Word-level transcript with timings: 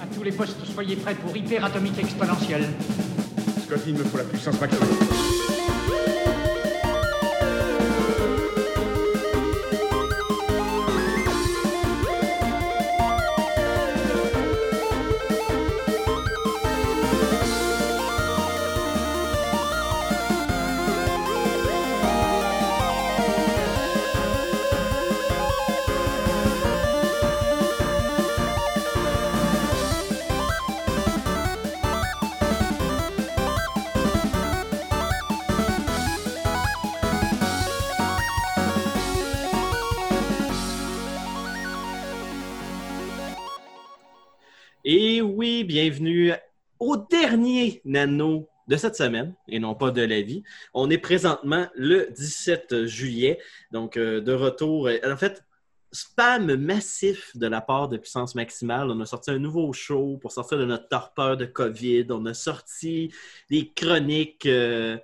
À 0.00 0.06
tous 0.14 0.22
les 0.22 0.32
postes, 0.32 0.64
soyez 0.74 0.96
prêts 0.96 1.14
pour 1.14 1.36
hyper 1.36 1.64
atomique 1.64 1.98
exponentielle. 1.98 2.66
Scott, 3.66 3.80
il 3.86 3.94
me 3.94 4.04
faut 4.04 4.18
la 4.18 4.24
puissance 4.24 4.60
maximale. 4.60 5.37
Bienvenue 45.80 46.32
au 46.80 46.96
dernier 46.96 47.80
nano 47.84 48.48
de 48.66 48.74
cette 48.74 48.96
semaine, 48.96 49.36
et 49.46 49.60
non 49.60 49.76
pas 49.76 49.92
de 49.92 50.02
la 50.02 50.22
vie. 50.22 50.42
On 50.74 50.90
est 50.90 50.98
présentement 50.98 51.68
le 51.76 52.08
17 52.10 52.86
juillet, 52.86 53.38
donc 53.70 53.96
euh, 53.96 54.20
de 54.20 54.32
retour. 54.32 54.90
En 55.06 55.16
fait, 55.16 55.44
spam 55.92 56.56
massif 56.56 57.30
de 57.36 57.46
la 57.46 57.60
part 57.60 57.88
de 57.88 57.96
Puissance 57.96 58.34
Maximale. 58.34 58.90
On 58.90 58.98
a 58.98 59.06
sorti 59.06 59.30
un 59.30 59.38
nouveau 59.38 59.72
show 59.72 60.18
pour 60.20 60.32
sortir 60.32 60.58
de 60.58 60.64
notre 60.64 60.88
torpeur 60.88 61.36
de 61.36 61.44
COVID. 61.44 62.06
On 62.10 62.26
a 62.26 62.34
sorti 62.34 63.12
des 63.48 63.70
chroniques. 63.72 64.46
euh, 64.46 64.98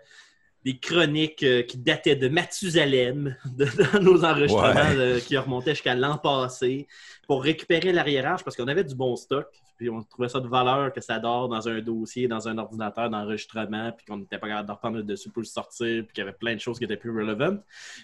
des 0.65 0.79
chroniques 0.79 1.43
euh, 1.43 1.63
qui 1.63 1.77
dataient 1.77 2.17
de 2.17 2.29
Mathusalem, 2.29 3.37
de, 3.57 3.67
dans 3.93 4.01
nos 4.03 4.25
enregistrements 4.25 4.73
Ouais. 4.75 4.97
euh, 4.97 5.21
qui 5.21 5.37
remontaient 5.37 5.73
jusqu'à 5.75 5.95
l'an 5.95 6.17
passé, 6.19 6.87
pour 7.27 7.43
récupérer 7.43 7.93
l'arriérage 7.93 8.43
parce 8.45 8.57
qu'on 8.57 8.69
avait 8.69 8.85
du 8.85 8.95
bon 8.95 9.17
stock. 9.17 9.47
Puis 9.77 9.91
on 9.91 10.03
trouvait 10.03 10.29
ça 10.29 10.39
de 10.41 10.47
valeur 10.47 10.93
que 10.93 11.01
ça 11.01 11.19
dort 11.19 11.49
dans 11.49 11.69
un 11.69 11.81
dossier, 11.81 12.29
dans 12.29 12.47
un 12.49 12.59
ordinateur 12.59 13.11
d'enregistrement, 13.11 13.91
puis 13.93 14.07
qu'on 14.07 14.19
n'était 14.19 14.39
pas 14.39 14.47
capable 14.49 14.69
de 14.69 14.73
reprendre 14.73 14.97
le 14.99 15.03
dessus 15.03 15.31
pour 15.31 15.43
le 15.43 15.47
sortir, 15.47 16.05
puis 16.05 16.15
qu'il 16.15 16.25
y 16.25 16.27
avait 16.27 16.37
plein 16.37 16.55
de 16.55 16.61
choses 16.61 16.79
qui 16.79 16.85
étaient 16.85 16.97
plus 16.97 17.11
relevant. 17.11 17.59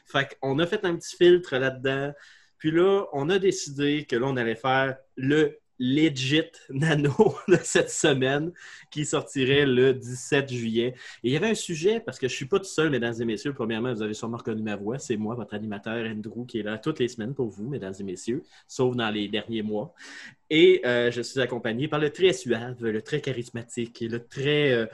Fait 0.04 0.36
qu'on 0.40 0.58
a 0.58 0.66
fait 0.66 0.84
un 0.84 0.96
petit 0.96 1.16
filtre 1.16 1.56
là-dedans. 1.56 2.12
Puis 2.58 2.72
là, 2.72 3.04
on 3.12 3.30
a 3.30 3.38
décidé 3.38 4.04
que 4.04 4.16
là, 4.16 4.26
on 4.26 4.36
allait 4.36 4.56
faire 4.56 4.96
le 5.16 5.59
legit 5.80 6.52
nano 6.68 7.34
de 7.48 7.56
cette 7.64 7.90
semaine 7.90 8.52
qui 8.90 9.04
sortirait 9.04 9.64
le 9.64 9.94
17 9.94 10.52
juillet. 10.52 10.94
Et 11.24 11.28
il 11.28 11.32
y 11.32 11.36
avait 11.36 11.50
un 11.50 11.54
sujet, 11.54 12.00
parce 12.00 12.18
que 12.18 12.28
je 12.28 12.34
suis 12.34 12.44
pas 12.44 12.58
tout 12.58 12.66
seul, 12.66 12.90
mesdames 12.90 13.14
et 13.18 13.24
messieurs. 13.24 13.54
Premièrement, 13.54 13.92
vous 13.92 14.02
avez 14.02 14.14
sûrement 14.14 14.36
reconnu 14.36 14.62
ma 14.62 14.76
voix. 14.76 14.98
C'est 14.98 15.16
moi, 15.16 15.34
votre 15.34 15.54
animateur 15.54 16.06
Andrew, 16.06 16.44
qui 16.46 16.60
est 16.60 16.62
là 16.62 16.76
toutes 16.78 16.98
les 16.98 17.08
semaines 17.08 17.34
pour 17.34 17.48
vous, 17.48 17.68
mesdames 17.68 17.94
et 17.98 18.04
messieurs, 18.04 18.42
sauf 18.68 18.94
dans 18.94 19.10
les 19.10 19.28
derniers 19.28 19.62
mois. 19.62 19.94
Et 20.50 20.82
euh, 20.84 21.10
je 21.10 21.22
suis 21.22 21.40
accompagné 21.40 21.88
par 21.88 21.98
le 21.98 22.10
très 22.10 22.32
suave, 22.34 22.84
le 22.84 23.02
très 23.02 23.20
charismatique 23.20 24.02
et 24.02 24.08
le 24.08 24.26
très 24.26 24.72
euh, 24.72 24.86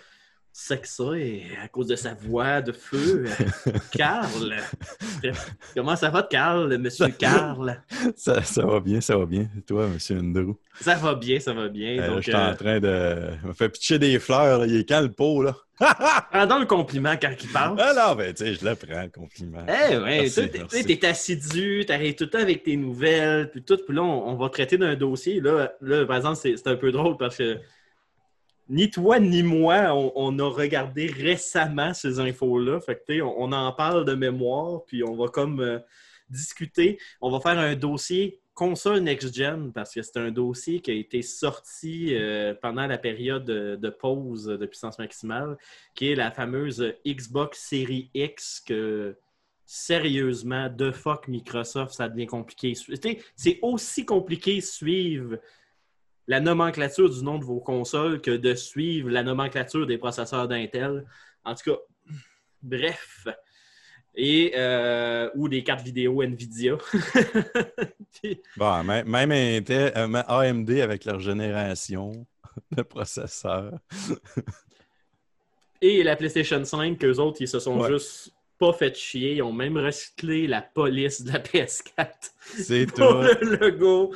sexy, 0.58 1.42
à 1.62 1.68
cause 1.68 1.86
de 1.88 1.96
sa 1.96 2.14
voix 2.14 2.62
de 2.62 2.72
feu, 2.72 3.26
euh, 3.26 3.72
Carl. 3.92 4.56
Comment 5.74 5.96
ça 5.96 6.08
va, 6.08 6.22
Carl, 6.22 6.78
monsieur 6.78 7.08
Carl? 7.08 7.82
Ça, 8.16 8.42
ça 8.42 8.64
va 8.64 8.80
bien, 8.80 9.02
ça 9.02 9.18
va 9.18 9.26
bien. 9.26 9.48
Et 9.56 9.60
toi, 9.60 9.86
monsieur 9.86 10.18
Andrew? 10.18 10.54
Ça 10.80 10.94
va 10.94 11.14
bien, 11.14 11.38
ça 11.40 11.52
va 11.52 11.68
bien. 11.68 11.98
Euh, 11.98 12.08
Donc, 12.08 12.16
je 12.18 12.22
suis 12.30 12.32
euh, 12.34 12.50
en 12.52 12.54
train 12.54 12.80
de. 12.80 13.46
M'a 13.46 13.52
fait 13.52 13.68
pitcher 13.68 13.98
des 13.98 14.18
fleurs. 14.18 14.60
là. 14.60 14.66
Il 14.66 14.76
est 14.76 14.88
quand 14.88 15.02
le 15.02 15.12
pot, 15.12 15.42
là? 15.42 15.54
prends 15.78 16.58
le 16.58 16.64
compliment 16.64 17.14
quand 17.20 17.32
il 17.38 17.48
parle. 17.50 17.76
Ah 17.78 17.92
non, 17.94 18.14
ben, 18.14 18.32
tu 18.32 18.44
sais, 18.46 18.54
je 18.54 18.64
le 18.64 18.74
prends, 18.76 19.02
le 19.02 19.10
compliment. 19.10 19.58
Eh 19.68 19.96
ouais, 19.98 20.20
Merci, 20.22 20.48
toi, 20.48 20.82
t'es- 20.82 21.06
assidu, 21.06 21.84
t'arrives 21.86 22.14
tout 22.14 22.24
le 22.24 22.30
temps 22.30 22.38
avec 22.38 22.62
tes 22.62 22.76
nouvelles, 22.78 23.50
puis 23.50 23.62
tout, 23.62 23.76
puis 23.86 23.94
là, 23.94 24.02
on, 24.02 24.30
on 24.30 24.36
va 24.36 24.48
traiter 24.48 24.78
d'un 24.78 24.94
dossier. 24.94 25.38
Là, 25.40 25.72
là, 25.82 26.06
par 26.06 26.16
exemple, 26.16 26.38
c'est 26.42 26.66
un 26.66 26.76
peu 26.76 26.90
drôle 26.92 27.18
parce 27.18 27.36
que 27.36 27.58
ni 28.68 28.90
toi 28.90 29.20
ni 29.20 29.42
moi, 29.42 29.94
on, 29.94 30.38
a 30.38 30.48
regardé 30.48 31.06
récemment 31.06 31.94
ces 31.94 32.20
infos-là. 32.20 32.80
Fait 32.80 33.02
que, 33.06 33.20
on, 33.22 33.34
on 33.38 33.52
en 33.52 33.72
parle 33.72 34.04
de 34.04 34.14
mémoire, 34.14 34.84
puis 34.86 35.04
on 35.04 35.16
va 35.16 35.28
comme 35.28 35.60
euh, 35.60 35.78
discuter. 36.28 36.98
On 37.20 37.30
va 37.30 37.40
faire 37.40 37.58
un 37.58 37.74
dossier 37.74 38.40
console 38.54 39.00
next-gen 39.00 39.72
parce 39.72 39.94
que 39.94 40.02
c'est 40.02 40.18
un 40.18 40.30
dossier 40.30 40.80
qui 40.80 40.90
a 40.90 40.94
été 40.94 41.22
sorti 41.22 42.14
euh, 42.14 42.54
pendant 42.60 42.86
la 42.86 42.98
période 42.98 43.44
de, 43.44 43.76
de 43.76 43.90
pause 43.90 44.46
de 44.46 44.66
puissance 44.66 44.98
maximale, 44.98 45.56
qui 45.94 46.10
est 46.10 46.14
la 46.14 46.30
fameuse 46.30 46.94
Xbox 47.06 47.60
Series 47.60 48.10
X 48.14 48.62
que 48.66 49.16
sérieusement, 49.66 50.68
de 50.70 50.92
fuck 50.92 51.28
Microsoft, 51.28 51.92
ça 51.92 52.08
devient 52.08 52.26
compliqué. 52.26 52.74
C'est 53.34 53.58
aussi 53.62 54.06
compliqué 54.06 54.60
suivre 54.60 55.38
la 56.28 56.40
nomenclature 56.40 57.08
du 57.10 57.22
nom 57.22 57.38
de 57.38 57.44
vos 57.44 57.60
consoles 57.60 58.20
que 58.20 58.30
de 58.32 58.54
suivre 58.54 59.10
la 59.10 59.22
nomenclature 59.22 59.86
des 59.86 59.98
processeurs 59.98 60.48
d'Intel. 60.48 61.04
En 61.44 61.54
tout 61.54 61.70
cas, 61.72 61.78
bref. 62.62 63.28
Et, 64.18 64.52
euh, 64.56 65.28
ou 65.34 65.46
des 65.48 65.62
cartes 65.62 65.84
vidéo 65.84 66.22
NVIDIA. 66.22 66.78
Puis, 68.22 68.40
Bon, 68.56 68.82
même, 68.82 69.06
même 69.08 69.30
Intel- 69.30 69.92
euh, 69.94 70.22
AMD 70.26 70.70
avec 70.80 71.04
leur 71.04 71.20
génération 71.20 72.26
de 72.76 72.82
processeurs. 72.82 73.78
et 75.82 76.02
la 76.02 76.16
PlayStation 76.16 76.64
5, 76.64 76.98
qu'eux 76.98 77.18
autres, 77.18 77.38
ils 77.42 77.48
se 77.48 77.58
sont 77.60 77.78
Ouais. 77.78 77.92
juste 77.92 78.32
pas 78.58 78.72
fait 78.72 78.96
chier. 78.96 79.34
Ils 79.34 79.42
ont 79.42 79.52
même 79.52 79.76
recyclé 79.76 80.46
la 80.46 80.62
police 80.62 81.22
de 81.22 81.32
la 81.32 81.38
PS4. 81.40 82.08
C'est 82.40 82.86
pour 82.86 82.96
tout. 82.96 83.44
le 83.44 83.56
logo. 83.68 84.14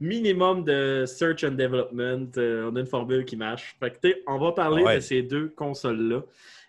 Minimum 0.00 0.64
de 0.64 1.04
search 1.06 1.42
and 1.44 1.52
development. 1.52 2.36
Euh, 2.36 2.70
on 2.70 2.76
a 2.76 2.80
une 2.80 2.86
formule 2.86 3.24
qui 3.24 3.36
marche. 3.36 3.76
Fait 3.80 3.90
que, 4.00 4.08
on 4.26 4.38
va 4.38 4.52
parler 4.52 4.82
Ouais. 4.84 4.96
de 4.96 5.00
ces 5.00 5.22
deux 5.22 5.48
consoles-là. 5.48 6.22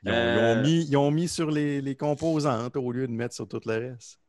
Ils 0.03 0.09
ont, 0.09 0.13
ils 0.13 0.17
Euh, 0.17 0.55
ont 0.55 0.61
mis, 0.63 0.85
ils 0.89 0.97
ont 0.97 1.11
mis 1.11 1.27
sur 1.27 1.51
les, 1.51 1.81
les 1.81 1.95
composantes 1.95 2.75
au 2.75 2.91
lieu 2.91 3.05
de 3.07 3.11
mettre 3.11 3.35
sur 3.35 3.47
tout 3.47 3.59
le 3.65 3.91
reste. 3.91 4.19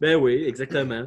Ben 0.00 0.16
oui, 0.16 0.44
exactement. 0.46 1.06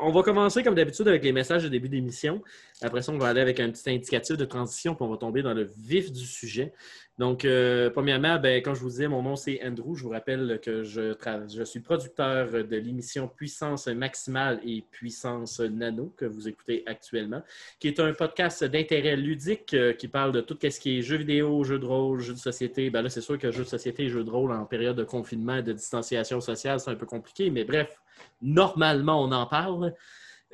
On 0.00 0.12
va 0.12 0.22
commencer 0.22 0.62
comme 0.62 0.74
d'habitude 0.74 1.08
avec 1.08 1.24
les 1.24 1.32
messages 1.32 1.64
de 1.64 1.68
début 1.68 1.88
d'émission. 1.88 2.42
Après 2.80 3.02
ça, 3.02 3.12
on 3.12 3.18
va 3.18 3.28
aller 3.28 3.40
avec 3.40 3.58
un 3.60 3.70
petit 3.70 3.90
indicatif 3.90 4.36
de 4.36 4.44
transition, 4.44 4.94
puis 4.94 5.04
on 5.04 5.10
va 5.10 5.16
tomber 5.16 5.42
dans 5.42 5.54
le 5.54 5.68
vif 5.78 6.12
du 6.12 6.24
sujet. 6.24 6.72
Donc, 7.18 7.44
euh, 7.44 7.90
premièrement, 7.90 8.38
ben, 8.38 8.62
comme 8.62 8.76
je 8.76 8.80
vous 8.80 8.90
disais, 8.90 9.08
mon 9.08 9.22
nom 9.22 9.34
c'est 9.34 9.60
Andrew. 9.66 9.96
Je 9.96 10.04
vous 10.04 10.10
rappelle 10.10 10.60
que 10.62 10.84
je, 10.84 11.14
je 11.52 11.62
suis 11.64 11.80
producteur 11.80 12.52
de 12.52 12.76
l'émission 12.76 13.26
Puissance 13.26 13.88
maximale 13.88 14.60
et 14.64 14.84
Puissance 14.88 15.58
nano 15.58 16.14
que 16.16 16.24
vous 16.24 16.46
écoutez 16.46 16.84
actuellement, 16.86 17.42
qui 17.80 17.88
est 17.88 17.98
un 17.98 18.12
podcast 18.12 18.62
d'intérêt 18.62 19.16
ludique 19.16 19.74
euh, 19.74 19.92
qui 19.92 20.06
parle 20.06 20.30
de 20.30 20.40
tout 20.40 20.56
ce 20.62 20.78
qui 20.78 20.98
est 20.98 21.02
jeux 21.02 21.16
vidéo, 21.16 21.64
jeux 21.64 21.80
de 21.80 21.86
rôle, 21.86 22.20
jeux 22.20 22.34
de 22.34 22.38
société. 22.38 22.90
Ben 22.90 23.02
là, 23.02 23.08
c'est 23.08 23.20
sûr 23.20 23.36
que 23.36 23.50
jeux 23.50 23.64
de 23.64 23.68
société 23.68 24.04
et 24.04 24.08
jeux 24.08 24.22
de 24.22 24.30
rôle 24.30 24.52
en 24.52 24.64
période 24.64 24.96
de 24.96 25.04
confinement 25.04 25.56
et 25.56 25.62
de 25.64 25.72
distanciation 25.72 26.40
sociale, 26.40 26.78
c'est 26.78 26.90
un 26.90 26.94
peu 26.94 27.06
compliqué, 27.06 27.50
mais 27.50 27.64
bref, 27.64 28.00
normalement, 28.42 29.22
on 29.22 29.32
en 29.32 29.46
parle. 29.46 29.94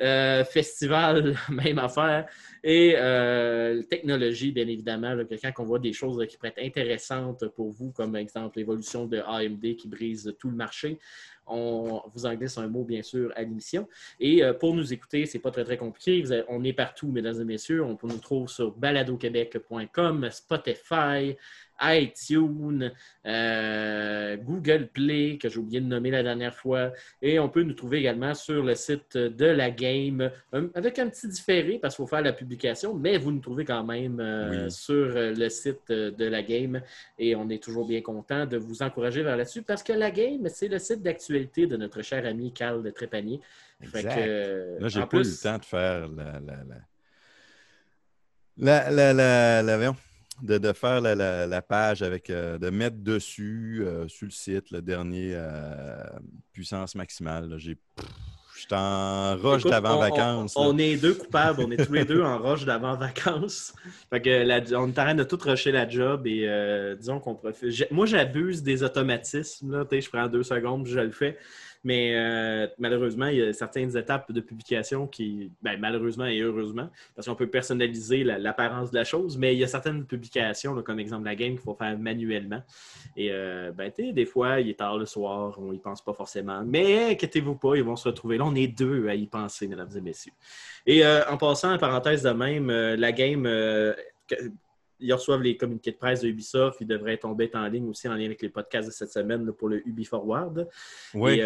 Euh, 0.00 0.44
festival, 0.44 1.36
même 1.50 1.78
affaire. 1.78 2.26
Et 2.64 2.94
euh, 2.96 3.80
technologie, 3.84 4.50
bien 4.50 4.66
évidemment, 4.66 5.16
quand 5.54 5.62
on 5.62 5.66
voit 5.66 5.78
des 5.78 5.92
choses 5.92 6.20
qui 6.26 6.36
pourraient 6.36 6.52
être 6.56 6.66
intéressantes 6.66 7.46
pour 7.54 7.70
vous, 7.70 7.92
comme 7.92 8.16
exemple 8.16 8.58
l'évolution 8.58 9.06
de 9.06 9.18
AMD 9.18 9.76
qui 9.76 9.86
brise 9.86 10.34
tout 10.40 10.50
le 10.50 10.56
marché, 10.56 10.98
on 11.46 12.02
vous 12.12 12.26
en 12.26 12.34
glisse 12.34 12.58
un 12.58 12.66
mot, 12.66 12.82
bien 12.84 13.02
sûr, 13.02 13.32
à 13.36 13.42
l'émission. 13.42 13.88
Et 14.18 14.42
euh, 14.42 14.52
pour 14.52 14.74
nous 14.74 14.92
écouter, 14.92 15.26
c'est 15.26 15.38
pas 15.38 15.52
très, 15.52 15.62
très 15.62 15.76
compliqué. 15.76 16.24
On 16.48 16.64
est 16.64 16.72
partout, 16.72 17.12
mesdames 17.12 17.40
et 17.40 17.44
messieurs. 17.44 17.84
On 17.84 17.96
nous 18.02 18.18
trouver 18.18 18.48
sur 18.48 18.72
baladoquebec.com, 18.72 20.28
Spotify, 20.30 21.36
iTunes, 21.80 22.92
euh, 23.26 24.36
Google 24.36 24.88
Play, 24.92 25.38
que 25.40 25.48
j'ai 25.48 25.58
oublié 25.58 25.80
de 25.80 25.86
nommer 25.86 26.10
la 26.10 26.22
dernière 26.22 26.54
fois. 26.54 26.92
Et 27.20 27.38
on 27.38 27.48
peut 27.48 27.62
nous 27.62 27.74
trouver 27.74 27.98
également 27.98 28.34
sur 28.34 28.62
le 28.62 28.74
site 28.74 29.16
de 29.16 29.46
la 29.46 29.70
game, 29.70 30.30
euh, 30.54 30.68
avec 30.74 30.98
un 30.98 31.08
petit 31.08 31.28
différé 31.28 31.78
parce 31.80 31.96
qu'il 31.96 32.04
faut 32.04 32.08
faire 32.08 32.22
la 32.22 32.32
publication, 32.32 32.94
mais 32.94 33.18
vous 33.18 33.32
nous 33.32 33.40
trouvez 33.40 33.64
quand 33.64 33.84
même 33.84 34.20
euh, 34.20 34.64
Oui. 34.66 34.70
sur 34.70 34.94
euh, 35.16 35.32
le 35.34 35.48
site 35.48 35.90
euh, 35.90 36.10
de 36.10 36.24
la 36.26 36.42
game. 36.42 36.80
Et 37.18 37.34
on 37.34 37.48
est 37.50 37.62
toujours 37.62 37.86
bien 37.86 38.00
content 38.02 38.46
de 38.46 38.56
vous 38.56 38.82
encourager 38.82 39.22
vers 39.22 39.36
là-dessus 39.36 39.62
parce 39.62 39.82
que 39.82 39.92
la 39.92 40.10
game, 40.10 40.46
c'est 40.48 40.68
le 40.68 40.78
site 40.78 41.02
d'actualité 41.02 41.66
de 41.66 41.76
notre 41.76 42.02
cher 42.02 42.24
ami 42.26 42.52
Carl 42.52 42.82
de 42.82 42.90
Trépanier. 42.90 43.40
Fait 43.82 43.98
Exact. 43.98 44.14
que, 44.14 44.20
euh, 44.20 44.78
Là, 44.80 44.88
j'ai 44.88 45.00
eu 45.00 45.06
plus- 45.06 45.42
le 45.42 45.50
temps 45.50 45.58
de 45.58 45.64
faire 45.64 46.08
la. 46.08 46.24
la, 46.40 46.40
la... 46.40 46.76
La, 48.56 48.88
la, 48.90 49.12
la, 49.12 49.62
la- 49.62 49.76
voyons, 49.76 49.96
de, 50.42 50.58
de 50.58 50.72
faire 50.72 51.00
la, 51.00 51.14
la- 51.14 51.46
la 51.46 51.62
page 51.62 52.02
avec, 52.02 52.30
euh, 52.30 52.58
de 52.58 52.70
mettre 52.70 52.96
dessus, 52.98 53.82
euh, 53.84 54.08
sur 54.08 54.26
le 54.26 54.30
site, 54.32 54.70
le 54.70 54.82
dernier 54.82 55.32
euh, 55.34 55.96
puissance 56.52 56.94
maximale. 56.94 57.54
J'ai, 57.58 57.76
Je 58.54 58.60
suis 58.60 58.68
en 58.72 59.36
roche 59.36 59.62
d'avant-vacances. 59.64 60.54
On, 60.56 60.76
est 60.78 60.96
deux 60.96 61.14
coupables, 61.14 61.60
on 61.64 61.70
est 61.70 61.84
tous 61.86 61.92
les 61.92 62.04
deux 62.04 62.22
en 62.32 62.38
roche 62.38 62.64
d'avant-vacances. 62.64 63.74
Fait 64.10 64.20
que 64.20 64.30
la- 64.44 64.60
on 64.78 64.86
est 64.88 64.90
en 64.90 64.92
train 64.92 65.14
de 65.14 65.24
tout 65.24 65.38
rusher 65.40 65.72
la 65.72 65.88
job 65.88 66.26
et 66.26 66.48
disons 66.98 67.20
qu'on 67.20 67.34
profite. 67.34 67.90
Moi, 67.90 68.06
j'abuse 68.06 68.62
des 68.62 68.82
automatismes. 68.82 69.72
Là, 69.72 69.84
je 69.90 70.08
prends 70.08 70.28
deux 70.28 70.42
secondes, 70.42 70.86
je 70.86 71.00
le 71.00 71.10
fais. 71.10 71.38
Mais 71.84 72.16
euh, 72.16 72.66
malheureusement, 72.78 73.26
il 73.26 73.36
y 73.38 73.42
a 73.42 73.52
certaines 73.52 73.96
étapes 73.96 74.32
de 74.32 74.40
publication 74.40 75.06
qui, 75.06 75.50
ben, 75.62 75.78
malheureusement 75.78 76.24
et 76.26 76.40
heureusement, 76.40 76.88
parce 77.14 77.28
qu'on 77.28 77.34
peut 77.34 77.46
personnaliser 77.46 78.24
la- 78.24 78.38
l'apparence 78.38 78.90
de 78.90 78.96
la 78.96 79.04
chose, 79.04 79.36
mais 79.36 79.54
il 79.54 79.58
y 79.60 79.64
a 79.64 79.66
certaines 79.68 80.04
publications, 80.06 80.80
comme 80.82 80.98
exemple 80.98 81.24
la 81.26 81.34
game, 81.34 81.52
qu'il 81.52 81.60
faut 81.60 81.74
faire 81.74 81.98
manuellement. 81.98 82.62
Et 83.16 83.28
euh, 83.30 83.70
ben, 83.72 83.92
des 83.98 84.24
fois, 84.26 84.60
il 84.60 84.70
est 84.70 84.78
tard 84.78 84.98
le 84.98 85.06
soir, 85.06 85.56
on 85.58 85.72
y 85.72 85.78
pense 85.78 86.02
pas 86.02 86.14
forcément. 86.14 86.62
Mais 86.64 87.12
inquiétez-vous 87.12 87.56
pas, 87.56 87.76
ils 87.76 87.84
vont 87.84 87.96
se 87.96 88.08
retrouver 88.08 88.38
là. 88.38 88.44
On 88.46 88.54
est 88.54 88.66
deux 88.68 89.08
à 89.08 89.14
y 89.14 89.26
penser, 89.26 89.68
mesdames 89.68 89.90
et 89.96 90.00
messieurs. 90.00 90.32
Et 90.86 91.04
euh, 91.04 91.22
en 91.28 91.36
passant, 91.36 91.72
en 91.72 91.78
parenthèse 91.78 92.22
de 92.22 92.30
même, 92.30 92.70
euh, 92.70 92.96
la 92.96 93.12
game, 93.12 93.46
ils 95.00 95.12
reçoivent 95.12 95.42
les 95.42 95.56
communiqués 95.56 95.92
de 95.92 95.96
presse 95.96 96.20
de 96.20 96.28
Ubisoft. 96.28 96.80
Ils 96.80 96.86
devraient 96.86 97.16
tomber 97.16 97.50
en 97.54 97.66
ligne 97.66 97.88
aussi 97.88 98.08
en 98.08 98.14
lien 98.14 98.26
avec 98.26 98.40
les 98.42 98.48
podcasts 98.48 98.88
de 98.88 98.92
cette 98.92 99.10
semaine 99.10 99.44
là, 99.44 99.52
pour 99.52 99.68
le 99.68 99.86
Ubi 99.86 100.04
Forward. 100.04 100.68
Oui, 101.14 101.40
euh, 101.40 101.44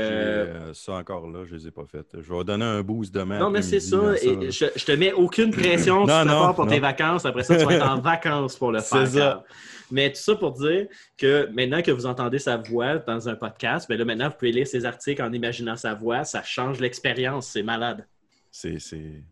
euh, 0.68 0.74
ça 0.74 0.92
encore 0.94 1.28
là, 1.28 1.44
je 1.44 1.54
les 1.56 1.66
ai 1.66 1.70
pas 1.70 1.84
faites. 1.86 2.20
Je 2.20 2.32
vais 2.32 2.44
donner 2.44 2.64
un 2.64 2.82
boost 2.82 3.12
demain. 3.14 3.38
non, 3.38 3.50
mais 3.50 3.62
c'est 3.62 3.80
ça. 3.80 4.14
Et 4.22 4.50
je, 4.50 4.66
je 4.74 4.84
te 4.84 4.92
mets 4.92 5.12
aucune 5.12 5.50
pression. 5.50 6.06
Non, 6.08 6.24
non, 6.24 6.30
prépares 6.32 6.54
pour 6.54 6.66
tes 6.66 6.76
non. 6.76 6.80
vacances. 6.80 7.26
Après 7.26 7.42
ça, 7.42 7.56
tu 7.56 7.64
vas 7.64 7.74
être 7.74 7.86
en 7.88 8.00
vacances 8.00 8.56
pour 8.56 8.72
le 8.72 8.80
C'est 8.80 8.96
faire. 8.96 9.08
ça. 9.08 9.44
Mais 9.90 10.10
tout 10.10 10.20
ça 10.20 10.36
pour 10.36 10.52
dire 10.52 10.86
que 11.16 11.48
maintenant 11.52 11.82
que 11.82 11.90
vous 11.90 12.06
entendez 12.06 12.38
sa 12.38 12.56
voix 12.56 12.96
dans 12.98 13.28
un 13.28 13.34
podcast, 13.34 13.88
ben 13.88 13.98
là, 13.98 14.04
maintenant, 14.04 14.28
vous 14.28 14.36
pouvez 14.36 14.52
lire 14.52 14.66
ses 14.66 14.84
articles 14.84 15.22
en 15.22 15.32
imaginant 15.32 15.76
sa 15.76 15.94
voix. 15.94 16.24
Ça 16.24 16.42
change 16.42 16.80
l'expérience. 16.80 17.48
C'est 17.48 17.62
malade. 17.62 18.06
C'est, 18.50 18.78
c'est... 18.78 19.22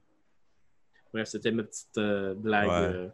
Bref, 1.13 1.29
c'était 1.29 1.51
ma 1.51 1.63
petite 1.63 1.99
euh, 1.99 2.35
blague. 2.35 2.69
Ouais. 2.69 2.75
euh, 2.75 3.09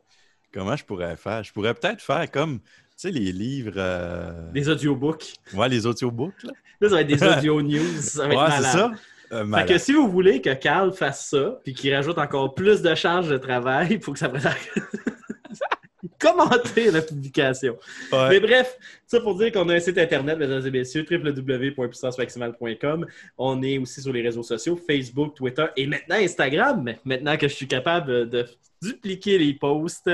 Comment 0.52 0.76
je 0.76 0.84
pourrais 0.84 1.16
faire? 1.16 1.42
Je 1.42 1.52
pourrais 1.52 1.74
peut-être 1.74 2.00
faire 2.02 2.30
comme, 2.30 2.60
tu 2.60 2.66
sais, 2.96 3.10
les 3.10 3.32
livres... 3.32 3.74
euh, 3.76 4.50
des 4.52 4.68
audiobooks. 4.68 5.32
Ouais, 5.54 5.68
les 5.68 5.86
audiobooks, 5.86 6.42
là. 6.44 6.52
Là, 6.80 6.88
ça 6.88 6.94
va 6.96 7.00
être 7.02 7.06
des 7.06 7.22
audio 7.38 7.62
news. 7.62 8.00
Ça 8.00 8.26
va 8.26 8.32
être 8.34 8.40
Ouais, 8.42 8.50
c'est 8.58 8.62
ça. 8.78 8.90
Euh, 9.32 9.46
Fait 9.56 9.66
que 9.66 9.78
si 9.78 9.92
vous 9.92 10.10
voulez 10.10 10.42
que 10.42 10.52
Carl 10.52 10.92
fasse 10.92 11.30
ça, 11.30 11.58
puis 11.64 11.72
qu'il 11.72 11.94
rajoute 11.94 12.18
encore 12.18 12.54
plus 12.54 12.82
de 12.82 12.94
charges 12.94 13.28
de 13.30 13.38
travail, 13.38 13.88
il 13.92 14.00
faut 14.02 14.12
que 14.12 14.18
ça 14.18 14.28
prenne 14.28 14.42
commenter 16.18 16.90
la 16.90 17.00
publication. 17.02 17.76
Ouais. 18.12 18.28
Mais 18.30 18.40
bref, 18.40 18.76
ça 19.06 19.20
pour 19.20 19.36
dire 19.38 19.50
qu'on 19.52 19.68
a 19.70 19.74
un 19.74 19.80
site 19.80 19.96
internet, 19.98 20.38
mesdames 20.38 20.66
et 20.66 20.70
messieurs, 20.70 21.06
www.puissancemaximale.com. 21.10 23.06
On 23.38 23.62
est 23.62 23.78
aussi 23.78 24.02
sur 24.02 24.12
les 24.12 24.20
réseaux 24.22 24.42
sociaux, 24.42 24.76
Facebook, 24.76 25.34
Twitter 25.34 25.66
et 25.76 25.86
maintenant 25.86 26.16
Instagram. 26.16 26.92
Maintenant 27.04 27.36
que 27.36 27.48
je 27.48 27.54
suis 27.54 27.66
capable 27.68 28.28
de 28.28 28.44
dupliquer 28.82 29.38
les 29.38 29.54
posts. 29.54 30.10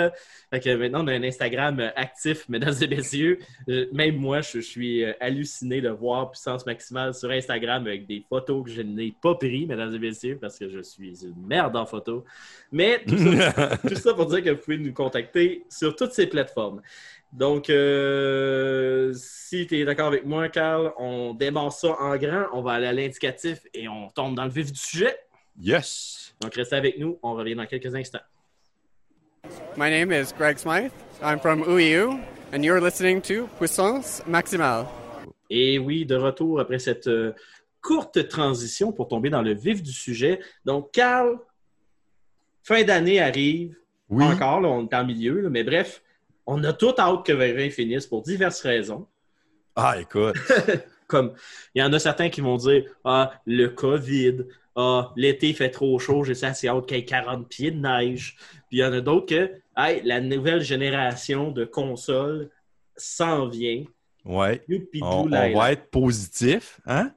Fait 0.50 0.60
que 0.60 0.76
maintenant, 0.76 1.04
on 1.04 1.08
a 1.08 1.14
un 1.14 1.22
Instagram 1.22 1.80
euh, 1.80 1.90
actif, 1.96 2.44
mesdames 2.48 2.74
et 2.80 2.86
messieurs. 2.86 3.38
Euh, 3.68 3.86
Même 3.92 4.16
moi, 4.16 4.40
je, 4.40 4.60
je 4.60 4.60
suis 4.60 5.04
euh, 5.04 5.12
halluciné 5.20 5.80
de 5.80 5.88
voir 5.88 6.30
Puissance 6.30 6.66
Maximale 6.66 7.14
sur 7.14 7.30
Instagram 7.30 7.86
avec 7.86 8.06
des 8.06 8.24
photos 8.28 8.64
que 8.64 8.70
je 8.70 8.82
n'ai 8.82 9.14
pas 9.22 9.34
pris, 9.34 9.66
mesdames 9.66 9.94
et 9.94 9.98
messieurs, 9.98 10.38
parce 10.40 10.58
que 10.58 10.68
je 10.68 10.80
suis 10.80 11.24
une 11.24 11.46
merde 11.46 11.76
en 11.76 11.86
photo. 11.86 12.24
Mais 12.72 13.02
tout 13.06 13.18
ça, 13.18 13.76
tout 13.88 13.94
ça 13.94 14.14
pour 14.14 14.26
dire 14.26 14.42
que 14.42 14.50
vous 14.50 14.58
pouvez 14.58 14.78
nous 14.78 14.92
contacter 14.92 15.64
sur 15.68 15.96
toutes 15.96 16.12
ces 16.12 16.26
plateformes. 16.26 16.82
Donc, 17.32 17.68
euh, 17.68 19.12
si 19.14 19.66
tu 19.66 19.78
es 19.78 19.84
d'accord 19.84 20.06
avec 20.06 20.24
moi, 20.24 20.48
Carl, 20.48 20.92
on 20.98 21.34
démarre 21.34 21.72
ça 21.72 21.88
en 22.00 22.16
grand, 22.16 22.46
on 22.52 22.62
va 22.62 22.72
aller 22.72 22.86
à 22.86 22.92
l'indicatif 22.92 23.60
et 23.74 23.86
on 23.88 24.08
tombe 24.08 24.34
dans 24.34 24.44
le 24.44 24.50
vif 24.50 24.72
du 24.72 24.78
sujet. 24.78 25.14
Yes! 25.60 26.34
Donc, 26.40 26.54
restez 26.54 26.76
avec 26.76 26.98
nous, 26.98 27.18
on 27.22 27.34
revient 27.34 27.54
dans 27.54 27.66
quelques 27.66 27.94
instants. 27.94 28.20
My 29.76 29.90
name 29.90 30.12
is 30.12 30.32
Greg 30.36 30.58
Smythe. 30.58 30.92
I'm 31.22 31.38
from 31.38 31.62
UEU, 31.64 32.22
and 32.52 32.64
you're 32.64 32.80
listening 32.80 33.20
to 33.22 33.48
Puissance 33.58 34.22
Maximale. 34.26 34.86
Et 35.50 35.78
oui, 35.78 36.04
de 36.04 36.16
retour 36.16 36.60
après 36.60 36.78
cette 36.78 37.06
euh, 37.06 37.32
courte 37.80 38.28
transition 38.28 38.92
pour 38.92 39.08
tomber 39.08 39.30
dans 39.30 39.42
le 39.42 39.54
vif 39.54 39.82
du 39.82 39.92
sujet. 39.92 40.40
Donc, 40.64 40.92
Carl, 40.92 41.38
fin 42.62 42.84
d'année 42.84 43.20
arrive. 43.20 43.76
Oui. 44.10 44.24
Encore, 44.24 44.60
là, 44.60 44.68
on 44.68 44.86
est 44.86 44.94
en 44.94 45.04
milieu, 45.04 45.40
là, 45.40 45.50
mais 45.50 45.64
bref, 45.64 46.02
on 46.46 46.62
a 46.64 46.72
tout 46.72 46.94
hâte 46.98 47.26
que 47.26 47.32
2020 47.32 47.70
finisse 47.70 48.06
pour 48.06 48.22
diverses 48.22 48.62
raisons. 48.62 49.06
Ah, 49.76 50.00
écoute. 50.00 50.36
Comme 51.06 51.32
il 51.74 51.80
y 51.80 51.82
en 51.82 51.92
a 51.92 51.98
certains 51.98 52.28
qui 52.28 52.40
vont 52.40 52.56
dire 52.56 52.84
Ah, 53.04 53.32
le 53.46 53.68
COVID, 53.68 54.44
ah, 54.80 55.12
l'été 55.16 55.52
fait 55.54 55.70
trop 55.70 55.98
chaud, 55.98 56.22
j'ai 56.22 56.44
assez 56.44 56.68
hâte 56.68 56.86
qu'il 56.86 56.98
y 56.98 57.00
ait 57.00 57.04
40 57.04 57.48
pieds 57.48 57.72
de 57.72 57.80
neige. 57.80 58.36
Puis 58.68 58.78
il 58.78 58.78
y 58.78 58.84
en 58.84 58.92
a 58.92 59.00
d'autres 59.00 59.26
que 59.26 59.50
hey, 59.76 60.00
la 60.04 60.20
nouvelle 60.20 60.60
génération 60.60 61.50
de 61.50 61.64
consoles 61.64 62.48
s'en 62.96 63.48
vient. 63.48 63.82
Ouais. 64.24 64.62
Youpi 64.68 65.00
On, 65.02 65.26
va 65.26 65.72
être 65.72 65.90
positif, 65.90 66.80
hein? 66.86 67.10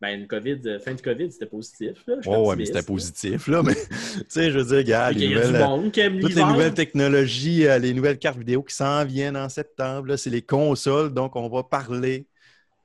Ben, 0.00 0.18
une 0.18 0.26
COVID, 0.26 0.60
euh, 0.64 0.78
fin 0.78 0.94
de 0.94 1.00
COVID, 1.02 1.30
c'était 1.30 1.44
positif. 1.44 2.02
Là. 2.06 2.14
Je 2.22 2.30
Oh, 2.30 2.48
ouais, 2.48 2.56
mais 2.56 2.64
c'était 2.64 2.82
positif, 2.82 3.48
là. 3.48 3.62
Mais, 3.62 3.74
tu 4.16 4.24
sais, 4.28 4.50
je 4.50 4.58
veux 4.58 4.64
dire, 4.64 4.78
regarde, 4.78 5.14
les 5.16 5.26
qu'il 5.26 5.36
y 5.36 5.36
a 5.36 5.40
du 5.42 5.52
nouvelles, 5.52 6.20
toutes 6.22 6.34
les 6.34 6.44
nouvelles 6.44 6.72
technologies, 6.72 7.66
euh, 7.66 7.78
les 7.78 7.92
nouvelles 7.92 8.18
cartes 8.18 8.38
vidéo 8.38 8.62
qui 8.62 8.74
s'en 8.74 9.04
viennent 9.04 9.36
en 9.36 9.50
septembre, 9.50 10.16
c'est 10.16 10.30
les 10.30 10.40
consoles, 10.40 11.12
donc 11.12 11.36
on 11.36 11.50
va 11.50 11.62
parler 11.62 12.26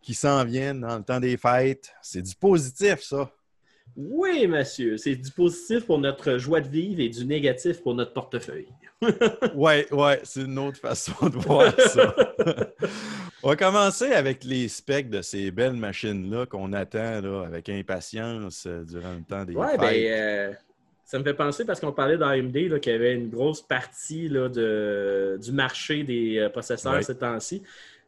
qui 0.01 0.13
s'en 0.13 0.43
viennent 0.43 0.81
dans 0.81 0.97
le 0.97 1.03
temps 1.03 1.21
des 1.21 1.37
fêtes. 1.37 1.93
C'est 2.01 2.21
du 2.21 2.35
positif, 2.35 2.99
ça. 2.99 3.31
Oui, 3.97 4.45
monsieur. 4.47 4.97
C'est 4.97 5.15
du 5.15 5.31
positif 5.31 5.85
pour 5.85 5.99
notre 5.99 6.37
joie 6.37 6.59
de 6.61 6.67
vivre 6.67 6.99
et 6.99 7.09
du 7.09 7.25
négatif 7.25 7.81
pour 7.81 7.95
notre 7.95 8.13
portefeuille. 8.13 8.67
Ouais, 9.55 9.85
ouais, 9.91 10.19
c'est 10.23 10.41
une 10.41 10.57
autre 10.57 10.79
façon 10.79 11.29
de 11.29 11.37
voir 11.37 11.73
ça. 11.79 12.15
On 13.43 13.49
va 13.49 13.55
commencer 13.55 14.11
avec 14.11 14.43
les 14.43 14.67
specs 14.67 15.09
de 15.09 15.21
ces 15.21 15.51
belles 15.51 15.73
machines-là 15.75 16.45
qu'on 16.45 16.73
attend 16.73 17.21
là, 17.21 17.43
avec 17.45 17.69
impatience 17.69 18.65
euh, 18.65 18.83
durant 18.83 19.13
le 19.13 19.21
temps 19.23 19.43
des 19.45 19.53
Ouais, 19.53 19.71
fêtes. 19.71 19.79
ben, 19.81 19.93
euh, 19.95 20.53
ça 21.03 21.19
me 21.19 21.23
fait 21.23 21.33
penser 21.35 21.65
parce 21.65 21.79
qu'on 21.79 21.91
parlait 21.91 22.17
d'AMD 22.17 22.79
qu'il 22.79 22.91
y 22.91 22.95
avait 22.95 23.13
une 23.13 23.29
grosse 23.29 23.61
partie 23.61 24.27
là, 24.29 24.49
de, 24.49 25.37
du 25.41 25.51
marché 25.51 26.03
des 26.03 26.39
euh, 26.39 26.49
processeurs 26.49 26.93
Ouais. 26.93 27.03
ces 27.03 27.17
temps-ci. 27.17 27.61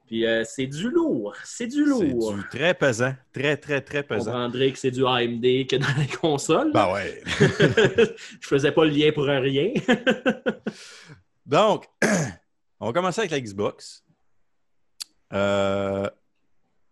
Puis 0.07 0.25
euh, 0.25 0.44
c'est 0.45 0.68
du 0.68 0.89
lourd. 0.89 1.36
C'est 1.44 1.68
du 1.68 1.83
c'est 1.83 2.07
lourd. 2.07 2.33
du 2.33 2.48
très 2.50 2.74
pesant, 2.74 3.13
très, 3.33 3.57
très, 3.57 3.81
très 3.81 4.00
On 4.00 4.04
pesant. 4.15 4.31
comprendrait 4.31 4.71
que 4.71 4.80
c'est 4.80 4.92
du 4.92 5.06
AMD 5.06 5.42
que 5.68 5.75
dans 5.75 6.00
les 6.01 6.07
consoles. 6.07 6.71
Ben 6.71 6.92
ouais. 6.94 7.21
Je 8.39 8.48
faisais 8.48 8.71
pas 8.71 8.86
le 8.86 8.92
lien 8.92 9.12
pour 9.12 9.25
rien. 9.25 9.74
Donc, 11.46 11.86
on 12.79 12.88
va 12.88 12.93
commencer 12.93 13.22
avec 13.22 13.32
la 13.32 13.39
Xbox. 13.41 14.03
Euh, 15.34 16.10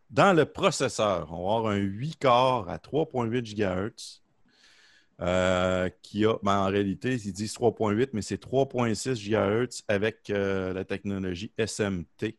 dans 0.09 0.33
le 0.35 0.45
processeur, 0.45 1.31
on 1.31 1.47
va 1.49 1.55
avoir 1.57 1.67
un 1.73 1.77
8 1.77 2.17
corps 2.19 2.69
à 2.69 2.77
3.8 2.77 3.55
GHz. 3.55 4.21
euh, 5.21 5.89
qui 6.01 6.25
a, 6.25 6.35
ben, 6.43 6.57
en 6.59 6.65
réalité, 6.67 7.13
ils 7.13 7.31
disent 7.31 7.53
3.8, 7.55 8.09
mais 8.11 8.21
c'est 8.21 8.41
3.6 8.41 9.15
GHz 9.15 9.83
avec 9.87 10.29
euh, 10.29 10.73
la 10.73 10.83
technologie 10.83 11.53
SMT. 11.57 12.35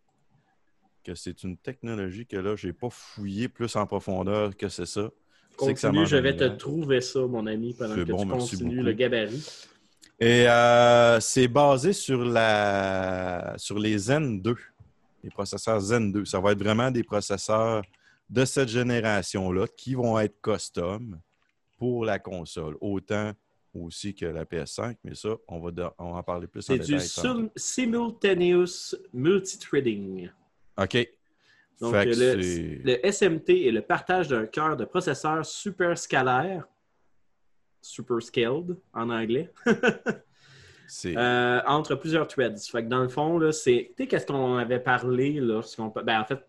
Que 1.06 1.14
c'est 1.14 1.44
une 1.44 1.56
technologie 1.56 2.26
que 2.26 2.36
là, 2.36 2.56
je 2.56 2.66
n'ai 2.66 2.72
pas 2.72 2.90
fouillé 2.90 3.46
plus 3.48 3.76
en 3.76 3.86
profondeur 3.86 4.56
que 4.56 4.68
c'est 4.68 4.86
ça. 4.86 5.02
Que 5.52 5.56
Continue, 5.56 6.04
je 6.04 6.16
vais 6.16 6.34
te 6.36 6.42
trouver 6.56 7.00
ça, 7.00 7.20
mon 7.20 7.46
ami, 7.46 7.74
pendant 7.74 7.94
C'est 7.94 8.04
que 8.04 8.10
bon, 8.10 8.22
tu 8.24 8.28
continues 8.28 8.82
le 8.82 8.92
gabarit. 8.92 9.46
Et 10.18 10.48
euh, 10.48 11.20
c'est 11.20 11.46
basé 11.46 11.92
sur, 11.92 12.24
la, 12.24 13.54
sur 13.56 13.78
les 13.78 13.96
Zen 13.98 14.42
2, 14.42 14.56
les 15.22 15.30
processeurs 15.30 15.78
Zen 15.78 16.10
2. 16.10 16.24
Ça 16.24 16.40
va 16.40 16.50
être 16.50 16.58
vraiment 16.58 16.90
des 16.90 17.04
processeurs 17.04 17.84
de 18.28 18.44
cette 18.44 18.68
génération-là 18.68 19.66
qui 19.76 19.94
vont 19.94 20.18
être 20.18 20.40
custom 20.42 21.20
pour 21.78 22.04
la 22.04 22.18
console, 22.18 22.76
autant 22.80 23.30
aussi 23.74 24.12
que 24.12 24.26
la 24.26 24.44
PS5, 24.44 24.96
mais 25.04 25.14
ça, 25.14 25.36
on 25.46 25.60
va, 25.60 25.70
de- 25.70 25.84
on 25.98 26.12
va 26.14 26.18
en 26.18 26.22
parler 26.24 26.48
plus 26.48 26.68
en 26.68 26.74
C'est 26.74 26.78
du 26.80 26.94
détail. 26.94 27.08
tantôt. 27.14 27.28
sim- 27.28 27.50
simultaneous 27.54 28.96
multithreading. 29.12 30.30
OK. 30.78 31.08
Donc, 31.80 31.92
Fait 31.92 32.06
le, 32.06 32.82
le 32.84 33.10
SMT 33.10 33.50
est 33.66 33.70
le 33.70 33.82
partage 33.82 34.28
d'un 34.28 34.46
cœur 34.46 34.76
de 34.76 34.84
processeur 34.86 35.44
super 35.44 35.98
scalaire, 35.98 36.66
super 37.82 38.22
scaled 38.22 38.76
en 38.94 39.10
anglais, 39.10 39.52
euh, 41.04 41.60
entre 41.66 41.96
plusieurs 41.96 42.26
threads. 42.28 42.58
Fait 42.70 42.82
que 42.82 42.88
dans 42.88 43.02
le 43.02 43.08
fond, 43.08 43.38
là, 43.38 43.52
c'est. 43.52 43.92
Tu 43.96 44.04
sais, 44.04 44.08
qu'est-ce 44.08 44.26
qu'on 44.26 44.56
avait 44.56 44.80
parlé 44.80 45.32
lorsqu'on. 45.34 45.88
Ben, 45.88 46.20
en 46.20 46.24
fait, 46.24 46.40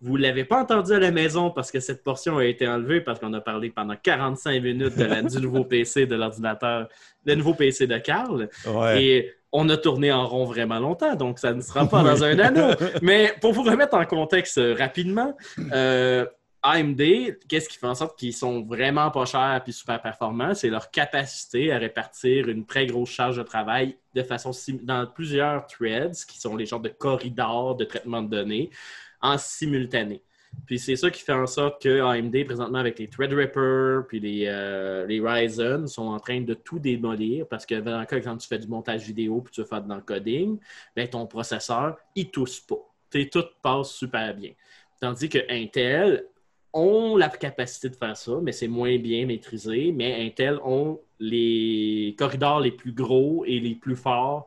vous 0.00 0.16
ne 0.16 0.22
l'avez 0.22 0.44
pas 0.44 0.60
entendu 0.62 0.92
à 0.92 0.98
la 0.98 1.10
maison 1.10 1.50
parce 1.50 1.70
que 1.70 1.78
cette 1.80 2.02
portion 2.02 2.38
a 2.38 2.44
été 2.44 2.66
enlevée 2.66 3.00
parce 3.00 3.18
qu'on 3.20 3.32
a 3.34 3.40
parlé 3.40 3.70
pendant 3.70 3.96
45 3.96 4.62
minutes 4.62 4.96
de 4.96 5.04
la- 5.04 5.22
du 5.22 5.38
nouveau 5.40 5.64
PC 5.64 6.06
de 6.06 6.14
l'ordinateur, 6.16 6.88
le 7.24 7.34
nouveau 7.34 7.54
PC 7.54 7.86
de 7.86 7.98
Carl. 7.98 8.48
ouais. 8.66 9.02
Et 9.04 9.32
on 9.52 9.68
a 9.68 9.76
tourné 9.76 10.12
en 10.12 10.26
rond 10.26 10.44
vraiment 10.44 10.78
longtemps, 10.78 11.16
donc 11.16 11.38
ça 11.40 11.52
ne 11.52 11.60
sera 11.60 11.84
pas 11.88 12.02
dans 12.04 12.22
un 12.22 12.38
anneau. 12.38 12.72
Mais 13.02 13.34
pour 13.40 13.52
vous 13.52 13.62
remettre 13.64 13.94
en 13.96 14.04
contexte 14.06 14.58
euh, 14.58 14.76
rapidement, 14.78 15.36
euh, 15.72 16.24
AMD, 16.62 17.00
qu'est-ce 17.48 17.68
qui 17.68 17.76
fait 17.78 17.86
en 17.86 17.94
sorte 17.94 18.18
qu'ils 18.18 18.34
sont 18.34 18.62
vraiment 18.62 19.10
pas 19.10 19.24
chers 19.24 19.62
et 19.66 19.72
super 19.72 20.00
performants? 20.00 20.54
C'est 20.54 20.68
leur 20.68 20.90
capacité 20.90 21.72
à 21.72 21.78
répartir 21.78 22.48
une 22.48 22.64
très 22.64 22.86
grosse 22.86 23.10
charge 23.10 23.38
de 23.38 23.42
travail 23.42 23.96
de 24.14 24.22
façon 24.22 24.50
dans 24.82 25.06
plusieurs 25.06 25.66
threads, 25.66 26.24
qui 26.28 26.38
sont 26.38 26.56
les 26.56 26.66
genres 26.66 26.80
de 26.80 26.90
corridors 26.90 27.74
de 27.76 27.84
traitement 27.84 28.22
de 28.22 28.28
données, 28.28 28.70
en 29.20 29.38
simultané. 29.38 30.22
Puis 30.66 30.78
c'est 30.78 30.96
ça 30.96 31.10
qui 31.10 31.22
fait 31.22 31.32
en 31.32 31.46
sorte 31.46 31.82
que 31.82 32.00
AMD, 32.00 32.44
présentement, 32.44 32.78
avec 32.78 32.98
les 32.98 33.08
Threadripper 33.08 34.00
puis 34.08 34.20
les, 34.20 34.44
euh, 34.46 35.06
les 35.06 35.20
Ryzen, 35.20 35.86
sont 35.86 36.08
en 36.08 36.18
train 36.18 36.40
de 36.40 36.54
tout 36.54 36.78
démolir 36.78 37.46
parce 37.48 37.66
que 37.66 37.76
dans 37.76 38.00
le 38.00 38.06
cas 38.06 38.20
quand 38.20 38.36
tu 38.36 38.48
fais 38.48 38.58
du 38.58 38.68
montage 38.68 39.02
vidéo 39.02 39.40
puis 39.40 39.52
tu 39.52 39.60
veux 39.60 39.66
faire 39.66 39.82
de 39.82 39.88
l'encoding, 39.88 40.58
ben, 40.96 41.08
ton 41.08 41.26
processeur, 41.26 41.96
il 42.14 42.30
tousse 42.30 42.60
pas. 42.60 42.80
T'sais, 43.10 43.28
tout 43.28 43.44
passe 43.62 43.90
super 43.90 44.34
bien. 44.34 44.52
Tandis 45.00 45.28
que 45.28 45.38
Intel 45.48 46.24
ont 46.72 47.16
la 47.16 47.28
capacité 47.28 47.88
de 47.88 47.96
faire 47.96 48.16
ça, 48.16 48.32
mais 48.42 48.52
c'est 48.52 48.68
moins 48.68 48.96
bien 48.98 49.26
maîtrisé. 49.26 49.92
Mais 49.92 50.24
Intel 50.24 50.58
ont 50.62 51.00
les 51.18 52.14
corridors 52.18 52.60
les 52.60 52.70
plus 52.70 52.92
gros 52.92 53.44
et 53.46 53.58
les 53.58 53.74
plus 53.74 53.96
forts 53.96 54.46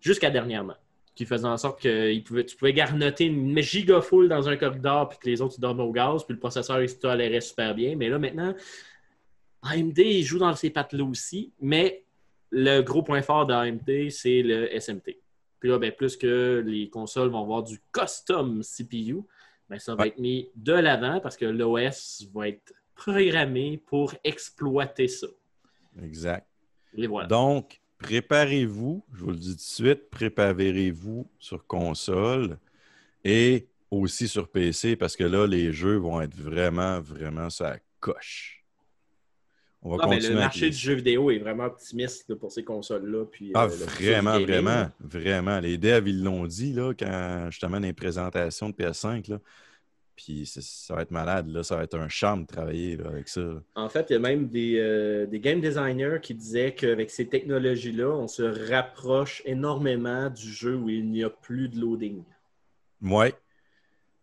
jusqu'à 0.00 0.30
dernièrement 0.30 0.76
qui 1.14 1.26
faisait 1.26 1.46
en 1.46 1.56
sorte 1.56 1.82
que 1.82 2.10
il 2.10 2.22
pouvait, 2.22 2.44
tu 2.44 2.56
pouvais 2.56 2.72
garnoter 2.72 3.26
une 3.26 3.58
giga 3.60 4.00
full 4.00 4.28
dans 4.28 4.48
un 4.48 4.56
corridor 4.56 5.08
puis 5.08 5.18
que 5.18 5.28
les 5.28 5.40
autres 5.42 5.56
ils 5.58 5.60
dorment 5.60 5.80
au 5.80 5.92
gaz, 5.92 6.24
puis 6.24 6.34
le 6.34 6.40
processeur 6.40 6.80
il 6.82 6.88
se 6.88 6.96
tolérait 6.96 7.40
super 7.40 7.74
bien. 7.74 7.96
Mais 7.96 8.08
là, 8.08 8.18
maintenant, 8.18 8.54
AMD 9.62 9.98
il 9.98 10.22
joue 10.22 10.38
dans 10.38 10.54
ces 10.54 10.70
pattes-là 10.70 11.04
aussi, 11.04 11.52
mais 11.60 12.04
le 12.50 12.80
gros 12.80 13.02
point 13.02 13.22
fort 13.22 13.46
d'AMD, 13.46 14.10
c'est 14.10 14.42
le 14.42 14.68
SMT. 14.80 15.18
Puis 15.60 15.68
là, 15.68 15.78
ben, 15.78 15.92
plus 15.92 16.16
que 16.16 16.62
les 16.66 16.88
consoles 16.88 17.28
vont 17.28 17.42
avoir 17.42 17.62
du 17.62 17.78
custom 17.92 18.62
CPU, 18.62 19.18
ben, 19.68 19.78
ça 19.78 19.94
va 19.94 20.02
Ouais. 20.02 20.08
être 20.08 20.18
mis 20.18 20.48
de 20.56 20.72
l'avant 20.72 21.20
parce 21.20 21.36
que 21.36 21.44
l'OS 21.44 22.26
va 22.34 22.48
être 22.48 22.72
programmé 22.94 23.80
pour 23.86 24.14
exploiter 24.24 25.06
ça. 25.08 25.26
Exact. 26.02 26.46
Et 26.96 27.06
voilà. 27.06 27.28
Donc, 27.28 27.79
préparez-vous, 28.00 29.04
je 29.14 29.20
vous 29.24 29.30
le 29.30 29.36
dis 29.36 29.50
tout 29.50 29.56
de 29.56 29.60
suite, 29.60 30.10
préparez-vous 30.10 31.28
sur 31.38 31.66
console 31.66 32.58
et 33.24 33.66
aussi 33.90 34.28
sur 34.28 34.48
PC 34.48 34.96
parce 34.96 35.16
que 35.16 35.24
là, 35.24 35.46
les 35.46 35.72
jeux 35.72 35.96
vont 35.96 36.20
être 36.20 36.34
vraiment, 36.34 37.00
vraiment 37.00 37.48
la 37.60 37.78
coche. 38.00 38.64
On 39.82 39.96
va 39.96 40.02
Ah, 40.02 40.06
mais 40.08 40.16
continuer 40.16 40.34
le 40.34 40.40
marché 40.40 40.64
les- 40.66 40.70
du 40.70 40.76
jeu 40.76 40.94
vidéo 40.94 41.30
est 41.30 41.38
vraiment 41.38 41.64
optimiste 41.64 42.28
là, 42.28 42.36
pour 42.36 42.52
ces 42.52 42.64
consoles-là. 42.64 43.24
Ah, 43.54 43.64
euh, 43.64 43.68
futur 43.70 43.86
vraiment, 43.88 44.32
gaming, 44.32 44.46
vraiment, 44.46 44.70
là. 44.70 44.92
vraiment. 45.00 45.60
Les 45.60 45.78
devs, 45.78 46.06
ils 46.08 46.22
l'ont 46.22 46.46
dit, 46.46 46.74
là, 46.74 46.92
quand 46.92 47.46
justement 47.50 47.80
dans 47.80 47.86
les 47.86 47.94
présentations 47.94 48.68
de 48.68 48.74
PS5, 48.74 49.28
là. 49.28 49.40
Puis 50.22 50.44
ça 50.44 50.94
va 50.94 51.00
être 51.00 51.10
malade, 51.12 51.48
là. 51.48 51.62
Ça 51.62 51.76
va 51.76 51.84
être 51.84 51.96
un 51.98 52.08
charme 52.10 52.42
de 52.42 52.46
travailler 52.46 52.96
là, 52.96 53.08
avec 53.08 53.26
ça. 53.28 53.40
En 53.74 53.88
fait, 53.88 54.06
il 54.10 54.12
y 54.12 54.16
a 54.16 54.18
même 54.18 54.48
des, 54.48 54.76
euh, 54.78 55.24
des 55.24 55.40
game 55.40 55.60
designers 55.62 56.18
qui 56.20 56.34
disaient 56.34 56.74
qu'avec 56.74 57.10
ces 57.10 57.26
technologies-là, 57.26 58.08
on 58.10 58.28
se 58.28 58.42
rapproche 58.70 59.40
énormément 59.46 60.28
du 60.28 60.52
jeu 60.52 60.76
où 60.76 60.90
il 60.90 61.10
n'y 61.10 61.24
a 61.24 61.30
plus 61.30 61.70
de 61.70 61.80
loading. 61.80 62.22
Ouais, 63.02 63.32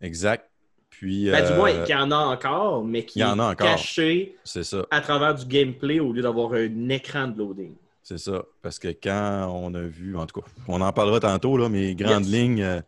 exact. 0.02 0.50
Puis, 0.92 1.30
Ben, 1.32 1.48
du 1.52 1.54
moins, 1.58 1.72
euh, 1.74 1.84
qu'il 1.84 1.96
y 1.96 1.98
en 1.98 2.12
a 2.12 2.16
encore, 2.18 2.84
mais 2.84 3.04
qui 3.04 3.20
il 3.20 3.22
y 3.22 3.26
en 3.26 3.40
a 3.40 3.44
est 3.44 3.52
encore. 3.54 3.68
caché 3.68 4.36
ça. 4.44 4.86
à 4.92 5.02
travers 5.02 5.34
du 5.36 5.46
gameplay 5.46 6.00
au 6.00 6.12
lieu 6.14 6.22
d'avoir 6.22 6.54
un 6.54 6.90
écran 6.90 7.28
de 7.28 7.38
loading. 7.38 7.74
C'est 8.04 8.18
ça. 8.20 8.44
Parce 8.62 8.80
que 8.80 8.88
quand 8.90 9.52
on 9.54 9.74
a 9.74 9.82
vu, 9.82 10.16
en 10.16 10.26
tout 10.28 10.42
cas, 10.42 10.48
on 10.68 10.80
en 10.82 10.92
parlera 10.94 11.20
tantôt, 11.20 11.58
là, 11.58 11.70
mais 11.70 11.94
grandes 11.96 12.26
Yes. 12.26 12.34
lignes, 12.34 12.62
euh, 12.64 12.82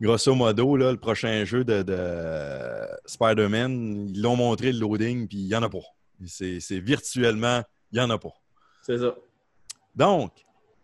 grosso 0.00 0.34
modo, 0.34 0.76
là, 0.76 0.92
le 0.92 0.98
prochain 0.98 1.44
jeu 1.44 1.64
de, 1.64 1.82
de 1.82 2.86
Spider-Man, 3.06 4.10
ils 4.10 4.20
l'ont 4.20 4.36
montré 4.36 4.72
le 4.72 4.80
loading, 4.80 5.28
puis 5.28 5.38
il 5.38 5.46
n'y 5.46 5.54
en 5.54 5.62
a 5.62 5.68
pas. 5.68 5.78
C'est 6.26 6.60
c'est 6.60 6.80
virtuellement, 6.80 7.62
il 7.92 7.98
n'y 7.98 8.04
en 8.04 8.10
a 8.10 8.18
pas. 8.18 8.32
C'est 8.82 8.98
ça. 8.98 9.14
Donc, 9.94 10.32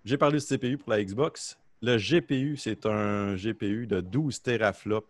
j'ai 0.05 0.17
parlé 0.17 0.39
du 0.39 0.45
CPU 0.45 0.79
pour 0.79 0.91
la 0.91 1.03
Xbox. 1.03 1.59
Le 1.81 1.97
GPU, 1.97 2.57
c'est 2.57 2.87
un 2.87 3.35
GPU 3.35 3.87
de 3.87 4.01
12 4.01 4.43
teraflops 4.43 5.09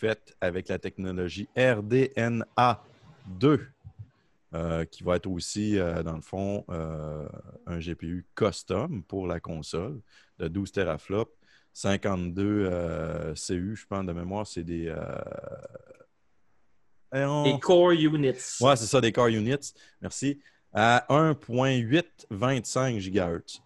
fait 0.00 0.34
avec 0.40 0.68
la 0.68 0.78
technologie 0.78 1.48
RDNA2, 1.56 3.60
euh, 4.54 4.84
qui 4.86 5.02
va 5.02 5.16
être 5.16 5.26
aussi, 5.26 5.78
euh, 5.78 6.02
dans 6.02 6.14
le 6.14 6.22
fond, 6.22 6.64
euh, 6.70 7.28
un 7.66 7.78
GPU 7.78 8.26
custom 8.34 9.02
pour 9.02 9.26
la 9.26 9.40
console 9.40 10.00
de 10.38 10.48
12 10.48 10.72
teraflops. 10.72 11.30
52 11.72 12.42
euh, 12.70 13.34
CU, 13.34 13.76
je 13.76 13.86
pense, 13.86 14.04
de 14.06 14.12
mémoire, 14.12 14.46
c'est 14.46 14.64
des... 14.64 14.86
euh, 14.88 14.96
on- 17.12 17.44
Les 17.44 17.58
core 17.58 17.92
units. 17.92 18.58
Ouais, 18.60 18.76
c'est 18.76 18.86
ça, 18.86 19.00
des 19.00 19.12
core 19.12 19.28
units. 19.28 19.72
Merci. 20.00 20.38
À 20.72 21.04
1.825 21.08 22.98
GHz. 23.00 23.60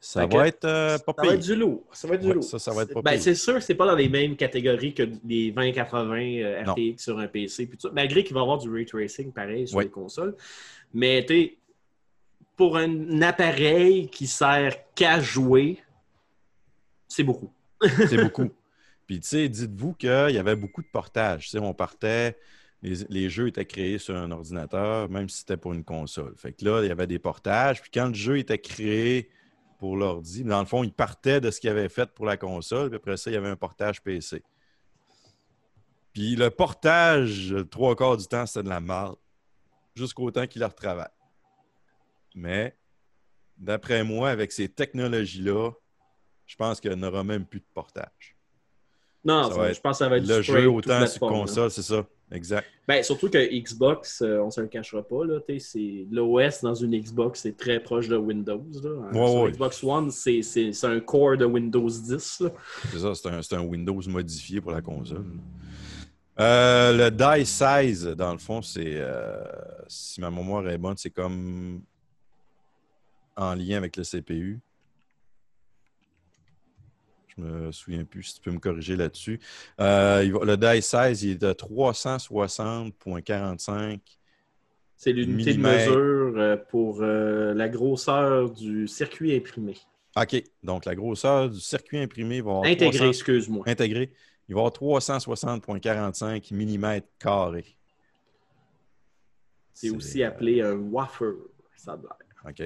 Ça 0.00 0.26
que 0.26 0.36
va 0.36 0.46
être 0.48 0.64
euh, 0.64 0.98
pas 0.98 1.12
Ça 1.18 1.22
va 1.26 1.34
être 1.34 1.42
du 1.42 1.56
lourd. 1.56 1.84
Ça 1.92 2.06
va 2.08 2.14
être 2.14 2.20
du 2.20 2.28
Ouais, 2.28 2.34
lourd. 2.34 2.44
ça, 2.44 2.58
ça 2.60 2.72
va 2.72 2.82
être 2.82 2.94
pas 2.94 3.02
Ben, 3.02 3.18
c'est 3.20 3.34
sûr 3.34 3.54
que 3.54 3.60
c'est 3.60 3.74
pas 3.74 3.86
dans 3.86 3.96
les 3.96 4.08
mêmes 4.08 4.36
catégories 4.36 4.94
que 4.94 5.02
les 5.26 5.50
2080 5.50 6.14
euh, 6.16 6.62
Non. 6.62 6.72
RTX 6.74 6.98
sur 7.02 7.18
un 7.18 7.26
PC. 7.26 7.66
Puis 7.66 7.76
tout 7.76 7.88
ça. 7.88 7.92
Malgré 7.94 8.22
qu'il 8.22 8.34
va 8.34 8.40
y 8.40 8.42
avoir 8.42 8.58
du 8.58 8.70
ray 8.70 8.86
tracing 8.86 9.32
pareil 9.32 9.66
sur 9.66 9.78
Ouais. 9.78 9.84
les 9.84 9.90
consoles. 9.90 10.36
Mais 10.94 11.24
tu 11.26 11.34
sais, 11.34 11.58
pour 12.56 12.76
un 12.76 13.20
appareil 13.20 14.08
qui 14.08 14.26
sert 14.28 14.76
qu'à 14.94 15.20
jouer, 15.20 15.78
c'est 17.08 17.24
beaucoup. 17.24 17.52
C'est 17.80 18.22
beaucoup. 18.22 18.50
Puis, 19.06 19.20
tu 19.20 19.28
sais, 19.28 19.48
dites-vous 19.48 19.94
qu'il 19.94 20.08
y 20.10 20.38
avait 20.38 20.56
beaucoup 20.56 20.82
de 20.82 20.88
portage. 20.88 21.44
Tu 21.44 21.50
sais, 21.50 21.58
on 21.58 21.74
partait, 21.74 22.36
les, 22.82 23.04
les 23.08 23.30
jeux 23.30 23.48
étaient 23.48 23.64
créés 23.64 23.98
sur 23.98 24.16
un 24.16 24.30
ordinateur, 24.32 25.08
même 25.08 25.28
si 25.28 25.38
c'était 25.38 25.56
pour 25.56 25.72
une 25.72 25.84
console. 25.84 26.34
Fait 26.36 26.52
que 26.52 26.64
là, 26.64 26.82
il 26.82 26.88
y 26.88 26.90
avait 26.90 27.06
des 27.06 27.20
portages. 27.20 27.80
Puis, 27.80 27.90
quand 27.92 28.08
le 28.08 28.14
jeu 28.14 28.38
était 28.38 28.58
créé 28.58 29.30
pour 29.78 29.96
l'ordi, 29.96 30.42
dans 30.42 30.60
le 30.60 30.66
fond, 30.66 30.82
il 30.82 30.92
partait 30.92 31.40
de 31.40 31.50
ce 31.50 31.60
qu'il 31.60 31.70
avait 31.70 31.88
fait 31.88 32.10
pour 32.14 32.26
la 32.26 32.36
console. 32.36 32.88
Puis 32.88 32.96
après 32.96 33.16
ça, 33.16 33.30
il 33.30 33.34
y 33.34 33.36
avait 33.36 33.48
un 33.48 33.56
portage 33.56 34.02
PC. 34.02 34.42
Puis, 36.12 36.34
le 36.34 36.50
portage, 36.50 37.54
trois 37.70 37.94
quarts 37.94 38.16
du 38.16 38.26
temps, 38.26 38.46
c'était 38.46 38.64
de 38.64 38.68
la 38.68 38.80
merde. 38.80 39.16
Jusqu'au 39.94 40.30
temps 40.30 40.46
qu'il 40.46 40.60
le 40.60 40.66
retravaille. 40.66 41.06
Mais, 42.34 42.76
d'après 43.56 44.02
moi, 44.02 44.30
avec 44.30 44.50
ces 44.50 44.68
technologies-là, 44.68 45.70
je 46.46 46.56
pense 46.56 46.80
qu'il 46.80 46.92
n'y 46.92 47.04
aura 47.04 47.24
même 47.24 47.44
plus 47.44 47.60
de 47.60 47.66
portage. 47.74 48.36
Non, 49.24 49.50
Ça 49.50 49.72
je 49.72 49.80
pense 49.80 49.98
que 49.98 50.04
ça 50.04 50.08
va 50.08 50.18
être 50.18 50.26
Le 50.26 50.40
jeu 50.40 50.68
autant 50.70 51.04
sur 51.06 51.20
console, 51.26 51.70
c'est 51.70 51.82
ça. 51.82 52.06
Exact. 52.30 52.66
Ben, 52.88 53.02
surtout 53.04 53.28
que 53.28 53.38
Xbox, 53.38 54.20
euh, 54.22 54.40
on 54.40 54.46
ne 54.46 54.50
se 54.50 54.60
le 54.60 54.66
cachera 54.66 55.02
pas, 55.02 55.22
l'OS 55.24 56.60
dans 56.62 56.74
une 56.74 56.96
Xbox, 57.00 57.40
c'est 57.42 57.56
très 57.56 57.78
proche 57.80 58.08
de 58.08 58.16
Windows. 58.16 58.64
Là. 58.82 58.88
Euh, 58.90 59.12
Ouais, 59.12 59.26
sur 59.26 59.42
ouais. 59.42 59.50
Xbox 59.52 59.84
One, 59.84 60.10
c'est 60.10 60.84
un 60.84 61.00
core 61.00 61.36
de 61.36 61.44
Windows 61.44 61.88
10. 61.88 62.40
là. 62.40 62.50
C'est 62.90 62.98
ça, 62.98 63.14
c'est 63.14 63.54
un, 63.54 63.58
un 63.60 63.64
Windows 63.64 64.00
modifié 64.08 64.60
pour 64.60 64.72
la 64.72 64.80
console. 64.82 65.24
Euh, 66.38 66.92
le 66.92 67.10
die 67.10 67.46
size, 67.46 68.04
dans 68.04 68.32
le 68.32 68.38
fond, 68.38 68.60
c'est. 68.62 68.82
euh, 68.96 69.42
si 69.88 70.20
ma 70.20 70.30
mémoire 70.30 70.68
est 70.68 70.78
bonne, 70.78 70.96
c'est 70.96 71.10
comme 71.10 71.80
en 73.36 73.54
lien 73.54 73.76
avec 73.78 73.96
le 73.96 74.02
CPU. 74.04 74.60
Je 77.38 77.42
me 77.42 77.72
souviens 77.72 78.04
plus 78.04 78.22
si 78.22 78.36
tu 78.36 78.40
peux 78.40 78.50
me 78.50 78.58
corriger 78.58 78.96
là-dessus. 78.96 79.38
Euh, 79.80 80.22
le 80.44 80.56
die 80.56 80.80
size, 80.80 81.22
il 81.22 81.32
est 81.32 81.42
de 81.42 81.52
360.45. 81.52 84.00
C'est 84.96 85.12
l'unité 85.12 85.52
de 85.52 85.60
mesure 85.60 86.38
euh, 86.38 86.56
pour 86.56 87.02
euh, 87.02 87.52
la 87.52 87.68
grosseur 87.68 88.48
du 88.50 88.88
circuit 88.88 89.36
imprimé. 89.36 89.76
OK. 90.16 90.42
Donc, 90.62 90.86
la 90.86 90.94
grosseur 90.94 91.50
du 91.50 91.60
circuit 91.60 91.98
imprimé 91.98 92.40
va 92.40 92.52
avoir. 92.52 92.64
Intégré, 92.64 92.96
300 92.96 93.08
excuse-moi. 93.08 93.64
intégré. 93.66 94.10
Il 94.48 94.54
va 94.54 94.62
avoir 94.62 94.72
360,45 94.72 96.54
mm 96.54 97.02
carrés. 97.18 97.76
C'est 99.74 99.90
aussi 99.90 100.22
appelé 100.22 100.62
un 100.62 100.76
wafer, 100.76 101.34
ça 101.76 101.92
a 101.92 101.96
l'air. 101.96 102.16
OK. 102.48 102.62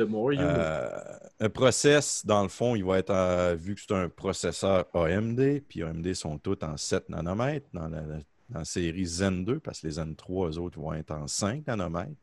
The 0.00 0.08
more 0.08 0.32
you. 0.32 0.40
Euh, 0.40 1.18
un 1.40 1.50
process, 1.50 2.24
dans 2.24 2.42
le 2.42 2.48
fond, 2.48 2.74
il 2.74 2.82
va 2.84 2.98
être, 2.98 3.10
euh, 3.10 3.54
vu 3.54 3.74
que 3.74 3.82
c'est 3.82 3.92
un 3.92 4.08
processeur 4.08 4.86
AMD, 4.94 5.60
puis 5.68 5.82
AMD 5.82 6.14
sont 6.14 6.38
tous 6.38 6.56
en 6.62 6.78
7 6.78 7.10
nanomètres 7.10 7.68
dans 7.74 7.88
la, 7.88 8.64
série 8.64 9.04
Zen 9.04 9.44
2, 9.44 9.60
parce 9.60 9.80
que 9.80 9.88
les 9.88 9.92
Zen 9.94 10.16
3, 10.16 10.52
eux 10.52 10.58
autres, 10.58 10.80
vont 10.80 10.94
être 10.94 11.10
en 11.10 11.26
5 11.26 11.66
nanomètres. 11.66 12.16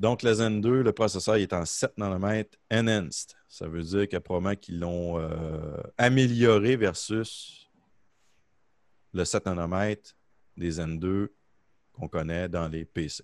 Donc, 0.00 0.24
le 0.24 0.34
Zen 0.34 0.60
2, 0.60 0.82
le 0.82 0.92
processeur 0.92 1.36
est 1.36 1.52
en 1.52 1.64
7 1.64 1.96
nanomètres 1.96 2.58
enhanced. 2.72 3.36
Ça 3.48 3.68
veut 3.68 3.82
dire 3.82 4.08
que 4.08 4.16
probablement 4.16 4.56
qu'ils 4.56 4.80
l'ont 4.80 5.20
euh, 5.20 5.80
amélioré 5.96 6.74
versus 6.74 7.70
le 9.12 9.24
7 9.24 9.46
nanomètres 9.46 10.16
des 10.56 10.72
Zen 10.72 10.98
2 10.98 11.32
qu'on 11.92 12.08
connaît 12.08 12.48
dans 12.48 12.66
les 12.66 12.84
PC. 12.84 13.22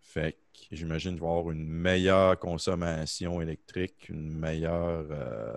Fait 0.00 0.38
j'imagine 0.76 1.14
avoir 1.14 1.50
une 1.50 1.66
meilleure 1.66 2.38
consommation 2.38 3.40
électrique, 3.40 4.08
une 4.08 4.36
meilleure, 4.36 5.06
euh, 5.10 5.56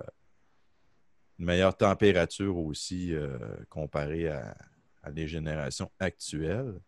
une 1.39 1.45
meilleure 1.45 1.75
température 1.75 2.57
aussi 2.57 3.13
euh, 3.13 3.37
comparée 3.69 4.29
à, 4.29 4.55
à 5.03 5.11
des 5.11 5.27
générations 5.27 5.91
actuelles. 5.99 6.79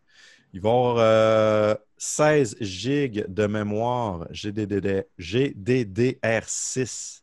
Il 0.52 0.60
va 0.60 0.68
y 0.68 0.72
avoir 0.72 0.96
euh, 0.98 1.74
16 1.96 2.56
gigs 2.60 3.24
de 3.28 3.46
mémoire 3.46 4.26
GDDR, 4.30 5.02
GDDR6 5.18 7.22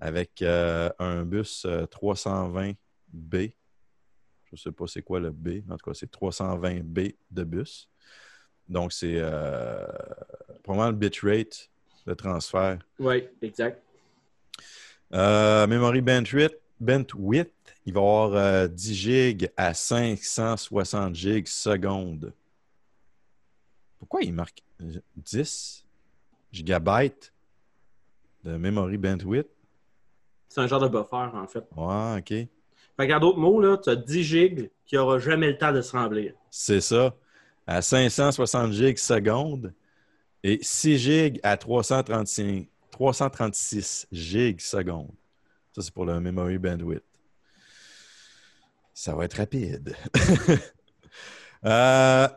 avec 0.00 0.42
euh, 0.42 0.90
un 0.98 1.24
bus 1.24 1.64
euh, 1.66 1.84
320B. 1.84 3.52
Je 4.44 4.52
ne 4.52 4.56
sais 4.56 4.72
pas 4.72 4.86
c'est 4.86 5.02
quoi 5.02 5.20
le 5.20 5.30
B. 5.30 5.60
En 5.70 5.76
tout 5.76 5.90
cas, 5.90 5.94
c'est 5.94 6.10
320B 6.10 7.16
de 7.30 7.44
bus. 7.44 7.90
Donc, 8.68 8.92
c'est 8.92 9.16
euh, 9.16 9.84
probablement 10.62 10.90
le 10.90 10.96
bitrate 10.96 11.68
de 12.06 12.14
transfert. 12.14 12.78
Oui, 12.98 13.24
exact. 13.42 13.82
Euh, 15.12 15.66
memory 15.66 16.00
bandwidth, 16.00 16.58
bandwidth, 16.80 17.52
il 17.86 17.92
va 17.92 18.00
y 18.00 18.02
avoir 18.02 18.34
euh, 18.34 18.68
10 18.68 18.94
gigs 18.94 19.50
à 19.56 19.74
560 19.74 21.14
gigs 21.14 21.46
secondes. 21.46 22.32
Pourquoi 23.98 24.22
il 24.22 24.32
marque 24.32 24.62
10 25.16 25.84
gigabytes 26.50 27.32
de 28.44 28.56
memory 28.56 28.96
bandwidth? 28.96 29.48
C'est 30.48 30.60
un 30.60 30.66
genre 30.66 30.80
de 30.80 30.88
buffer, 30.88 31.16
en 31.34 31.46
fait. 31.46 31.64
Ouais, 31.76 32.18
OK. 32.18 32.48
Fait 32.96 33.08
qu'en 33.08 33.18
d'autres 33.18 33.38
mots, 33.38 33.60
là, 33.60 33.76
tu 33.76 33.90
as 33.90 33.96
10 33.96 34.22
gigs 34.22 34.70
qui 34.86 34.94
n'aura 34.94 35.18
jamais 35.18 35.48
le 35.48 35.58
temps 35.58 35.72
de 35.72 35.80
se 35.80 35.92
remplir. 35.92 36.34
C'est 36.50 36.80
ça. 36.80 37.16
À 37.66 37.80
560 37.80 38.72
gigs 38.72 38.98
secondes 38.98 39.72
et 40.42 40.58
6 40.62 40.98
gigs 40.98 41.40
à 41.42 41.56
335, 41.56 42.68
336 42.90 44.06
gigs 44.12 44.60
secondes. 44.60 45.14
Ça, 45.74 45.82
c'est 45.82 45.92
pour 45.92 46.04
le 46.04 46.20
memory 46.20 46.58
bandwidth. 46.58 47.02
Ça 48.92 49.14
va 49.14 49.24
être 49.24 49.38
rapide. 49.38 49.96
Euh, 51.66 52.28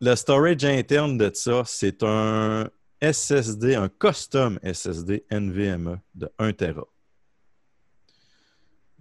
le 0.00 0.16
storage 0.16 0.64
interne 0.64 1.16
de 1.16 1.30
ça, 1.32 1.62
c'est 1.64 2.02
un 2.02 2.68
SSD, 3.00 3.76
un 3.76 3.88
custom 3.88 4.58
SSD 4.64 5.24
NVMe 5.30 6.00
de 6.16 6.28
1 6.40 6.52
Tera. 6.52 6.84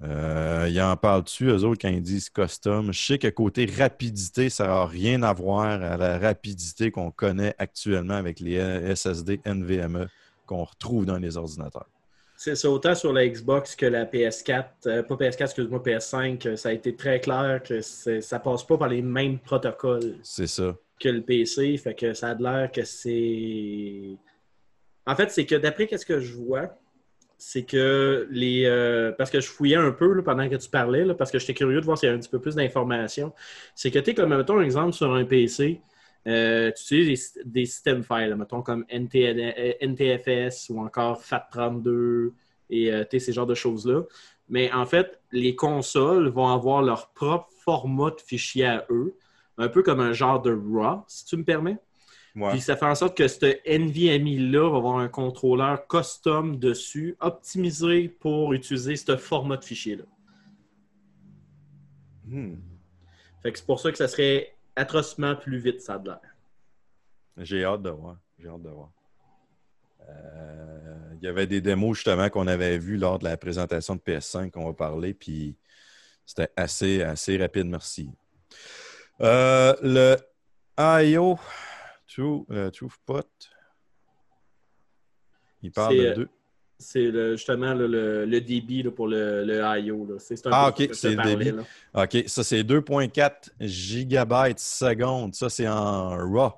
Euh, 0.04 0.68
ils 0.70 0.82
en 0.82 0.96
parlent 0.98 1.24
dessus, 1.24 1.46
eux 1.48 1.64
autres, 1.64 1.80
quand 1.82 1.90
ils 1.90 2.02
disent 2.02 2.30
custom. 2.30 2.92
Je 2.92 3.00
sais 3.00 3.18
que 3.18 3.28
côté 3.28 3.66
rapidité, 3.66 4.50
ça 4.50 4.68
n'a 4.68 4.86
rien 4.86 5.22
à 5.24 5.34
voir 5.34 5.66
à 5.82 5.98
la 5.98 6.18
rapidité 6.18 6.92
qu'on 6.92 7.12
connaît 7.12 7.54
actuellement 7.60 8.16
avec 8.16 8.40
les 8.40 8.96
SSD 8.96 9.42
NVMe 9.46 10.08
qu'on 10.46 10.64
retrouve 10.64 11.06
dans 11.06 11.18
les 11.18 11.38
ordinateurs. 11.38 11.88
C'est 12.44 12.56
ça, 12.56 12.72
autant 12.72 12.96
sur 12.96 13.14
la 13.14 13.28
Xbox 13.28 13.76
que 13.76 13.86
la 13.86 14.06
PS4, 14.06 14.66
euh, 14.88 15.04
pas 15.04 15.14
PS4, 15.14 15.44
excuse-moi, 15.44 15.80
PS5, 15.84 16.48
euh, 16.48 16.56
ça 16.56 16.70
a 16.70 16.72
été 16.72 16.96
très 16.96 17.20
clair 17.20 17.62
que 17.62 17.82
ça 17.82 18.40
passe 18.40 18.64
pas 18.66 18.80
par 18.80 18.88
les 18.90 19.04
mêmes 19.04 19.38
protocoles 19.38 20.16
C'est 20.24 20.48
ça. 20.48 20.76
que 21.00 21.10
le 21.10 21.22
PC, 21.22 21.78
fait 21.78 21.94
que 21.94 22.16
ça 22.16 22.30
a 22.30 22.34
l'air 22.34 22.72
que 22.72 22.84
c'est... 22.84 24.18
En 25.06 25.16
fait, 25.16 25.30
c'est 25.30 25.46
que 25.46 25.54
d'après 25.54 25.88
ce 25.96 26.04
que 26.04 26.20
je 26.20 26.34
vois, 26.34 26.76
c'est 27.44 27.64
que 27.66 28.28
les... 28.32 28.66
euh, 28.66 29.12
parce 29.14 29.30
que 29.32 29.42
je 29.42 29.48
fouillais 29.50 29.76
un 29.76 29.92
peu 29.92 30.14
là, 30.14 30.22
pendant 30.24 30.48
que 30.50 30.56
tu 30.56 30.70
parlais, 30.70 31.04
là, 31.06 31.16
parce 31.16 31.32
que 31.32 31.40
j'étais 31.40 31.54
curieux 31.56 31.80
de 31.82 31.86
voir 31.86 31.98
s'il 31.98 32.08
y 32.08 32.10
avait 32.10 32.18
un 32.18 32.22
petit 32.22 32.30
peu 32.30 32.40
plus 32.40 32.56
d'informations, 32.56 33.34
c'est 33.76 33.92
que 33.92 34.00
tu 34.00 34.12
es 34.12 34.14
comme, 34.14 34.36
mettons 34.36 34.60
un 34.60 34.64
exemple 34.64 34.94
sur 34.94 35.14
un 35.14 35.26
PC, 35.26 35.82
euh, 36.28 36.72
tu 36.72 36.84
utilises 37.02 37.34
des, 37.46 37.62
des 37.62 37.66
système 37.66 38.04
files, 38.04 38.36
mettons 38.36 38.62
comme 38.62 38.86
NT- 38.90 39.78
NTFS 39.82 40.70
ou 40.70 40.80
encore 40.80 41.24
FAT32 41.24 42.34
et 42.70 42.94
euh, 42.94 43.04
ces 43.12 43.34
genres 43.34 43.48
de 43.48 43.56
choses-là. 43.56 44.04
Mais 44.50 44.72
en 44.72 44.86
fait, 44.86 45.20
les 45.32 45.56
consoles 45.56 46.28
vont 46.30 46.48
avoir 46.50 46.82
leur 46.84 47.10
propre 47.14 47.50
format 47.64 48.12
de 48.12 48.22
fichier 48.22 48.66
à 48.66 48.86
eux, 48.90 49.16
un 49.58 49.70
peu 49.70 49.82
comme 49.84 50.00
un 50.00 50.14
genre 50.14 50.42
de 50.42 50.52
RAW, 50.52 51.04
si 51.08 51.26
tu 51.26 51.38
me 51.38 51.44
permets. 51.44 51.78
Ouais. 52.36 52.52
Puis 52.52 52.62
ça 52.62 52.78
fait 52.78 52.86
en 52.86 52.96
sorte 52.96 53.18
que 53.18 53.28
ce 53.28 53.58
NVMe-là 53.66 54.70
va 54.70 54.78
avoir 54.78 54.98
un 55.00 55.10
contrôleur 55.10 55.86
custom 55.88 56.58
dessus, 56.58 57.18
optimisé 57.20 58.08
pour 58.08 58.54
utiliser 58.54 58.96
ce 58.96 59.18
format 59.18 59.58
de 59.58 59.66
fichier-là. 59.66 60.06
Hmm. 62.26 62.56
Fait 63.44 63.52
que 63.52 63.58
c'est 63.58 63.66
pour 63.66 63.80
ça 63.80 63.92
que 63.92 63.98
ça 63.98 64.08
serait 64.08 64.56
atrocement 64.76 65.36
plus 65.36 65.58
vite, 65.58 65.82
ça 65.82 65.96
a 65.96 66.00
de 66.00 66.10
l'air. 66.10 66.20
J'ai 67.38 67.66
hâte 67.66 67.82
de 67.82 67.90
voir. 67.90 68.18
J'ai 68.40 68.48
hâte 68.48 68.62
de 68.62 68.70
voir. 68.70 68.92
Euh, 70.08 71.14
il 71.22 71.26
y 71.26 71.28
avait 71.28 71.48
des 71.48 71.62
démos 71.62 71.98
justement 71.98 72.30
qu'on 72.30 72.48
avait 72.48 72.78
vues 72.78 72.98
lors 72.98 73.20
de 73.20 73.26
la 73.26 73.38
présentation 73.38 73.96
de 73.96 74.02
PS5 74.02 74.52
qu'on 74.52 74.66
va 74.66 74.74
parler, 74.74 75.14
puis 75.14 75.58
c'était 76.26 76.52
assez, 76.56 77.02
assez 77.02 77.38
rapide, 77.38 77.68
merci. 77.68 78.10
Euh, 79.22 79.76
le 79.82 80.18
IO 80.80 81.38
True, 82.14 82.46
euh, 82.52 82.70
TruePot, 82.72 83.24
il 85.62 85.72
parle 85.72 85.96
de 85.98 86.02
euh, 86.02 86.16
deux. 86.16 86.30
C'est 86.78 87.12
justement 87.38 87.74
là, 87.76 87.88
le, 87.88 88.26
le 88.26 88.42
débit 88.42 88.82
là, 88.82 88.90
pour 88.92 89.08
le, 89.08 89.46
le 89.46 89.62
I.O. 89.80 90.18
C'est 90.18 90.46
un 90.48 90.50
Ah, 90.52 90.70
ok, 90.70 90.88
ça 90.88 90.94
c'est 91.10 91.16
le 91.16 91.24
débit. 91.24 91.52
là. 91.52 92.04
OK, 92.04 92.24
ça 92.28 92.44
c'est 92.44 92.64
2.4 92.64 93.52
gigabytes 93.60 94.60
seconde. 94.60 95.36
Ça 95.36 95.50
c'est 95.50 95.68
en 95.68 96.10
RAW. 96.10 96.52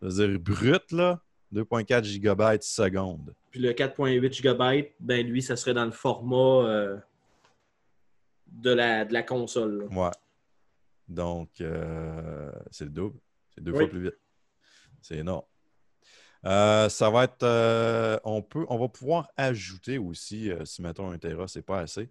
C'est-à-dire 0.00 0.40
brut, 0.40 0.92
là. 0.92 1.20
2.4 1.54 2.04
gigabytes 2.04 2.62
seconde. 2.62 3.34
Puis 3.50 3.60
le 3.60 3.72
4.8 3.72 4.32
GB, 4.32 4.94
ben 4.98 5.26
lui, 5.26 5.42
ça 5.42 5.56
serait 5.56 5.74
dans 5.74 5.84
le 5.84 5.90
format 5.92 6.66
euh, 6.68 6.96
de, 8.48 8.72
la, 8.72 9.04
de 9.04 9.12
la 9.12 9.22
console. 9.22 9.80
là. 9.90 10.04
Ouais. 10.06 10.10
Donc, 11.08 11.50
euh, 11.60 12.50
c'est 12.70 12.84
le 12.84 12.90
double. 12.90 13.18
C'est 13.54 13.62
deux 13.62 13.72
Oui. 13.72 13.78
fois 13.78 13.88
plus 13.88 14.02
vite. 14.02 14.16
C'est 15.06 15.18
énorme. 15.18 15.44
Euh, 16.44 16.88
ça 16.88 17.10
va 17.10 17.24
être. 17.24 17.44
euh, 17.44 18.18
on, 18.24 18.42
peut, 18.42 18.66
on 18.68 18.76
va 18.76 18.88
pouvoir 18.88 19.28
ajouter 19.36 19.98
aussi, 19.98 20.50
euh, 20.50 20.64
si 20.64 20.82
mettons 20.82 21.10
un 21.10 21.18
Tera, 21.18 21.46
c'est 21.46 21.62
pas 21.62 21.78
assez. 21.80 22.10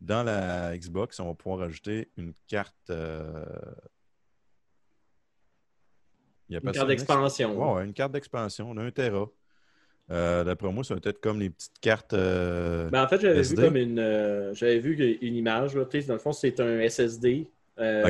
Dans 0.00 0.22
la 0.22 0.76
Xbox, 0.76 1.18
on 1.20 1.28
va 1.28 1.34
pouvoir 1.34 1.62
ajouter 1.62 2.10
une 2.18 2.34
carte. 2.46 2.74
il 2.90 2.94
Une 6.50 6.56
appelle 6.56 6.74
ça 6.74 6.80
carte 6.80 6.88
d'expansion. 6.88 7.56
Ouais, 7.56 7.78
ouais, 7.78 7.86
une 7.86 7.94
carte 7.94 8.12
d'expansion 8.12 8.74
d'un 8.74 8.90
Tera. 8.90 9.26
D'après 10.08 10.70
moi, 10.70 10.84
ça 10.84 10.94
va 10.94 11.00
être 11.02 11.20
comme 11.20 11.40
les 11.40 11.48
petites 11.48 11.78
cartes. 11.80 12.14
Ben, 12.14 13.04
en 13.04 13.08
fait, 13.08 13.20
j'avais 13.22 13.40
vu 13.40 13.54
comme 13.54 13.76
une, 13.76 14.50
j'avais 14.52 14.80
vu 14.80 15.16
une 15.22 15.36
image. 15.36 15.74
Là, 15.74 15.84
dans 15.84 16.12
le 16.12 16.18
fond, 16.18 16.32
c'est 16.32 16.60
un 16.60 16.86
SSD 16.86 17.48
euh, 17.78 18.02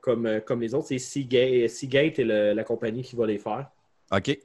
comme, 0.00 0.26
euh, 0.26 0.40
comme 0.40 0.60
les 0.60 0.74
autres. 0.74 0.86
C'est 0.88 0.98
Seagate, 0.98 1.68
Seagate 1.68 2.18
est 2.18 2.24
le- 2.24 2.52
la 2.54 2.64
compagnie 2.64 3.02
qui 3.02 3.14
va 3.16 3.26
les 3.26 3.38
faire. 3.38 3.70
OK. 4.12 4.38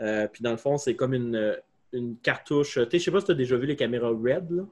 Euh, 0.00 0.26
puis 0.28 0.42
dans 0.42 0.50
le 0.50 0.56
fond, 0.56 0.76
c'est 0.78 0.94
comme 0.96 1.14
une, 1.14 1.56
une 1.92 2.16
cartouche. 2.18 2.74
Tu 2.74 2.80
sais, 2.90 2.98
je 2.98 3.04
sais 3.04 3.10
pas 3.10 3.20
si 3.20 3.26
tu 3.26 3.32
as 3.32 3.36
déjà 3.36 3.56
vu 3.56 3.66
les 3.66 3.76
caméras 3.76 4.10
RED. 4.10 4.50
Là. 4.50 4.62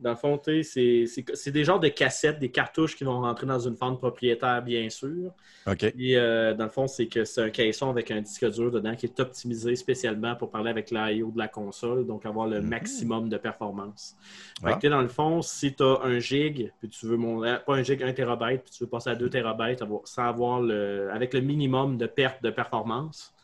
Dans 0.00 0.10
le 0.10 0.16
fond, 0.16 0.40
c'est- 0.44 1.50
des 1.50 1.64
genres 1.64 1.80
de 1.80 1.88
cassettes, 1.88 2.38
des 2.38 2.50
cartouches 2.50 2.94
qui 2.94 3.02
vont 3.02 3.20
rentrer 3.20 3.46
dans 3.46 3.58
une 3.58 3.74
fente 3.76 3.98
propriétaire, 3.98 4.62
bien 4.62 4.88
sûr. 4.90 5.32
OK. 5.66 5.82
Et 5.82 6.16
euh, 6.16 6.54
dans 6.54 6.64
le 6.64 6.70
fond, 6.70 6.86
c'est 6.86 7.06
que 7.08 7.24
c'est 7.24 7.40
un 7.42 7.50
caisson 7.50 7.90
avec 7.90 8.10
un 8.12 8.20
disque 8.20 8.48
dur 8.48 8.70
dedans 8.70 8.94
qui 8.94 9.06
est 9.06 9.18
optimisé 9.18 9.74
spécialement 9.74 10.36
pour 10.36 10.50
parler 10.50 10.70
avec 10.70 10.92
l'IO 10.92 11.32
de 11.32 11.38
la 11.38 11.48
console, 11.48 12.06
donc 12.06 12.24
avoir 12.26 12.46
le 12.46 12.60
Mhm. 12.60 12.68
maximum 12.68 13.28
de 13.28 13.36
performance. 13.38 14.14
Fait 14.62 14.70
Ah. 14.74 14.78
que, 14.80 14.86
dans 14.86 15.02
le 15.02 15.08
fond, 15.08 15.42
si 15.42 15.74
tu 15.74 15.82
as 15.82 15.98
un 16.04 16.20
gig, 16.20 16.72
puis 16.78 16.88
tu 16.88 17.06
veux 17.06 17.16
mon, 17.16 17.42
euh, 17.42 17.56
pas 17.58 17.74
un 17.74 17.82
gig, 17.82 18.00
un 18.02 18.12
terabyte, 18.12 18.62
puis 18.62 18.70
tu 18.70 18.84
veux 18.84 18.88
passer 18.90 19.10
à 19.10 19.16
2 19.16 19.28
terabytes 19.28 19.82
sans 20.04 20.24
avoir 20.24 20.60
le, 20.60 21.10
avec 21.12 21.34
le 21.34 21.40
minimum 21.40 21.98
de 21.98 22.06
perte 22.06 22.40
de 22.42 22.50
performance, 22.50 23.34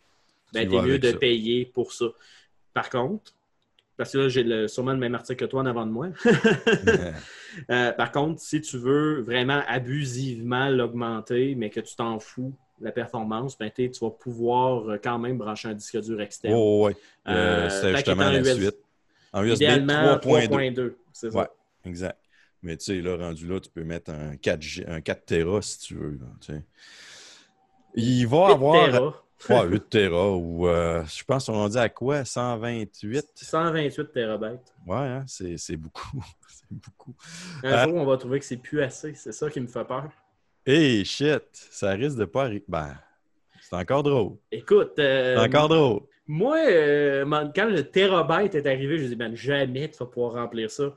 ben, 0.52 0.68
Tu 0.68 0.76
vas 0.76 0.82
mieux 0.82 1.00
de 1.00 1.10
ça. 1.10 1.16
payer 1.18 1.64
pour 1.64 1.92
ça. 1.92 2.06
Par 2.72 2.88
contre, 2.90 3.32
parce 3.96 4.12
que 4.12 4.18
là, 4.18 4.28
j'ai 4.28 4.42
le- 4.42 4.68
sûrement 4.68 4.92
le 4.92 4.98
même 4.98 5.14
article 5.14 5.44
que 5.44 5.50
toi 5.50 5.62
en 5.62 5.66
avant 5.66 5.86
de 5.86 5.92
moi. 5.92 6.08
Euh, 7.70 7.92
par 7.92 8.10
contre, 8.10 8.40
si 8.40 8.60
tu 8.60 8.78
veux 8.78 9.20
vraiment 9.20 9.62
abusivement 9.68 10.68
l'augmenter, 10.70 11.54
mais 11.54 11.70
que 11.70 11.78
tu 11.78 11.94
t'en 11.94 12.18
fous 12.18 12.52
de 12.80 12.84
la 12.84 12.90
performance, 12.90 13.56
ben, 13.56 13.70
tu 13.70 13.88
vas 14.00 14.10
pouvoir 14.10 14.88
euh, 14.90 14.98
quand 15.00 15.20
même 15.20 15.38
brancher 15.38 15.68
un 15.68 15.74
disque 15.74 16.00
dur 16.00 16.20
externe. 16.20 16.54
Oh, 16.56 16.86
ouais. 16.86 16.96
Euh, 17.28 17.68
tant 17.68 17.96
justement 17.96 18.30
la 18.30 18.42
suite. 18.42 18.76
En 19.32 19.44
USB 19.44 19.54
Idéalement, 19.62 20.16
3.2. 20.16 20.48
3.2. 20.48 20.96
C'est 21.12 21.30
ça. 21.30 21.38
Ouais, 21.38 21.46
exact. 21.84 22.18
Mais 22.62 22.76
tu 22.76 22.86
sais, 22.86 23.00
là, 23.00 23.16
rendu 23.16 23.46
là, 23.46 23.60
tu 23.60 23.70
peux 23.70 23.84
mettre 23.84 24.10
un 24.10 24.36
4, 24.36 24.60
G- 24.60 24.84
un 24.88 25.00
4 25.00 25.24
Tera 25.24 25.62
si 25.62 25.78
tu 25.78 25.94
veux. 25.94 26.18
là. 26.20 26.56
Il 27.94 28.26
va 28.26 28.48
8 28.48 28.52
avoir. 28.52 29.23
Tera, 29.46 29.62
Ouais, 29.64 29.68
8 29.70 29.88
Tera 29.90 30.30
ou 30.32 30.66
euh, 30.68 31.04
je 31.06 31.24
pense 31.24 31.46
qu'on 31.46 31.68
dit 31.68 31.78
à 31.78 31.88
quoi? 31.88 32.24
128 32.24 33.26
128 33.34 34.12
terabytes. 34.12 34.74
Ouais, 34.86 34.96
hein, 34.96 35.24
c'est 35.26 35.56
c'est 35.56 35.76
beaucoup. 35.76 36.24
c'est 36.48 36.66
beaucoup. 36.78 37.14
Un 37.62 37.72
Euh, 37.72 37.84
jour, 37.84 37.94
on 37.96 38.04
va 38.06 38.16
trouver 38.16 38.38
que 38.40 38.44
c'est 38.44 38.56
plus 38.56 38.82
assez. 38.82 39.14
C'est 39.14 39.32
ça 39.32 39.48
qui 39.50 39.60
me 39.60 39.66
fait 39.66 39.84
peur. 39.84 40.10
Hey, 40.66 41.04
shit, 41.04 41.42
ça 41.52 41.90
risque 41.90 42.16
de 42.16 42.24
pas 42.24 42.44
arriver. 42.44 42.64
Ben, 42.68 42.94
c'est 43.60 43.76
encore 43.76 44.02
drôle. 44.02 44.36
Écoute, 44.50 44.98
euh, 44.98 45.36
C'est 45.36 45.42
encore 45.56 45.68
drôle. 45.68 46.00
moi, 46.26 46.56
euh, 46.68 47.24
quand 47.54 47.66
le 47.66 47.82
terabyte 47.82 48.54
est 48.54 48.66
arrivé, 48.66 48.98
je 48.98 49.04
me 49.04 49.08
dis, 49.08 49.16
ben, 49.16 49.34
jamais 49.36 49.90
tu 49.90 49.98
vas 49.98 50.06
pouvoir 50.06 50.32
remplir 50.34 50.70
ça. 50.70 50.92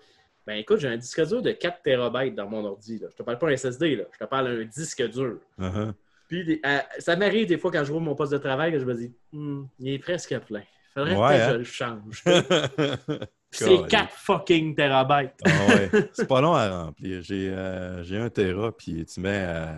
Ben 0.45 0.53
écoute, 0.55 0.79
j'ai 0.79 0.87
un 0.87 0.95
disque 0.95 1.21
dur 1.27 1.41
de 1.41 1.51
4 1.51 1.81
TB 1.83 2.33
dans 2.33 2.47
mon 2.47 2.63
ordi. 2.63 2.99
Là. 2.99 3.07
Je 3.11 3.15
te 3.17 3.23
parle 3.23 3.37
pas 3.37 3.49
un 3.49 3.57
SSD, 3.57 3.97
là. 3.97 4.03
je 4.13 4.17
te 4.17 4.23
parle 4.23 4.57
d'un 4.57 4.63
disque 4.63 5.03
dur. 5.09 5.39
Uh-huh. 5.59 5.91
Puis 6.27 6.59
à- 6.63 6.85
ça 6.99 7.15
m'arrive 7.15 7.47
des 7.47 7.57
fois 7.57 7.71
quand 7.71 7.83
je 7.83 7.91
vois 7.91 8.01
mon 8.01 8.15
poste 8.15 8.33
de 8.33 8.37
travail 8.37 8.71
que 8.71 8.79
je 8.79 8.85
me 8.85 8.93
dis, 8.95 9.13
Hmm, 9.31 9.63
il 9.79 9.93
est 9.93 9.99
presque 9.99 10.37
plein. 10.39 10.63
Faudrait 10.93 11.15
Ouais, 11.15 11.27
peut-être 11.27 11.39
que 11.39 11.43
hein? 11.43 11.51
je 11.53 11.57
le 11.57 11.63
change. 11.63 12.23
C'est 13.51 13.87
4 13.87 14.11
fucking 14.13 14.75
terabytes. 14.75 15.35
Ah 15.45 15.49
ouais. 15.69 15.89
C'est 16.13 16.27
pas 16.27 16.41
long 16.41 16.53
à 16.53 16.83
remplir. 16.83 17.21
J'ai 17.21 17.49
euh, 17.49 18.03
un 18.25 18.29
Tera, 18.29 18.75
puis 18.75 19.05
tu 19.05 19.19
mets 19.21 19.45
euh, 19.47 19.73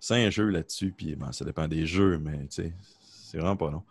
5 0.00 0.30
jeux 0.30 0.48
là-dessus, 0.48 0.92
puis 0.96 1.14
bon, 1.14 1.30
ça 1.30 1.44
dépend 1.44 1.68
des 1.68 1.86
jeux, 1.86 2.18
mais 2.18 2.38
tu 2.48 2.62
sais, 2.62 2.72
c'est 3.00 3.38
vraiment 3.38 3.56
pas 3.56 3.70
long. 3.70 3.84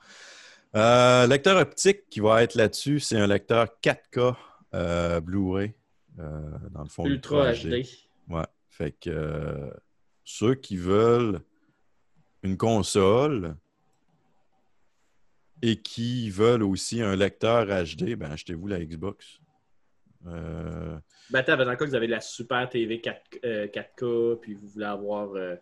Euh, 0.76 1.26
lecteur 1.28 1.58
optique 1.58 2.10
qui 2.10 2.20
va 2.20 2.44
être 2.44 2.56
là-dessus, 2.56 3.00
c'est 3.00 3.18
un 3.18 3.28
lecteur 3.28 3.68
4K 3.82 4.36
euh, 4.74 5.22
Blu-ray, 5.22 5.74
euh, 6.20 6.42
dans 6.72 6.84
le 6.84 6.90
fond. 6.90 7.06
Ultra 7.06 7.54
HD. 7.54 7.86
Ouais. 8.28 8.44
Fait 8.70 8.92
que 8.92 9.10
euh, 9.10 9.70
ceux 10.26 10.56
qui 10.56 10.76
veulent 10.76 11.40
une 12.46 12.58
console 12.58 13.56
et 15.62 15.82
qui 15.82 16.30
veulent 16.30 16.64
aussi 16.64 17.02
un 17.02 17.16
lecteur 17.16 17.66
HD, 17.66 18.16
ben 18.16 18.32
achetez-vous 18.32 18.68
la 18.68 18.80
Xbox. 18.84 19.40
Euh, 20.28 20.98
Ben, 21.30 21.40
attends, 21.40 21.58
dans 21.58 21.70
le 21.70 21.76
cas 21.76 21.86
que 21.86 21.90
vous 21.90 21.96
avez 21.96 22.08
la 22.08 22.22
super 22.22 22.70
TV 22.70 23.02
4, 23.02 23.22
euh, 23.44 23.68
4K, 23.68 24.40
puis 24.40 24.54
vous 24.54 24.68
voulez 24.68 24.86
avoir 24.86 25.34
euh, 25.36 25.56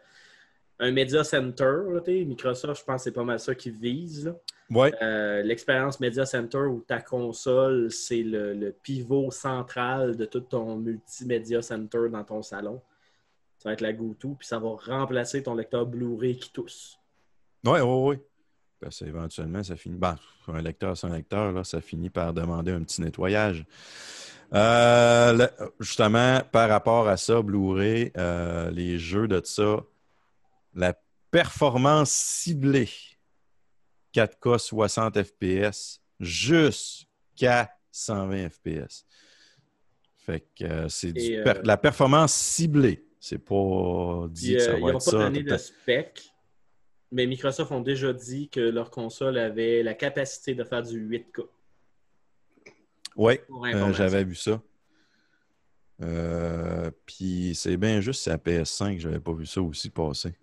un 0.79 0.91
Media 0.91 1.23
Center, 1.23 1.83
là, 1.89 2.01
Microsoft, 2.07 2.81
je 2.81 2.85
pense 2.85 2.97
que 2.97 3.03
c'est 3.03 3.11
pas 3.11 3.23
mal 3.23 3.39
ça 3.39 3.55
qu'ils 3.55 3.73
visent. 3.73 4.33
ouais, 4.69 4.91
L'expérience 5.43 5.99
Media 5.99 6.25
Center 6.25 6.59
où 6.59 6.83
ta 6.85 7.01
console, 7.01 7.91
c'est 7.91 8.23
le, 8.23 8.53
le 8.53 8.71
pivot 8.71 9.31
central 9.31 10.15
de 10.17 10.25
tout 10.25 10.41
ton 10.41 10.77
multimédia 10.77 11.61
center 11.61 12.09
dans 12.11 12.23
ton 12.23 12.41
salon. 12.41 12.81
Ça 13.63 13.69
va 13.69 13.73
être 13.73 13.81
la 13.81 13.93
GoTo, 13.93 14.35
puis 14.37 14.45
ça 14.45 14.59
va 14.59 14.71
remplacer 14.75 15.41
ton 15.41 15.55
lecteur 15.55 15.85
Blu-ray 15.85 16.35
qui 16.37 16.51
tousse. 16.51 16.99
ouais. 17.81 18.19
Parce 18.81 18.99
que 18.99 19.05
éventuellement, 19.05 19.63
ça 19.63 19.77
finit. 19.77 19.95
Ben, 19.95 20.17
un 20.49 20.61
lecteur, 20.61 20.97
c'est 20.97 21.07
un 21.07 21.15
lecteur, 21.15 21.53
là, 21.53 21.63
ça 21.63 21.79
finit 21.79 22.09
par 22.09 22.33
demander 22.33 22.73
un 22.73 22.83
petit 22.83 22.99
nettoyage. 23.01 23.65
Euh, 24.53 25.47
justement, 25.79 26.41
par 26.51 26.67
rapport 26.67 27.07
à 27.07 27.15
ça, 27.15 27.41
Blu-ray, 27.41 28.11
euh, 28.17 28.69
les 28.71 28.99
jeux 28.99 29.29
de 29.29 29.41
ça, 29.45 29.77
la 30.75 30.93
performance 31.31 32.11
ciblée 32.11 32.89
4K 34.13 34.57
60 34.59 35.23
FPS 35.23 36.01
jusqu'à 36.19 37.71
120 37.91 38.49
FPS. 38.49 39.05
Fait 40.17 40.41
que 40.55 40.65
euh, 40.65 40.89
c'est 40.89 41.13
per- 41.43 41.61
la 41.63 41.77
performance 41.77 42.33
ciblée. 42.33 43.05
C'est 43.25 43.37
pas 43.37 44.27
dit 44.31 44.55
que 44.55 44.59
ça 44.59 44.71
euh, 44.71 44.73
va 44.73 44.77
ils 44.79 44.81
n'ont 44.81 44.87
être 44.89 44.93
pas 44.95 44.99
ça. 44.99 45.11
donné 45.11 45.39
tout 45.39 45.45
de 45.45 45.53
à- 45.53 45.57
spec, 45.57 46.33
mais 47.09 47.25
Microsoft 47.25 47.71
ont 47.71 47.79
déjà 47.79 48.11
dit 48.11 48.49
que 48.49 48.59
leur 48.59 48.91
console 48.91 49.37
avait 49.37 49.81
la 49.81 49.93
capacité 49.93 50.53
de 50.55 50.65
faire 50.65 50.83
du 50.83 50.99
8K. 50.99 51.45
Ouais, 53.15 53.37
Pour 53.47 53.65
Euh, 53.65 53.93
j'avais 53.93 54.25
vu 54.25 54.35
ça. 54.35 54.61
Euh, 56.01 56.91
Puis 57.05 57.53
c'est 57.55 57.77
bien 57.77 58.01
juste, 58.01 58.23
c'est 58.23 58.29
la 58.31 58.37
PS5, 58.37 58.99
j'avais 58.99 59.21
pas 59.21 59.31
vu 59.31 59.45
ça 59.45 59.61
aussi 59.61 59.89
passer. 59.89 60.33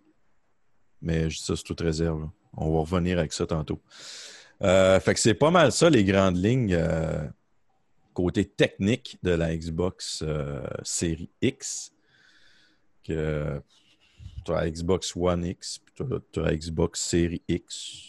Mais 1.03 1.29
je 1.29 1.37
dis 1.37 1.45
ça, 1.45 1.57
c'est 1.57 1.63
toute 1.65 1.83
réserve. 1.83 2.21
là. 2.23 2.31
On 2.57 2.73
va 2.73 2.81
revenir 2.81 3.19
avec 3.19 3.35
ça 3.35 3.47
tantôt. 3.47 3.83
Euh, 4.63 4.99
fait 5.01 5.13
que 5.13 5.21
c'est 5.21 5.35
pas 5.35 5.51
mal 5.51 5.71
ça, 5.71 5.91
les 5.91 6.05
grandes 6.05 6.39
lignes 6.43 6.79
côté 8.15 8.47
technique 8.47 9.19
de 9.23 9.33
la 9.33 9.55
Xbox 9.55 10.25
série 10.83 11.29
X. 11.43 11.93
Que 13.05 13.61
tu 14.45 14.53
as 14.53 14.55
la 14.63 14.71
Xbox 14.71 15.15
One 15.17 15.45
X, 15.45 15.79
puis 15.79 15.95
tu 16.33 16.41
as 16.41 16.43
la 16.43 16.57
Xbox 16.57 17.01
série 17.01 17.43
X. 17.49 18.07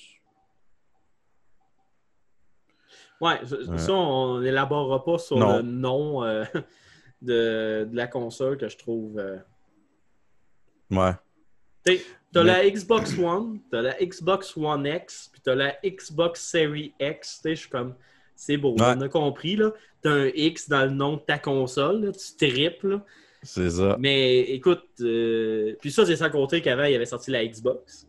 Ouais, 3.19 3.39
ça, 3.77 3.93
on 3.93 4.39
n'élaborera 4.39 5.03
pas 5.03 5.19
sur 5.19 5.37
Non. 5.37 5.57
le 5.57 5.61
nom 5.61 6.23
euh, 6.23 6.43
de, 7.21 7.87
de 7.89 7.95
la 7.95 8.07
console 8.07 8.57
que 8.57 8.67
je 8.67 8.77
trouve. 8.77 9.19
euh, 9.19 9.37
Ouais. 10.89 11.11
T'as 11.85 12.43
Mais- 12.43 12.43
la 12.43 12.69
Xbox 12.69 13.17
One, 13.19 13.59
t'as 13.69 13.81
la 13.81 13.93
Xbox 14.03 14.57
One 14.57 14.85
X, 14.87 15.29
puis 15.31 15.41
t'as 15.41 15.55
la 15.55 15.77
Xbox 15.85 16.41
Series 16.41 16.93
X. 16.99 17.41
Je 17.45 17.53
suis 17.53 17.69
comme, 17.69 17.95
c'est 18.35 18.57
beau, 18.57 18.71
Ouais. 18.73 18.93
on 18.97 19.01
a 19.01 19.09
compris. 19.09 19.55
là. 19.55 19.71
T'as 20.01 20.11
un 20.11 20.25
X 20.33 20.67
dans 20.67 20.83
le 20.85 20.89
nom 20.91 21.17
de 21.17 21.21
ta 21.21 21.37
console, 21.37 22.05
là, 22.05 22.11
tu 22.11 22.35
triples. 22.49 23.01
C'est 23.43 23.69
ça. 23.71 23.97
Mais 23.99 24.41
écoute, 24.41 24.83
euh, 25.01 25.75
puis 25.81 25.91
ça, 25.91 26.05
c'est 26.05 26.15
sans 26.15 26.29
compter 26.29 26.61
qu'avant, 26.61 26.83
il 26.83 26.95
avait 26.95 27.05
sorti 27.05 27.31
la 27.31 27.45
Xbox. 27.45 28.07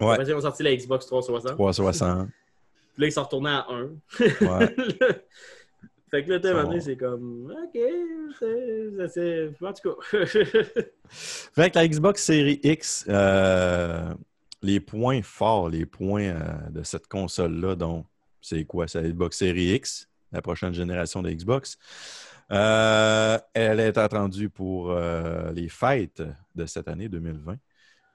Ouais. 0.00 0.12
Après, 0.12 0.24
ils 0.26 0.34
ont 0.34 0.40
sorti 0.40 0.62
la 0.62 0.76
Xbox 0.76 1.06
360. 1.06 1.52
360. 1.52 2.28
Puis 2.94 3.00
là, 3.02 3.06
ils 3.08 3.12
sont 3.12 3.22
retournés 3.22 3.50
à 3.50 3.66
1. 3.70 3.82
Ouais. 4.20 4.76
fait 6.10 6.24
que 6.24 6.30
là, 6.30 6.40
t'as 6.40 6.80
c'est 6.80 6.96
comme, 6.96 7.50
OK, 7.50 7.80
c'est- 9.08 9.50
En 9.64 9.72
tout 9.72 9.94
cas. 9.94 10.26
Fait 11.08 11.70
que 11.70 11.78
la 11.78 11.88
Xbox 11.88 12.22
Series 12.22 12.60
X, 12.62 13.04
euh, 13.08 14.12
les 14.62 14.80
points 14.80 15.22
forts, 15.22 15.68
les 15.68 15.86
points 15.86 16.24
euh, 16.24 16.70
de 16.70 16.82
cette 16.82 17.06
console-là, 17.08 17.74
donc, 17.74 18.06
c'est 18.40 18.64
quoi? 18.64 18.86
C'est 18.86 19.02
la 19.02 19.08
Xbox 19.08 19.38
Series 19.38 19.74
X, 19.74 20.08
la 20.32 20.42
prochaine 20.42 20.72
génération 20.74 21.22
de 21.22 21.30
Xbox. 21.30 21.78
Euh, 22.52 23.38
elle 23.54 23.80
est 23.80 23.96
attendue 23.98 24.50
pour 24.50 24.90
euh, 24.90 25.50
les 25.52 25.68
fêtes 25.68 26.22
de 26.54 26.66
cette 26.66 26.88
année 26.88 27.08
2020. 27.08 27.56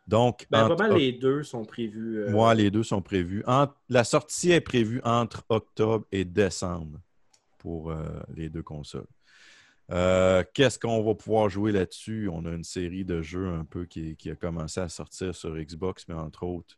Donc, 0.07 0.47
ben, 0.49 0.67
pas 0.67 0.75
mal 0.75 0.97
les 0.97 1.11
deux 1.11 1.43
sont 1.43 1.65
prévus. 1.65 2.19
euh, 2.19 2.31
moi, 2.31 2.53
les 2.55 2.71
deux 2.71 2.83
sont 2.83 3.01
prévus. 3.01 3.43
Entre- 3.45 3.75
la 3.89 4.03
sortie 4.03 4.51
est 4.51 4.61
prévue 4.61 5.01
entre 5.03 5.43
octobre 5.49 6.05
et 6.11 6.25
décembre 6.25 6.99
pour 7.59 7.91
euh, 7.91 8.19
les 8.35 8.49
deux 8.49 8.63
consoles. 8.63 9.05
Euh, 9.91 10.43
Qu'est-ce 10.53 10.77
qu'on 10.79 11.03
va 11.03 11.15
pouvoir 11.15 11.49
jouer 11.49 11.71
là-dessus? 11.71 12.29
On 12.31 12.45
a 12.45 12.51
une 12.51 12.63
série 12.63 13.05
de 13.05 13.21
jeux 13.21 13.49
un 13.49 13.65
peu 13.65 13.85
qui, 13.85 14.15
qui 14.15 14.29
a 14.29 14.35
commencé 14.35 14.79
à 14.79 14.89
sortir 14.89 15.35
sur 15.35 15.55
Xbox, 15.55 16.05
mais 16.07 16.15
entre 16.15 16.43
autres, 16.43 16.77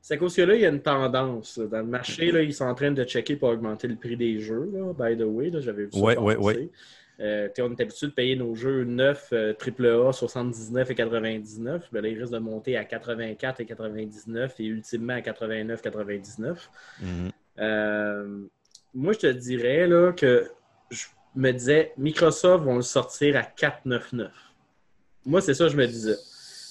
C'est 0.00 0.18
que 0.18 0.42
là, 0.42 0.54
il 0.54 0.60
y 0.60 0.66
a 0.66 0.68
une 0.68 0.82
tendance. 0.82 1.58
Dans 1.58 1.78
le 1.78 1.84
marché, 1.84 2.30
là, 2.30 2.40
ils 2.42 2.54
sont 2.54 2.64
en 2.64 2.76
train 2.76 2.92
de 2.92 3.02
checker 3.02 3.34
pour 3.34 3.48
augmenter 3.48 3.88
le 3.88 3.96
prix 3.96 4.16
des 4.16 4.38
jeux. 4.38 4.70
Là. 4.72 4.92
By 4.92 5.16
the 5.16 5.26
way, 5.26 5.50
là, 5.50 5.58
j'avais 5.58 5.86
vu 5.86 5.92
ça. 5.92 5.98
Ouais. 5.98 6.70
Euh, 7.18 7.48
t'sais, 7.48 7.62
on 7.62 7.70
est 7.70 7.80
habitué 7.80 8.06
de 8.08 8.12
payer 8.12 8.36
nos 8.36 8.54
jeux 8.54 8.84
neufs 8.84 9.30
euh, 9.32 9.54
AAA 9.54 10.12
79 10.12 10.90
et 10.90 10.94
99. 10.94 11.88
Ben 11.90 12.02
là, 12.02 12.08
ils 12.08 12.18
risquent 12.20 12.34
de 12.34 12.38
monter 12.38 12.76
à 12.76 12.84
84 12.84 13.60
et 13.60 13.66
99 13.66 14.60
et 14.60 14.64
ultimement 14.64 15.14
à 15.14 15.22
89 15.22 15.80
99. 15.80 16.70
Mhm. 17.00 17.30
Euh, 17.58 18.46
moi, 18.96 19.12
je 19.12 19.18
te 19.18 19.26
dirais 19.26 19.86
là, 19.86 20.12
que 20.12 20.50
je 20.90 21.04
me 21.34 21.52
disais, 21.52 21.92
Microsoft 21.98 22.64
vont 22.64 22.76
le 22.76 22.82
sortir 22.82 23.36
à 23.36 23.42
4,99. 23.42 24.30
Moi, 25.26 25.40
c'est 25.42 25.54
ça 25.54 25.64
que 25.64 25.72
je 25.72 25.76
me 25.76 25.86
disais. 25.86 26.16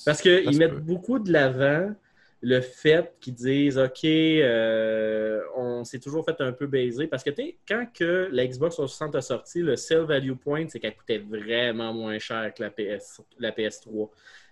Parce 0.05 0.21
qu'ils 0.21 0.57
mettent 0.57 0.73
peut. 0.73 0.79
beaucoup 0.79 1.19
de 1.19 1.31
l'avant 1.31 1.93
le 2.41 2.61
fait 2.61 3.13
qu'ils 3.19 3.33
disent 3.35 3.77
OK, 3.77 4.03
euh, 4.03 5.41
on 5.55 5.83
s'est 5.83 5.99
toujours 5.99 6.25
fait 6.25 6.39
un 6.39 6.51
peu 6.51 6.65
baiser. 6.67 7.07
Parce 7.07 7.23
que 7.23 7.29
tu 7.29 7.43
sais, 7.43 7.57
quand 7.67 7.85
que 7.93 8.27
la 8.31 8.45
Xbox 8.47 8.75
360 8.75 9.15
a 9.15 9.21
sorti, 9.21 9.61
le 9.61 9.75
sell 9.75 10.01
value 10.01 10.33
point, 10.33 10.65
c'est 10.67 10.79
qu'elle 10.79 10.95
coûtait 10.95 11.19
vraiment 11.19 11.93
moins 11.93 12.17
cher 12.17 12.51
que 12.55 12.63
la, 12.63 12.71
PS, 12.71 13.21
la 13.39 13.51
PS3 13.51 14.09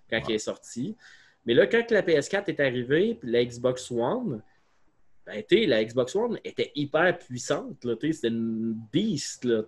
quand 0.09 0.21
elle 0.27 0.35
est 0.35 0.37
sortie. 0.37 0.95
Mais 1.45 1.53
là, 1.53 1.65
quand 1.65 1.85
que 1.85 1.93
la 1.93 2.03
PS4 2.03 2.45
est 2.47 2.59
arrivée, 2.59 3.15
puis 3.15 3.31
la 3.31 3.43
Xbox 3.43 3.89
One, 3.91 4.41
ben, 5.25 5.43
la 5.67 5.83
Xbox 5.83 6.15
One 6.15 6.39
était 6.43 6.71
hyper 6.75 7.17
puissante. 7.17 7.77
C'était 8.11 8.27
une 8.27 8.75
beast. 8.91 9.45
Là, 9.45 9.61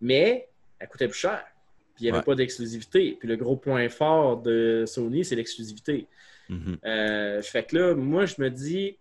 mais 0.00 0.48
elle 0.78 0.88
coûtait 0.88 1.08
plus 1.08 1.18
cher. 1.18 1.44
Puis 1.94 2.02
il 2.02 2.04
n'y 2.04 2.08
avait 2.10 2.18
Ouais. 2.18 2.24
pas 2.24 2.34
d'exclusivité. 2.34 3.16
Puis 3.18 3.28
le 3.28 3.36
gros 3.36 3.56
point 3.56 3.88
fort 3.88 4.42
de 4.42 4.84
Sony, 4.86 5.24
c'est 5.24 5.36
l'exclusivité. 5.36 6.06
Euh, 6.84 7.40
fait 7.42 7.64
que 7.64 7.76
là, 7.76 7.94
moi, 7.94 8.26
je 8.26 8.34
me 8.38 8.50
dis. 8.50 8.98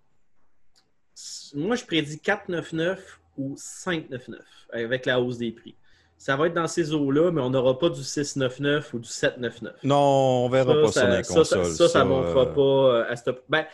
Moi, 1.54 1.76
je 1.76 1.86
prédis 1.86 2.18
4,99 2.18 2.98
ou 3.38 3.56
5,99 3.56 4.40
avec 4.72 5.06
la 5.06 5.22
hausse 5.22 5.38
des 5.38 5.52
prix. 5.52 5.76
Ça 6.18 6.36
va 6.38 6.48
être 6.48 6.54
dans 6.54 6.68
ces 6.68 6.94
eaux-là, 6.94 7.32
mais 7.32 7.42
on 7.42 7.50
n'aura 7.50 7.78
pas 7.78 7.90
du 7.90 8.02
6,99 8.02 8.94
ou 8.94 9.00
du 9.00 9.10
7,99. 9.10 9.74
Non, 9.84 10.46
on 10.46 10.50
verra 10.50 10.74
pas 10.74 10.92
ça, 10.92 11.18
les 11.18 11.24
ça, 11.24 11.34
consoles. 11.36 11.66
ça, 11.66 11.90
ça, 11.90 12.04
ne 12.04 12.10
montera 12.10 12.44
euh, 12.44 12.54
pas 12.54 12.62
euh, 12.62 13.12
à 13.12 13.16
stop. 13.16 13.44
Ben, 13.50 13.66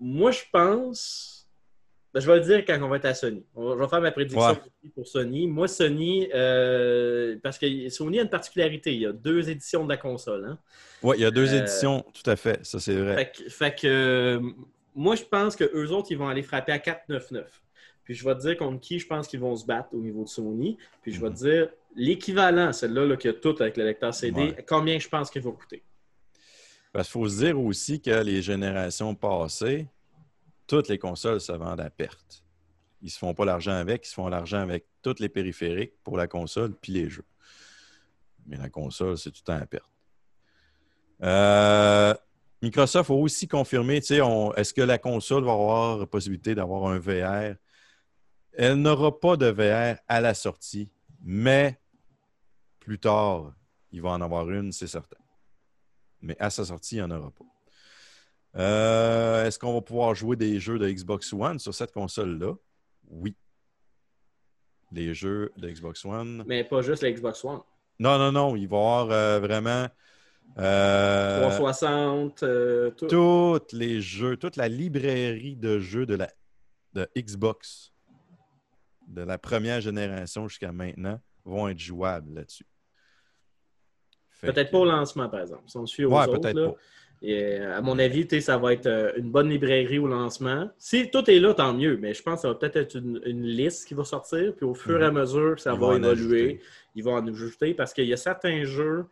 moi, 0.00 0.30
je 0.30 0.42
pense. 0.52 1.34
ben, 2.14 2.20
je 2.20 2.26
vais 2.26 2.38
le 2.38 2.44
dire 2.44 2.64
quand 2.64 2.78
on 2.82 2.88
va 2.88 2.96
être 2.96 3.04
à 3.04 3.12
Sony. 3.14 3.44
On 3.54 3.64
va- 3.68 3.74
je 3.76 3.80
vais 3.82 3.88
faire 3.88 4.00
ma 4.00 4.10
prédiction 4.10 4.40
Ouais. 4.48 4.90
pour 4.94 5.06
Sony. 5.06 5.46
Moi, 5.46 5.68
Sony, 5.68 6.26
euh, 6.34 7.36
parce 7.42 7.58
que 7.58 7.88
Sony 7.90 8.18
a 8.18 8.22
une 8.22 8.30
particularité. 8.30 8.94
Il 8.94 9.00
y 9.02 9.06
a 9.06 9.12
deux 9.12 9.50
éditions 9.50 9.84
de 9.84 9.90
la 9.90 9.98
console. 9.98 10.46
Hein? 10.46 10.58
Ouais, 11.02 11.16
il 11.18 11.22
y 11.22 11.26
a 11.26 11.30
deux 11.30 11.52
Euh, 11.54 11.58
éditions, 11.60 12.04
tout 12.14 12.28
à 12.28 12.34
fait. 12.36 12.64
Ça, 12.64 12.80
c'est 12.80 12.96
vrai. 12.96 13.14
Fait 13.16 13.30
que, 13.44 13.50
fait 13.50 13.74
que, 13.80 13.86
euh, 13.86 14.40
moi, 14.96 15.16
je 15.16 15.22
pense 15.24 15.54
qu'eux 15.54 15.88
autres, 15.90 16.08
ils 16.10 16.16
vont 16.18 16.28
aller 16.28 16.42
frapper 16.42 16.72
à 16.72 16.78
4,99. 16.78 17.62
Puis 18.04 18.14
je 18.14 18.24
vais 18.24 18.34
te 18.34 18.40
dire 18.40 18.56
contre 18.56 18.80
qui 18.80 18.98
je 18.98 19.06
pense 19.06 19.28
qu'ils 19.28 19.40
vont 19.40 19.54
se 19.54 19.66
battre 19.66 19.90
au 19.92 19.98
niveau 19.98 20.24
de 20.24 20.28
Sony. 20.30 20.78
Puis 21.02 21.12
je 21.12 21.20
vais 21.20 21.28
te 21.28 21.34
dire 21.36 21.68
l'équivalent, 21.94 22.72
celle-là 22.72 23.04
là, 23.04 23.16
qui 23.18 23.28
a 23.28 23.34
tout 23.34 23.54
avec 23.60 23.76
le 23.76 23.84
lecteur 23.84 24.14
CD, 24.14 24.40
Ouais. 24.40 24.64
combien 24.66 24.98
je 24.98 25.08
pense 25.08 25.30
qu'il 25.30 25.42
va 25.42 25.50
coûter. 25.50 25.82
Parce 26.92 27.08
qu'il 27.08 27.20
faut 27.20 27.28
se 27.28 27.44
dire 27.44 27.60
aussi 27.60 28.00
que 28.00 28.22
les 28.22 28.42
générations 28.42 29.14
passées, 29.14 29.88
toutes 30.66 30.88
les 30.88 30.98
consoles 30.98 31.40
se 31.40 31.52
vendent 31.52 31.80
à 31.80 31.90
perte. 31.90 32.44
Ils 33.02 33.10
se 33.10 33.18
font 33.18 33.34
pas 33.34 33.44
l'argent 33.44 33.72
avec, 33.72 34.06
ils 34.06 34.08
se 34.08 34.14
font 34.14 34.28
l'argent 34.28 34.58
avec 34.58 34.86
tous 35.02 35.20
les 35.20 35.28
périphériques 35.28 35.94
pour 36.02 36.16
la 36.16 36.26
console 36.26 36.74
puis 36.74 36.92
les 36.92 37.08
jeux. 37.08 37.24
Mais 38.46 38.56
la 38.56 38.68
console, 38.68 39.16
c'est 39.18 39.30
tout 39.30 39.42
le 39.46 39.52
temps 39.52 39.62
à 39.62 39.66
perte. 39.66 39.90
Euh, 41.22 42.14
Microsoft 42.62 43.10
a 43.10 43.14
aussi 43.14 43.46
confirmé, 43.46 43.96
est-ce 43.96 44.74
que 44.74 44.82
la 44.82 44.98
console 44.98 45.44
va 45.44 45.52
avoir 45.52 45.98
la 45.98 46.06
possibilité 46.06 46.54
d'avoir 46.54 46.90
un 46.90 46.98
VR? 46.98 47.56
Elle 48.52 48.74
n'aura 48.74 49.18
pas 49.18 49.36
de 49.36 49.46
VR 49.46 50.00
à 50.08 50.20
la 50.20 50.34
sortie, 50.34 50.90
mais 51.22 51.78
plus 52.80 52.98
tard, 52.98 53.52
il 53.92 54.02
va 54.02 54.10
en 54.10 54.20
avoir 54.20 54.50
une, 54.50 54.72
c'est 54.72 54.88
certain. 54.88 55.16
Mais 56.20 56.36
à 56.38 56.50
sa 56.50 56.64
sortie, 56.64 56.96
il 56.96 56.98
n'y 56.98 57.04
en 57.04 57.10
aura 57.10 57.30
pas. 57.30 57.44
Euh, 58.56 59.44
Est-ce 59.46 59.58
qu'on 59.58 59.74
va 59.74 59.80
pouvoir 59.80 60.14
jouer 60.14 60.36
des 60.36 60.58
jeux 60.58 60.78
de 60.78 60.88
Xbox 60.88 61.32
One 61.32 61.58
sur 61.58 61.74
cette 61.74 61.92
console-là? 61.92 62.54
Oui. 63.08 63.36
Les 64.90 65.14
jeux 65.14 65.52
de 65.56 65.68
Xbox 65.68 66.04
One. 66.04 66.44
Mais 66.46 66.64
pas 66.64 66.82
juste 66.82 67.02
la 67.02 67.12
Xbox 67.12 67.44
One. 67.44 67.60
Non, 67.98 68.18
non, 68.18 68.32
non. 68.32 68.56
Il 68.56 68.68
va 68.68 68.76
y 68.76 68.80
avoir 68.80 69.10
euh, 69.10 69.40
vraiment 69.40 69.86
euh, 70.58 71.40
360, 71.40 72.42
euh, 72.42 72.90
tout. 72.92 73.06
tous 73.06 73.76
les 73.76 74.00
jeux, 74.00 74.36
toute 74.36 74.56
la 74.56 74.68
librairie 74.68 75.56
de 75.56 75.78
jeux 75.78 76.06
de 76.06 76.14
la 76.14 76.28
de 76.94 77.06
Xbox 77.16 77.92
de 79.06 79.22
la 79.22 79.38
première 79.38 79.80
génération 79.80 80.48
jusqu'à 80.48 80.72
maintenant 80.72 81.20
vont 81.44 81.68
être 81.68 81.78
jouables 81.78 82.34
là-dessus. 82.34 82.66
Peut-être 84.40 84.66
que- 84.68 84.72
pas 84.72 84.78
au 84.78 84.84
lancement, 84.84 85.28
par 85.28 85.40
exemple. 85.40 85.62
Si 85.66 85.76
on 85.76 85.86
suit 85.86 86.04
aux 86.04 86.12
Ouais, 86.12 86.26
autres, 86.28 86.48
là, 86.50 86.68
pas. 86.68 86.74
et, 87.22 87.60
euh, 87.60 87.76
à 87.76 87.80
mon 87.80 87.98
avis, 87.98 88.26
ça 88.40 88.56
va 88.58 88.72
être 88.72 88.86
euh, 88.86 89.12
une 89.16 89.30
bonne 89.30 89.48
librairie 89.50 89.98
au 89.98 90.06
lancement. 90.06 90.70
Si 90.78 91.10
tout 91.10 91.28
est 91.30 91.40
là, 91.40 91.54
tant 91.54 91.74
mieux. 91.74 91.96
Mais 92.00 92.14
je 92.14 92.22
pense 92.22 92.36
que 92.36 92.40
ça 92.42 92.48
va 92.48 92.54
peut-être 92.54 92.76
être 92.76 92.94
une, 92.96 93.20
une 93.26 93.42
liste 93.44 93.88
qui 93.88 93.94
va 93.94 94.04
sortir. 94.04 94.54
Puis 94.54 94.64
au 94.64 94.74
fur 94.74 95.00
et 95.02 95.04
à 95.04 95.10
mesure 95.10 95.58
ça 95.58 95.72
Ils 95.74 95.80
va 95.80 95.96
évoluer, 95.96 96.60
ils 96.94 97.02
vont 97.04 97.14
en 97.14 97.26
ajouter 97.26 97.74
parce 97.74 97.92
qu'il 97.92 98.06
y 98.06 98.12
a 98.12 98.16
certains 98.16 98.64
jeux 98.64 99.04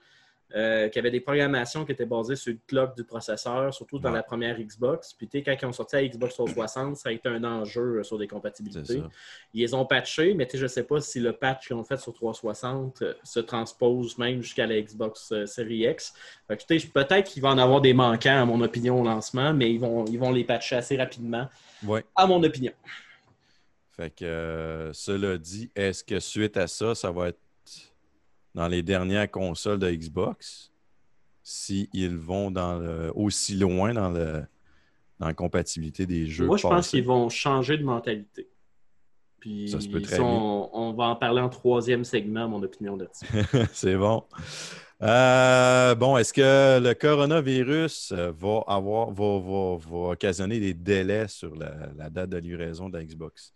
euh, 0.54 0.88
qui 0.88 0.98
avaient 1.00 1.10
des 1.10 1.20
programmations 1.20 1.84
qui 1.84 1.90
étaient 1.92 2.06
basées 2.06 2.36
sur 2.36 2.52
le 2.52 2.58
clock 2.68 2.96
du 2.96 3.02
processeur, 3.02 3.74
surtout 3.74 3.98
dans 3.98 4.10
Ouais. 4.10 4.16
la 4.16 4.22
première 4.22 4.56
Xbox. 4.60 5.12
Puis 5.12 5.28
quand 5.42 5.54
ils 5.60 5.66
ont 5.66 5.72
sorti 5.72 5.96
la 5.96 6.06
Xbox 6.06 6.34
360, 6.34 6.96
ça 6.96 7.08
a 7.08 7.12
été 7.12 7.28
un 7.28 7.42
enjeu 7.42 7.98
euh, 7.98 8.02
sur 8.04 8.16
des 8.16 8.28
compatibilités. 8.28 9.02
Ils 9.52 9.62
les 9.62 9.74
ont 9.74 9.84
patchés, 9.84 10.34
mais 10.34 10.46
tu 10.46 10.52
sais, 10.52 10.58
je 10.58 10.62
ne 10.64 10.68
sais 10.68 10.84
pas 10.84 11.00
si 11.00 11.18
le 11.18 11.32
patch 11.32 11.66
qu'ils 11.66 11.74
ont 11.76 11.82
fait 11.84 11.98
sur 11.98 12.12
360 12.14 13.02
euh, 13.02 13.14
se 13.24 13.40
transpose 13.40 14.16
même 14.18 14.40
jusqu'à 14.40 14.66
la 14.66 14.80
Xbox 14.80 15.32
Series 15.46 15.84
X. 15.90 16.14
Peut-être 16.46 17.24
qu'il 17.24 17.42
va 17.42 17.48
en 17.50 17.58
avoir 17.58 17.80
des 17.80 17.92
manquants, 17.92 18.40
à 18.40 18.44
mon 18.44 18.60
opinion, 18.60 19.00
au 19.00 19.04
lancement, 19.04 19.52
mais 19.52 19.72
ils 19.72 19.80
vont, 19.80 20.04
ils 20.04 20.18
vont 20.18 20.30
les 20.30 20.44
patcher 20.44 20.76
assez 20.76 20.96
rapidement, 20.96 21.48
Ouais. 21.84 22.04
à 22.14 22.26
mon 22.26 22.42
opinion. 22.44 22.72
Fait 23.90 24.10
que 24.14 24.24
euh, 24.24 24.92
cela 24.92 25.38
dit, 25.38 25.70
est-ce 25.74 26.04
que 26.04 26.20
suite 26.20 26.56
à 26.58 26.66
ça, 26.66 26.94
ça 26.94 27.10
va 27.10 27.28
être 27.28 27.40
dans 28.56 28.66
les 28.66 28.82
dernières 28.82 29.30
consoles 29.30 29.78
de 29.78 29.88
Xbox? 29.90 30.72
S'ils 31.42 32.16
vont 32.16 32.50
dans 32.50 32.78
le- 32.80 33.12
aussi 33.14 33.54
loin 33.54 33.94
dans, 33.94 34.10
le, 34.10 34.42
dans 35.20 35.26
la 35.28 35.34
compatibilité 35.34 36.04
des 36.06 36.26
jeux. 36.26 36.46
Moi, 36.46 36.56
je 36.56 36.62
pense 36.62 36.88
qu'ils 36.88 37.04
vont 37.04 37.28
changer 37.28 37.76
de 37.78 37.84
mentalité. 37.84 38.48
Puis, 39.38 39.68
Ça 39.68 39.80
se 39.80 39.88
peut 39.88 40.00
très 40.02 40.16
sont- 40.16 40.70
on 40.72 40.92
va 40.94 41.04
en 41.04 41.14
parler 41.16 41.40
en 41.40 41.48
troisième 41.48 42.02
segment, 42.02 42.48
mon 42.48 42.60
opinion 42.64 42.96
là-dessus. 42.96 43.26
C'est 43.72 43.96
bon. 43.96 44.24
Euh, 45.02 45.94
bon, 45.94 46.16
est-ce 46.16 46.32
que 46.32 46.80
le 46.80 46.94
coronavirus 46.94 48.12
euh, 48.12 48.32
va 48.34 48.64
avoir 48.66 49.10
va, 49.10 49.38
va- 49.38 49.76
va 49.76 50.08
occasionner 50.12 50.58
des 50.58 50.72
délais 50.72 51.28
sur 51.28 51.54
la, 51.54 51.74
la 51.96 52.08
date 52.10 52.30
de 52.30 52.38
livraison 52.38 52.88
de 52.88 52.96
la 52.96 53.04
Xbox? 53.04 53.52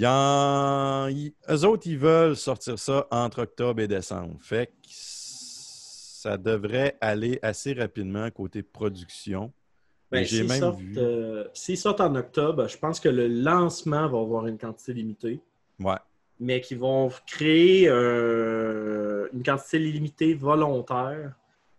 En, 0.00 1.08
ils- 1.10 1.34
eux 1.50 1.64
autres, 1.64 1.86
ils 1.86 1.98
veulent 1.98 2.36
sortir 2.36 2.78
ça 2.78 3.06
entre 3.10 3.42
octobre 3.42 3.80
et 3.80 3.88
décembre. 3.88 4.36
Fait 4.40 4.66
que 4.66 4.72
ça 4.88 6.36
devrait 6.36 6.96
aller 7.00 7.38
assez 7.42 7.72
rapidement 7.74 8.30
côté 8.30 8.62
production. 8.62 9.52
Ben, 10.10 10.24
s'ils 10.24 10.50
sortent, 10.52 10.78
vu. 10.78 10.94
euh, 10.98 11.44
s'ils 11.54 11.78
sortent 11.78 12.00
en 12.02 12.14
octobre, 12.14 12.68
je 12.68 12.76
pense 12.76 13.00
que 13.00 13.08
le 13.08 13.28
lancement 13.28 14.08
va 14.08 14.18
avoir 14.18 14.46
une 14.46 14.58
quantité 14.58 14.92
limitée. 14.92 15.40
Ouais. 15.80 15.96
mais 16.38 16.60
qui 16.60 16.74
vont 16.74 17.10
créer 17.26 17.88
euh, 17.88 19.28
une 19.32 19.42
quantité 19.42 19.78
limitée 19.78 20.34
volontaire 20.34 21.32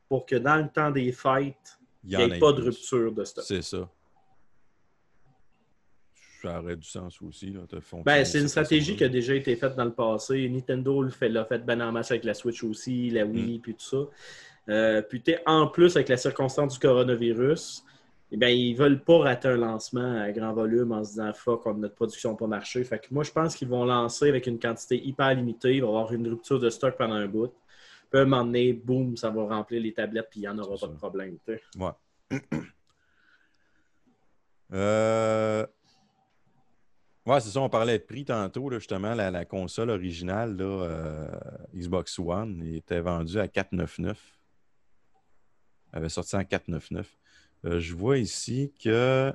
pour 0.09 0.25
que 0.25 0.35
dans 0.35 0.55
le 0.57 0.67
temps 0.69 0.89
des 0.91 1.11
fêtes, 1.11 1.77
Il 2.03 2.17
n'y 2.17 2.23
ait 2.23 2.39
pas 2.39 2.51
de 2.53 2.61
rupture 2.63 3.11
de 3.11 3.23
stock. 3.23 3.43
C'est 3.45 3.61
ça. 3.61 3.87
Ça 6.43 6.59
aurait 6.59 6.75
du 6.75 6.87
sens 6.87 7.21
aussi. 7.21 7.51
Là, 7.51 7.61
Ben, 8.03 8.25
c'est 8.25 8.39
une 8.41 8.47
stratégie 8.49 8.97
qui 8.97 9.03
a 9.05 9.09
déjà 9.09 9.33
été 9.33 9.55
faite 9.55 9.75
dans 9.75 9.85
le 9.85 9.93
passé. 9.93 10.49
Nintendo 10.49 11.01
le 11.01 11.09
fait- 11.09 11.29
l'a 11.29 11.45
fait 11.45 11.59
ben 11.59 11.81
en 11.81 11.91
masse 11.93 12.11
avec 12.11 12.25
la 12.25 12.33
Switch 12.33 12.63
aussi, 12.65 13.09
la 13.09 13.25
Wii, 13.25 13.59
puis 13.59 13.73
tout 13.75 13.79
ça. 13.85 14.07
Euh, 14.69 15.01
puis 15.01 15.21
t'es- 15.21 15.39
en 15.45 15.67
plus, 15.67 15.95
avec 15.95 16.09
la 16.09 16.17
circonstance 16.17 16.73
du 16.73 16.79
coronavirus, 16.79 17.83
eh 18.31 18.37
ben, 18.37 18.47
ils 18.49 18.73
veulent 18.75 19.01
pas 19.01 19.19
rater 19.19 19.47
un 19.47 19.55
lancement 19.57 20.21
à 20.21 20.31
grand 20.33 20.53
volume 20.53 20.91
en 20.91 21.03
se 21.03 21.11
disant 21.11 21.31
fuck, 21.33 21.65
on- 21.65 21.75
notre 21.75 21.95
production 21.95 22.31
n'a 22.31 22.37
pas 22.37 22.47
marché. 22.47 22.83
Fait 22.83 22.99
que 22.99 23.07
moi, 23.11 23.23
je 23.23 23.31
pense 23.31 23.55
qu'ils 23.55 23.69
vont 23.69 23.85
lancer 23.85 24.27
avec 24.27 24.45
une 24.47 24.59
quantité 24.59 25.01
hyper 25.01 25.33
limitée. 25.35 25.75
Il 25.75 25.81
va 25.81 25.87
y 25.87 25.89
avoir 25.89 26.11
une 26.11 26.27
rupture 26.27 26.59
de 26.59 26.69
stock 26.69 26.97
pendant 26.97 27.15
un 27.15 27.27
bout. 27.27 27.53
Puis 28.09 28.19
à 28.19 28.23
un 28.23 28.25
moment 28.25 28.43
donné, 28.43 28.73
boum, 28.73 29.15
ça 29.15 29.29
va 29.29 29.45
remplir 29.45 29.81
les 29.81 29.93
tablettes, 29.93 30.27
puis 30.29 30.41
il 30.41 30.43
n'y 30.43 30.49
en 30.49 30.57
aura 30.59 30.75
pas 30.77 30.87
de 30.87 30.97
problème. 30.97 31.37
Ouais. 31.47 31.91
Euh, 34.71 35.67
Ouais, 37.25 37.39
c'est 37.39 37.49
ça, 37.51 37.61
on 37.61 37.69
parlait 37.69 37.97
de 37.99 38.03
prix 38.03 38.25
tantôt, 38.25 38.69
là, 38.69 38.79
justement. 38.79 39.13
La, 39.15 39.31
la 39.31 39.45
console 39.45 39.89
originale, 39.89 40.57
là, 40.57 40.65
euh, 40.65 41.27
Xbox 41.73 42.19
One, 42.19 42.61
était 42.63 42.99
vendue 42.99 43.39
à 43.39 43.47
499. 43.47 44.19
Elle 45.93 45.99
avait 45.99 46.09
sorti 46.09 46.35
en 46.35 46.43
499. 46.43 47.17
Euh, 47.65 47.79
je 47.79 47.95
vois 47.95 48.17
ici 48.17 48.73
que. 48.83 49.33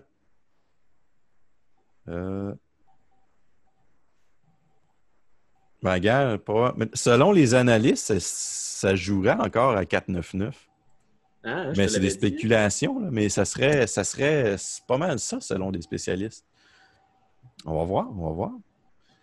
Euh... 2.09 2.55
Ben, 5.83 5.93
regarde, 5.95 6.39
pas- 6.39 6.75
mais 6.77 6.89
selon 6.93 7.33
les 7.33 7.55
analystes, 7.55 8.07
ça, 8.07 8.21
ça 8.21 8.95
jouerait 8.97 9.33
encore 9.33 9.77
à 9.77 9.87
499. 9.87 10.69
Hein, 11.45 11.73
je 11.73 11.81
Mais 11.81 11.89
c'est 11.89 12.01
des 12.01 12.11
spéculations, 12.11 12.99
là, 12.99 13.09
mais 13.11 13.29
ça 13.29 13.45
serait, 13.45 13.87
ça 13.87 14.03
serait 14.05 14.57
pas 14.87 14.99
mal 14.99 15.19
ça 15.21 15.41
selon 15.41 15.71
des 15.71 15.81
spécialistes. 15.81 16.45
On 17.67 17.77
va 17.79 17.85
voir, 17.85 18.07
on 18.17 18.27
va 18.29 18.33
voir. 18.33 18.51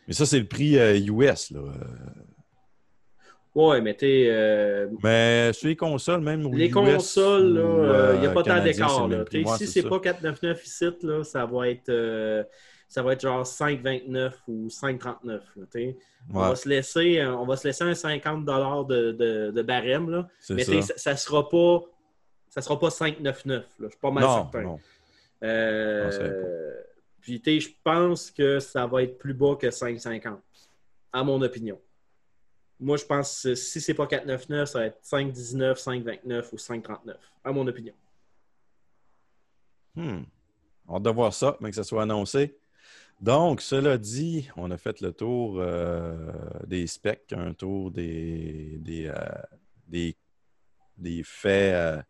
Mais 0.07 0.13
ça, 0.13 0.25
c'est 0.25 0.39
le 0.39 0.45
prix 0.47 0.77
euh, 0.77 0.97
US. 0.97 1.51
Là. 1.51 1.59
Euh, 1.59 1.71
Ouais, 3.55 3.79
mais 3.79 3.93
t'es. 3.93 4.25
euh, 4.27 4.89
Mais 5.01 5.53
sur 5.53 5.69
les 5.69 5.77
consoles, 5.77 6.19
même. 6.19 6.53
Les 6.53 6.65
US 6.67 6.73
consoles, 6.73 7.47
il 7.47 8.19
n'y 8.19 8.27
a 8.27 8.29
euh, 8.29 8.33
pas 8.33 8.43
tant 8.43 8.61
d'écart. 8.61 9.07
là. 9.07 9.19
Ouais, 9.33 9.45
si 9.57 9.65
c'est 9.65 9.83
pas 9.83 9.97
4,99 9.99 10.61
ici, 10.65 10.85
là, 11.03 11.23
ça 11.23 11.45
va 11.45 11.69
être 11.69 11.87
euh, 11.87 12.43
ça 12.89 13.01
va 13.01 13.13
être 13.13 13.21
genre 13.21 13.43
5,29 13.45 14.31
ou 14.49 14.67
5,39. 14.67 14.99
là, 15.23 15.39
t'sais. 15.69 15.95
On, 16.33 16.41
Ouais, 16.41 16.49
va 16.49 16.55
se 16.57 16.67
laisser, 16.67 17.19
euh, 17.19 17.33
on 17.37 17.45
va 17.45 17.55
se 17.55 17.65
laisser 17.65 17.85
un 17.85 17.93
50 17.95 18.43
de, 18.45 19.11
de, 19.13 19.51
de 19.51 19.61
barème. 19.61 20.09
Là. 20.09 20.27
Mais 20.49 20.63
ça. 20.65 20.71
t'sais, 20.73 20.93
ça 20.97 21.11
ne 21.13 21.17
sera 21.17 21.47
pas. 21.47 21.79
Ça 22.49 22.61
sera 22.61 22.77
pas 22.77 22.89
5,99. 22.89 23.47
là. 23.47 23.63
Je 23.79 23.87
suis 23.87 23.97
pas 24.01 24.11
mal 24.11 24.23
Non, 24.25 24.35
certain. 24.51 24.61
non. 24.63 24.79
Euh, 25.45 26.05
penserais 26.05 26.84
puis, 27.25 27.59
je 27.59 27.69
pense 27.83 28.29
que 28.29 28.59
ça 28.59 28.85
va 28.85 29.01
être 29.01 29.17
plus 29.17 29.33
bas 29.33 29.55
que 29.55 29.65
5,50, 29.67 30.37
à 31.11 31.23
mon 31.23 31.41
opinion. 31.41 31.81
Moi, 32.79 32.97
je 32.97 33.05
pense 33.05 33.41
que 33.41 33.55
si 33.55 33.81
c'est 33.81 33.95
pas 33.95 34.05
4,99, 34.05 34.65
ça 34.67 34.79
va 34.79 34.85
être 34.85 35.01
5,19, 35.03 35.73
5,29 35.83 36.49
ou 36.51 36.57
5,39, 36.57 37.15
à 37.43 37.51
mon 37.51 37.65
opinion. 37.65 37.93
Hmm. 39.95 40.23
On 40.87 40.99
doit 40.99 41.13
voir 41.13 41.33
ça, 41.33 41.57
mais 41.61 41.69
que 41.71 41.75
ça 41.75 41.83
soit 41.83 42.03
annoncé. 42.03 42.59
Donc, 43.21 43.61
cela 43.61 43.97
dit, 43.97 44.49
on 44.55 44.69
a 44.69 44.77
fait 44.77 45.01
le 45.01 45.11
tour 45.11 45.55
euh, 45.57 46.31
des 46.67 46.85
specs, 46.85 47.33
un 47.33 47.53
tour 47.53 47.89
des, 47.89 48.77
des, 48.81 49.07
euh, 49.07 49.13
des, 49.87 50.15
des 50.97 51.23
faits, 51.23 51.73
euh, 51.73 52.01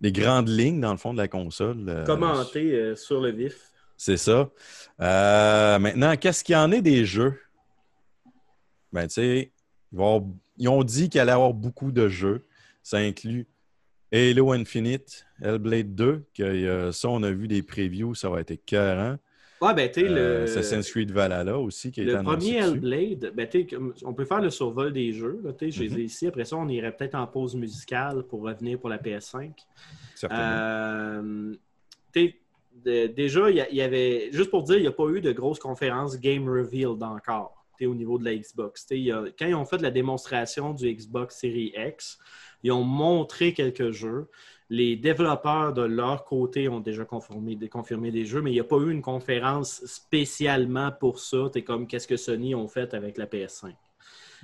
des 0.00 0.12
grandes 0.12 0.48
lignes 0.48 0.80
dans 0.80 0.92
le 0.92 0.98
fond 0.98 1.12
de 1.12 1.18
la 1.18 1.26
console. 1.26 2.04
Commenter 2.06 2.94
sur 2.94 3.20
le 3.20 3.30
vif. 3.30 3.69
C'est 4.02 4.16
ça. 4.16 4.48
Euh, 5.02 5.78
maintenant, 5.78 6.16
qu'est-ce 6.16 6.42
qu'il 6.42 6.54
y 6.54 6.56
en 6.56 6.72
est 6.72 6.80
des 6.80 7.04
jeux? 7.04 7.38
Ben, 8.94 9.06
tu 9.06 9.12
sais, 9.12 9.52
ils, 9.92 9.98
vont 9.98 10.16
avoir- 10.16 10.30
ils 10.56 10.68
ont 10.70 10.82
dit 10.84 11.10
qu'il 11.10 11.20
allait 11.20 11.32
y 11.32 11.34
avoir 11.34 11.52
beaucoup 11.52 11.92
de 11.92 12.08
jeux. 12.08 12.46
Ça 12.82 12.96
inclut 12.96 13.46
Halo 14.10 14.52
Infinite, 14.52 15.26
Hellblade 15.42 15.94
2, 15.94 16.24
que 16.34 16.42
euh, 16.42 16.92
ça, 16.92 17.10
on 17.10 17.22
a 17.22 17.30
vu 17.30 17.46
des 17.46 17.62
previews, 17.62 18.14
ça 18.14 18.30
va 18.30 18.40
être 18.40 18.52
écœurant. 18.52 19.18
Ouais, 19.60 19.74
ben, 19.74 19.90
tu 19.92 20.00
sais, 20.00 20.08
Euh, 20.08 20.38
le. 20.38 20.42
Assassin's 20.44 20.90
Creed 20.90 21.10
Valhalla 21.12 21.58
aussi, 21.58 21.92
qui 21.92 22.00
été 22.00 22.12
Le 22.12 22.22
premier. 22.22 22.56
Hellblade, 22.56 23.32
ben, 23.36 23.46
tu 23.46 23.60
sais, 23.60 23.66
comme- 23.66 23.92
on 24.02 24.14
peut 24.14 24.24
faire 24.24 24.40
le 24.40 24.48
survol 24.48 24.94
des 24.94 25.12
jeux. 25.12 25.42
Là, 25.44 25.52
tu 25.52 25.66
sais, 25.66 25.70
je 25.72 25.82
les 25.82 25.90
Mhm. 25.90 25.98
ai 25.98 26.02
ici. 26.04 26.26
Après 26.26 26.46
ça, 26.46 26.56
on 26.56 26.66
irait 26.70 26.96
peut-être 26.96 27.16
en 27.16 27.26
pause 27.26 27.54
musicale 27.54 28.22
pour 28.22 28.40
revenir 28.40 28.78
pour 28.80 28.88
la 28.88 28.96
PS5. 28.96 29.52
Certainement. 30.14 30.42
Euh, 30.46 31.52
tu 32.14 32.20
sais, 32.28 32.39
de- 32.84 33.06
déjà, 33.08 33.50
il 33.50 33.56
y, 33.74 33.82
avait, 33.82 34.28
juste 34.32 34.50
pour 34.50 34.62
dire, 34.62 34.76
il 34.76 34.82
n'y 34.82 34.88
a 34.88 34.92
pas 34.92 35.08
eu 35.08 35.20
de 35.20 35.32
grosse 35.32 35.58
conférence 35.58 36.18
Game 36.18 36.48
Revealed 36.48 37.02
encore 37.02 37.56
au 37.82 37.94
niveau 37.94 38.18
de 38.18 38.24
la 38.26 38.34
Xbox. 38.36 38.86
Y 38.90 39.10
a- 39.10 39.24
quand 39.38 39.46
ils 39.46 39.54
ont 39.54 39.64
fait 39.64 39.80
la 39.80 39.90
démonstration 39.90 40.74
du 40.74 40.92
Xbox 40.94 41.38
Series 41.40 41.72
X, 41.74 42.18
ils 42.62 42.72
ont 42.72 42.84
montré 42.84 43.54
quelques 43.54 43.90
jeux. 43.90 44.28
Les 44.68 44.96
développeurs 44.96 45.72
de 45.72 45.82
leur 45.82 46.24
côté 46.24 46.68
ont 46.68 46.80
déjà 46.80 47.04
confirmé, 47.06 47.58
confirmé 47.70 48.10
des 48.10 48.26
jeux, 48.26 48.42
mais 48.42 48.50
il 48.50 48.54
n'y 48.54 48.60
a 48.60 48.64
pas 48.64 48.76
eu 48.76 48.90
une 48.92 49.00
conférence 49.02 49.82
spécialement 49.86 50.92
pour 50.92 51.18
ça. 51.20 51.48
Tu 51.52 51.62
comme 51.62 51.86
qu'est-ce 51.86 52.06
que 52.06 52.16
Sony 52.18 52.54
ont 52.54 52.68
fait 52.68 52.92
avec 52.94 53.16
la 53.16 53.26
PS5. 53.26 53.74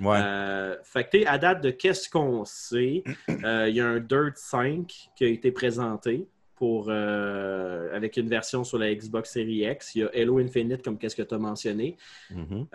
ouais. 0.01 0.19
Euh, 0.19 0.75
fait 0.83 1.07
que, 1.07 1.27
à 1.27 1.37
date 1.37 1.61
de 1.63 1.69
qu'est-ce 1.69 2.09
qu'on 2.09 2.43
sait, 2.43 3.03
euh, 3.43 3.69
il 3.69 3.75
y 3.75 3.79
a 3.81 3.87
un 3.87 3.99
Dirt 3.99 4.35
5 4.35 4.91
qui 5.15 5.23
a 5.23 5.27
été 5.27 5.51
présenté 5.51 6.27
pour, 6.57 6.87
euh, 6.89 7.95
avec 7.95 8.17
une 8.17 8.27
version 8.27 8.63
sur 8.63 8.77
la 8.79 8.93
Xbox 8.93 9.31
Series 9.31 9.63
X. 9.71 9.95
Il 9.95 10.01
y 10.01 10.03
a 10.03 10.09
Halo 10.15 10.39
Infinite, 10.39 10.83
comme 10.83 10.97
qu'est-ce 10.97 11.15
que 11.15 11.21
tu 11.21 11.33
as 11.35 11.37
mentionné. 11.37 11.97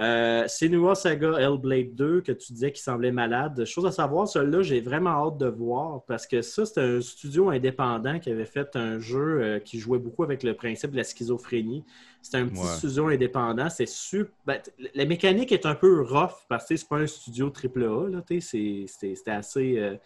Euh, 0.01 0.47
Senua 0.49 0.95
Saga 0.95 1.33
Hellblade 1.39 1.95
2, 1.95 2.21
que 2.21 2.33
tu 2.33 2.53
disais 2.53 2.71
qui 2.73 2.81
semblait 2.81 3.11
malade. 3.13 3.65
Chose 3.65 3.85
à 3.87 3.91
savoir, 3.93 4.29
celui-là, 4.29 4.63
j'ai 4.63 4.81
vraiment 4.81 5.27
hâte 5.27 5.39
de 5.39 5.47
voir 5.47 6.03
parce 6.07 6.27
que 6.27 6.43
ça, 6.43 6.65
c'est 6.65 6.81
un 6.81 7.01
studio 7.01 7.51
indépendant 7.51 8.19
qui 8.19 8.31
avait 8.31 8.47
fait 8.47 8.75
un 8.77 8.99
jeu 9.01 9.43
euh, 9.43 9.59
qui 9.59 9.79
jouait 9.79 9.99
beaucoup 9.99 10.23
avec 10.23 10.43
le 10.45 10.55
principe 10.55 10.93
de 10.93 10.97
la 10.97 11.05
schizophrénie. 11.05 11.85
C'est 12.23 12.37
un 12.37 12.47
petit 12.47 12.61
Ouais. 12.61 12.67
studio 12.79 13.09
indépendant. 13.09 13.69
C'est 13.69 13.89
super. 13.89 14.33
ben, 14.47 14.61
la 14.95 15.05
mécanique 15.05 15.51
est 15.51 15.67
un 15.67 15.75
peu 15.75 16.03
rough 16.03 16.47
parce 16.49 16.67
que 16.69 16.77
c'est 16.77 16.89
pas 16.89 16.99
un 16.99 17.07
studio 17.09 17.51
AAA. 17.51 18.23
C'était 18.41 19.31
assez. 19.31 19.79
euh, 19.79 19.97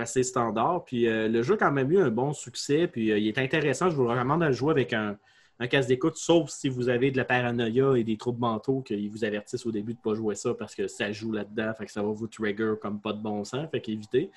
assez 0.00 0.22
standard. 0.22 0.84
Puis 0.84 1.06
euh, 1.06 1.28
le 1.28 1.42
jeu 1.42 1.54
a 1.54 1.56
quand 1.56 1.72
même 1.72 1.90
eu 1.90 1.98
un 1.98 2.10
bon 2.10 2.32
succès. 2.32 2.86
Puis 2.86 3.10
euh, 3.10 3.18
il 3.18 3.28
est 3.28 3.38
intéressant. 3.38 3.90
Je 3.90 3.96
vous 3.96 4.06
recommande 4.06 4.40
de 4.40 4.46
le 4.46 4.52
jouer 4.52 4.70
avec 4.70 4.92
un, 4.92 5.16
un 5.60 5.66
casque 5.66 5.88
d'écoute, 5.88 6.16
sauf 6.16 6.50
si 6.50 6.68
vous 6.68 6.88
avez 6.88 7.10
de 7.10 7.16
la 7.16 7.24
paranoïa 7.24 7.96
et 7.96 8.04
des 8.04 8.16
troubles 8.16 8.40
mentaux, 8.40 8.80
qu'ils 8.80 9.10
vous 9.10 9.24
avertissent 9.24 9.66
au 9.66 9.72
début 9.72 9.92
de 9.94 9.98
ne 9.98 10.02
pas 10.02 10.14
jouer 10.14 10.34
ça 10.34 10.54
parce 10.54 10.74
que 10.74 10.86
ça 10.86 11.10
joue 11.10 11.32
là-dedans, 11.32 11.72
fait 11.76 11.86
que 11.86 11.92
ça 11.92 12.02
va 12.02 12.10
vous 12.10 12.28
trigger 12.28 12.74
comme 12.80 13.00
pas 13.00 13.12
de 13.12 13.20
bon 13.20 13.42
sens, 13.44 13.68
fait 13.70 13.80
qu'évitez. 13.80 14.30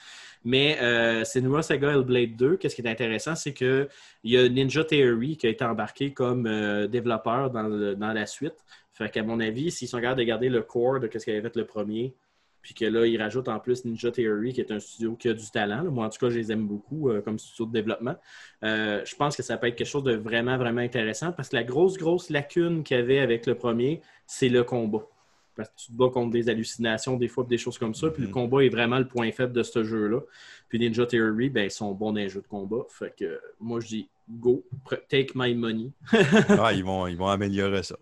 Mais 0.43 0.80
euh, 0.82 1.24
Senua 1.24 1.62
Saga 1.62 1.91
Hellblade 1.91 2.36
2, 2.36 2.58
qu'est-ce 2.58 2.76
qui 2.76 2.82
est 2.82 2.89
intéressant, 2.89 3.36
c'est 3.36 3.54
qu'il 3.54 3.88
y 4.24 4.38
a 4.38 4.50
Ninja 4.50 4.84
Theory 4.84 5.38
qui 5.38 5.45
a 5.45 5.50
été 5.50 5.63
embarqué 5.63 6.12
comme 6.12 6.47
euh, 6.47 6.88
développeur 6.88 7.52
dans 7.52 8.13
la 8.13 8.26
suite. 8.26 8.56
Fait 8.91 9.10
qu'à 9.10 9.24
mon 9.24 9.39
avis, 9.39 9.71
s'ils 9.71 9.88
sont 9.88 10.02
capables 10.02 10.19
de 10.19 10.26
garder 10.26 10.50
le 10.50 10.63
core 10.63 11.00
de 11.00 11.10
ce 11.12 11.24
qu'avait 11.24 11.41
fait 11.41 11.56
le 11.56 11.65
premier, 11.65 12.15
puis 12.62 12.74
que 12.74 12.86
là, 12.86 13.06
ils 13.06 13.21
rajoutent 13.21 13.47
en 13.47 13.60
plus 13.60 13.86
Ninja 13.86 14.12
Theory, 14.12 14.54
qui 14.54 14.62
est 14.62 14.71
un 14.71 14.80
studio 14.80 15.15
qui 15.15 15.30
a 15.30 15.34
du 15.34 15.50
talent. 15.52 15.82
là. 15.84 15.89
Moi, 15.89 16.06
en 16.06 16.10
tout 16.10 16.19
cas, 16.19 16.30
je 16.30 16.38
les 16.38 16.52
aime 16.52 16.67
beaucoup 16.67 17.10
euh, 17.10 17.21
comme 17.21 17.39
studio 17.39 17.65
de 17.65 17.71
développement. 17.71 18.15
Euh, 18.63 19.02
je 19.06 19.15
pense 19.15 19.36
que 19.36 19.43
ça 19.43 19.58
peut 19.58 19.67
être 19.67 19.76
quelque 19.76 19.88
chose 19.88 20.04
de 20.04 20.15
vraiment, 20.15 20.58
vraiment 20.58 20.82
intéressant 20.82 21.32
parce 21.32 21.50
que 21.50 21.56
la 21.56 21.63
grosse, 21.63 21.97
grosse 21.97 22.30
lacune 22.30 22.84
qu'il 22.84 22.97
y 22.97 23.00
avait 23.00 23.19
avec 23.19 23.45
le 23.47 23.56
premier, 23.56 24.02
c'est 24.28 24.50
le 24.50 24.63
combat. 24.63 25.06
Parce 25.56 25.67
que 25.69 25.74
tu 25.76 25.88
te 25.88 25.93
bats 25.93 26.10
contre 26.10 26.32
des 26.32 26.47
hallucinations, 26.50 27.17
des 27.17 27.28
fois, 27.28 27.43
des 27.43 27.58
choses 27.58 27.78
comme 27.78 27.93
ça. 27.93 28.10
Puis 28.10 28.21
le 28.21 28.28
Mhm. 28.30 28.34
combat 28.34 28.63
est 28.63 28.69
vraiment 28.69 29.00
le 29.00 29.08
point 29.08 29.32
faible 29.32 29.52
de 29.54 29.63
ce 29.63 29.84
jeu-là. 29.84 30.21
Puis 30.69 30.80
Ninja 30.80 31.06
Theory, 31.06 31.50
ben, 31.50 31.65
ils 31.65 31.71
sont 31.71 31.91
bons 31.93 32.12
dans 32.13 32.19
les 32.19 32.30
jeux 32.30 32.41
de 32.41 32.47
combat. 32.47 32.86
Fait 32.89 33.13
que 33.17 33.39
moi, 33.60 33.80
je 33.82 33.88
dis 33.88 34.10
go, 34.30 34.63
take 35.10 35.32
my 35.36 35.54
money. 35.54 35.91
Ah, 36.50 36.71
ils, 36.74 36.84
vont, 36.86 37.06
ils 37.08 37.17
vont 37.17 37.28
améliorer 37.28 37.84
ça. 37.84 37.97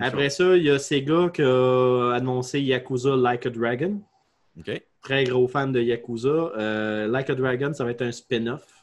Après 0.00 0.30
chose. 0.30 0.36
ça, 0.36 0.56
il 0.56 0.64
y 0.64 0.70
a 0.70 0.78
Sega 0.78 1.30
qui 1.30 1.42
a 1.42 2.12
annoncé 2.14 2.60
Yakuza 2.60 3.16
Like 3.16 3.46
a 3.46 3.50
Dragon. 3.50 4.00
Très 5.02 5.24
gros 5.24 5.48
fan 5.48 5.72
de 5.72 5.80
Yakuza. 5.80 6.28
Euh, 6.28 7.06
like 7.08 7.30
a 7.30 7.34
Dragon, 7.34 7.72
ça 7.72 7.84
va 7.84 7.90
être 7.90 8.02
un 8.02 8.12
spin-off. 8.12 8.75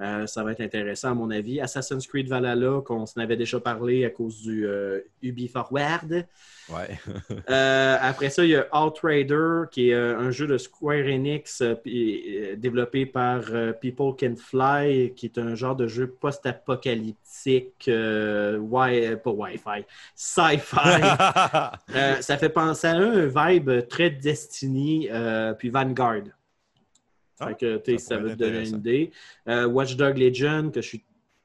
Euh, 0.00 0.26
ça 0.26 0.42
va 0.42 0.52
être 0.52 0.60
intéressant, 0.62 1.10
à 1.10 1.14
mon 1.14 1.30
avis. 1.30 1.60
Assassin's 1.60 2.06
Creed 2.06 2.26
Valhalla, 2.28 2.80
qu'on 2.84 3.06
s'en 3.06 3.20
avait 3.20 3.36
déjà 3.36 3.60
parlé 3.60 4.04
à 4.04 4.10
cause 4.10 4.40
du 4.42 4.66
euh, 4.66 5.00
Ubi 5.22 5.48
Forward. 5.48 6.26
Ouais. 6.70 6.98
Euh, 7.50 7.96
après 8.00 8.30
ça, 8.30 8.44
il 8.44 8.50
y 8.50 8.56
a 8.56 8.66
Outrider, 8.74 9.62
qui 9.70 9.90
est 9.90 9.94
euh, 9.94 10.18
un 10.18 10.30
jeu 10.30 10.46
de 10.46 10.56
Square 10.58 11.06
Enix 11.06 11.62
développé 12.56 13.04
par 13.04 13.42
People 13.80 14.12
Can 14.18 14.34
Fly, 14.36 15.12
qui 15.14 15.26
est 15.26 15.38
un 15.38 15.54
genre 15.54 15.76
de 15.76 15.86
jeu 15.88 16.06
post-apocalyptique, 16.08 17.88
wi- 17.88 19.16
pas 19.16 19.30
Wi-Fi, 19.30 19.84
sci-fi. 20.14 21.00
Ça 22.22 22.38
fait 22.38 22.48
penser 22.48 22.86
à 22.86 22.96
un 22.96 23.26
vibe 23.26 23.88
très 23.88 24.10
Destiny, 24.10 25.08
puis 25.58 25.68
Vanguard. 25.70 26.22
Ah, 27.42 27.48
Fait 27.48 27.82
que, 27.82 27.98
ça 27.98 28.16
ça, 28.16 28.18
va 28.18 28.30
te 28.30 28.34
donner 28.34 28.68
une 28.68 28.76
idée. 28.78 29.10
Euh, 29.48 29.66
Watch 29.66 29.96
Dog 29.96 30.18
Legend, 30.18 30.72
que 30.72 30.80
je 30.80 30.86
suis 30.88 31.04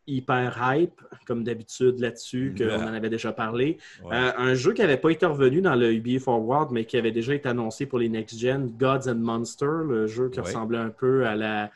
hyper 0.10 0.58
hype, 0.62 1.02
comme 1.26 1.44
d'habitude 1.44 2.00
là-dessus, 2.00 2.54
qu'on 2.58 2.64
Yeah. 2.64 2.80
en 2.86 2.94
avait 2.94 3.10
déjà 3.10 3.34
parlé. 3.34 3.78
Ouais. 4.06 4.16
Euh, 4.16 4.32
un 4.38 4.54
jeu 4.54 4.72
qui 4.74 4.82
n'avait 4.82 4.96
pas 4.98 5.10
été 5.10 5.26
revenu 5.26 5.60
dans 5.62 5.76
le 5.76 5.92
UBA 5.94 6.20
Forward, 6.20 6.72
mais 6.72 6.86
qui 6.86 6.96
avait 6.98 7.12
déjà 7.12 7.34
été 7.34 7.50
annoncé 7.50 7.86
pour 7.86 8.00
les 8.00 8.08
Next 8.08 8.40
Gen, 8.40 8.72
Gods 8.80 9.10
and 9.10 9.16
Monsters, 9.16 9.84
le 9.84 10.08
jeu 10.08 10.30
qui 10.30 10.40
Ouais. 10.40 10.46
ressemblait 10.46 10.78
un 10.78 10.90
peu 10.92 11.26
à 11.28 11.36
la, 11.36 11.72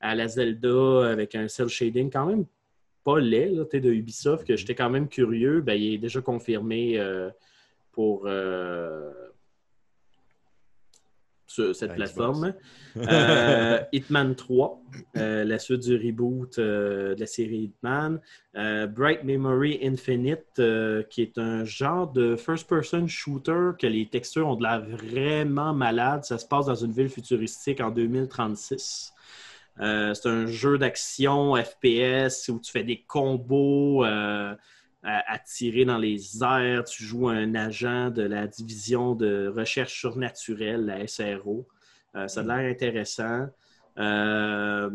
à 0.00 0.14
la 0.16 0.26
Zelda 0.26 1.08
avec 1.10 1.36
un 1.36 1.46
cel 1.46 1.68
shading 1.68 2.10
quand 2.10 2.26
même 2.26 2.44
pas 3.04 3.20
laid 3.20 3.50
là, 3.54 3.62
de 3.72 3.90
Ubisoft, 3.92 4.42
Mhm. 4.42 4.48
que 4.48 4.56
j'étais 4.56 4.74
quand 4.74 4.90
même 4.90 5.06
curieux. 5.08 5.60
Ben, 5.60 5.74
il 5.74 5.94
est 5.94 5.98
déjà 5.98 6.20
confirmé 6.20 6.98
euh, 6.98 7.30
pour 7.92 8.24
euh, 8.26 9.12
ce- 11.46 11.72
cette 11.72 11.92
Xbox. 11.92 12.12
plateforme. 12.12 12.54
Euh, 12.96 13.78
Hitman 13.92 14.34
3, 14.34 14.80
euh, 15.18 15.44
la 15.44 15.58
suite 15.58 15.82
du 15.82 15.96
reboot 15.96 16.58
euh, 16.58 17.14
de 17.14 17.20
la 17.20 17.26
série 17.26 17.64
Hitman. 17.64 18.20
Bright 18.54 19.22
Memory 19.22 19.80
Infinite, 19.82 20.62
qui 21.10 21.20
est 21.22 21.36
un 21.36 21.64
genre 21.66 22.10
de 22.10 22.36
first-person 22.36 23.06
shooter 23.06 23.72
que 23.78 23.86
les 23.86 24.06
textures 24.06 24.48
ont 24.48 24.54
de 24.56 24.62
l'air 24.62 24.80
vraiment 24.80 25.74
malade. 25.74 26.24
Ça 26.24 26.38
se 26.38 26.46
passe 26.46 26.64
dans 26.66 26.74
une 26.74 26.92
ville 26.92 27.10
futuristique 27.10 27.82
en 27.82 27.90
2036. 27.90 29.12
Euh, 29.80 30.14
c'est 30.14 30.28
un 30.30 30.46
jeu 30.46 30.78
d'action 30.78 31.54
FPS 31.54 32.48
où 32.48 32.58
tu 32.58 32.72
fais 32.72 32.82
des 32.82 33.02
combos 33.06 34.06
à, 35.06 35.32
à 35.32 35.38
tirer 35.38 35.84
dans 35.84 35.98
les 35.98 36.42
airs. 36.42 36.84
Tu 36.84 37.04
joues 37.04 37.28
un 37.28 37.54
agent 37.54 38.10
de 38.10 38.22
la 38.22 38.46
division 38.46 39.14
de 39.14 39.52
recherche 39.54 39.98
surnaturelle, 39.98 40.84
la 40.84 41.06
SRO. 41.06 41.66
Euh, 42.16 42.28
ça 42.28 42.40
a 42.40 42.42
l'air 42.42 42.70
intéressant. 42.70 43.46
Euh, 43.98 44.90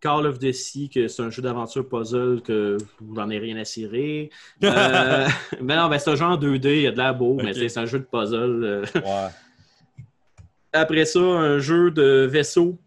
Call 0.00 0.26
of 0.26 0.38
Duty, 0.38 0.90
que 0.90 1.08
c'est 1.08 1.22
un 1.22 1.30
jeu 1.30 1.42
d'aventure 1.42 1.88
puzzle 1.88 2.42
que 2.42 2.76
j'en 3.14 3.30
ai 3.30 3.38
rien 3.38 3.56
à 3.56 3.64
cirer. 3.64 4.30
Euh, 4.62 5.26
mais 5.62 5.76
non, 5.76 5.88
ben, 5.88 5.98
c'est 5.98 6.10
un 6.10 6.16
genre 6.16 6.38
2D, 6.38 6.66
il 6.66 6.82
y 6.82 6.86
a 6.86 6.92
de 6.92 6.98
l'air 6.98 7.14
beau, 7.14 7.34
mais 7.34 7.54
c'est 7.54 7.78
un 7.78 7.86
jeu 7.86 8.00
de 8.00 8.04
puzzle. 8.04 8.84
Ouais. 8.94 9.28
Après 10.72 11.04
ça, 11.04 11.20
un 11.20 11.58
jeu 11.58 11.90
de 11.90 12.26
vaisseau. 12.30 12.78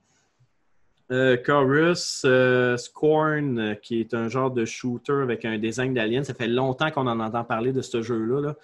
Euh, 1.12 1.38
Chorus, 1.38 2.24
euh, 2.26 2.78
Scorn, 2.78 3.60
euh, 3.60 3.76
qui 3.76 4.00
est 4.00 4.16
un 4.16 4.28
genre 4.28 4.50
de 4.50 4.66
shooter 4.66 5.22
avec 5.22 5.46
un 5.46 5.60
design 5.60 5.94
d'alien. 5.94 6.24
Ça 6.24 6.34
fait 6.34 6.48
longtemps 6.48 6.90
qu'on 6.90 7.06
en 7.06 7.20
entend 7.20 7.44
parler 7.44 7.72
de 7.72 7.82
ce 7.82 8.02
jeu-là. 8.02 8.42
là. 8.42 8.56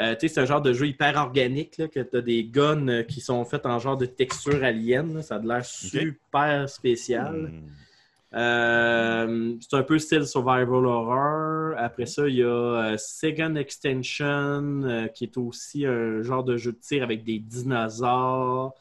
Euh, 0.00 0.16
c'est 0.18 0.38
un 0.38 0.44
genre 0.44 0.60
de 0.60 0.72
jeu 0.72 0.88
hyper 0.88 1.16
organique, 1.16 1.78
là, 1.78 1.86
que 1.86 2.00
tu 2.00 2.16
as 2.16 2.20
des 2.20 2.42
guns 2.42 3.04
qui 3.04 3.20
sont 3.20 3.44
faits 3.44 3.64
en 3.64 3.78
genre 3.78 3.96
de 3.96 4.06
texture 4.06 4.64
alien. 4.64 5.14
là. 5.14 5.22
Ça 5.22 5.36
a 5.36 5.38
de 5.38 5.46
l'air 5.46 5.64
super 5.64 6.68
spécial. 6.68 7.52
Hmm. 7.52 9.58
C'est 9.60 9.76
un 9.76 9.84
peu 9.84 9.96
style 10.00 10.26
survival 10.26 10.86
horror. 10.86 11.74
Après 11.78 12.06
ça, 12.06 12.26
il 12.26 12.34
y 12.34 12.42
a 12.42 12.96
Second 12.98 13.54
Extension, 13.54 15.08
qui 15.14 15.22
est 15.22 15.36
aussi 15.36 15.86
un 15.86 16.22
genre 16.22 16.42
de 16.42 16.56
jeu 16.56 16.72
de 16.72 16.78
tir 16.78 17.04
avec 17.04 17.22
des 17.22 17.38
dinosaures. 17.38 18.74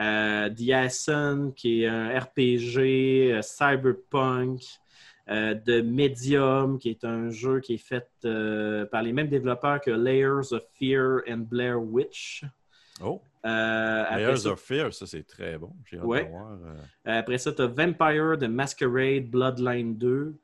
Euh, 0.00 0.50
The 0.50 0.70
Ascent, 0.72 1.52
qui 1.54 1.82
est 1.82 1.86
un 1.86 2.18
RPG, 2.18 3.32
euh, 3.32 3.42
Cyberpunk. 3.42 4.60
Euh, 5.30 5.54
The 5.54 5.82
Medium, 5.82 6.78
qui 6.78 6.90
est 6.90 7.02
un 7.02 7.30
jeu 7.30 7.60
qui 7.60 7.74
est 7.74 7.78
fait 7.78 8.06
euh, 8.26 8.84
par 8.84 9.02
les 9.02 9.12
mêmes 9.14 9.28
développeurs 9.28 9.80
que 9.80 9.90
Layers 9.90 10.52
of 10.52 10.62
Fear 10.78 11.22
and 11.26 11.46
Blair 11.48 11.80
Witch. 11.80 12.44
Oh, 13.02 13.22
Euh, 13.46 14.04
Layers 14.16 14.36
ça- 14.36 14.50
of 14.52 14.60
Fear, 14.60 14.92
ça 14.92 15.06
c'est 15.06 15.26
très 15.26 15.56
bon. 15.56 15.70
J'ai 15.86 15.96
hâte 15.98 16.04
Ouais. 16.04 16.24
de 16.24 16.28
voir. 16.30 16.58
Après 17.06 17.38
ça, 17.38 17.52
tu 17.52 17.62
as 17.62 17.66
Vampire 17.66 18.36
de 18.36 18.46
Masquerade 18.46 19.24
Bloodline 19.30 19.96
2. 19.96 20.34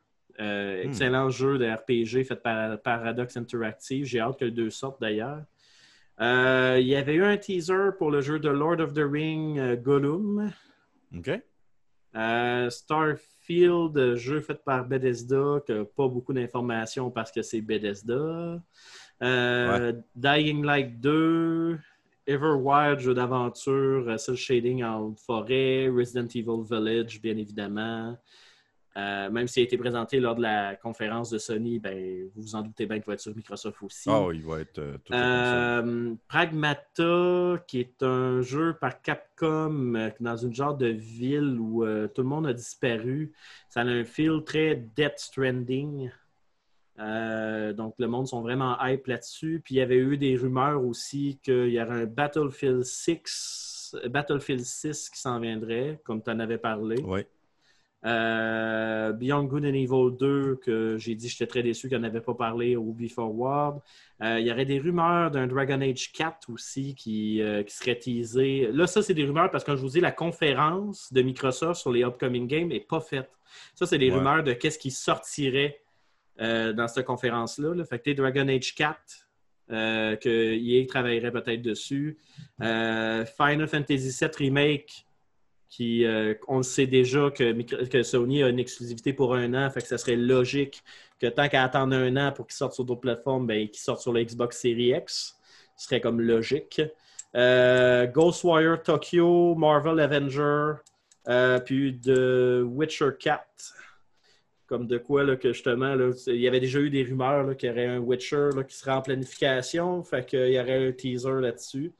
Euh, 0.40 0.82
Hmm. 0.84 0.88
Excellent 0.88 1.28
jeu 1.28 1.58
de 1.58 1.66
RPG 1.70 2.24
fait 2.24 2.42
par 2.42 2.80
Paradox 2.80 3.36
Interactive. 3.36 4.06
J'ai 4.06 4.20
hâte 4.20 4.38
que 4.38 4.46
le 4.46 4.50
2 4.50 4.70
sorte 4.70 4.98
d'ailleurs. 4.98 5.42
Euh, 6.20 6.76
il 6.80 6.86
y 6.86 6.96
avait 6.96 7.14
eu 7.14 7.24
un 7.24 7.36
teaser 7.38 7.90
pour 7.96 8.10
le 8.10 8.20
jeu 8.20 8.38
de 8.38 8.48
Lord 8.48 8.80
of 8.80 8.92
the 8.92 9.04
Ring 9.04 9.58
euh, 9.58 9.76
Gollum. 9.76 10.52
OK. 11.16 11.30
Euh, 12.16 12.70
Starfield, 12.70 14.16
jeu 14.16 14.40
fait 14.40 14.62
par 14.64 14.86
Bethesda, 14.86 15.60
pas 15.96 16.08
beaucoup 16.08 16.32
d'informations 16.32 17.10
parce 17.10 17.30
que 17.30 17.40
c'est 17.40 17.60
Bethesda. 17.60 18.60
Euh, 19.22 19.92
Dying 20.14 20.64
Light 20.64 21.00
2, 21.00 21.78
Everwild, 22.26 22.98
jeu 22.98 23.14
d'aventure, 23.14 24.18
cel 24.18 24.36
shading 24.36 24.82
en 24.82 25.14
forêt, 25.14 25.88
Resident 25.88 26.26
Evil 26.34 26.64
Village, 26.68 27.20
bien 27.22 27.36
évidemment. 27.36 28.16
Euh, 29.00 29.30
même 29.30 29.46
s'il 29.46 29.62
a 29.62 29.64
été 29.64 29.78
présenté 29.78 30.20
lors 30.20 30.34
de 30.34 30.42
la 30.42 30.76
conférence 30.76 31.30
de 31.30 31.38
Sony, 31.38 31.78
ben, 31.78 32.28
vous 32.34 32.42
vous 32.42 32.54
en 32.54 32.62
doutez 32.62 32.86
bien 32.86 32.96
qu'il 32.98 33.06
va 33.06 33.14
être 33.14 33.20
sur 33.20 33.34
Microsoft 33.34 33.82
aussi. 33.82 34.10
Ah, 34.10 34.28
il 34.32 34.42
va 34.42 34.60
être 34.60 34.78
euh, 34.78 34.98
tout 35.04 35.12
à 35.12 35.80
Euh, 35.80 36.14
Pragmata, 36.28 37.62
qui 37.66 37.80
est 37.80 38.02
un 38.02 38.42
jeu 38.42 38.74
par 38.80 39.00
Capcom 39.00 39.94
euh, 39.94 40.10
dans 40.20 40.36
une 40.36 40.54
genre 40.54 40.76
de 40.76 40.88
ville 40.88 41.56
où 41.58 41.84
euh, 41.84 42.08
tout 42.08 42.22
le 42.22 42.28
monde 42.28 42.46
a 42.46 42.52
disparu. 42.52 43.32
Ça 43.68 43.80
a 43.80 43.84
un 43.84 44.04
feel 44.04 44.42
très 44.44 44.76
Death 44.96 45.18
Stranding. 45.18 46.10
Donc, 46.98 47.94
le 47.98 48.06
monde 48.08 48.26
sont 48.26 48.42
vraiment 48.42 48.76
hype 48.82 49.06
là-dessus. 49.06 49.62
Puis, 49.64 49.76
il 49.76 49.78
y 49.78 49.80
avait 49.80 49.96
eu 49.96 50.18
des 50.18 50.36
rumeurs 50.36 50.84
aussi 50.84 51.38
qu'il 51.42 51.68
y 51.68 51.80
aurait 51.80 52.02
un 52.02 52.04
Battlefield 52.04 52.82
6, 52.82 53.96
Battlefield 54.10 54.62
6 54.62 55.08
qui 55.08 55.18
s'en 55.18 55.40
viendrait, 55.40 55.98
comme 56.04 56.22
tu 56.22 56.30
en 56.30 56.38
avais 56.40 56.58
parlé. 56.58 57.00
Oui. 57.02 57.20
Euh, 58.06 59.12
Beyond 59.12 59.44
Good 59.44 59.64
and 59.66 59.74
Evil 59.74 60.16
2, 60.18 60.56
que 60.62 60.96
j'ai 60.98 61.14
dit 61.14 61.28
j'étais 61.28 61.46
très 61.46 61.62
déçu 61.62 61.88
qu'on 61.90 61.98
n'avait 61.98 62.20
pas 62.22 62.34
parlé 62.34 62.74
au 62.76 62.92
Before 62.92 63.34
World. 63.34 63.80
Euh, 64.22 64.40
il 64.40 64.46
y 64.46 64.50
aurait 64.52 64.64
des 64.64 64.78
rumeurs 64.78 65.30
d'un 65.30 65.46
Dragon 65.46 65.80
Age 65.82 66.10
4 66.12 66.48
aussi 66.50 66.94
qui, 66.94 67.42
euh, 67.42 67.62
qui 67.62 67.74
serait 67.74 67.98
teasé. 67.98 68.70
Là, 68.72 68.86
ça, 68.86 69.02
c'est 69.02 69.12
des 69.14 69.24
rumeurs 69.24 69.50
parce 69.50 69.64
que 69.64 69.76
je 69.76 69.80
vous 69.82 69.88
dis, 69.90 70.00
la 70.00 70.12
conférence 70.12 71.12
de 71.12 71.20
Microsoft 71.22 71.80
sur 71.80 71.92
les 71.92 72.02
upcoming 72.02 72.46
games 72.46 72.68
n'est 72.68 72.80
pas 72.80 73.00
faite. 73.00 73.30
Ça, 73.74 73.84
c'est 73.86 73.98
des 73.98 74.10
Ouais. 74.10 74.16
rumeurs 74.16 74.44
de 74.44 74.52
qu'est-ce 74.54 74.78
qui 74.78 74.90
sortirait 74.90 75.80
dans 76.38 76.88
cette 76.88 77.04
conférence-là. 77.04 77.74
là. 77.74 77.84
Fait 77.84 77.98
que 77.98 78.12
Dragon 78.12 78.48
Age 78.48 78.74
4, 78.74 78.98
euh, 79.72 80.16
que 80.16 80.28
EA 80.54 80.86
travaillerait 80.86 81.30
peut-être 81.32 81.60
dessus. 81.60 82.16
Final 82.58 83.68
Fantasy 83.68 84.08
VII 84.18 84.30
Remake, 84.38 85.04
qui, 85.70 86.04
euh, 86.04 86.34
on 86.48 86.58
le 86.58 86.62
sait 86.64 86.88
déjà 86.88 87.30
que, 87.30 88.02
Sony 88.02 88.42
a 88.42 88.48
une 88.48 88.58
exclusivité 88.58 89.12
pour 89.12 89.34
un 89.34 89.54
an, 89.54 89.70
fait 89.70 89.80
que 89.80 89.86
ça 89.86 89.98
serait 89.98 90.16
logique 90.16 90.82
que 91.20 91.28
tant 91.28 91.48
qu'à 91.48 91.62
attendre 91.62 91.94
un 91.94 92.16
an 92.16 92.32
pour 92.32 92.46
qu'il 92.48 92.56
sorte 92.56 92.74
sur 92.74 92.84
d'autres 92.84 93.00
plateformes, 93.00 93.46
ben, 93.46 93.68
qu'il 93.68 93.78
sorte 93.78 94.02
sur 94.02 94.12
la 94.12 94.24
Xbox 94.24 94.58
Series 94.58 94.96
X. 94.96 95.38
Ce 95.76 95.86
serait 95.86 96.00
comme 96.00 96.20
logique. 96.20 96.82
Euh, 97.36 98.06
Ghostwire 98.06 98.82
Tokyo, 98.82 99.54
Marvel 99.54 100.00
Avenger, 100.00 100.72
euh, 101.28 101.60
puis 101.60 101.98
The 102.00 102.62
Witcher 102.64 103.10
4. 103.18 103.44
Comme 104.66 104.86
de 104.86 104.98
quoi, 104.98 105.22
là, 105.22 105.36
que 105.36 105.52
justement, 105.52 105.94
là, 105.94 106.10
il 106.26 106.40
y 106.40 106.48
avait 106.48 106.60
déjà 106.60 106.80
eu 106.80 106.90
des 106.90 107.04
rumeurs 107.04 107.56
qu'il 107.56 107.68
y 107.68 107.72
aurait 107.72 107.86
un 107.86 107.98
Witcher 107.98 108.50
là, 108.56 108.64
qui 108.64 108.74
serait 108.76 108.92
en 108.92 109.02
planification. 109.02 110.02
Fait 110.02 110.26
qu'il 110.26 110.50
y 110.50 110.58
aurait 110.58 110.88
un 110.88 110.92
teaser 110.92 111.40
là-dessus. 111.40 111.92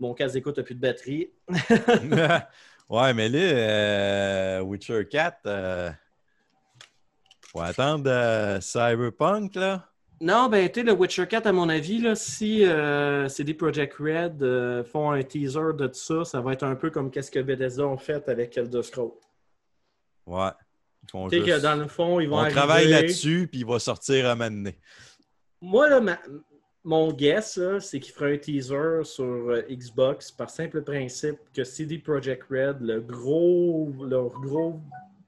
Mon 0.00 0.14
casque 0.14 0.34
d'écoute 0.34 0.56
n'a 0.56 0.62
plus 0.62 0.74
de 0.74 0.80
batterie. 0.80 1.30
ouais, 2.88 3.14
mais 3.14 3.28
là, 3.28 3.38
euh, 3.38 4.60
Witcher 4.60 5.06
4, 5.08 5.38
euh, 5.46 5.90
faut 7.52 7.60
attendre 7.60 8.04
euh, 8.10 8.60
Cyberpunk, 8.60 9.54
là. 9.54 9.88
Non, 10.20 10.48
ben, 10.48 10.68
tu 10.70 10.80
sais, 10.80 10.86
le 10.86 10.92
Witcher 10.92 11.26
4, 11.26 11.46
à 11.48 11.52
mon 11.52 11.68
avis, 11.68 11.98
là, 11.98 12.14
si 12.14 12.64
euh, 12.64 13.28
CD 13.28 13.54
Projekt 13.54 13.94
Red 13.98 14.84
font 14.84 15.10
un 15.10 15.22
teaser 15.22 15.72
de 15.76 15.88
tout 15.88 15.94
ça, 15.94 16.24
ça 16.24 16.40
va 16.40 16.52
être 16.52 16.62
un 16.62 16.76
peu 16.76 16.90
comme 16.90 17.10
qu'est-ce 17.10 17.30
que 17.30 17.40
Bethesda 17.40 17.84
ont 17.86 17.98
fait 17.98 18.28
avec 18.28 18.56
Elder 18.56 18.82
Scrolls. 18.84 19.10
Ouais. 20.26 20.50
Tu 21.08 21.18
sais 21.30 21.36
juste- 21.44 21.46
que 21.46 21.60
dans 21.62 21.74
le 21.74 21.88
fond, 21.88 22.20
ils 22.20 22.28
vont 22.28 22.36
On 22.36 22.40
arriver- 22.40 22.54
travaille 22.54 22.88
là-dessus, 22.88 23.48
puis 23.50 23.60
il 23.62 23.66
va 23.66 23.80
sortir 23.80 24.28
à 24.30 24.36
m'amener. 24.36 24.78
Moi, 25.60 25.88
là, 25.88 26.00
ma- 26.00 26.18
mon 26.84 27.12
guess, 27.12 27.60
c'est 27.80 28.00
qu'ils 28.00 28.12
feraient 28.12 28.34
un 28.34 28.38
teaser 28.38 29.04
sur 29.04 29.24
euh, 29.24 29.62
Xbox 29.70 30.32
par 30.32 30.50
simple 30.50 30.82
principe 30.82 31.38
que 31.54 31.62
CD 31.62 31.98
Projekt 31.98 32.44
Red, 32.50 32.80
le 32.80 33.00
gros, 33.00 33.92
leur 34.04 34.30
gros 34.30 34.80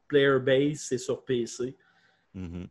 player 0.09 0.39
base, 0.41 0.81
c'est 0.81 0.99
sur 0.99 1.25
PC. 1.25 1.77
Mhm. 2.35 2.67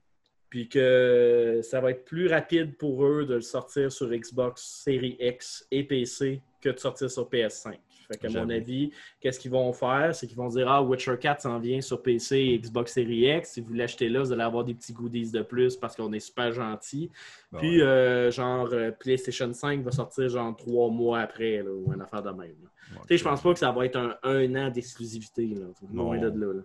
Puis 0.49 0.69
que 0.69 1.61
ça 1.63 1.81
va 1.81 1.91
être 1.91 2.05
plus 2.05 2.27
rapide 2.27 2.77
pour 2.77 3.05
eux 3.05 3.25
de 3.25 3.35
le 3.35 3.41
sortir 3.41 3.91
sur 3.91 4.09
Xbox 4.09 4.61
Series 4.83 5.17
X 5.19 5.65
et 5.71 5.83
PC 5.83 6.41
que 6.61 6.69
de 6.69 6.77
sortir 6.77 7.09
sur 7.09 7.27
PS5. 7.29 7.79
Fait 8.13 8.27
qu'à 8.27 8.39
mon 8.39 8.49
avis, 8.49 8.91
qu'est-ce 9.19 9.39
qu'ils 9.39 9.51
vont 9.51 9.71
faire? 9.73 10.13
C'est 10.13 10.27
qu'ils 10.27 10.37
vont 10.37 10.49
dire 10.49 10.69
Ah, 10.69 10.81
Witcher 10.81 11.15
4 11.19 11.41
s'en 11.41 11.59
vient 11.59 11.81
sur 11.81 12.01
PC 12.01 12.37
et 12.37 12.59
Xbox 12.59 12.93
Series 12.93 13.37
X. 13.37 13.51
Si 13.51 13.61
vous 13.61 13.73
l'achetez 13.73 14.09
là, 14.09 14.21
vous 14.21 14.31
allez 14.31 14.43
avoir 14.43 14.63
des 14.63 14.73
petits 14.73 14.93
goodies 14.93 15.31
de 15.31 15.41
plus 15.41 15.75
parce 15.75 15.95
qu'on 15.95 16.11
est 16.13 16.19
super 16.19 16.51
gentil. 16.51 17.09
Bon, 17.51 17.59
Puis, 17.59 17.81
euh, 17.81 18.31
genre, 18.31 18.69
euh, 18.71 18.91
PlayStation 18.91 19.51
5 19.51 19.83
va 19.83 19.91
sortir 19.91 20.29
genre 20.29 20.55
trois 20.55 20.89
mois 20.89 21.19
après, 21.19 21.57
là, 21.63 21.71
ou 21.71 21.93
une 21.93 22.01
affaire 22.01 22.23
de 22.23 22.29
même. 22.31 22.39
ouais, 22.39 22.99
Tu 23.01 23.07
sais, 23.09 23.17
je 23.17 23.23
pense 23.23 23.41
pas 23.41 23.53
que 23.53 23.59
ça 23.59 23.71
va 23.71 23.85
être 23.85 23.97
un, 23.97 24.15
un 24.23 24.55
an 24.55 24.69
d'exclusivité. 24.69 25.55
Loin 25.93 26.17
de 26.17 26.27
là. 26.27 26.53
là. 26.53 26.61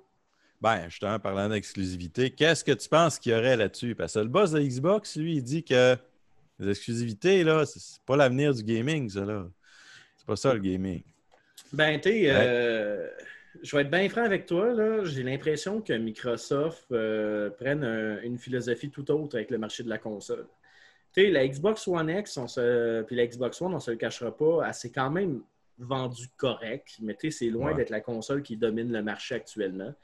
Ben, 0.60 0.88
justement, 0.88 1.18
parlant 1.20 1.48
d'exclusivité, 1.48 2.30
qu'est-ce 2.30 2.64
que 2.64 2.72
tu 2.72 2.88
penses 2.88 3.18
qu'il 3.18 3.32
y 3.32 3.34
aurait 3.34 3.56
là-dessus? 3.56 3.94
Parce 3.94 4.14
que 4.14 4.18
le 4.18 4.28
boss 4.28 4.50
de 4.50 4.60
Xbox, 4.60 5.16
lui, 5.16 5.36
il 5.36 5.42
dit 5.42 5.62
que 5.62 5.96
les 6.58 6.70
exclusivités, 6.70 7.44
là, 7.44 7.64
c'est 7.64 7.78
c'est 7.78 8.02
pas 8.04 8.16
l'avenir 8.16 8.52
du 8.52 8.64
gaming, 8.64 9.08
ça, 9.08 9.24
là. 9.24 9.46
C'est 10.16 10.26
pas 10.26 10.34
ça, 10.34 10.52
le 10.52 10.58
gaming. 10.58 11.02
Ben, 11.72 12.00
tu 12.00 12.08
sais, 12.10 12.22
euh, 12.30 13.08
je 13.62 13.76
vais 13.76 13.82
être 13.82 13.90
bien 13.90 14.08
franc 14.08 14.22
avec 14.24 14.46
toi. 14.46 14.72
là. 14.72 15.04
J'ai 15.04 15.22
l'impression 15.22 15.80
que 15.80 15.92
Microsoft 15.92 16.86
euh, 16.92 17.50
prenne 17.50 17.84
un- 17.84 18.20
une 18.22 18.38
philosophie 18.38 18.90
tout 18.90 19.10
autre 19.10 19.36
avec 19.36 19.50
le 19.50 19.58
marché 19.58 19.82
de 19.82 19.88
la 19.88 19.98
console. 19.98 20.46
Tu 21.12 21.22
sais, 21.24 21.30
la 21.30 21.46
Xbox 21.46 21.86
One 21.88 22.10
X, 22.10 22.36
on 22.36 22.46
se, 22.48 23.02
puis 23.02 23.16
la 23.16 23.26
Xbox 23.26 23.60
One, 23.62 23.74
on 23.74 23.80
se 23.80 23.90
le 23.90 23.96
cachera 23.96 24.34
pas, 24.36 24.62
elle 24.66 24.74
s'est 24.74 24.90
quand 24.90 25.10
même 25.10 25.42
vendue 25.78 26.26
correct, 26.36 26.96
mais 27.00 27.14
tu 27.14 27.30
sais, 27.30 27.38
c'est 27.46 27.50
loin 27.50 27.68
Ouais. 27.70 27.74
d'être 27.76 27.90
la 27.90 28.00
console 28.00 28.42
qui 28.42 28.56
domine 28.56 28.92
le 28.92 29.02
marché 29.02 29.34
actuellement. 29.36 29.94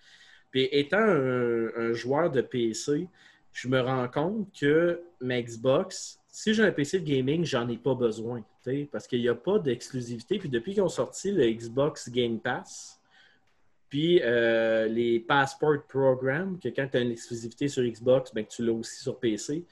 Puis 0.50 0.68
étant 0.70 0.98
un, 0.98 1.68
un 1.76 1.92
joueur 1.92 2.30
de 2.30 2.40
PC, 2.40 3.08
je 3.52 3.68
me 3.68 3.80
rends 3.80 4.08
compte 4.08 4.48
que 4.58 5.00
ma 5.20 5.40
Xbox, 5.42 6.20
si 6.28 6.54
j'ai 6.54 6.62
un 6.62 6.72
PC 6.72 7.00
de 7.00 7.04
gaming, 7.04 7.44
j'en 7.44 7.68
ai 7.68 7.76
pas 7.76 7.94
besoin. 7.94 8.44
Tu 8.64 8.88
Parce 8.90 9.06
qu'il 9.06 9.20
n'y 9.20 9.28
a 9.28 9.34
pas 9.34 9.58
d'exclusivité. 9.58 10.38
Puis 10.38 10.48
depuis 10.48 10.72
qu'ils 10.72 10.82
ont 10.82 10.88
sorti 10.88 11.30
le 11.30 11.44
Xbox 11.50 12.10
Game 12.10 12.40
Pass, 12.40 13.00
puis 13.88 14.20
euh, 14.22 14.86
les 14.86 15.20
Passport 15.20 15.86
Program, 15.88 16.58
que 16.58 16.68
quand 16.68 16.88
tu 16.90 16.96
as 16.96 17.00
une 17.00 17.12
exclusivité 17.12 17.68
sur 17.68 17.84
Xbox, 17.84 18.32
ben, 18.34 18.44
tu 18.44 18.64
l'as 18.64 18.72
aussi 18.72 19.00
sur 19.02 19.20
PC. 19.20 19.64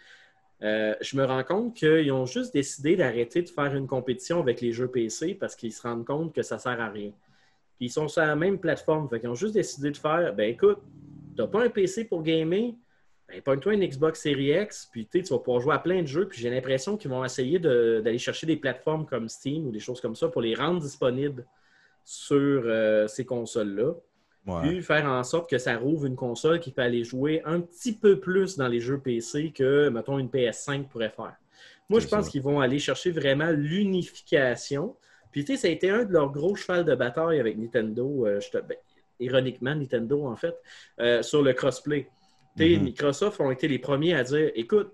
euh, 0.63 0.95
je 1.01 1.17
me 1.17 1.25
rends 1.25 1.43
compte 1.43 1.75
qu'ils 1.75 2.13
ont 2.13 2.27
juste 2.27 2.55
décidé 2.55 2.95
d'arrêter 2.95 3.43
de 3.43 3.49
faire 3.49 3.75
une 3.75 3.89
compétition 3.89 4.39
avec 4.39 4.61
les 4.61 4.73
jeux 4.73 4.89
PC 4.89 5.35
parce 5.35 5.57
qu'ils 5.57 5.73
se 5.73 5.83
rendent 5.83 6.07
compte 6.07 6.33
que 6.33 6.43
ça 6.43 6.59
sert 6.59 6.81
à 6.81 6.89
rien. 6.89 7.11
Puis 7.79 7.87
ils 7.87 7.91
sont 7.91 8.07
sur 8.07 8.23
la 8.23 8.37
même 8.37 8.59
plateforme. 8.59 9.09
Fait 9.09 9.19
qu'ils 9.19 9.29
ont 9.29 9.35
juste 9.35 9.55
décidé 9.55 9.91
de 9.91 9.97
faire 9.97 10.33
ben 10.35 10.49
écoute, 10.51 10.79
t'as 11.37 11.49
pas 11.49 11.65
un 11.65 11.69
PC 11.69 12.05
pour 12.05 12.23
gamer, 12.23 12.75
ben 13.33 13.41
pogne-toi 13.43 13.75
une 13.75 13.87
Xbox 13.87 14.21
Series 14.21 14.61
X, 14.63 14.89
puis 14.93 15.07
tu 15.07 15.21
vas 15.23 15.39
pouvoir 15.39 15.61
jouer 15.61 15.75
à 15.75 15.79
plein 15.79 16.03
de 16.03 16.07
jeux. 16.07 16.29
Puis 16.29 16.41
j'ai 16.41 16.51
l'impression 16.51 16.97
qu'ils 16.97 17.11
vont 17.11 17.25
essayer 17.25 17.59
de- 17.59 18.01
d'aller 18.05 18.19
chercher 18.19 18.47
des 18.47 18.57
plateformes 18.57 19.07
comme 19.07 19.29
Steam 19.29 19.67
ou 19.67 19.71
des 19.73 19.81
choses 19.81 20.01
comme 20.01 20.15
ça 20.15 20.29
pour 20.29 20.43
les 20.43 20.55
rendre 20.55 20.81
disponibles 20.81 21.47
sur 22.05 22.37
euh, 22.65 23.07
ces 23.09 23.25
consoles-là. 23.25 23.95
Ouais. 24.47 24.61
Puis 24.69 24.83
faire 24.83 25.07
en 25.07 25.23
sorte 25.23 25.49
que 25.49 25.59
ça 25.59 25.77
rouvre 25.77 26.07
une 26.07 26.17
console 26.17 26.59
qui 26.61 26.73
peut 26.73 26.83
aller 26.83 27.05
jouer 27.05 27.43
un 27.45 27.61
petit 27.61 27.93
peu 27.97 28.19
plus 28.19 28.57
dans 28.57 28.67
les 28.69 28.81
jeux 28.81 28.99
PC 28.99 29.53
que, 29.55 29.89
mettons, 29.89 30.19
une 30.19 30.29
PS5 30.29 30.89
pourrait 30.89 31.11
faire. 31.15 31.37
Moi, 31.89 32.01
je 32.01 32.09
pense 32.09 32.29
qu'ils 32.29 32.43
vont 32.43 32.59
aller 32.61 32.79
chercher 32.81 33.11
vraiment 33.13 33.51
l'unification. 33.51 34.97
Puis, 35.31 35.45
tu 35.45 35.53
sais, 35.55 35.63
ça 35.63 35.69
a 35.69 35.71
été 35.71 35.91
un 35.91 36.05
de 36.05 36.13
leurs 36.13 36.31
gros 36.31 36.55
chevals 36.57 36.85
de 36.85 36.95
bataille 36.95 37.39
avec 37.39 37.57
Nintendo. 37.57 38.27
Euh, 38.27 38.41
je 38.41 38.51
te- 38.51 38.59
ben, 38.59 38.77
ironiquement, 39.21 39.75
Nintendo, 39.75 40.27
en 40.27 40.37
fait, 40.37 40.57
euh, 41.01 41.23
sur 41.23 41.43
le 41.43 41.53
crossplay. 41.53 42.09
Mhm. 42.57 42.83
Microsoft 42.83 43.41
ont 43.41 43.51
été 43.51 43.69
les 43.69 43.79
premiers 43.79 44.15
à 44.15 44.25
dire 44.25 44.51
écoute, 44.55 44.93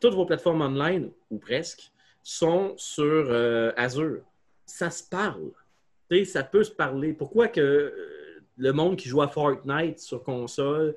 toutes 0.00 0.14
vos 0.14 0.26
plateformes 0.26 0.62
online, 0.62 1.10
ou 1.30 1.38
presque, 1.38 1.90
sont 2.22 2.74
sur 2.76 3.04
euh, 3.04 3.72
Azure. 3.76 4.22
Ça 4.66 4.90
se 4.90 5.02
parle. 5.02 5.50
Ça 6.24 6.42
peut 6.42 6.64
se 6.64 6.70
parler. 6.70 7.12
Pourquoi 7.12 7.48
que 7.48 7.60
euh, 7.60 8.42
le 8.56 8.72
monde 8.72 8.96
qui 8.96 9.08
joue 9.08 9.22
à 9.22 9.28
Fortnite 9.28 9.98
sur 9.98 10.22
console 10.22 10.94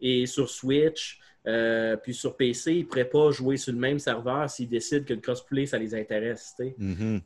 et 0.00 0.26
sur 0.26 0.48
Switch, 0.50 1.20
euh, 1.46 1.96
puis 1.96 2.14
sur 2.14 2.36
PC, 2.36 2.72
ils 2.72 2.78
ne 2.80 2.84
pourraient 2.84 3.08
pas 3.08 3.30
jouer 3.30 3.56
sur 3.56 3.72
le 3.72 3.78
même 3.78 3.98
serveur 3.98 4.48
s'ils 4.48 4.68
décident 4.68 5.04
que 5.04 5.12
le 5.12 5.20
crossplay, 5.20 5.66
ça 5.66 5.78
les 5.78 5.94
intéresse. 5.94 6.54
Mhm. 6.78 7.20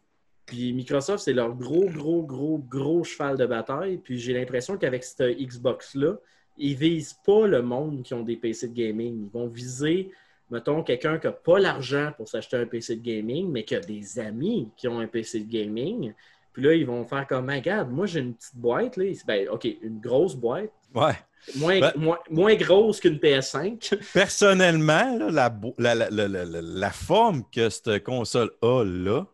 Puis 0.44 0.72
Microsoft, 0.72 1.24
c'est 1.24 1.32
leur 1.32 1.54
gros, 1.54 1.86
gros, 1.86 2.22
gros, 2.22 2.58
gros 2.58 3.04
cheval 3.04 3.36
de 3.36 3.46
bataille. 3.46 3.98
Puis 3.98 4.18
j'ai 4.18 4.32
l'impression 4.32 4.76
qu'avec 4.76 5.04
cette 5.04 5.38
Xbox-là, 5.38 6.18
ils 6.58 6.74
visent 6.76 7.16
pas 7.24 7.46
le 7.46 7.62
monde 7.62 8.02
qui 8.02 8.14
ont 8.14 8.22
des 8.22 8.36
PC 8.36 8.68
de 8.68 8.74
gaming. 8.74 9.24
Ils 9.26 9.30
vont 9.32 9.46
viser, 9.46 10.10
mettons, 10.50 10.82
quelqu'un 10.82 11.18
qui 11.18 11.26
n'a 11.26 11.32
pas 11.32 11.58
l'argent 11.58 12.12
pour 12.16 12.28
s'acheter 12.28 12.56
un 12.56 12.66
PC 12.66 12.96
de 12.96 13.02
gaming, 13.02 13.50
mais 13.50 13.64
qui 13.64 13.74
a 13.74 13.80
des 13.80 14.18
amis 14.18 14.68
qui 14.76 14.88
ont 14.88 14.98
un 15.00 15.06
PC 15.06 15.40
de 15.40 15.50
gaming. 15.50 16.12
Puis 16.52 16.62
là, 16.62 16.74
ils 16.74 16.86
vont 16.86 17.04
faire 17.04 17.26
comme, 17.26 17.48
regarde, 17.50 17.90
moi 17.90 18.06
j'ai 18.06 18.20
une 18.20 18.34
petite 18.34 18.56
boîte. 18.56 18.96
Là. 18.96 19.04
Ben, 19.26 19.48
OK, 19.50 19.64
une 19.82 20.00
grosse 20.00 20.34
boîte, 20.34 20.72
Ouais. 20.94 21.12
moins, 21.56 21.78
Ben- 21.78 21.92
moins, 21.96 22.18
moins 22.30 22.54
grosse 22.56 22.98
qu'une 23.00 23.18
PS5. 23.18 23.94
Personnellement, 24.12 25.16
là, 25.18 25.30
la, 25.30 25.54
la, 25.78 25.94
la- 25.94 26.10
la- 26.10 26.28
la- 26.28 26.44
la- 26.44 26.60
la 26.62 26.90
forme 26.90 27.44
que 27.52 27.68
cette 27.68 28.02
console 28.02 28.50
a 28.62 28.82
là, 28.84 29.26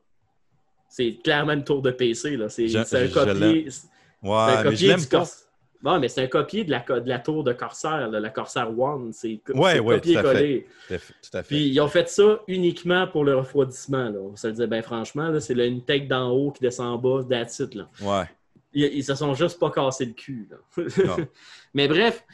C'est 0.89 1.19
clairement 1.25 1.53
une 1.55 1.65
tour 1.65 1.83
de 1.83 1.91
PC. 1.91 2.37
là. 2.37 2.49
C'est 2.49 2.69
Je- 2.69 2.79
un 2.79 2.85
je 2.85 3.13
copier. 3.13 3.69
ouais, 4.23 4.31
un 4.33 4.47
mais 4.47 4.57
je 4.59 4.63
copier 4.71 4.89
l'aime 4.89 5.01
du 5.01 5.07
pas. 5.07 5.25
Bon, 5.85 6.01
mais 6.01 6.09
c'est 6.09 6.23
un 6.23 6.29
copier 6.29 6.65
de 6.65 6.71
la, 6.71 6.81
de 6.81 7.07
la 7.07 7.19
tour 7.19 7.45
de 7.45 7.53
Corsair, 7.53 8.09
là, 8.09 8.19
la 8.19 8.31
Corsair 8.31 8.77
One. 8.77 9.13
C'est 9.13 9.39
Ouais, 9.51 9.79
ouais, 9.81 10.01
tout 10.01 10.17
à 10.17 10.23
copier-coller. 10.23 10.67
Tout 10.89 10.95
à 10.95 10.99
fait. 10.99 11.13
tout 11.21 11.37
à 11.37 11.43
fait. 11.43 11.55
Puis 11.55 11.69
ils 11.69 11.79
ont 11.79 11.89
fait 11.89 12.09
ça 12.09 12.41
uniquement 12.49 13.07
pour 13.07 13.23
le 13.23 13.37
refroidissement. 13.37 14.09
Là. 14.09 14.19
On 14.19 14.35
se 14.35 14.47
le 14.47 14.55
dire, 14.55 14.67
ben 14.67 14.83
franchement, 14.83 15.39
c'est 15.41 15.53
le 15.53 15.65
Intech 15.65 16.09
d'en 16.09 16.31
haut 16.31 16.53
qui 16.53 16.63
descend 16.63 16.87
en 16.87 16.97
bas, 16.97 17.23
that's 17.29 17.59
it, 17.59 17.75
là. 17.75 17.91
Ouais. 18.01 18.25
Ils, 18.73 18.95
ils 18.95 19.05
se 19.05 19.15
sont 19.15 19.35
juste 19.35 19.61
pas 19.61 19.71
cassé 19.71 20.07
le 20.07 20.15
cul. 20.15 20.49
là. 20.51 21.17
Mais 21.75 21.87
bref, 21.87 22.25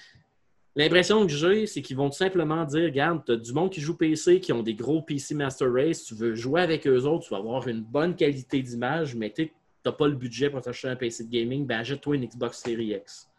l'impression 0.76 1.26
que 1.26 1.32
j'ai, 1.32 1.66
c'est 1.66 1.82
qu'ils 1.82 1.96
vont 1.96 2.08
tout 2.08 2.18
simplement 2.18 2.64
dire 2.64 2.84
Regarde, 2.84 3.24
tu 3.26 3.32
as 3.32 3.36
du 3.36 3.52
monde 3.52 3.70
qui 3.70 3.80
joue 3.80 3.96
PC, 3.96 4.38
qui 4.38 4.52
ont 4.52 4.62
des 4.62 4.74
gros 4.74 5.02
PC 5.02 5.34
Master 5.34 5.72
Race, 5.72 6.04
tu 6.04 6.14
veux 6.14 6.36
jouer 6.36 6.60
avec 6.60 6.86
eux 6.86 7.02
autres, 7.02 7.24
tu 7.24 7.30
vas 7.30 7.38
avoir 7.38 7.66
une 7.66 7.82
bonne 7.82 8.14
qualité 8.14 8.62
d'image, 8.62 9.16
mais 9.16 9.32
tu 9.32 9.52
n'as 9.84 9.90
pas 9.90 10.06
le 10.06 10.14
budget 10.14 10.50
pour 10.50 10.60
t'acheter 10.60 10.86
un 10.86 10.94
PC 10.94 11.24
de 11.24 11.30
gaming, 11.30 11.66
ben 11.66 11.80
achète-toi 11.80 12.14
une 12.14 12.26
Xbox 12.26 12.58
Series 12.62 12.94
X. 12.94 13.29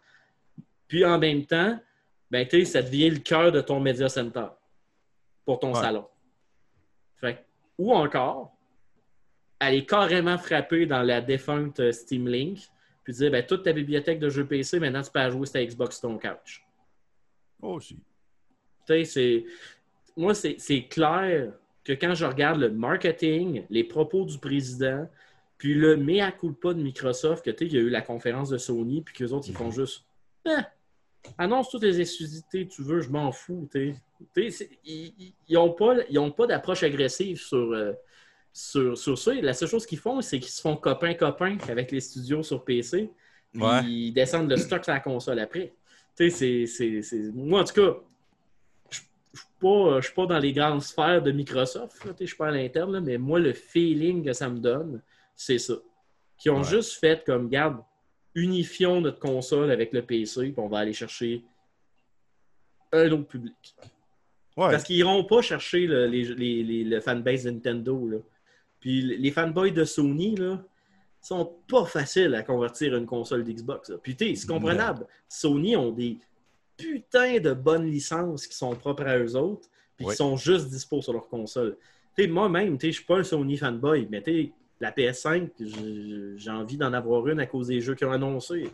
Puis 0.91 1.05
en 1.05 1.17
même 1.17 1.45
temps, 1.45 1.79
ben, 2.29 2.45
ça 2.65 2.81
devient 2.81 3.11
le 3.11 3.19
cœur 3.19 3.53
de 3.53 3.61
ton 3.61 3.79
Media 3.79 4.09
Center 4.09 4.47
pour 5.45 5.57
ton 5.57 5.73
Ouais. 5.73 5.79
salon. 5.79 6.05
Fait 7.15 7.45
ou 7.77 7.93
encore, 7.93 8.53
aller 9.57 9.85
carrément 9.85 10.37
frapper 10.37 10.85
dans 10.85 11.01
la 11.01 11.21
défunte 11.21 11.79
euh, 11.79 11.93
Steam 11.93 12.27
Link, 12.27 12.59
puis 13.05 13.13
dire 13.13 13.31
ben, 13.31 13.45
toute 13.45 13.63
ta 13.63 13.71
bibliothèque 13.71 14.19
de 14.19 14.27
jeux 14.27 14.45
PC, 14.45 14.81
maintenant 14.81 15.01
tu 15.01 15.11
peux 15.11 15.29
jouer 15.29 15.45
sur 15.45 15.53
ta 15.53 15.63
Xbox 15.63 16.01
ton 16.01 16.19
couch. 16.19 16.67
Oh, 17.61 17.79
si. 17.79 17.95
Tu 17.95 18.01
sais, 18.87 19.05
c'est. 19.05 19.45
Moi, 20.17 20.33
c'est 20.35 20.87
clair 20.89 21.53
que 21.85 21.93
quand 21.93 22.15
je 22.15 22.25
regarde 22.25 22.59
le 22.59 22.69
marketing, 22.69 23.63
les 23.69 23.85
propos 23.85 24.25
du 24.25 24.37
président, 24.37 25.09
puis 25.57 25.73
le 25.73 25.95
mea 25.95 26.33
culpa 26.33 26.73
de 26.73 26.81
Microsoft, 26.81 27.45
que 27.45 27.51
tu 27.51 27.67
il 27.67 27.73
y 27.75 27.77
a 27.77 27.79
eu 27.79 27.89
la 27.89 28.01
conférence 28.01 28.49
de 28.49 28.57
Sony, 28.57 29.01
puis 29.01 29.15
qu'eux 29.15 29.31
autres, 29.31 29.47
ils 29.47 29.55
font 29.55 29.71
juste. 29.71 30.03
Ah, 30.45 30.69
annonce 31.37 31.69
toutes 31.69 31.83
les 31.83 31.99
exclusivités 32.01 32.67
que 32.67 32.73
tu 32.73 32.81
veux, 32.83 33.01
je 33.01 33.09
m'en 33.09 33.31
fous. 33.31 33.67
Ils 34.85 35.33
n'ont 35.49 35.71
pas, 35.71 35.95
pas 36.35 36.47
d'approche 36.47 36.83
agressive 36.83 37.37
sur, 37.39 37.57
euh, 37.73 37.93
sur, 38.53 38.97
sur 38.97 39.17
ça. 39.17 39.33
La 39.35 39.53
seule 39.53 39.69
chose 39.69 39.85
qu'ils 39.85 39.99
font, 39.99 40.21
c'est 40.21 40.39
qu'ils 40.39 40.51
se 40.51 40.61
font 40.61 40.75
copain-copain 40.75 41.57
avec 41.69 41.91
les 41.91 41.99
studios 42.01 42.43
sur 42.43 42.63
PC. 42.63 43.09
Puis 43.53 43.61
Ouais. 43.61 43.83
ils 43.83 44.11
descendent 44.13 44.49
le 44.49 44.57
stock 44.57 44.83
sur 44.83 44.93
la 44.93 44.99
console 45.01 45.39
après. 45.39 45.73
Moi, 47.33 47.61
en 47.61 47.63
tout 47.63 47.73
cas, 47.73 47.95
je 48.89 48.99
ne 48.99 49.37
suis 49.37 49.47
pas, 49.59 49.99
je 50.01 50.05
suis 50.05 50.13
pas 50.15 50.25
dans 50.25 50.39
les 50.39 50.53
grandes 50.53 50.81
sphères 50.81 51.21
de 51.21 51.31
Microsoft. 51.31 51.97
Je 52.19 52.25
suis 52.25 52.35
pas 52.35 52.47
à 52.47 52.51
l'interne, 52.51 52.99
mais 53.01 53.17
moi, 53.17 53.39
le 53.39 53.53
feeling 53.53 54.23
que 54.23 54.33
ça 54.33 54.49
me 54.49 54.59
donne, 54.59 55.01
c'est 55.35 55.57
ça. 55.57 55.75
Qui 56.37 56.49
ont 56.49 56.57
Ouais. 56.59 56.63
juste 56.63 56.99
fait 56.99 57.23
comme, 57.25 57.49
garde, 57.49 57.77
unifions 58.35 59.01
notre 59.01 59.19
console 59.19 59.71
avec 59.71 59.91
le 59.93 60.01
PC, 60.03 60.51
puis 60.51 60.53
on 60.57 60.67
va 60.67 60.79
aller 60.79 60.93
chercher 60.93 61.43
un 62.91 63.11
autre 63.11 63.27
public. 63.27 63.75
Ouais. 64.57 64.69
Parce 64.71 64.83
qu'ils 64.83 64.97
n'iront 64.97 65.23
pas 65.23 65.41
chercher 65.41 65.87
le, 65.87 66.07
les, 66.07 66.23
les- 66.35 66.63
les- 66.63 66.83
le 66.83 66.99
fanbase 66.99 67.43
de 67.45 67.51
Nintendo. 67.51 68.07
Là. 68.07 68.17
Puis 68.79 69.01
les 69.01 69.31
fanboys 69.31 69.71
de 69.71 69.83
Sony, 69.85 70.35
là, 70.35 70.61
sont 71.21 71.53
pas 71.69 71.85
faciles 71.85 72.33
à 72.35 72.43
convertir 72.43 72.95
une 72.95 73.05
console 73.05 73.43
d'Xbox. 73.43 73.91
Puis 74.03 74.15
c'est 74.19 74.47
comprenable. 74.47 75.05
Sony 75.29 75.75
ont 75.75 75.91
des 75.91 76.17
putains 76.77 77.39
de 77.39 77.53
bonnes 77.53 77.85
licences 77.89 78.47
qui 78.47 78.55
sont 78.55 78.75
propres 78.75 79.03
à 79.05 79.17
eux 79.19 79.35
autres, 79.35 79.69
puis 79.95 80.05
qui 80.07 80.15
sont 80.15 80.35
juste 80.35 80.67
dispo 80.69 81.01
sur 81.01 81.13
leur 81.13 81.27
console. 81.27 81.77
Moi-même, 82.17 82.77
je 82.81 82.89
suis 82.91 83.05
pas 83.05 83.17
un 83.19 83.23
Sony 83.23 83.55
fanboy, 83.57 84.07
mais 84.09 84.21
tu 84.21 84.31
sais, 84.31 84.51
la 84.81 84.91
PS5, 84.91 85.49
j'ai 86.37 86.49
envie 86.51 86.77
d'en 86.77 86.93
avoir 86.93 87.27
une 87.27 87.39
à 87.39 87.45
cause 87.45 87.67
des 87.67 87.81
jeux 87.81 87.95
qu'ils 87.95 88.07
ont 88.07 88.11
annoncés. 88.11 88.69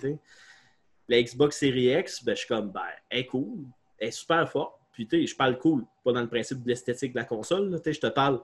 La 1.10 1.22
Xbox 1.22 1.58
Series 1.58 1.98
X, 2.00 2.24
ben, 2.24 2.34
je 2.36 2.40
suis 2.40 2.48
comme, 2.48 2.72
ben, 2.72 2.82
elle 3.10 3.20
est 3.20 3.26
cool, 3.26 3.60
elle 3.98 4.10
est 4.10 4.12
super 4.12 4.50
forte. 4.50 4.74
Puis, 4.92 5.08
je 5.28 5.36
parle 5.36 5.58
cool, 5.60 5.84
pas 6.04 6.12
dans 6.12 6.22
le 6.22 6.28
principe 6.28 6.64
de 6.64 6.68
l'esthétique 6.70 7.14
de 7.14 7.20
la 7.20 7.24
console. 7.26 7.80
je 7.86 7.92
te 8.00 8.08
parle 8.08 8.42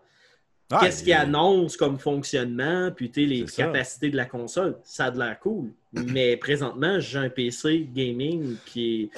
Ah, 0.72 0.80
qu'est-ce 0.82 1.02
il- 1.02 1.06
qu'ils 1.06 1.14
annoncent 1.14 1.78
comme 1.78 1.98
fonctionnement, 2.00 2.92
puis 2.96 3.12
tu 3.12 3.22
sais, 3.24 3.28
les 3.28 3.48
ça. 3.48 3.64
capacités 3.64 4.10
de 4.10 4.16
la 4.16 4.26
console. 4.26 4.78
Ça 4.84 5.06
a 5.06 5.12
de 5.12 5.20
l'air 5.20 5.38
cool. 5.40 5.72
Mais 5.94 6.38
présentement, 6.38 7.00
j'ai 7.00 7.18
un 7.20 7.30
PC 7.30 7.90
gaming 7.94 8.56
qui 8.66 9.04
est 9.04 9.10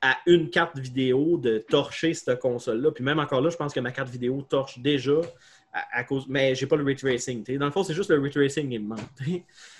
à 0.00 0.16
une 0.26 0.50
carte 0.50 0.78
vidéo 0.78 1.36
de 1.38 1.58
torcher 1.58 2.14
cette 2.14 2.38
console-là. 2.38 2.90
Puis 2.92 3.02
même 3.04 3.18
encore 3.18 3.40
là, 3.40 3.50
je 3.50 3.56
pense 3.56 3.72
que 3.74 3.80
ma 3.80 3.90
carte 3.90 4.08
vidéo 4.10 4.42
torche 4.48 4.78
déjà 4.78 5.20
à, 5.74 5.98
à 5.98 6.04
cause. 6.04 6.24
Mais 6.28 6.54
j'ai 6.54 6.66
pas 6.66 6.76
le 6.76 6.84
ray 6.84 6.96
tracing. 6.96 7.44
tu 7.44 7.52
sais. 7.52 7.58
Dans 7.58 7.66
le 7.66 7.72
fond, 7.72 7.82
c'est 7.84 7.92
juste 7.94 8.08
le 8.10 8.18
ray 8.20 8.30
tracing 8.30 8.70
qui 8.70 8.78
me 8.78 8.88
manque. 8.88 9.00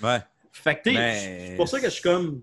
Ouais. 0.03 0.19
Fait 0.53 0.75
que 0.77 0.91
Mais- 0.91 1.49
c'est 1.51 1.57
pour 1.57 1.69
ça 1.69 1.79
que 1.81 1.87
je 1.87 1.91
suis 1.93 2.03
comme. 2.03 2.43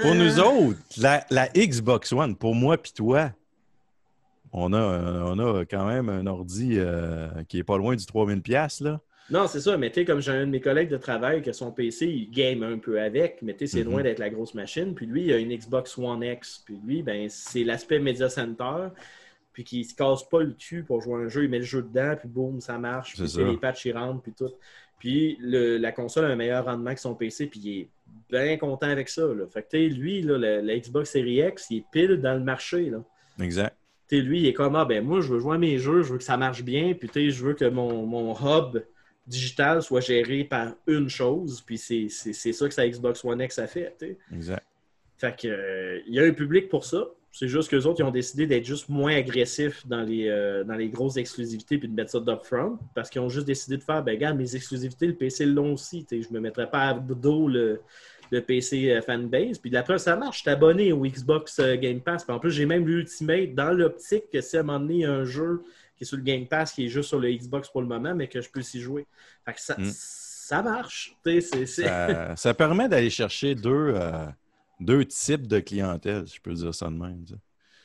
Pour 0.00 0.14
nous 0.14 0.40
autres, 0.40 0.78
la, 0.96 1.26
la 1.30 1.46
Xbox 1.48 2.10
One, 2.12 2.34
pour 2.36 2.54
moi 2.54 2.78
puis 2.78 2.92
toi, 2.92 3.32
on 4.52 4.72
a, 4.72 5.24
on 5.26 5.38
a 5.38 5.64
quand 5.66 5.86
même 5.86 6.08
un 6.08 6.26
ordi 6.26 6.76
euh, 6.78 7.28
qui 7.48 7.58
est 7.58 7.64
pas 7.64 7.76
loin 7.76 7.94
du 7.94 8.02
3000$, 8.04 8.40
piastres, 8.40 8.82
là. 8.84 9.00
Non, 9.30 9.46
c'est 9.46 9.60
ça, 9.60 9.76
mais 9.76 9.90
tu 9.90 9.96
sais, 10.00 10.04
comme 10.06 10.20
j'ai 10.22 10.32
un 10.32 10.46
de 10.46 10.50
mes 10.50 10.60
collègues 10.62 10.88
de 10.88 10.96
travail 10.96 11.42
qui 11.42 11.50
a 11.50 11.52
son 11.52 11.70
PC, 11.70 12.06
il 12.06 12.30
game 12.30 12.62
un 12.62 12.78
peu 12.78 12.98
avec, 12.98 13.42
mais 13.42 13.52
tu 13.54 13.66
sais, 13.66 13.76
c'est 13.76 13.84
Mhm. 13.84 13.90
loin 13.92 14.02
d'être 14.02 14.20
la 14.20 14.30
grosse 14.30 14.54
machine. 14.54 14.94
Puis 14.94 15.04
lui, 15.04 15.24
il 15.24 15.32
a 15.34 15.36
une 15.36 15.54
Xbox 15.54 15.98
One 15.98 16.22
X. 16.22 16.62
Puis 16.64 16.78
lui, 16.82 17.02
ben, 17.02 17.26
c'est 17.28 17.62
l'aspect 17.62 17.98
Media 17.98 18.30
Center. 18.30 18.86
Puis 19.58 19.64
qu'il 19.64 19.84
se 19.84 19.92
casse 19.92 20.22
pas 20.22 20.44
le 20.44 20.52
cul 20.52 20.84
pour 20.84 21.00
jouer 21.00 21.14
à 21.14 21.24
un 21.24 21.28
jeu, 21.28 21.42
il 21.42 21.50
met 21.50 21.58
le 21.58 21.64
jeu 21.64 21.82
dedans, 21.82 22.14
puis 22.16 22.28
boum, 22.28 22.60
ça 22.60 22.78
marche. 22.78 23.14
Puis 23.14 23.28
ça. 23.28 23.40
les 23.50 23.56
patchs, 23.56 23.86
ils 23.86 23.92
rentrent, 23.92 24.22
puis 24.22 24.32
tout. 24.32 24.52
Puis 25.00 25.36
le- 25.40 25.78
la 25.78 25.90
console 25.90 26.26
a 26.26 26.28
un 26.28 26.36
meilleur 26.36 26.64
rendement 26.64 26.94
que 26.94 27.00
son 27.00 27.16
PC, 27.16 27.48
puis 27.48 27.58
il 27.64 27.80
est 27.80 27.88
bien 28.30 28.56
content 28.56 28.86
avec 28.86 29.08
ça. 29.08 29.26
Là. 29.26 29.48
Fait 29.52 29.66
que 29.68 29.76
lui, 29.76 30.22
là, 30.22 30.38
la, 30.38 30.62
la 30.62 30.78
Xbox 30.78 31.10
Series 31.10 31.40
X, 31.44 31.66
il 31.70 31.78
est 31.78 31.84
pile 31.90 32.20
dans 32.20 32.34
le 32.34 32.40
marché. 32.44 32.88
Là. 32.88 33.02
Exact. 33.40 33.74
Tu 34.08 34.16
sais, 34.18 34.22
lui, 34.22 34.42
il 34.42 34.46
est 34.46 34.52
comme, 34.52 34.76
ah, 34.76 34.84
ben 34.84 35.04
moi, 35.04 35.20
je 35.22 35.32
veux 35.34 35.40
jouer 35.40 35.56
à 35.56 35.58
mes 35.58 35.76
jeux, 35.78 36.02
je 36.04 36.12
veux 36.12 36.18
que 36.18 36.24
ça 36.24 36.36
marche 36.36 36.62
bien, 36.62 36.94
puis 36.94 37.32
je 37.32 37.44
veux 37.44 37.54
que 37.54 37.64
mon, 37.64 38.06
mon 38.06 38.34
hub 38.36 38.78
digital 39.26 39.82
soit 39.82 40.02
géré 40.02 40.44
par 40.44 40.74
une 40.86 41.08
chose, 41.08 41.62
puis 41.66 41.78
c'est 41.78 42.06
c'est- 42.08 42.32
c'est 42.32 42.52
ça 42.52 42.68
que 42.68 42.74
sa 42.74 42.88
Xbox 42.88 43.24
One 43.24 43.40
X 43.40 43.58
a 43.58 43.66
fait. 43.66 43.96
Exact. 44.32 44.64
Fait 45.18 45.34
que, 45.36 45.48
euh, 45.48 45.98
il 46.06 46.14
y 46.14 46.20
a 46.20 46.22
un 46.22 46.32
public 46.32 46.68
pour 46.68 46.84
ça. 46.84 47.08
C'est 47.30 47.46
juste 47.48 47.70
qu'eux 47.70 47.82
autres, 47.84 48.00
ils 48.00 48.04
ont 48.04 48.10
décidé 48.10 48.46
d'être 48.46 48.64
juste 48.64 48.88
moins 48.88 49.14
agressifs 49.14 49.86
dans 49.86 50.02
les, 50.02 50.28
euh, 50.28 50.64
dans 50.64 50.74
les 50.74 50.88
grosses 50.88 51.16
exclusivités 51.18 51.78
puis 51.78 51.88
de 51.88 51.94
mettre 51.94 52.10
ça 52.10 52.20
d'upfront 52.20 52.78
parce 52.94 53.10
qu'ils 53.10 53.20
ont 53.20 53.28
juste 53.28 53.46
décidé 53.46 53.76
de 53.76 53.82
faire, 53.82 54.02
ben 54.02 54.12
regarde, 54.12 54.36
mes 54.36 54.56
exclusivités, 54.56 55.06
le 55.06 55.14
PC 55.14 55.46
l'ont 55.46 55.74
aussi. 55.74 56.06
sais, 56.08 56.22
Je 56.22 56.32
me 56.32 56.40
mettrais 56.40 56.68
pas 56.70 56.88
à 56.88 56.94
dos 56.94 57.46
le, 57.48 57.80
le 58.30 58.40
PC 58.40 58.90
euh, 58.90 59.02
fanbase. 59.02 59.58
Puis 59.58 59.70
de 59.70 59.74
la 59.74 59.82
preuve, 59.82 59.98
ça 59.98 60.16
marche. 60.16 60.38
Je 60.38 60.40
suis 60.42 60.50
abonné 60.50 60.92
au 60.92 61.02
Xbox 61.02 61.58
euh, 61.60 61.76
Game 61.76 62.00
Pass. 62.00 62.24
Puis 62.24 62.34
en 62.34 62.38
plus, 62.38 62.50
j'ai 62.50 62.66
même 62.66 62.86
l'Ultimate 62.86 63.54
dans 63.54 63.72
l'optique 63.72 64.24
que 64.32 64.40
si 64.40 64.56
à 64.56 64.60
un 64.60 64.62
moment 64.64 64.80
donné, 64.80 64.94
il 64.94 65.00
y 65.00 65.04
a 65.04 65.12
un 65.12 65.24
jeu 65.24 65.62
qui 65.96 66.04
est 66.04 66.06
sur 66.06 66.16
le 66.16 66.22
Game 66.22 66.46
Pass 66.46 66.72
qui 66.72 66.86
est 66.86 66.88
juste 66.88 67.08
sur 67.08 67.18
le 67.20 67.30
Xbox 67.30 67.68
pour 67.68 67.82
le 67.82 67.88
moment, 67.88 68.14
mais 68.14 68.26
que 68.28 68.40
je 68.40 68.48
peux 68.50 68.62
s'y 68.62 68.80
jouer. 68.80 69.06
Fait 69.44 69.52
que 69.52 69.60
ça, 69.60 69.74
Mm. 69.78 69.90
ça 69.92 70.62
marche. 70.62 71.14
Ça, 71.66 72.36
ça 72.36 72.54
permet 72.54 72.88
d'aller 72.88 73.10
chercher 73.10 73.54
deux, 73.54 73.94
deux 74.80 75.04
types 75.04 75.46
de 75.46 75.60
clientèle, 75.60 76.26
si 76.28 76.36
je 76.36 76.40
peux 76.40 76.52
dire 76.54 76.74
ça 76.74 76.86
de 76.86 76.94
même. 76.96 77.24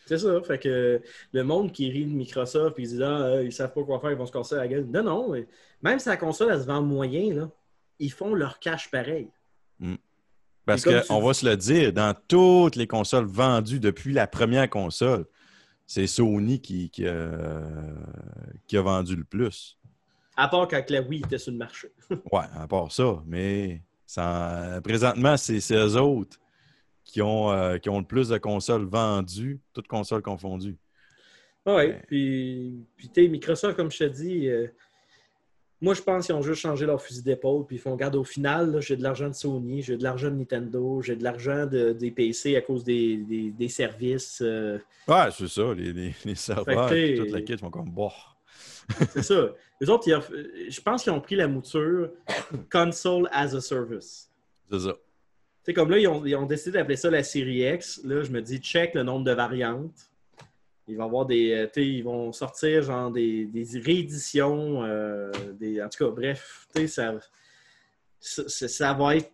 C'est 0.05 0.17
ça. 0.17 0.41
Fait 0.43 0.59
que 0.59 1.01
le 1.31 1.43
monde 1.43 1.71
qui 1.71 1.89
rit 1.89 2.05
de 2.05 2.11
Microsoft 2.13 2.77
et 2.77 2.81
ils 2.83 2.87
disent 2.89 3.01
Ah, 3.01 3.21
euh, 3.25 3.43
ils 3.43 3.51
savent 3.53 3.73
pas 3.73 3.83
quoi 3.83 3.99
faire, 3.99 4.11
ils 4.11 4.17
vont 4.17 4.25
se 4.25 4.31
casser 4.31 4.55
la 4.55 4.67
gueule. 4.67 4.85
Non, 4.85 5.03
non. 5.03 5.31
mais 5.31 5.47
Même 5.81 5.99
si 5.99 6.09
la 6.09 6.17
console, 6.17 6.51
elle 6.51 6.61
se 6.61 6.65
vend 6.65 6.81
moyen, 6.81 7.33
là, 7.33 7.49
ils 7.99 8.11
font 8.11 8.33
leur 8.33 8.59
cash 8.59 8.91
pareil. 8.91 9.29
Mm. 9.79 9.95
Parce 10.65 10.83
qu'on 10.85 11.21
va 11.21 11.33
se 11.33 11.45
le 11.45 11.57
dire, 11.57 11.91
dans 11.93 12.15
toutes 12.27 12.75
les 12.77 12.87
consoles 12.87 13.25
vendues 13.25 13.79
depuis 13.81 14.13
la 14.13 14.27
première 14.27 14.69
console, 14.69 15.25
c'est 15.85 16.07
Sony 16.07 16.61
qui, 16.61 16.89
qui, 16.89 17.05
a- 17.05 17.61
qui 18.67 18.77
a 18.77 18.81
vendu 18.81 19.15
le 19.17 19.25
plus. 19.25 19.77
À 20.37 20.47
part 20.47 20.67
quand 20.67 20.89
la 20.89 21.01
Wii 21.01 21.21
était 21.25 21.37
sur 21.37 21.51
le 21.51 21.57
marché. 21.57 21.89
Ouais, 22.31 22.45
à 22.55 22.67
part 22.67 22.91
ça. 22.91 23.21
Mais 23.25 23.81
ça- 24.05 24.79
présentement, 24.83 25.35
c'est 25.37 25.59
c'est 25.59 25.75
eux 25.75 25.95
autres 25.97 26.37
qui 27.03 27.21
ont, 27.21 27.51
euh, 27.51 27.77
qui 27.77 27.89
ont 27.89 27.99
le 27.99 28.05
plus 28.05 28.29
de 28.29 28.37
consoles 28.37 28.85
vendues, 28.85 29.59
toutes 29.73 29.87
consoles 29.87 30.21
confondues. 30.21 30.77
Oui, 31.65 31.73
Ouais. 31.73 32.01
puis, 32.07 32.85
puis 32.97 33.09
tu 33.09 33.21
sais, 33.23 33.27
Microsoft, 33.29 33.75
comme 33.77 33.89
je 33.91 33.99
te 33.99 34.03
dis, 34.05 34.47
euh, 34.49 34.67
moi, 35.81 35.93
je 35.93 36.01
pense 36.01 36.25
qu'ils 36.25 36.35
ont 36.35 36.41
juste 36.41 36.61
changé 36.61 36.85
leur 36.85 37.01
fusil 37.01 37.23
d'épaule, 37.23 37.65
puis 37.65 37.75
ils 37.75 37.79
font, 37.79 37.91
regarde, 37.91 38.15
au 38.15 38.23
final, 38.23 38.81
j'ai 38.81 38.95
de 38.95 39.03
l'argent 39.03 39.27
de 39.27 39.33
Sony, 39.33 39.81
j'ai 39.81 39.97
de 39.97 40.03
l'argent 40.03 40.29
de 40.29 40.35
Nintendo, 40.35 41.01
j'ai 41.01 41.15
de 41.15 41.23
l'argent 41.23 41.65
de- 41.65 41.91
des 41.91 42.09
PC 42.11 42.55
à 42.55 42.61
cause 42.61 42.83
des, 42.85 43.17
des- 43.17 43.51
des 43.51 43.67
services. 43.69 44.41
euh, 44.41 44.77
Ouais, 45.07 45.29
c'est 45.31 45.47
ça. 45.49 45.73
Les, 45.73 45.91
les, 45.93 46.15
les 46.25 46.35
serveurs, 46.35 46.87
puis 46.89 47.15
toute 47.17 47.31
la 47.31 47.41
kit, 47.41 47.53
ils 47.53 47.59
font 47.59 47.69
comme 47.69 47.89
bon. 47.89 48.11
c'est 49.09 49.23
ça. 49.23 49.49
Les 49.79 49.89
autres, 49.89 50.07
ils 50.07 50.71
je 50.71 50.81
pense 50.81 51.03
qu'ils 51.03 51.11
ont 51.13 51.21
pris 51.21 51.35
la 51.35 51.47
mouture 51.47 52.11
console 52.71 53.27
as 53.31 53.53
a 53.55 53.61
service. 53.61 54.29
C'est 54.69 54.79
ça. 54.79 54.95
Sais, 55.63 55.73
comme 55.73 55.89
là, 55.89 55.97
ils 55.97 56.07
ont, 56.07 56.45
décidé 56.45 56.77
d'appeler 56.77 56.97
ça 56.97 57.09
la 57.09 57.23
série 57.23 57.73
X. 57.73 58.01
Là, 58.03 58.21
je 58.21 58.31
me 58.31 58.41
dis, 58.41 58.57
check 58.59 58.93
le 58.95 59.03
nombre 59.03 59.23
de 59.23 59.31
variantes. 59.31 60.11
Ils 60.89 60.97
vont 60.97 61.05
avoir 61.05 61.25
des. 61.25 61.53
euh, 61.53 61.81
ils 61.81 62.03
vont 62.03 62.33
sortir 62.33 62.83
genre 62.83 63.09
des, 63.09 63.45
des 63.45 63.79
rééditions. 63.79 64.83
euh, 64.83 65.31
des, 65.53 65.81
en 65.81 65.87
tout 65.87 66.03
cas, 66.05 66.11
bref, 66.11 66.67
ça, 66.87 67.13
ça, 68.19 68.67
ça- 68.67 68.93
va 68.93 69.15
être. 69.15 69.31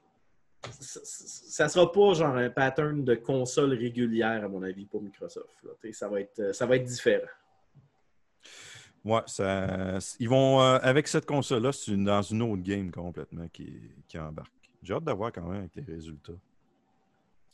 Ça, 0.79 0.99
ça 1.03 1.69
sera 1.69 1.91
pas 1.91 2.13
genre 2.13 2.35
un 2.35 2.49
pattern 2.51 3.03
de 3.03 3.15
console 3.15 3.73
régulière, 3.73 4.43
à 4.43 4.47
mon 4.47 4.61
avis, 4.61 4.85
pour 4.85 5.01
Microsoft. 5.01 5.55
là. 5.63 5.71
Ça 5.93 6.07
va, 6.07 6.21
être, 6.21 6.53
ça 6.53 6.67
va 6.67 6.75
être 6.75 6.83
différent. 6.83 7.25
Ouais, 9.05 9.21
ils 10.19 10.29
vont, 10.29 10.61
euh, 10.61 10.77
avec 10.81 11.07
cette 11.07 11.25
console-là, 11.25 11.71
c'est 11.71 11.95
dans 11.95 12.21
une 12.21 12.41
autre 12.41 12.61
game 12.61 12.91
complètement 12.91 13.47
qui, 13.47 13.81
qui 14.07 14.19
embarque. 14.19 14.51
J'ai 14.81 14.93
hâte 14.93 15.03
de 15.03 15.11
voir 15.11 15.31
quand 15.31 15.43
même 15.43 15.59
avec 15.59 15.75
les 15.75 15.93
résultats. 15.93 16.33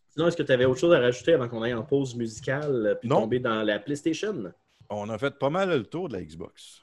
Sinon, 0.10 0.28
est-ce 0.28 0.38
que 0.38 0.44
tu 0.44 0.52
avais 0.52 0.66
autre 0.66 0.80
chose 0.80 0.94
à 0.94 1.00
rajouter 1.00 1.34
avant 1.34 1.50
qu'on 1.50 1.62
aille 1.62 1.74
en 1.74 1.84
pause 1.84 2.16
musicale 2.16 2.86
euh, 2.88 2.96
puis 2.96 3.10
Non. 3.10 3.22
tomber 3.22 3.40
dans 3.40 3.64
la 3.64 3.80
PlayStation? 3.80 4.52
On 4.90 5.10
a 5.10 5.18
fait 5.18 5.38
pas 5.38 5.50
mal 5.50 5.70
le 5.70 5.84
tour 5.84 6.08
de 6.08 6.14
la 6.14 6.22
Xbox. 6.22 6.82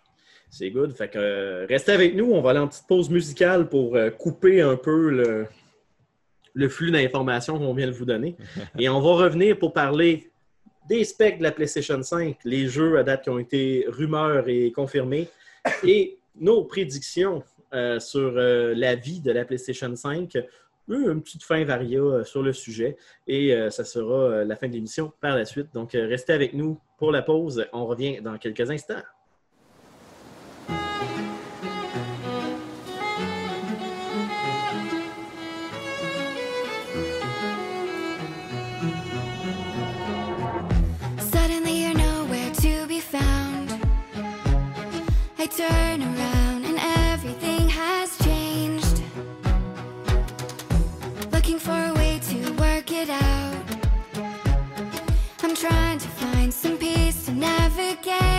C'est 0.51 0.70
good. 0.70 0.93
Fait 0.93 1.09
que 1.09 1.18
euh, 1.18 1.66
restez 1.66 1.93
avec 1.93 2.14
nous. 2.14 2.30
On 2.32 2.43
va 2.43 2.51
aller 2.51 2.59
en 2.59 2.68
petite 2.68 2.86
pause 2.86 3.09
musicale 3.09 3.68
pour 3.68 3.97
euh, 3.97 4.11
couper 4.11 4.61
un 4.61 4.76
peu 4.76 5.09
le, 5.11 5.47
le 6.53 6.68
flux 6.68 6.90
d'informations 6.90 7.59
qu'on 7.59 7.72
vient 7.72 7.86
de 7.86 7.93
vous 7.93 8.05
donner. 8.05 8.36
Et 8.78 8.88
on 8.88 9.01
va 9.01 9.24
revenir 9.24 9.59
pour 9.59 9.72
parler 9.72 10.30
des 10.88 11.05
specs 11.05 11.38
de 11.38 11.45
la 11.45 11.53
PlayStation 11.53 12.03
5, 12.03 12.38
les 12.45 12.68
jeux 12.68 12.99
à 12.99 13.03
date 13.05 13.22
qui 13.22 13.30
ont 13.30 13.38
été 13.38 13.86
rumeurs 13.88 14.49
et 14.49 14.72
confirmés, 14.72 15.28
et 15.84 16.18
nos 16.34 16.64
prédictions 16.64 17.45
euh, 17.73 17.99
sur 17.99 18.35
euh, 18.37 18.75
la 18.75 18.95
vie 18.95 19.20
de 19.20 19.33
la 19.33 19.45
PlayStation 19.45 19.95
5. 19.95 20.37
Euh, 20.37 20.43
Une 20.89 21.23
petite 21.23 21.43
fin 21.43 21.64
varia 21.64 22.25
sur 22.25 22.43
le 22.43 22.53
sujet 22.53 22.97
et 23.27 23.57
ça 23.70 23.85
sera 23.85 24.45
la 24.45 24.57
fin 24.57 24.66
de 24.66 24.73
l'émission 24.73 25.12
par 25.20 25.37
la 25.37 25.45
suite. 25.45 25.68
Donc, 25.73 25.93
restez 25.93 26.33
avec 26.33 26.55
nous 26.55 26.77
pour 26.99 27.12
la 27.12 27.23
pause. 27.23 27.64
On 27.73 27.87
revient 27.87 28.20
dans 28.20 28.37
quelques 28.37 28.68
instants. 28.68 29.01
Turn 45.55 46.01
around 46.01 46.32
peace 57.75 57.97
to 58.03 58.32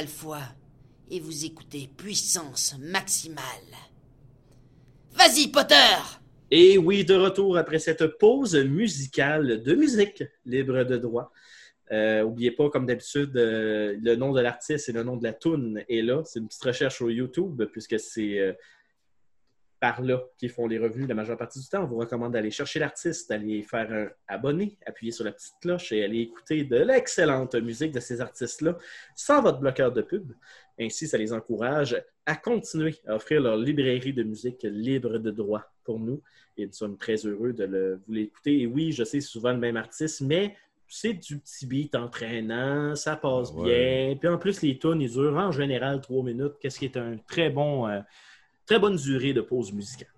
Malfoy 0.00 0.38
et 1.10 1.20
vous 1.20 1.44
écoutez 1.44 1.90
Puissance 1.94 2.74
Maximale. 2.80 3.44
Vas-y, 5.12 5.48
Potter 5.48 5.74
Et 6.50 6.78
oui, 6.78 7.04
de 7.04 7.14
retour 7.14 7.58
après 7.58 7.78
cette 7.78 8.06
pause 8.18 8.56
musicale 8.56 9.62
de 9.62 9.74
musique 9.74 10.24
libre 10.46 10.84
de 10.84 10.96
droit. 10.96 11.30
Euh, 11.92 12.22
N'oubliez 12.22 12.50
pas, 12.50 12.70
comme 12.70 12.86
d'habitude, 12.86 13.36
euh, 13.36 13.94
le 14.02 14.16
nom 14.16 14.32
de 14.32 14.40
l'artiste 14.40 14.88
et 14.88 14.92
le 14.92 15.02
nom 15.02 15.18
de 15.18 15.24
la 15.24 15.34
tune 15.34 15.84
est 15.86 16.00
là. 16.00 16.22
C'est 16.24 16.38
une 16.38 16.48
petite 16.48 16.64
recherche 16.64 16.96
sur 16.96 17.10
YouTube, 17.10 17.62
puisque 17.70 18.00
c'est 18.00 18.38
euh, 18.38 18.54
par 19.80 20.02
là 20.02 20.22
qu'ils 20.38 20.50
font 20.50 20.66
les 20.66 20.78
revenus 20.78 21.08
la 21.08 21.14
majeure 21.14 21.38
partie 21.38 21.58
du 21.58 21.66
temps. 21.68 21.82
On 21.84 21.86
vous 21.86 21.96
recommande 21.96 22.32
d'aller 22.34 22.50
chercher 22.50 22.78
l'artiste, 22.78 23.30
d'aller 23.30 23.62
faire 23.62 23.90
un 23.90 24.08
abonné, 24.28 24.76
appuyer 24.86 25.10
sur 25.10 25.24
la 25.24 25.32
petite 25.32 25.54
cloche 25.62 25.90
et 25.92 26.04
aller 26.04 26.20
écouter 26.20 26.64
de 26.64 26.76
l'excellente 26.76 27.54
musique 27.54 27.92
de 27.92 28.00
ces 28.00 28.20
artistes-là 28.20 28.76
sans 29.16 29.40
votre 29.42 29.58
bloqueur 29.58 29.90
de 29.90 30.02
pub. 30.02 30.32
Ainsi, 30.78 31.08
ça 31.08 31.16
les 31.18 31.32
encourage 31.32 32.00
à 32.26 32.36
continuer 32.36 32.96
à 33.06 33.14
offrir 33.16 33.40
leur 33.40 33.56
librairie 33.56 34.12
de 34.12 34.22
musique 34.22 34.62
libre 34.64 35.16
de 35.18 35.30
droit 35.30 35.64
pour 35.84 35.98
nous. 35.98 36.22
Et 36.58 36.66
nous 36.66 36.72
sommes 36.72 36.98
très 36.98 37.16
heureux 37.26 37.54
de 37.54 37.64
le- 37.64 38.00
vous 38.06 38.12
l'écouter. 38.12 38.60
Et 38.60 38.66
oui, 38.66 38.92
je 38.92 39.02
sais, 39.04 39.20
c'est 39.20 39.26
souvent 39.28 39.52
le 39.52 39.58
même 39.58 39.78
artiste, 39.78 40.20
mais 40.20 40.54
c'est 40.86 41.14
du 41.14 41.38
petit 41.38 41.66
beat 41.66 41.94
entraînant, 41.94 42.94
ça 42.96 43.16
passe 43.16 43.50
Ah 43.56 43.60
ouais. 43.60 44.06
bien. 44.08 44.16
Puis 44.16 44.28
en 44.28 44.36
plus, 44.38 44.60
les 44.62 44.78
tunes, 44.78 45.00
ils 45.00 45.10
durent 45.10 45.36
en 45.36 45.52
général 45.52 46.00
trois 46.00 46.22
minutes, 46.22 46.54
qu'est-ce 46.60 46.78
qui 46.78 46.84
est 46.86 46.96
un 46.96 47.16
très 47.26 47.48
bon, 47.48 47.88
euh, 47.88 48.00
très 48.66 48.78
bonne 48.78 48.96
durée 48.96 49.32
de 49.32 49.40
pause 49.40 49.72
musicale. 49.72 50.08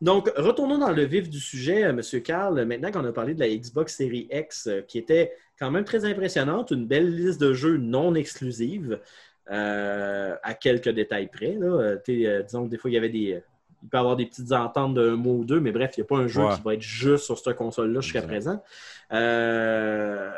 Donc, 0.00 0.30
retournons 0.36 0.78
dans 0.78 0.90
le 0.90 1.04
vif 1.04 1.30
du 1.30 1.38
sujet, 1.38 1.84
euh, 1.84 1.90
M. 1.90 2.22
Carl. 2.22 2.64
Maintenant 2.64 2.90
qu'on 2.90 3.04
a 3.04 3.12
parlé 3.12 3.34
de 3.34 3.40
la 3.40 3.48
Xbox 3.48 3.96
Series 3.96 4.28
X, 4.30 4.66
euh, 4.66 4.80
qui 4.82 4.98
était 4.98 5.32
quand 5.58 5.70
même 5.70 5.84
très 5.84 6.04
impressionnante, 6.04 6.70
une 6.70 6.86
belle 6.86 7.14
liste 7.14 7.40
de 7.40 7.52
jeux 7.52 7.76
non 7.76 8.14
exclusives, 8.14 8.98
euh, 9.50 10.34
à 10.42 10.54
quelques 10.54 10.90
détails 10.90 11.28
près. 11.28 11.54
Là. 11.58 11.98
Euh, 12.08 12.42
disons 12.42 12.64
que 12.64 12.70
des 12.70 12.78
fois, 12.78 12.90
il 12.90 12.94
y 12.94 12.98
avait 12.98 13.08
des. 13.08 13.42
Il 13.82 13.88
peut 13.88 13.96
y 13.96 14.00
avoir 14.00 14.16
des 14.16 14.26
petites 14.26 14.52
ententes 14.52 14.94
d'un 14.94 15.16
mot 15.16 15.36
ou 15.38 15.44
deux, 15.44 15.58
mais 15.58 15.72
bref, 15.72 15.92
il 15.96 16.00
n'y 16.00 16.04
a 16.04 16.06
pas 16.06 16.18
un 16.18 16.26
jeu 16.26 16.42
Ouais. 16.42 16.54
qui 16.54 16.60
va 16.62 16.74
être 16.74 16.82
juste 16.82 17.24
sur 17.24 17.38
cette 17.38 17.56
console-là 17.56 18.00
jusqu'à 18.02 18.20
présent. 18.20 18.62
Euh, 19.12 20.30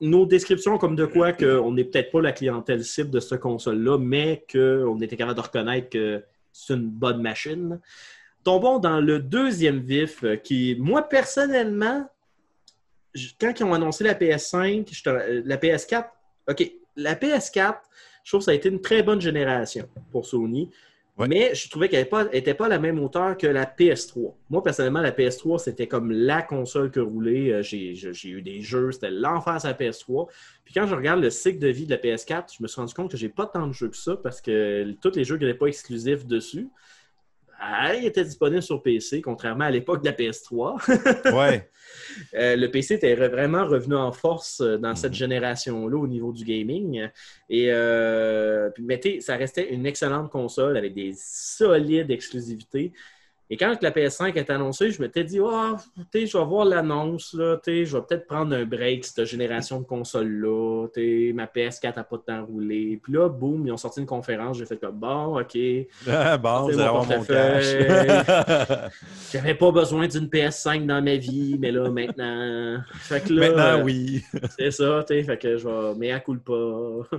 nos 0.00 0.26
descriptions 0.26 0.76
comme 0.76 0.94
de 0.94 1.06
quoi 1.06 1.32
qu'on 1.32 1.72
n'est 1.72 1.84
peut-être 1.84 2.10
pas 2.10 2.20
la 2.20 2.32
clientèle 2.32 2.84
cible 2.84 3.10
de 3.10 3.20
cette 3.20 3.40
console-là, 3.40 3.96
mais 3.98 4.44
qu'on 4.52 5.00
était 5.00 5.16
capable 5.16 5.36
de 5.36 5.42
reconnaître 5.42 5.88
que 5.88 6.22
c'est 6.54 6.74
une 6.74 6.88
bonne 6.88 7.20
machine. 7.20 7.80
Tombons 8.44 8.78
dans 8.78 9.00
le 9.00 9.18
deuxième 9.18 9.80
vif, 9.80 10.22
euh, 10.22 10.36
qui, 10.36 10.76
moi, 10.78 11.02
personnellement, 11.08 12.08
quand 13.40 13.52
ils 13.58 13.64
ont 13.64 13.74
annoncé 13.74 14.04
la 14.04 14.14
PS5, 14.14 14.88
je 14.92 15.02
te- 15.02 15.08
euh, 15.08 15.42
la 15.44 15.56
PS4, 15.56 16.08
OK, 16.48 16.72
la 16.96 17.14
PS4, 17.16 17.78
je 18.22 18.30
trouve 18.30 18.40
que 18.40 18.44
ça 18.44 18.50
a 18.52 18.54
été 18.54 18.68
une 18.68 18.80
très 18.80 19.02
bonne 19.02 19.20
génération 19.20 19.88
pour 20.12 20.26
Sony. 20.26 20.70
Mais 21.16 21.54
je 21.54 21.70
trouvais 21.70 21.88
qu'elle 21.88 22.08
n'était 22.32 22.54
pas, 22.54 22.68
la 22.68 22.78
même 22.80 22.98
hauteur 22.98 23.36
que 23.36 23.46
la 23.46 23.66
PS3. 23.66 24.34
Moi, 24.50 24.62
personnellement, 24.64 25.00
la 25.00 25.12
PS3, 25.12 25.58
c'était 25.58 25.86
comme 25.86 26.10
la 26.10 26.42
console 26.42 26.90
que 26.90 26.98
roulait. 26.98 27.52
Euh, 27.52 27.62
J'ai 27.62 28.28
eu 28.28 28.42
des 28.42 28.60
jeux, 28.62 28.90
c'était 28.90 29.12
l'enfer 29.12 29.60
sur 29.60 29.68
la 29.68 29.74
PS3. 29.74 30.28
Puis 30.64 30.74
quand 30.74 30.86
je 30.86 30.94
regarde 30.94 31.20
le 31.20 31.30
cycle 31.30 31.60
de 31.60 31.68
vie 31.68 31.86
de 31.86 31.90
la 31.90 31.98
PS4, 31.98 32.56
je 32.58 32.62
me 32.62 32.66
suis 32.66 32.80
rendu 32.80 32.94
compte 32.94 33.12
que 33.12 33.16
j'ai 33.16 33.28
pas 33.28 33.46
tant 33.46 33.68
de 33.68 33.72
jeux 33.72 33.88
que 33.88 33.96
ça 33.96 34.16
parce 34.16 34.40
que 34.40 34.92
tous 35.00 35.14
les 35.14 35.24
jeux 35.24 35.36
n'étaient 35.36 35.54
pas 35.54 35.66
exclusifs 35.66 36.26
dessus, 36.26 36.68
ils 37.98 38.06
étaient 38.06 38.24
disponibles 38.24 38.62
sur 38.62 38.82
PC, 38.82 39.20
contrairement 39.22 39.64
à 39.64 39.70
l'époque 39.70 40.02
de 40.02 40.06
la 40.06 40.12
PS3. 40.12 40.78
Ouais. 41.30 41.70
Euh, 42.34 42.56
le 42.56 42.70
PC 42.70 42.94
était 42.94 43.14
vraiment 43.14 43.66
revenu 43.66 43.94
en 43.94 44.10
force 44.12 44.60
euh, 44.60 44.78
dans 44.78 44.94
cette 44.94 45.12
Mhm. 45.12 45.16
génération-là 45.18 45.96
au 45.96 46.06
niveau 46.06 46.32
du 46.32 46.44
gaming. 46.44 47.08
Et 47.48 47.66
euh, 47.70 48.70
puis, 48.70 48.82
mais 48.84 49.00
ça 49.20 49.36
restait 49.36 49.72
une 49.72 49.86
excellente 49.86 50.30
console 50.30 50.76
avec 50.76 50.94
des 50.94 51.12
solides 51.16 52.10
exclusivités. 52.10 52.92
Et 53.50 53.56
quand 53.56 53.76
la 53.82 53.90
PS5 53.90 54.34
est 54.34 54.50
annoncée, 54.50 54.90
je 54.90 55.02
m'étais 55.02 55.22
dit, 55.22 55.38
oh, 55.38 55.76
je 56.14 56.38
vais 56.38 56.44
voir 56.44 56.64
l'annonce, 56.64 57.36
je 57.36 57.96
vais 57.96 58.02
peut-être 58.02 58.26
prendre 58.26 58.56
un 58.56 58.64
break, 58.64 59.04
cette 59.04 59.26
génération 59.26 59.80
de 59.80 59.84
consoles-là. 59.84 60.86
Ma 61.34 61.46
PS4 61.46 61.96
n'a 61.96 62.04
pas 62.04 62.16
de 62.16 62.22
temps 62.22 62.46
roulé. 62.46 62.98
Puis 63.02 63.12
là, 63.12 63.28
boum, 63.28 63.66
ils 63.66 63.72
ont 63.72 63.76
sorti 63.76 64.00
une 64.00 64.06
conférence. 64.06 64.58
J'ai 64.58 64.66
fait 64.66 64.78
comme, 64.78 64.98
bon, 64.98 65.40
OK. 65.40 65.58
Ah, 66.06 66.38
bon, 66.38 66.68
c'est 66.70 66.76
mon 66.76 66.82
avoir 66.82 67.06
mon 67.06 67.24
cash. 67.24 67.64
J'avais 69.32 69.54
pas 69.54 69.72
besoin 69.72 70.06
d'une 70.08 70.26
PS5 70.26 70.86
dans 70.86 71.02
ma 71.02 71.16
vie, 71.16 71.56
mais 71.58 71.70
là, 71.70 71.90
maintenant. 71.90 72.80
Fait 72.94 73.22
que 73.22 73.32
là, 73.32 73.48
Maintenant, 73.48 73.80
euh, 73.80 73.82
oui. 73.84 74.24
c'est 74.58 74.70
ça, 74.70 75.04
tu 75.06 75.22
fait 75.22 75.38
que 75.38 75.56
je 75.56 75.68
vais, 75.68 75.94
mais 75.98 76.12
à 76.12 76.20
coup 76.20 76.36
pas. 76.36 77.18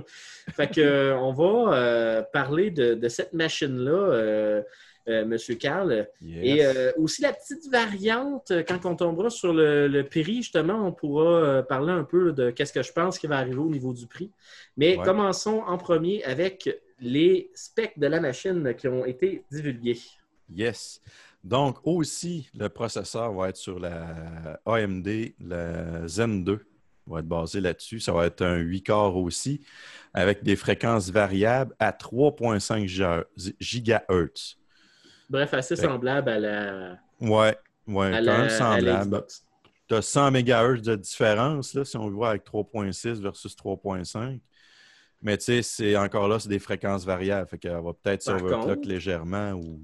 fait 0.54 0.74
que, 0.74 0.80
euh, 0.80 1.16
on 1.18 1.32
va 1.32 1.74
euh, 1.74 2.22
parler 2.32 2.70
de, 2.70 2.94
de 2.94 3.08
cette 3.08 3.32
machine-là, 3.32 3.90
euh, 3.90 4.62
Monsieur 5.06 5.54
Carl. 5.54 6.08
Et 6.22 6.56
Yes. 6.56 6.76
euh, 6.76 6.92
aussi 6.98 7.22
la 7.22 7.32
petite 7.32 7.70
variante, 7.70 8.50
euh, 8.50 8.62
quand 8.66 8.84
on 8.86 8.96
tombera 8.96 9.30
sur 9.30 9.52
le, 9.52 9.86
le 9.88 10.04
prix, 10.04 10.24
justement, 10.42 10.86
on 10.86 10.92
pourra 10.92 11.24
euh, 11.30 11.62
parler 11.62 11.92
un 11.92 12.04
peu 12.04 12.32
de 12.32 12.50
qu'est-ce 12.50 12.72
que 12.72 12.82
je 12.82 12.92
pense 12.92 13.18
qui 13.18 13.26
va 13.26 13.38
arriver 13.38 13.56
au 13.58 13.68
niveau 13.70 13.92
du 13.92 14.06
prix. 14.06 14.30
Mais 14.76 14.96
Ouais. 14.96 15.04
commençons 15.04 15.62
en 15.66 15.78
premier 15.78 16.24
avec 16.24 16.68
les 17.00 17.50
specs 17.54 17.98
de 17.98 18.06
la 18.06 18.20
machine 18.20 18.74
qui 18.74 18.88
ont 18.88 19.04
été 19.04 19.44
divulgués. 19.52 19.98
Yes. 20.54 21.00
Donc, 21.44 21.78
aussi, 21.84 22.48
le 22.58 22.68
processeur 22.68 23.32
va 23.32 23.50
être 23.50 23.56
sur 23.56 23.78
la 23.78 24.58
AMD, 24.66 25.34
la 25.40 26.08
Zen 26.08 26.42
2 26.42 26.66
va 27.06 27.20
être 27.20 27.28
basé 27.28 27.60
là-dessus. 27.60 28.00
Ça 28.00 28.12
va 28.12 28.26
être 28.26 28.42
un 28.42 28.56
8 28.56 28.82
corps 28.82 29.16
aussi, 29.16 29.60
avec 30.12 30.42
des 30.42 30.56
fréquences 30.56 31.10
variables 31.10 31.72
à 31.78 31.92
3,5 31.92 32.86
giga- 32.88 33.24
gigahertz. 33.60 34.56
Bref, 35.28 35.54
assez 35.54 35.76
semblable 35.76 36.28
à 36.30 36.38
la, 36.38 36.98
Ouais, 37.20 37.56
ouais, 37.88 38.10
quand 38.12 38.20
la, 38.20 38.38
même 38.38 38.50
semblable. 38.50 39.24
Tu 39.88 39.94
as 39.94 40.02
100 40.02 40.30
MHz 40.32 40.82
de 40.82 40.96
différence, 40.96 41.74
là, 41.74 41.84
si 41.84 41.96
on 41.96 42.10
voit 42.10 42.30
avec 42.30 42.44
3.6 42.44 43.20
versus 43.20 43.54
3.5. 43.56 44.40
Mais 45.22 45.38
tu 45.38 45.44
sais, 45.44 45.62
c'est 45.62 45.96
encore 45.96 46.28
là, 46.28 46.38
c'est 46.38 46.48
des 46.48 46.58
fréquences 46.58 47.04
variables. 47.04 47.48
Fait 47.48 47.58
qu'elle 47.58 47.72
va 47.72 47.92
peut-être 47.92 48.22
s'overclock 48.22 48.84
légèrement 48.84 49.52
ou. 49.52 49.80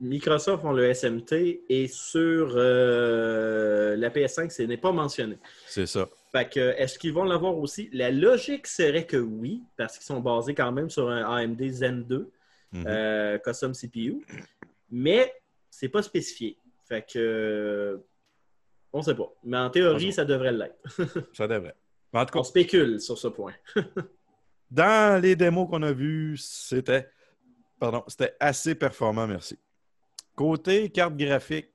Microsoft 0.00 0.64
ont 0.64 0.72
le 0.72 0.92
SMT 0.92 1.62
et 1.68 1.86
sur 1.88 2.52
euh, 2.56 3.96
la 3.96 4.10
PS5, 4.10 4.50
ce 4.50 4.62
n'est 4.62 4.76
pas 4.76 4.92
mentionné. 4.92 5.38
C'est 5.66 5.86
ça. 5.86 6.06
Fait 6.32 6.48
que, 6.52 6.74
est-ce 6.76 6.98
qu'ils 6.98 7.12
vont 7.12 7.24
l'avoir 7.24 7.56
aussi? 7.56 7.88
La 7.92 8.10
logique 8.10 8.66
serait 8.66 9.06
que 9.06 9.16
oui, 9.16 9.62
parce 9.76 9.96
qu'ils 9.96 10.04
sont 10.04 10.20
basés 10.20 10.52
quand 10.54 10.72
même 10.72 10.90
sur 10.90 11.08
un 11.08 11.22
AMD 11.22 11.62
Zen 11.70 12.04
2, 12.04 12.30
Mhm. 12.72 12.84
euh, 12.88 13.38
custom 13.38 13.72
CPU, 13.72 14.26
mais 14.94 15.34
c'est 15.70 15.88
pas 15.88 16.02
spécifié. 16.02 16.56
Fait 16.84 17.04
que, 17.04 17.18
euh, 17.18 18.06
on 18.92 19.02
sait 19.02 19.16
pas. 19.16 19.28
Mais 19.42 19.56
en 19.56 19.68
théorie, 19.68 20.12
ça 20.12 20.24
devrait 20.24 20.52
l'être. 20.52 20.78
Ça 21.32 21.48
devrait. 21.48 21.74
Mais 22.12 22.20
en 22.20 22.26
tout 22.26 22.38
On 22.38 22.42
cas, 22.42 22.48
spécule 22.48 23.00
sur 23.00 23.18
ce 23.18 23.26
point. 23.26 23.54
dans 24.70 25.20
les 25.20 25.34
démos 25.34 25.68
qu'on 25.68 25.82
a 25.82 25.92
vues, 25.92 26.36
c'était. 26.36 27.10
Pardon, 27.80 28.04
c'était 28.06 28.36
assez 28.38 28.76
performant, 28.76 29.26
merci. 29.26 29.58
Côté 30.36 30.88
carte 30.90 31.16
graphique, 31.16 31.70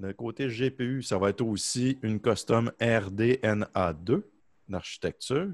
le 0.00 0.14
côté 0.14 0.48
GPU, 0.48 1.02
ça 1.02 1.18
va 1.18 1.28
être 1.28 1.42
aussi 1.42 1.98
une 2.02 2.18
custom 2.18 2.72
RDNA2 2.80 4.22
d'architecture 4.70 5.50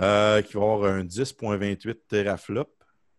euh, 0.00 0.42
qui 0.42 0.54
va 0.54 0.62
avoir 0.62 0.92
un 0.92 1.04
10.28 1.04 1.96
teraflop, 2.08 2.74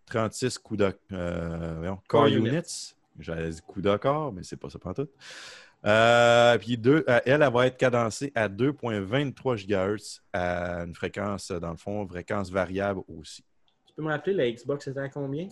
36 0.08 0.58
coups 0.58 0.80
de, 0.80 0.94
euh, 1.14 1.86
core 1.86 2.04
Core 2.08 2.28
units. 2.28 2.50
units. 2.50 2.95
J'allais 3.20 3.50
dire 3.50 3.66
coups 3.66 3.84
de 3.84 3.98
corps, 3.98 4.34
mais 4.34 4.44
c'est 4.44 4.58
pas 4.58 4.70
ça 4.70 4.80
pantoute. 4.80 5.12
Euh, 5.86 6.58
puis 6.58 6.78
deux, 6.78 7.04
euh, 7.08 7.20
elle, 7.26 7.44
elle 7.44 7.54
va 7.54 7.68
être 7.68 7.78
cadencée 7.78 8.32
à 8.34 8.50
2.23 8.50 9.56
GHz 9.56 10.22
à 10.34 10.84
une 10.84 10.96
fréquence, 10.96 11.52
dans 11.52 11.72
le 11.72 11.78
fond, 11.78 12.08
fréquence 12.08 12.50
variable 12.50 13.02
aussi. 13.08 13.44
Tu 13.86 13.94
peux 13.94 14.02
me 14.02 14.10
rappeler, 14.10 14.34
la 14.34 14.52
Xbox, 14.52 14.86
c'était 14.86 15.00
à 15.00 15.10
combien? 15.10 15.48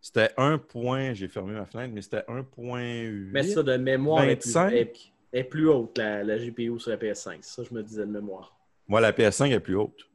C'était 0.00 0.30
1 0.36 0.58
point, 0.58 1.14
j'ai 1.14 1.28
fermé 1.28 1.54
ma 1.54 1.66
fenêtre, 1.66 1.92
mais 1.94 2.02
c'était 2.02 2.24
1.8. 2.28 3.30
Mais 3.32 3.42
ça, 3.42 3.62
de 3.62 3.76
mémoire, 3.76 4.24
est 4.24 4.36
plus, 4.36 4.52
25. 4.52 4.72
est, 4.72 4.92
est 5.32 5.44
plus 5.44 5.68
haute, 5.68 5.98
la, 5.98 6.24
la 6.24 6.38
GPU 6.38 6.78
sur 6.78 6.90
la 6.90 6.96
PS5. 6.96 7.38
Ça, 7.42 7.62
je 7.62 7.74
me 7.74 7.82
disais 7.82 8.06
de 8.06 8.10
mémoire. 8.10 8.56
Moi, 8.86 9.00
la 9.00 9.12
PS5 9.12 9.52
est 9.52 9.60
plus 9.60 9.76
haute. 9.76 10.09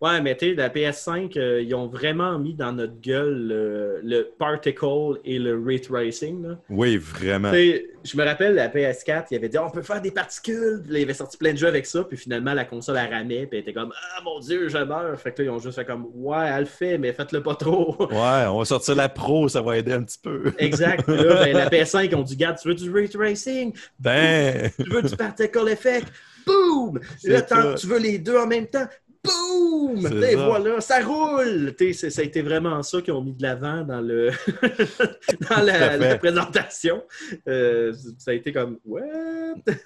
Ouais, 0.00 0.20
mais 0.20 0.36
tu 0.36 0.50
sais, 0.50 0.54
la 0.54 0.68
PS5, 0.68 1.36
euh, 1.36 1.60
ils 1.60 1.74
ont 1.74 1.88
vraiment 1.88 2.38
mis 2.38 2.54
dans 2.54 2.72
notre 2.72 3.00
gueule 3.00 3.48
le, 3.48 4.00
le 4.04 4.28
particle 4.38 5.18
et 5.24 5.38
le 5.38 5.60
ray 5.60 5.80
tracing. 5.80 6.42
là. 6.46 6.58
Oui, 6.70 6.96
vraiment. 6.96 7.52
Je 7.52 8.16
me 8.16 8.24
rappelle, 8.24 8.54
la 8.54 8.68
PS4, 8.68 9.26
il 9.32 9.36
avait 9.36 9.48
dit 9.48 9.58
on 9.58 9.70
peut 9.70 9.82
faire 9.82 10.00
des 10.00 10.12
particules. 10.12 10.80
Puis 10.84 10.92
là, 10.92 10.98
il 11.00 11.02
avait 11.02 11.14
sorti 11.14 11.36
plein 11.36 11.52
de 11.52 11.58
jeux 11.58 11.66
avec 11.66 11.84
ça. 11.84 12.04
Puis 12.04 12.16
finalement, 12.16 12.54
la 12.54 12.64
console, 12.64 12.96
elle 12.96 13.12
ramait. 13.12 13.46
Puis 13.46 13.58
elle 13.58 13.58
était 13.58 13.72
comme 13.72 13.92
Ah 14.16 14.20
mon 14.24 14.38
Dieu, 14.38 14.68
je 14.68 14.78
meurs. 14.78 15.18
Fait 15.20 15.32
que 15.32 15.42
là, 15.42 15.48
ils 15.48 15.50
ont 15.50 15.58
juste 15.58 15.74
fait 15.76 15.84
comme 15.84 16.06
Ouais, 16.14 16.46
elle 16.48 16.60
le 16.60 16.64
fait, 16.66 16.96
mais 16.96 17.12
faites-le 17.12 17.42
pas 17.42 17.54
trop. 17.56 17.96
Ouais, 18.10 18.46
on 18.48 18.58
va 18.58 18.64
sortir 18.64 18.94
la 18.94 19.08
Pro, 19.08 19.48
ça 19.48 19.60
va 19.62 19.76
aider 19.76 19.92
un 19.92 20.02
petit 20.04 20.18
peu. 20.22 20.52
exact. 20.58 21.08
Là, 21.08 21.44
ben, 21.44 21.56
la 21.56 21.68
PS5, 21.68 22.08
ils 22.10 22.14
ont 22.14 22.22
dit 22.22 22.36
Garde, 22.36 22.56
tu 22.60 22.68
veux 22.68 22.74
du 22.74 22.90
ray 22.90 23.08
tracing? 23.08 23.72
Ben, 23.98 24.70
Tu 24.76 24.88
veux 24.88 25.02
du 25.02 25.16
particle 25.16 25.68
effect? 25.68 26.06
Boom 26.46 27.00
C'est 27.18 27.30
Là, 27.30 27.74
tu 27.74 27.86
veux 27.88 27.98
les 27.98 28.18
deux 28.18 28.38
en 28.38 28.46
même 28.46 28.66
temps? 28.66 28.86
Boum! 29.28 30.22
Et 30.22 30.32
ça. 30.34 30.46
voilà, 30.46 30.80
ça 30.80 31.00
roule! 31.04 31.74
Ça 31.92 32.20
a 32.20 32.24
été 32.24 32.42
vraiment 32.42 32.82
ça 32.82 33.00
qu'ils 33.02 33.12
ont 33.12 33.22
mis 33.22 33.32
de 33.32 33.42
l'avant 33.42 33.82
dans, 33.82 34.00
le 34.00 34.30
dans 35.50 35.62
la, 35.62 36.18
présentation. 36.18 37.02
Euh, 37.46 37.92
ça 38.18 38.32
a 38.32 38.34
été 38.34 38.52
comme, 38.52 38.78
ouais. 38.84 39.02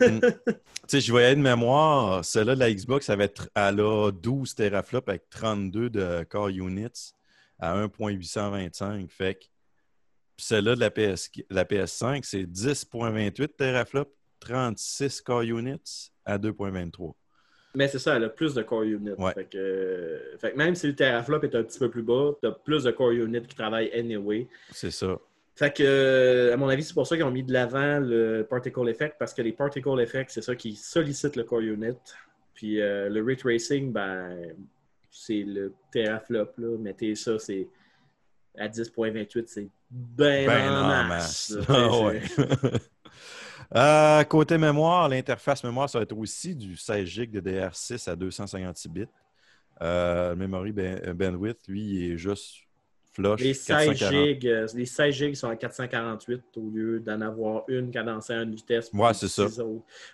Tu 0.01 0.19
sais, 0.87 1.01
je 1.01 1.11
voyais 1.11 1.35
de 1.35 1.41
mémoire, 1.41 2.25
celle-là 2.25 2.55
de 2.55 2.61
la 2.61 2.73
Xbox, 2.73 3.09
elle, 3.09 3.15
avait 3.15 3.33
elle 3.55 3.81
a 3.81 4.11
12 4.11 4.55
teraflops 4.55 5.09
avec 5.09 5.29
32 5.31 5.91
de 5.91 6.25
core 6.25 6.49
units 6.49 7.15
à 7.59 7.77
1.825. 7.87 9.09
Fait 9.09 9.35
que 9.35 9.45
celle-là 10.37 10.75
de 10.75 10.81
la, 10.81 10.91
PS, 10.91 11.31
la 11.51 11.65
PS5, 11.65 12.23
c'est 12.25 12.45
10.28 12.45 13.49
teraflops, 13.57 14.11
36 14.41 15.21
core 15.23 15.43
units 15.43 16.11
à 16.25 16.39
2.23. 16.39 17.15
Mais 17.75 17.89
c'est 17.89 17.99
ça, 17.99 18.17
elle 18.17 18.25
a 18.25 18.29
plus 18.29 18.55
de 18.55 18.63
core. 18.63 18.81
Ouais. 18.83 19.33
Fait, 19.33 19.45
que, 19.45 19.57
euh, 19.57 20.37
fait 20.39 20.53
que 20.53 20.57
même 20.57 20.75
si 20.75 20.87
le 20.87 20.95
teraflop 20.95 21.43
est 21.43 21.55
un 21.55 21.63
petit 21.63 21.79
peu 21.79 21.91
plus 21.91 22.03
bas, 22.03 22.33
tu 22.41 22.47
as 22.47 22.53
plus 22.53 22.85
de 22.85 22.91
core 22.91 23.13
units 23.13 23.43
qui 23.43 23.55
travaillent 23.55 23.91
anyway. 23.95 24.47
C'est 24.71 24.91
ça. 24.91 25.19
Fait 25.55 25.75
que, 25.75 26.51
à 26.53 26.57
mon 26.57 26.69
avis, 26.69 26.83
c'est 26.83 26.95
pour 26.95 27.07
ça 27.07 27.17
qu'ils 27.17 27.25
ont 27.25 27.31
mis 27.31 27.43
de 27.43 27.53
l'avant 27.53 27.99
le 28.01 28.47
particle 28.49 28.89
effect, 28.89 29.17
parce 29.19 29.33
que 29.33 29.43
les 29.43 29.53
particle 29.53 30.01
effects, 30.01 30.31
c'est 30.31 30.43
ça 30.43 30.55
qui 30.55 30.75
sollicite 30.77 31.37
le 31.37 31.45
core 31.45 31.61
unit. 31.61 31.97
Puis 32.55 32.81
euh, 32.81 33.09
le 33.09 33.23
ray 33.23 33.37
tracing, 33.37 33.93
ben, 33.93 34.37
c'est 35.11 35.43
le 35.43 35.73
teraflop, 35.91 36.53
là. 36.59 36.77
Mettez 36.79 37.15
ça, 37.15 37.39
c'est 37.39 37.69
à 38.59 38.69
10.28, 38.69 39.45
c'est 39.47 39.69
ben, 39.91 40.47
Ben 40.47 40.73
en 40.73 40.89
masse. 40.89 41.51
masse. 41.51 41.67
Ah 41.69 42.03
ouais. 42.03 42.21
Euh, 43.75 44.23
côté 44.25 44.59
mémoire, 44.59 45.09
l'interface 45.09 45.65
mémoire, 45.65 45.89
ça 45.89 45.99
va 45.99 46.03
être 46.03 46.17
aussi 46.17 46.55
du 46.55 46.77
16 46.77 47.07
GB 47.07 47.41
de 47.41 47.51
DR6 47.51 48.09
à 48.09 48.17
256 48.17 48.89
bits. 48.89 49.07
Euh, 49.81 50.31
le 50.31 50.37
memory 50.37 50.73
ben- 50.73 51.01
euh, 51.07 51.15
bandwidth, 51.15 51.67
lui, 51.69 51.81
il 51.83 52.13
est 52.13 52.17
juste 52.19 52.57
flush. 53.13 53.41
Les 53.41 53.55
16 53.55 53.99
440. 53.99 54.13
gigs, 54.13 54.47
euh, 54.47 54.67
les 54.75 54.87
16 54.87 55.15
gigs 55.15 55.35
sont 55.35 55.49
à 55.49 55.57
448 55.57 56.43
au 56.57 56.71
lieu 56.71 57.01
d'en 57.01 57.21
avoir 57.21 57.65
une 57.69 57.91
cadencée 57.91 58.35
à 58.35 58.43
une 58.43 58.55
vitesse. 58.55 58.91
Ouais, 58.93 59.15
c'est 59.15 59.29
ça. 59.29 59.45
autres. 59.45 59.63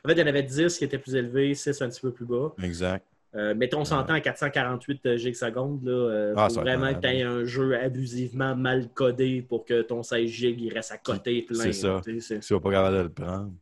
En 0.05 0.09
fait, 0.09 0.15
il 0.15 0.19
y 0.19 0.23
en 0.23 0.27
avait 0.27 0.43
10 0.43 0.79
qui 0.79 0.85
étaient 0.85 0.99
plus 0.99 1.15
élevés, 1.17 1.55
6 1.55 1.83
un 1.83 1.89
petit 1.89 2.01
peu 2.01 2.13
plus 2.13 2.27
bas. 2.27 2.53
Exact. 2.63 3.05
Euh, 3.39 3.55
mettons, 3.55 3.81
on 3.81 3.85
s'entend 3.85 4.15
à 4.15 4.21
448 4.21 5.17
gigs 5.17 5.35
secondes. 5.37 5.85
Là, 5.85 5.93
euh, 5.93 6.35
Ah, 6.37 6.49
faut 6.49 6.61
vraiment 6.61 6.93
que 6.93 7.01
tu 7.01 7.07
aies 7.07 7.23
un 7.23 7.45
jeu 7.45 7.79
abusivement 7.79 8.57
mal 8.57 8.89
codé 8.89 9.43
pour 9.43 9.65
que 9.65 9.83
ton 9.83 10.03
16 10.03 10.29
gigs 10.29 10.61
il 10.61 10.73
reste 10.73 10.91
à 10.91 10.99
côté 10.99 11.43
plein. 11.43 11.63
C'est 11.63 11.73
ça. 11.73 12.01
tu 12.05 12.21
sais, 12.21 12.41
Si 12.41 12.53
on 12.53 12.61
pas 12.61 12.73
capable 12.73 12.97
de 12.97 13.03
le 13.03 13.09
prendre. 13.11 13.53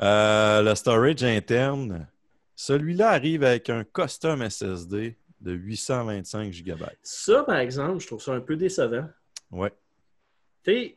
Euh, 0.00 0.62
le 0.62 0.74
storage 0.74 1.22
interne, 1.24 2.08
celui-là 2.56 3.10
arrive 3.10 3.44
avec 3.44 3.68
un 3.68 3.84
custom 3.84 4.42
SSD 4.48 5.16
de 5.40 5.52
825 5.52 6.50
GB. 6.52 6.84
Ça, 7.02 7.42
par 7.42 7.58
exemple, 7.58 8.00
je 8.00 8.06
trouve 8.06 8.22
ça 8.22 8.32
un 8.32 8.40
peu 8.40 8.56
décevant. 8.56 9.06
Ouais. 9.50 9.72
Tu 10.64 10.72
sais, 10.72 10.96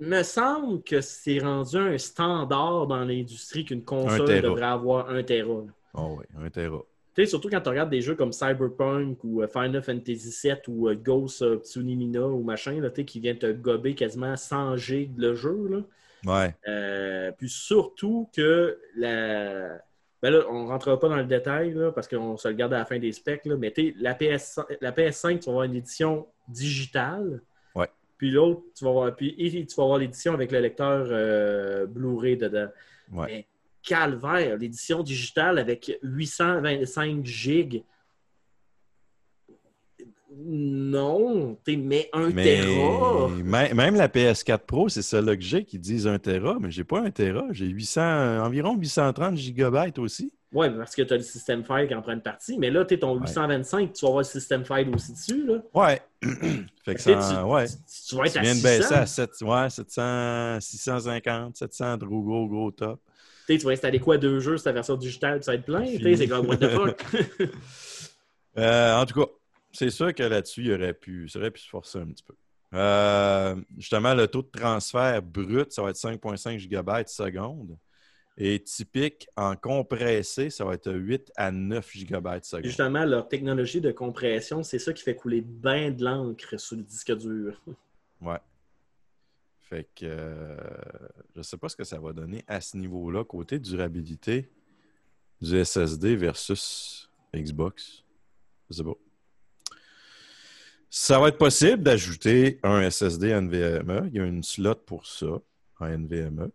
me 0.00 0.22
semble 0.22 0.82
que 0.82 1.00
c'est 1.02 1.38
rendu 1.40 1.76
un 1.76 1.98
standard 1.98 2.86
dans 2.86 3.04
l'industrie 3.04 3.64
qu'une 3.64 3.84
console 3.84 4.40
devrait 4.40 4.62
avoir 4.62 5.10
un 5.10 5.22
Tera. 5.22 5.64
Oh 5.94 6.16
oui, 6.18 6.24
un 6.42 6.48
Tera. 6.48 6.82
Tu 7.14 7.22
sais, 7.22 7.26
surtout 7.26 7.50
quand 7.50 7.60
tu 7.60 7.68
regardes 7.68 7.90
des 7.90 8.00
jeux 8.00 8.14
comme 8.14 8.32
Cyberpunk 8.32 9.22
ou 9.22 9.42
euh, 9.42 9.46
Final 9.46 9.82
Fantasy 9.82 10.48
VII 10.48 10.56
ou 10.68 10.88
euh, 10.88 10.94
Ghost 10.94 11.42
of 11.42 11.62
Tsunimina 11.62 12.26
ou 12.26 12.42
machin, 12.42 12.80
là, 12.80 12.90
qui 12.90 13.20
vient 13.20 13.34
te 13.34 13.52
gober 13.52 13.94
quasiment 13.94 14.34
100 14.34 14.78
gigs 14.78 15.18
le 15.18 15.34
jeu. 15.34 15.68
Là. 15.68 15.82
Ouais. 16.24 16.54
Euh, 16.68 17.32
puis 17.32 17.48
surtout 17.48 18.28
que 18.34 18.78
la. 18.96 19.78
Ben 20.22 20.30
là, 20.30 20.44
on 20.48 20.64
ne 20.64 20.68
rentrera 20.68 21.00
pas 21.00 21.08
dans 21.08 21.16
le 21.16 21.24
détail 21.24 21.74
là, 21.74 21.90
parce 21.90 22.06
qu'on 22.06 22.36
se 22.36 22.46
le 22.46 22.54
garde 22.54 22.72
à 22.72 22.78
la 22.78 22.84
fin 22.84 22.98
des 22.98 23.10
specs, 23.10 23.44
là, 23.44 23.56
mais 23.56 23.74
la, 23.98 24.14
PS... 24.14 24.60
la 24.80 24.92
PS5, 24.92 25.40
tu 25.40 25.46
vas 25.46 25.50
avoir 25.50 25.64
une 25.64 25.74
édition 25.74 26.28
digitale. 26.46 27.42
Ouais. 27.74 27.88
Puis 28.18 28.30
l'autre, 28.30 28.62
tu 28.76 28.84
vas 28.84 28.90
avoir, 28.90 29.16
puis, 29.16 29.34
tu 29.36 29.74
vas 29.74 29.82
avoir 29.82 29.98
l'édition 29.98 30.32
avec 30.32 30.52
le 30.52 30.60
lecteur 30.60 31.08
euh, 31.10 31.86
Blu-ray 31.86 32.36
dedans. 32.36 32.68
Ouais. 33.10 33.26
Mais 33.26 33.46
calvaire, 33.82 34.56
l'édition 34.56 35.02
digitale 35.02 35.58
avec 35.58 35.98
825 36.02 37.24
gigs. 37.24 37.82
Non, 40.34 41.58
mets 41.76 42.08
un 42.14 42.30
Mais 42.30 42.42
Tera. 42.62 43.28
mê- 43.28 43.74
même 43.74 43.94
la 43.96 44.08
PS4 44.08 44.60
Pro, 44.64 44.88
c'est 44.88 45.02
celle-là 45.02 45.36
que 45.36 45.42
j'ai 45.42 45.64
qui 45.64 45.78
disent 45.78 46.06
1 46.06 46.18
Tera, 46.18 46.56
mais 46.58 46.70
j'ai 46.70 46.84
pas 46.84 47.00
un 47.00 47.10
Tera. 47.10 47.44
J'ai 47.50 47.66
800, 47.66 48.38
environ 48.42 48.74
830 48.74 49.36
GB 49.36 49.92
aussi. 49.98 50.32
Oui, 50.54 50.68
parce 50.70 50.94
que 50.94 51.02
tu 51.02 51.12
as 51.12 51.16
le 51.18 51.22
système 51.22 51.64
file 51.64 51.86
qui 51.86 51.94
en 51.94 52.00
prend 52.02 52.12
une 52.12 52.20
partie, 52.22 52.58
mais 52.58 52.70
là, 52.70 52.84
tu 52.86 52.98
ton 52.98 53.18
825, 53.18 53.92
tu 53.92 54.04
vas 54.04 54.08
avoir 54.08 54.20
le 54.22 54.24
système 54.28 54.64
file 54.64 54.90
aussi 54.94 55.12
dessus. 55.12 55.46
Là. 55.46 55.62
Ouais. 55.74 56.00
fait 56.84 56.94
que 56.94 57.00
ça, 57.00 57.12
tu, 57.14 57.50
ouais. 57.50 57.66
tu- 57.68 57.74
tu 58.08 58.16
vas 58.16 58.24
être 58.24 58.32
Tu 58.32 58.38
à 58.38 58.42
viens 58.42 58.52
de 58.54 58.56
600. 58.58 58.68
baisser 58.78 58.94
à 58.94 59.06
7, 59.06 59.30
ouais, 59.42 59.70
700, 59.70 60.60
650, 60.60 61.56
700 61.56 61.96
de 61.98 62.04
gros, 62.06 62.22
gros, 62.22 62.46
gros 62.48 62.70
top. 62.70 63.00
Tu 63.46 63.54
sais, 63.54 63.58
tu 63.58 63.66
vas 63.66 63.72
installer 63.72 63.98
quoi 63.98 64.18
deux 64.18 64.40
jeux 64.40 64.56
sur 64.56 64.64
ta 64.64 64.72
version 64.72 64.96
digitale, 64.96 65.42
ça 65.42 65.52
va 65.52 65.56
être 65.56 65.64
plein. 65.64 65.84
C'est 66.16 66.28
comme 66.28 66.46
what 66.46 66.56
the 66.56 66.68
fuck? 66.68 67.04
Euh, 68.58 68.94
en 69.00 69.06
tout 69.06 69.18
cas, 69.18 69.32
c'est 69.72 69.88
sûr 69.88 70.14
que 70.14 70.22
là-dessus, 70.22 70.64
il 70.64 70.72
aurait 70.74 70.92
pu, 70.92 71.26
ça 71.26 71.38
aurait 71.38 71.50
pu 71.50 71.62
se 71.62 71.70
forcer 71.70 71.98
un 72.00 72.06
petit 72.08 72.22
peu. 72.22 72.34
Euh, 72.74 73.56
justement, 73.78 74.14
le 74.14 74.26
taux 74.28 74.42
de 74.42 74.50
transfert 74.50 75.22
brut, 75.22 75.72
ça 75.72 75.82
va 75.82 75.88
être 75.90 75.96
5,5 75.96 76.58
GB 76.58 77.04
seconde. 77.06 77.78
Et 78.38 78.58
typique 78.60 79.28
en 79.36 79.56
compressé, 79.56 80.48
ça 80.48 80.64
va 80.64 80.74
être 80.74 80.90
8 80.90 81.32
à 81.36 81.50
9 81.50 81.90
GB 81.92 82.28
seconde. 82.42 82.64
Justement, 82.64 83.04
leur 83.04 83.28
technologie 83.28 83.80
de 83.80 83.92
compression, 83.92 84.62
c'est 84.62 84.78
ça 84.78 84.92
qui 84.92 85.02
fait 85.02 85.14
couler 85.14 85.42
bien 85.42 85.90
de 85.90 86.02
l'encre 86.02 86.58
sur 86.58 86.76
le 86.76 86.82
disque 86.82 87.14
dur. 87.16 87.60
Ouais. 88.22 88.38
Fait 89.72 89.88
que 89.94 90.04
euh, 90.04 90.54
je 91.32 91.38
ne 91.38 91.42
sais 91.42 91.56
pas 91.56 91.70
ce 91.70 91.76
que 91.76 91.84
ça 91.84 91.98
va 91.98 92.12
donner 92.12 92.44
à 92.46 92.60
ce 92.60 92.76
niveau-là, 92.76 93.24
côté 93.24 93.58
durabilité 93.58 94.50
du 95.40 95.64
SSD 95.64 96.14
versus 96.14 97.10
Xbox. 97.34 98.04
Je 98.68 98.76
sais 98.76 98.84
pas. 98.84 98.92
Ça 100.90 101.18
va 101.18 101.28
être 101.28 101.38
possible 101.38 101.82
d'ajouter 101.82 102.60
un 102.62 102.90
SSD 102.90 103.30
NVMe. 103.30 104.10
Il 104.12 104.18
y 104.18 104.20
a 104.20 104.26
une 104.26 104.42
slot 104.42 104.74
pour 104.74 105.06
ça 105.06 105.40
en 105.80 105.86
NVMe. 105.86 106.50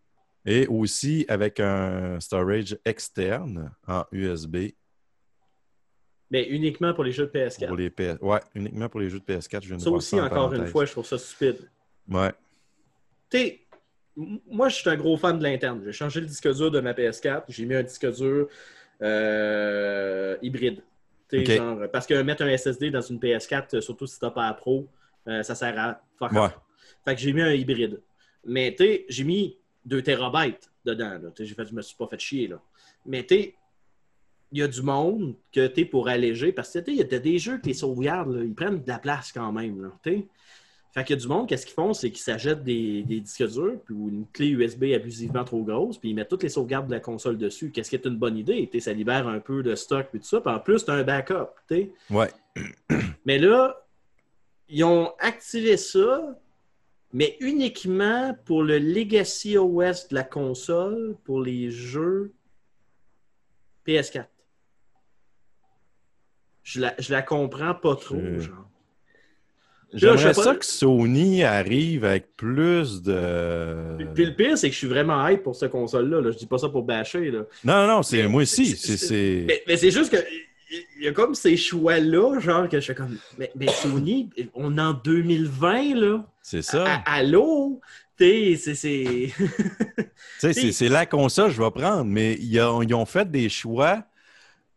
Et 0.45 0.68
aussi 0.68 1.26
avec 1.28 1.59
un 1.59 2.20
storage 2.20 2.78
externe 2.86 3.72
en 3.88 4.05
USB 4.11 4.57
Mais 6.30 6.47
uniquement 6.49 6.93
pour 6.93 7.03
les 7.03 7.13
jeux 7.13 7.26
de 7.26 7.32
PS4. 7.32 7.68
pour 7.68 7.78
les 7.78 7.89
PS. 7.89 8.22
Ouais, 8.22 8.41
uniquement 8.53 8.89
pour 8.89 8.99
les 8.99 9.09
jeux 9.09 9.20
de 9.20 9.26
PS4. 9.26 9.63
Je 9.63 9.70
viens 9.70 9.80
Ça 9.80 9.89
aussi, 9.89 10.22
en 10.22 10.26
encore 10.28 10.53
une 10.53 10.68
fois, 10.68 10.86
je 10.86 10.91
trouve 10.91 11.07
ça 11.07 11.18
stupide. 11.18 11.68
Ouais. 12.07 12.32
Tu 13.30 13.38
sais, 13.38 13.59
moi, 14.15 14.69
je 14.69 14.75
suis 14.75 14.89
un 14.89 14.95
gros 14.95 15.17
fan 15.17 15.38
de 15.38 15.43
l'interne. 15.43 15.82
J'ai 15.86 15.91
changé 15.91 16.19
le 16.21 16.25
disque 16.28 16.51
dur 16.55 16.71
de 16.71 16.80
ma 16.80 16.93
PS4. 16.93 17.43
J'ai 17.49 17.65
mis 17.65 17.75
un 17.75 17.84
disque 17.84 18.11
dur 18.15 18.47
euh, 19.01 20.38
hybride. 20.41 20.82
Tu 21.30 21.45
sais, 21.45 21.53
Ok. 21.53 21.57
genre, 21.57 21.91
parce 21.91 22.07
que 22.07 22.21
mettre 22.21 22.43
un 22.43 22.55
SSD 22.57 22.89
dans 22.89 23.01
une 23.01 23.19
PS4, 23.19 23.75
euh, 23.75 23.82
surtout 23.82 24.07
si 24.07 24.17
tu 24.17 24.25
n'as 24.25 24.32
pas 24.32 24.47
la 24.47 24.53
Pro, 24.53 24.88
euh, 25.28 25.43
ça 25.43 25.55
sert 25.55 25.78
à 25.78 26.01
fuck 26.17 26.32
Ouais. 26.32 26.47
Fait 27.05 27.15
que 27.15 27.21
j'ai 27.21 27.34
mis 27.34 27.41
un 27.41 27.51
hybride. 27.53 28.01
Mais 28.45 28.73
tu 28.73 29.01
j'ai 29.09 29.23
mis 29.23 29.57
2 29.86 30.01
TB 30.01 30.55
dedans. 30.86 31.09
là. 31.21 31.30
J'ai 31.38 31.53
fait, 31.53 31.65
je 31.65 31.73
me 31.73 31.82
suis 31.82 31.95
pas 31.97 32.07
fait 32.07 32.19
chier. 32.19 32.47
Là. 32.47 32.61
Mais 33.05 33.25
tu 33.25 33.36
sais, 33.36 33.55
il 34.53 34.59
y 34.59 34.61
a 34.63 34.67
du 34.67 34.82
monde 34.82 35.36
que 35.51 35.67
tu 35.67 35.86
pour 35.86 36.07
alléger, 36.07 36.53
parce 36.53 36.71
que 36.71 36.80
il 36.88 36.95
y 36.95 37.01
a 37.01 37.03
des 37.03 37.38
jeux 37.39 37.57
que 37.57 37.67
les 37.67 37.73
sauvegardes, 37.73 38.34
là, 38.34 38.43
ils 38.43 38.55
prennent 38.55 38.82
de 38.82 38.88
la 38.88 38.99
place 38.99 39.34
quand 39.34 39.51
même. 39.51 39.82
Là. 39.82 39.91
Fait 40.97 41.03
qu'il 41.03 41.15
y 41.15 41.19
a 41.19 41.21
du 41.21 41.27
monde, 41.27 41.47
qu'est-ce 41.47 41.63
qu'ils 41.67 41.75
font? 41.75 41.93
C'est 41.93 42.09
qu'ils 42.09 42.23
s'achètent 42.23 42.63
des, 42.63 43.03
des 43.03 43.19
disques 43.19 43.45
durs 43.51 43.79
puis, 43.85 43.93
ou 43.93 44.09
une 44.09 44.25
clé 44.33 44.47
USB 44.47 44.85
abusivement 44.95 45.43
trop 45.43 45.61
grosse, 45.63 45.99
puis 45.99 46.09
ils 46.09 46.15
mettent 46.15 46.29
toutes 46.29 46.41
les 46.41 46.49
sauvegardes 46.49 46.87
de 46.87 46.91
la 46.91 46.99
console 46.99 47.37
dessus. 47.37 47.69
Qu'est-ce 47.69 47.91
qui 47.91 47.95
est 47.97 48.05
une 48.07 48.17
bonne 48.17 48.35
idée? 48.35 48.67
Ça 48.79 48.93
libère 48.93 49.27
un 49.27 49.39
peu 49.39 49.61
de 49.61 49.75
stock 49.75 50.07
puis 50.09 50.19
tout 50.19 50.25
ça. 50.25 50.41
Puis 50.41 50.51
en 50.51 50.59
plus, 50.59 50.83
tu 50.85 50.89
as 50.89 50.95
un 50.95 51.03
backup. 51.03 51.49
tu 51.67 51.75
sais. 51.75 51.91
Ouais. 52.09 52.31
Mais 53.27 53.37
là, 53.37 53.85
ils 54.69 54.83
ont 54.83 55.13
activé 55.19 55.77
ça, 55.77 56.35
mais 57.13 57.37
uniquement 57.41 58.35
pour 58.45 58.63
le 58.63 58.79
Legacy 58.79 59.55
OS 59.55 60.07
de 60.07 60.15
la 60.15 60.23
console, 60.23 61.15
pour 61.23 61.41
les 61.41 61.69
jeux 61.69 62.33
PS4. 63.85 64.25
Je 66.63 66.81
la, 66.81 66.95
je 66.99 67.11
la 67.13 67.21
comprends 67.21 67.75
pas 67.75 67.95
trop, 67.95 68.17
Je- 68.19 68.39
genre. 68.39 68.67
J'aimerais 69.93 70.33
ça 70.33 70.55
que 70.55 70.65
Sony 70.65 71.43
arrive 71.43 72.03
avec 72.05 72.35
plus 72.35 73.01
de. 73.01 73.95
Puis- 73.97 74.07
Puis 74.13 74.25
le 74.25 74.35
pire, 74.35 74.57
c'est 74.57 74.67
que 74.67 74.73
je 74.73 74.77
suis 74.79 74.88
vraiment 74.88 75.25
hype 75.27 75.43
pour 75.43 75.55
cette 75.55 75.71
console-là. 75.71 76.21
Là. 76.21 76.31
Je 76.31 76.38
dis 76.38 76.45
pas 76.45 76.57
ça 76.57 76.67
pour 76.69 76.83
bâcher. 76.83 77.31
Là. 77.31 77.43
Non, 77.63 77.88
non, 77.88 78.03
c'est 78.03 78.27
moi 78.27 78.41
aussi. 78.43 78.65
c'est- 78.75 79.45
Mais, 79.47 79.63
mais 79.67 79.77
c'est 79.77 79.91
juste 79.91 80.11
que 80.11 80.17
il 80.99 81.05
y 81.05 81.07
a 81.07 81.13
comme 81.13 81.33
ces 81.33 81.55
choix-là, 81.55 82.39
genre 82.41 82.67
que 82.67 82.77
je 82.79 82.83
suis 82.83 82.95
comme. 82.95 83.17
Mais, 83.38 83.49
mais 83.55 83.67
Sony, 83.67 84.29
on 84.53 84.77
est 84.77 84.81
en 84.81 84.93
2020, 84.93 85.95
là. 85.95 86.25
c'est 86.41 86.61
ça. 86.61 86.83
À- 86.85 87.13
Allô? 87.17 87.79
C'est. 88.19 88.55
c'est- 88.57 88.73
Tu 88.75 89.33
sais, 90.39 90.53
c'est, 90.53 90.71
c'est 90.71 90.89
la 90.89 91.05
console 91.05 91.47
que 91.49 91.53
je 91.55 91.61
vais 91.61 91.71
prendre, 91.71 92.03
mais 92.05 92.33
ils 92.39 92.59
ont, 92.59 92.81
ils 92.81 92.93
ont 92.93 93.05
fait 93.05 93.29
des 93.29 93.47
choix 93.47 94.03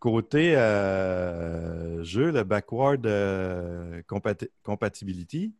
côté 0.00 0.56
euh, 0.56 2.02
jeu, 2.02 2.32
le 2.32 2.42
backward 2.42 3.06
euh, 3.06 4.02
compati- 4.08 4.50
compatibility, 4.62 5.54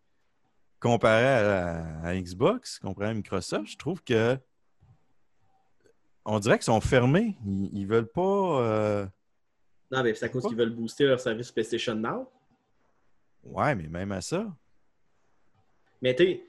comparé 0.81 1.25
à, 1.27 2.01
à 2.03 2.17
Xbox, 2.17 2.79
comparé 2.79 3.11
à 3.11 3.15
Microsoft, 3.15 3.69
je 3.71 3.77
trouve 3.77 4.03
que 4.03 4.37
on 6.25 6.39
dirait 6.39 6.59
qu'ils 6.59 6.65
sont 6.65 6.81
fermés. 6.81 7.37
Ils, 7.47 7.71
ils 7.79 7.87
veulent 7.87 8.11
pas. 8.11 8.61
euh, 8.63 9.07
Non, 9.91 10.03
mais 10.03 10.15
c'est 10.15 10.27
à 10.27 10.29
cause 10.29 10.47
qu'ils 10.47 10.57
veulent 10.57 10.75
booster 10.75 11.05
leur 11.05 11.21
service 11.21 11.51
PlayStation 11.53 11.95
Now. 11.95 12.31
Ouais, 13.45 13.75
mais 13.75 13.89
même 13.89 14.13
à 14.13 14.21
ça. 14.21 14.47
Mais 16.03 16.15
tu 16.15 16.41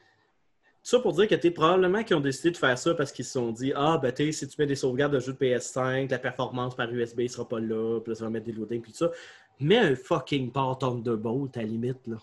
ça 0.84 1.00
pour 1.00 1.14
dire 1.14 1.28
que 1.28 1.36
t'es 1.36 1.52
probablement 1.52 2.04
qu'ils 2.04 2.16
ont 2.16 2.22
décidé 2.22 2.52
de 2.52 2.58
faire 2.58 2.78
ça 2.78 2.96
parce 2.96 3.12
qu'ils 3.12 3.26
se 3.26 3.34
sont 3.34 3.52
dit 3.52 3.72
Ah, 3.76 4.00
ben 4.02 4.12
tu 4.12 4.32
si 4.34 4.48
tu 4.48 4.56
mets 4.60 4.66
des 4.66 4.76
sauvegardes 4.76 5.14
de 5.14 5.20
jeux 5.20 5.34
de 5.34 5.38
PS5, 5.38 6.10
la 6.10 6.20
performance 6.20 6.76
par 6.76 6.92
USB 6.92 7.28
sera 7.28 7.48
pas 7.48 7.60
là, 7.60 8.00
puis 8.00 8.12
là, 8.12 8.16
ça 8.16 8.24
va 8.26 8.30
mettre 8.32 8.46
des 8.46 8.52
loadings, 8.52 8.82
puis 8.82 8.92
tout 8.92 8.98
ça. 9.00 9.12
Mets 9.60 9.78
un 9.78 9.96
fucking 9.96 10.52
port 10.52 10.80
Thunderbolt 10.80 11.56
à 11.56 11.62
la 11.62 11.68
limite, 11.68 12.00
là. 12.08 12.18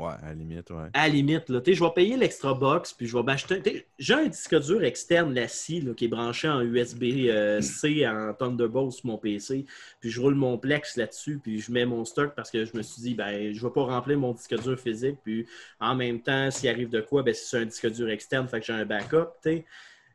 Ouais, 0.00 0.14
à 0.22 0.28
la 0.28 0.34
limite, 0.34 0.70
ouais. 0.70 0.88
À 0.94 1.06
la 1.06 1.14
limite, 1.14 1.50
là. 1.50 1.60
Je 1.66 1.84
vais 1.84 1.90
payer 1.94 2.16
l'extra 2.16 2.54
box, 2.54 2.94
puis 2.94 3.06
je 3.06 3.14
vais 3.16 3.22
m'acheter. 3.22 3.86
J'ai 3.98 4.14
un 4.14 4.26
disque 4.26 4.58
dur 4.58 4.82
externe, 4.82 5.34
la 5.34 5.46
scie, 5.46 5.82
là, 5.82 5.92
qui 5.92 6.06
est 6.06 6.08
branché 6.08 6.48
en 6.48 6.62
USB-C 6.62 8.08
en 8.08 8.32
Thunderbolt 8.32 8.92
sur 8.92 9.06
mon 9.06 9.18
PC, 9.18 9.66
puis 10.00 10.10
je 10.10 10.20
roule 10.20 10.34
mon 10.34 10.56
Plex 10.56 10.96
là-dessus, 10.96 11.38
puis 11.42 11.60
je 11.60 11.70
mets 11.70 11.84
mon 11.84 12.06
stock 12.06 12.34
parce 12.34 12.50
que 12.50 12.64
je 12.64 12.74
me 12.74 12.82
suis 12.82 13.02
dit, 13.02 13.14
ben, 13.14 13.52
je 13.52 13.62
vais 13.62 13.72
pas 13.72 13.84
remplir 13.84 14.18
mon 14.18 14.32
disque 14.32 14.58
dur 14.62 14.78
physique, 14.80 15.18
puis 15.22 15.46
en 15.80 15.94
même 15.94 16.22
temps, 16.22 16.50
s'il 16.50 16.70
arrive 16.70 16.88
de 16.88 17.02
quoi, 17.02 17.22
ben, 17.22 17.34
c'est 17.34 17.58
un 17.58 17.66
disque 17.66 17.90
dur 17.92 18.08
externe, 18.08 18.48
fait 18.48 18.60
que 18.60 18.66
j'ai 18.66 18.72
un 18.72 18.86
backup, 18.86 19.26
tu 19.42 19.50
sais. 19.50 19.64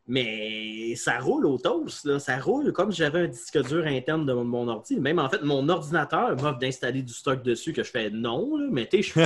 Mais 0.08 0.96
ça 0.96 1.18
roule 1.18 1.48
au 1.48 1.58
toast, 1.58 2.06
là. 2.06 2.20
ça 2.20 2.38
roule 2.38 2.72
comme 2.74 2.92
si 2.92 3.00
j'avais 3.00 3.22
un 3.22 3.28
disque 3.28 3.60
dur 3.68 3.86
interne 3.88 4.26
de 4.26 4.34
mon, 4.34 4.68
ordi. 4.68 5.00
Même 5.00 5.18
en 5.18 5.30
fait, 5.30 5.42
mon 5.42 5.68
ordinateur 5.68 6.36
m'offre 6.36 6.60
d'installer 6.60 7.02
du 7.02 7.14
stock 7.14 7.42
dessus 7.42 7.74
que 7.74 7.84
je 7.84 7.90
fais 7.90 8.12
non, 8.12 8.56
là, 8.56 8.68
mais 8.70 8.88
tu 8.88 9.02
je 9.02 9.12
suis 9.12 9.22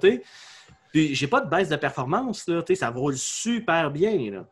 sais. 0.00 0.22
Puis 0.92 1.14
j'ai 1.14 1.26
pas 1.26 1.42
de 1.42 1.50
baisse 1.50 1.68
de 1.68 1.76
performance, 1.76 2.48
là, 2.48 2.64
ça 2.74 2.88
roule 2.88 3.18
super 3.18 3.90
bien. 3.90 4.30
Là. 4.30 4.48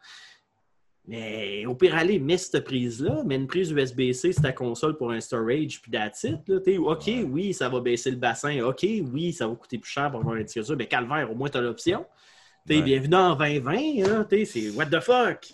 Mais 1.06 1.64
au 1.66 1.74
pire, 1.74 1.94
aller, 1.94 2.18
mets 2.18 2.36
cette 2.36 2.64
prise-là, 2.64 3.22
mets 3.24 3.36
une 3.36 3.46
prise 3.46 3.70
USB-C 3.70 4.32
sur 4.32 4.42
ta 4.42 4.52
console 4.52 4.96
pour 4.96 5.10
un 5.10 5.20
storage, 5.20 5.80
puis 5.80 5.90
that's 5.90 6.24
it, 6.24 6.46
là. 6.46 6.58
OK, 6.78 7.10
oui, 7.30 7.54
ça 7.54 7.70
va 7.70 7.80
baisser 7.80 8.10
le 8.10 8.16
bassin. 8.16 8.58
OK, 8.60 8.86
oui, 9.12 9.32
ça 9.32 9.46
va 9.46 9.54
coûter 9.54 9.78
plus 9.78 9.90
cher 9.90 10.10
pour 10.10 10.20
avoir 10.20 10.36
un 10.36 10.42
disque 10.42 10.62
dur. 10.62 10.76
Mais 10.76 10.86
calvaire, 10.86 11.30
au 11.30 11.34
moins, 11.34 11.48
tu 11.48 11.56
as 11.56 11.60
l'option. 11.60 12.06
Ouais. 12.68 12.82
bienvenue 12.82 13.14
en 13.14 13.36
2020, 13.36 14.08
là, 14.08 14.24
t'sais, 14.24 14.44
c'est 14.46 14.70
what 14.70 14.86
the 14.86 15.00
fuck? 15.00 15.50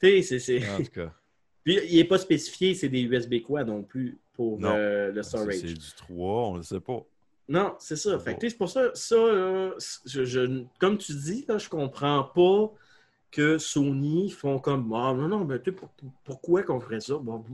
T'sais, 0.00 0.22
c'est, 0.22 0.38
c'est... 0.38 0.66
En 0.70 0.78
tout 0.78 0.84
cas, 0.90 1.12
Puis 1.64 1.78
il 1.90 1.96
n'est 1.96 2.04
pas 2.04 2.16
spécifié, 2.16 2.74
c'est 2.74 2.88
des 2.88 3.02
USB 3.02 3.42
quoi 3.42 3.64
non 3.64 3.82
plus 3.82 4.18
pour 4.32 4.58
Non. 4.58 4.70
euh, 4.74 5.12
le 5.12 5.22
c'est 5.22 5.28
storage. 5.28 5.56
c'est 5.56 5.74
du 5.74 5.92
3, 5.98 6.16
on 6.48 6.56
le 6.56 6.62
sait 6.62 6.80
pas. 6.80 7.02
Non, 7.50 7.74
c'est 7.78 7.96
ça. 7.96 8.18
Fait 8.18 8.34
que, 8.38 8.48
c'est 8.48 8.56
pour 8.56 8.70
ça, 8.70 8.90
ça 8.94 9.16
là, 9.16 9.72
je, 10.06 10.24
je- 10.24 10.64
comme 10.78 10.96
tu 10.96 11.12
dis, 11.12 11.44
là, 11.46 11.58
je 11.58 11.68
comprends 11.68 12.22
pas 12.24 12.72
que 13.30 13.58
Sony 13.58 14.30
font 14.30 14.58
comme 14.58 14.92
Ah, 14.94 15.12
non, 15.14 15.28
non, 15.28 15.44
mais 15.44 15.58
pour- 15.58 15.88
pour- 15.90 16.10
pourquoi 16.24 16.62
qu'on 16.62 16.80
ferait 16.80 17.00
ça? 17.00 17.14
Bon, 17.20 17.44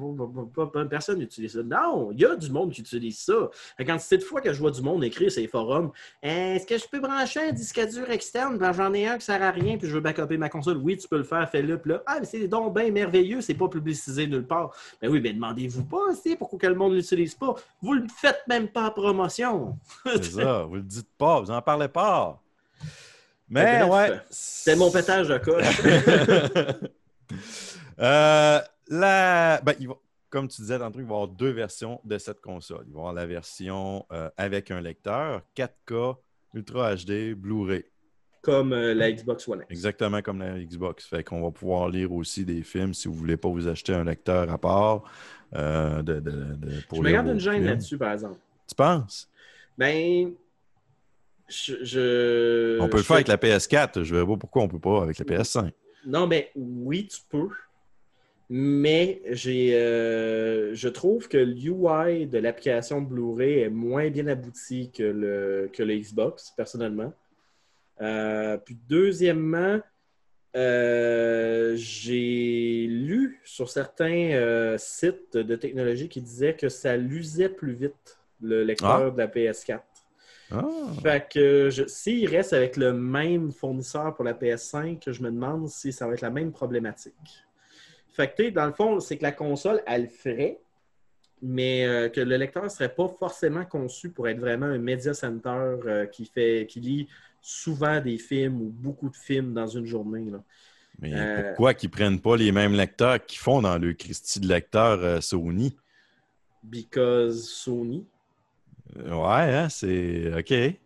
personne 0.88 1.18
n'utilise 1.18 1.52
ça. 1.54 1.62
Non, 1.62 2.10
il 2.12 2.20
y 2.20 2.24
a 2.24 2.36
du 2.36 2.50
monde 2.50 2.72
qui 2.72 2.80
utilise 2.80 3.18
ça. 3.18 3.50
La 3.78 3.84
quantité 3.84 4.18
de 4.18 4.22
fois 4.22 4.40
que 4.40 4.52
je 4.52 4.58
vois 4.60 4.70
du 4.70 4.82
monde 4.82 5.02
écrire 5.04 5.30
sur 5.32 5.40
les 5.42 5.48
forums 5.48 5.90
Est-ce 6.22 6.66
que 6.66 6.78
je 6.78 6.84
peux 6.88 7.00
brancher 7.00 7.40
un 7.48 7.52
disque 7.52 7.80
dur 7.90 8.08
externe? 8.10 8.56
Ben, 8.56 8.72
j'en 8.72 8.92
ai 8.94 9.06
un 9.06 9.18
qui 9.18 9.24
sert 9.24 9.42
à 9.42 9.50
rien, 9.50 9.76
puis 9.76 9.88
je 9.88 9.94
veux 9.94 10.00
backuper 10.00 10.36
ma 10.36 10.48
console. 10.48 10.76
Oui, 10.78 10.96
tu 10.96 11.08
peux 11.08 11.18
le 11.18 11.24
faire, 11.24 11.48
fais-le. 11.50 11.80
Là, 11.84 12.02
ah, 12.06 12.18
mais 12.20 12.26
c'est 12.26 12.46
donc 12.48 12.74
bien 12.74 12.90
merveilleux, 12.90 13.40
c'est 13.40 13.54
pas 13.54 13.68
publicisé 13.68 14.26
nulle 14.26 14.46
part. 14.46 14.74
Ben 15.02 15.10
oui, 15.10 15.20
ben 15.20 15.34
demandez-vous 15.34 15.84
pas, 15.84 16.14
c'est 16.22 16.36
pourquoi 16.36 16.58
que 16.58 16.66
le 16.66 16.74
monde 16.76 16.92
ne 16.92 16.96
l'utilise 16.98 17.34
pas. 17.34 17.54
Vous 17.82 17.94
le 17.94 18.06
faites 18.08 18.42
même 18.48 18.68
pas 18.68 18.86
en 18.88 18.90
promotion. 18.90 19.76
C'est 20.04 20.24
ça, 20.24 20.62
vous 20.64 20.76
le 20.76 20.82
dites 20.82 21.10
pas, 21.18 21.40
vous 21.40 21.50
en 21.50 21.60
parlez 21.60 21.88
pas. 21.88 22.40
Mais 23.48 23.84
Bref, 23.86 24.10
ouais. 24.10 24.20
C'est 24.30 24.76
mon 24.76 24.90
pétage 24.90 25.28
de 25.28 25.38
coche. 25.38 25.64
Euh, 28.00 28.58
la... 28.88 29.60
ben, 29.62 29.74
va- 29.86 29.94
Comme 30.30 30.48
tu 30.48 30.60
disais 30.62 30.78
tantôt, 30.78 30.98
il 30.98 31.04
va 31.04 31.12
y 31.12 31.14
avoir 31.14 31.28
deux 31.28 31.50
versions 31.50 32.00
de 32.04 32.18
cette 32.18 32.40
console. 32.40 32.84
Il 32.88 32.92
va 32.92 32.96
y 32.96 33.00
avoir 33.00 33.12
la 33.12 33.26
version 33.26 34.04
euh, 34.12 34.28
avec 34.36 34.70
un 34.70 34.80
lecteur, 34.80 35.42
4K, 35.56 36.16
Ultra 36.54 36.94
HD, 36.96 37.34
Blu-ray. 37.34 37.84
Comme 38.42 38.72
euh, 38.72 38.94
la 38.94 39.10
Xbox 39.12 39.46
One 39.48 39.60
X. 39.60 39.66
Exactement 39.70 40.20
comme 40.22 40.40
la 40.40 40.58
Xbox. 40.58 41.06
Fait 41.06 41.22
qu'on 41.24 41.40
va 41.40 41.50
pouvoir 41.50 41.88
lire 41.88 42.12
aussi 42.12 42.44
des 42.44 42.62
films 42.62 42.92
si 42.94 43.08
vous 43.08 43.14
voulez 43.14 43.36
pas 43.36 43.48
vous 43.48 43.68
acheter 43.68 43.94
un 43.94 44.04
lecteur 44.04 44.50
à 44.50 44.58
part. 44.58 45.02
euh, 45.54 46.02
de, 46.02 46.14
de- 46.18 46.30
de- 46.56 46.80
pour 46.88 46.98
Je 46.98 47.02
me 47.04 47.12
garde 47.12 47.28
une 47.28 47.38
gêne 47.40 47.64
là-dessus, 47.64 47.96
par 47.96 48.12
exemple. 48.12 48.38
Tu 48.68 48.74
penses? 48.74 49.30
Ben, 49.78 50.32
je. 51.48 51.74
je- 51.84 52.78
On 52.80 52.88
peut 52.88 52.96
le 52.98 53.02
faire 53.02 53.16
fais- 53.16 53.28
avec 53.28 53.28
la 53.28 53.36
PS4. 53.36 54.02
Je 54.02 54.14
ne 54.14 54.20
verrai 54.20 54.32
pas 54.32 54.38
pourquoi 54.38 54.62
on 54.62 54.68
peut 54.68 54.78
pas 54.78 55.02
avec 55.02 55.18
la 55.18 55.24
PS5. 55.24 55.72
Non, 56.06 56.26
mais 56.26 56.50
oui, 56.56 57.08
tu 57.08 57.18
peux. 57.30 57.48
Mais 58.50 59.22
j'ai, 59.30 59.74
euh, 59.74 60.74
je 60.74 60.88
trouve 60.88 61.28
que 61.28 61.38
l'UI 61.38 62.26
de 62.26 62.38
l'application 62.38 63.00
Blu-ray 63.00 63.60
est 63.60 63.70
moins 63.70 64.10
bien 64.10 64.26
abouti 64.26 64.90
que 64.90 65.02
le, 65.02 65.70
que 65.72 65.82
le 65.82 65.96
Xbox, 65.96 66.52
personnellement. 66.54 67.12
Euh, 68.02 68.58
puis 68.58 68.76
deuxièmement, 68.88 69.80
euh, 70.56 71.72
j'ai 71.76 72.86
lu 72.88 73.40
sur 73.44 73.70
certains 73.70 74.76
sites 74.78 75.36
de 75.36 75.56
technologie 75.56 76.08
qui 76.08 76.20
disaient 76.20 76.54
que 76.54 76.68
ça 76.68 76.96
l'usait 76.96 77.48
plus 77.48 77.72
vite, 77.72 78.18
le 78.42 78.62
lecteur 78.62 79.06
Ah. 79.06 79.10
de 79.10 79.18
la 79.18 79.26
PS4. 79.26 79.80
Ah, 80.54 81.00
Fait 81.02 81.28
que 81.30 81.70
s'il 81.86 82.28
reste 82.28 82.52
avec 82.52 82.76
le 82.76 82.92
même 82.92 83.52
fournisseur 83.52 84.14
pour 84.14 84.24
la 84.24 84.34
PS5, 84.34 85.10
je 85.10 85.22
me 85.22 85.30
demande 85.30 85.68
si 85.68 85.92
ça 85.92 86.06
va 86.06 86.14
être 86.14 86.20
la 86.20 86.30
même 86.30 86.52
problématique. 86.52 87.14
Fait 88.12 88.28
que, 88.28 88.36
tu 88.36 88.44
sais, 88.44 88.50
dans 88.52 88.66
le 88.66 88.72
fond, 88.72 89.00
c'est 89.00 89.16
que 89.16 89.24
la 89.24 89.32
console, 89.32 89.82
elle 89.86 90.02
le 90.02 90.08
ferait, 90.08 90.60
mais 91.42 91.84
euh, 91.84 92.08
que 92.08 92.20
le 92.20 92.36
lecteur 92.36 92.62
ne 92.62 92.68
serait 92.68 92.94
pas 92.94 93.08
forcément 93.08 93.64
conçu 93.64 94.10
pour 94.10 94.28
être 94.28 94.38
vraiment 94.38 94.66
un 94.66 94.78
media 94.78 95.14
center 95.14 95.48
euh, 95.86 96.06
qui, 96.06 96.24
fait, 96.24 96.66
qui 96.68 96.80
lit 96.80 97.08
souvent 97.40 98.00
des 98.00 98.16
films 98.18 98.62
ou 98.62 98.70
beaucoup 98.70 99.10
de 99.10 99.16
films 99.16 99.52
dans 99.52 99.66
une 99.66 99.84
journée. 99.84 100.30
là. 100.30 100.42
mais 101.00 101.12
Euh, 101.12 101.48
pourquoi 101.48 101.74
qu'ils 101.74 101.90
prennent 101.90 102.20
pas 102.20 102.36
les 102.36 102.52
mêmes 102.52 102.74
lecteurs 102.74 103.24
qu'ils 103.26 103.40
font 103.40 103.60
dans 103.60 103.78
le 103.78 103.92
Christie 103.92 104.40
de 104.40 104.46
lecteur 104.46 105.22
Sony? 105.22 105.76
Because 106.62 107.50
Sony. 107.50 108.06
Ouais, 108.96 109.54
hein, 109.54 109.68
c'est 109.68 110.32
OK. 110.38 110.76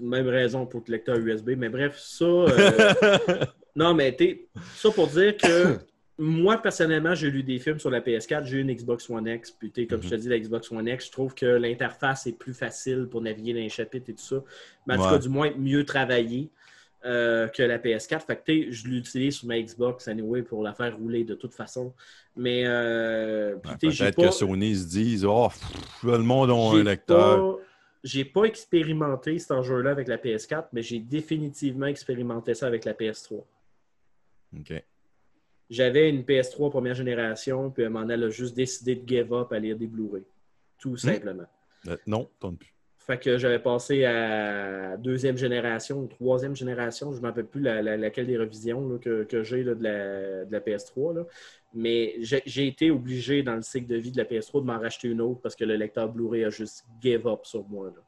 Même 0.00 0.28
raison 0.28 0.66
pour 0.66 0.82
le 0.86 0.92
lecteur 0.92 1.16
USB. 1.16 1.50
Mais 1.56 1.68
bref, 1.68 1.98
ça. 1.98 2.24
euh, 2.24 3.44
Non, 3.76 3.94
mais 3.94 4.12
t'es 4.12 4.46
ça 4.74 4.90
pour 4.90 5.06
dire 5.06 5.36
que 5.36 5.78
moi, 6.18 6.60
personnellement, 6.60 7.14
j'ai 7.14 7.30
lu 7.30 7.44
des 7.44 7.60
films 7.60 7.78
sur 7.78 7.90
la 7.90 8.00
PS4, 8.00 8.44
j'ai 8.44 8.56
eu 8.56 8.60
une 8.62 8.72
Xbox 8.74 9.08
One 9.08 9.28
X, 9.28 9.52
puis 9.52 9.70
t'es, 9.70 9.86
comme 9.86 10.02
je 10.02 10.08
te 10.08 10.14
dis, 10.16 10.28
la 10.28 10.36
Xbox 10.40 10.72
One 10.72 10.88
X, 10.88 11.06
je 11.06 11.12
trouve 11.12 11.32
que 11.32 11.46
l'interface 11.46 12.26
est 12.26 12.36
plus 12.36 12.54
facile 12.54 13.06
pour 13.08 13.20
naviguer 13.20 13.52
dans 13.52 13.60
les 13.60 13.68
chapitres 13.68 14.10
et 14.10 14.14
tout 14.14 14.22
ça. 14.22 14.42
Mais 14.86 14.94
en 14.94 14.96
tout 14.96 15.10
cas, 15.10 15.18
du 15.18 15.28
moins, 15.28 15.52
mieux 15.56 15.84
travaillé 15.84 16.50
euh, 17.04 17.48
que 17.48 17.62
la 17.62 17.78
PS4. 17.78 18.26
Fait 18.26 18.36
que 18.44 18.70
je 18.72 18.88
l'utilise 18.88 19.36
sur 19.36 19.46
ma 19.46 19.60
Xbox 19.60 20.08
anyway 20.08 20.42
pour 20.42 20.62
la 20.62 20.74
faire 20.74 20.96
rouler 20.96 21.24
de 21.24 21.34
toute 21.34 21.54
façon. 21.54 21.94
Mais 22.36 22.66
euh, 22.66 23.56
j'ai 23.82 23.88
Peut-être 23.88 24.16
pas- 24.16 24.28
que 24.28 24.30
Sony 24.34 24.74
se 24.76 24.86
dise 24.88 25.24
Oh, 25.24 25.48
pff, 25.48 26.02
le 26.04 26.18
monde 26.18 26.50
a 26.50 26.54
un 26.54 26.82
lecteur. 26.82 27.58
J'ai 28.04 28.24
pas 28.24 28.44
expérimenté 28.44 29.38
cet 29.38 29.50
enjeu-là 29.50 29.90
avec 29.90 30.06
la 30.08 30.16
PS4, 30.18 30.68
mais 30.72 30.82
j'ai 30.82 31.00
définitivement 31.00 31.86
expérimenté 31.86 32.54
ça 32.54 32.66
avec 32.66 32.84
la 32.84 32.94
PS3. 32.94 33.42
OK. 34.58 34.84
J'avais 35.68 36.08
une 36.08 36.22
PS3 36.22 36.70
première 36.70 36.94
génération, 36.94 37.70
puis 37.70 37.84
à 37.84 37.86
un 37.86 37.90
moment 37.90 38.02
donné, 38.06 38.14
elle 38.14 38.24
a 38.24 38.30
juste 38.30 38.56
décidé 38.56 38.94
de 38.94 39.06
give 39.06 39.32
up 39.34 39.52
à 39.52 39.58
lire 39.58 39.76
des 39.76 39.86
Blu-ray. 39.86 40.22
Tout 40.78 40.96
simplement. 40.96 41.44
Euh, 41.88 41.96
non, 42.06 42.30
plus. 42.58 42.72
Fait 43.08 43.18
que 43.18 43.38
j'avais 43.38 43.58
passé 43.58 44.04
à 44.04 44.96
deuxième 44.98 45.38
génération 45.38 46.00
ou 46.00 46.06
troisième 46.08 46.54
génération, 46.54 47.10
je 47.10 47.16
ne 47.16 47.22
me 47.22 47.26
rappelle 47.28 47.46
plus 47.46 47.62
la- 47.62 47.80
la- 47.80 47.96
laquelle 47.96 48.26
des 48.26 48.36
revisions 48.36 48.86
là, 48.86 48.98
que, 48.98 49.24
que 49.24 49.42
j'ai 49.42 49.64
de, 49.64 49.70
la, 49.80 50.44
de 50.44 50.52
la 50.52 50.60
PS3. 50.60 51.14
là. 51.16 51.22
Mais 51.72 52.16
j'ai 52.20 52.66
été 52.66 52.90
obligé 52.90 53.42
dans 53.42 53.56
le 53.56 53.62
cycle 53.62 53.86
de 53.86 53.96
vie 53.96 54.12
de 54.12 54.18
la 54.18 54.24
PS3 54.24 54.60
de 54.60 54.66
m'en 54.66 54.78
racheter 54.78 55.08
une 55.08 55.22
autre 55.22 55.40
parce 55.40 55.56
que 55.56 55.64
le 55.64 55.76
lecteur 55.76 56.08
Blu-ray 56.12 56.44
a 56.44 56.50
juste 56.50 56.84
give 57.00 57.26
up 57.26 57.40
sur 57.44 57.66
moi. 57.66 57.86
là. 57.86 58.02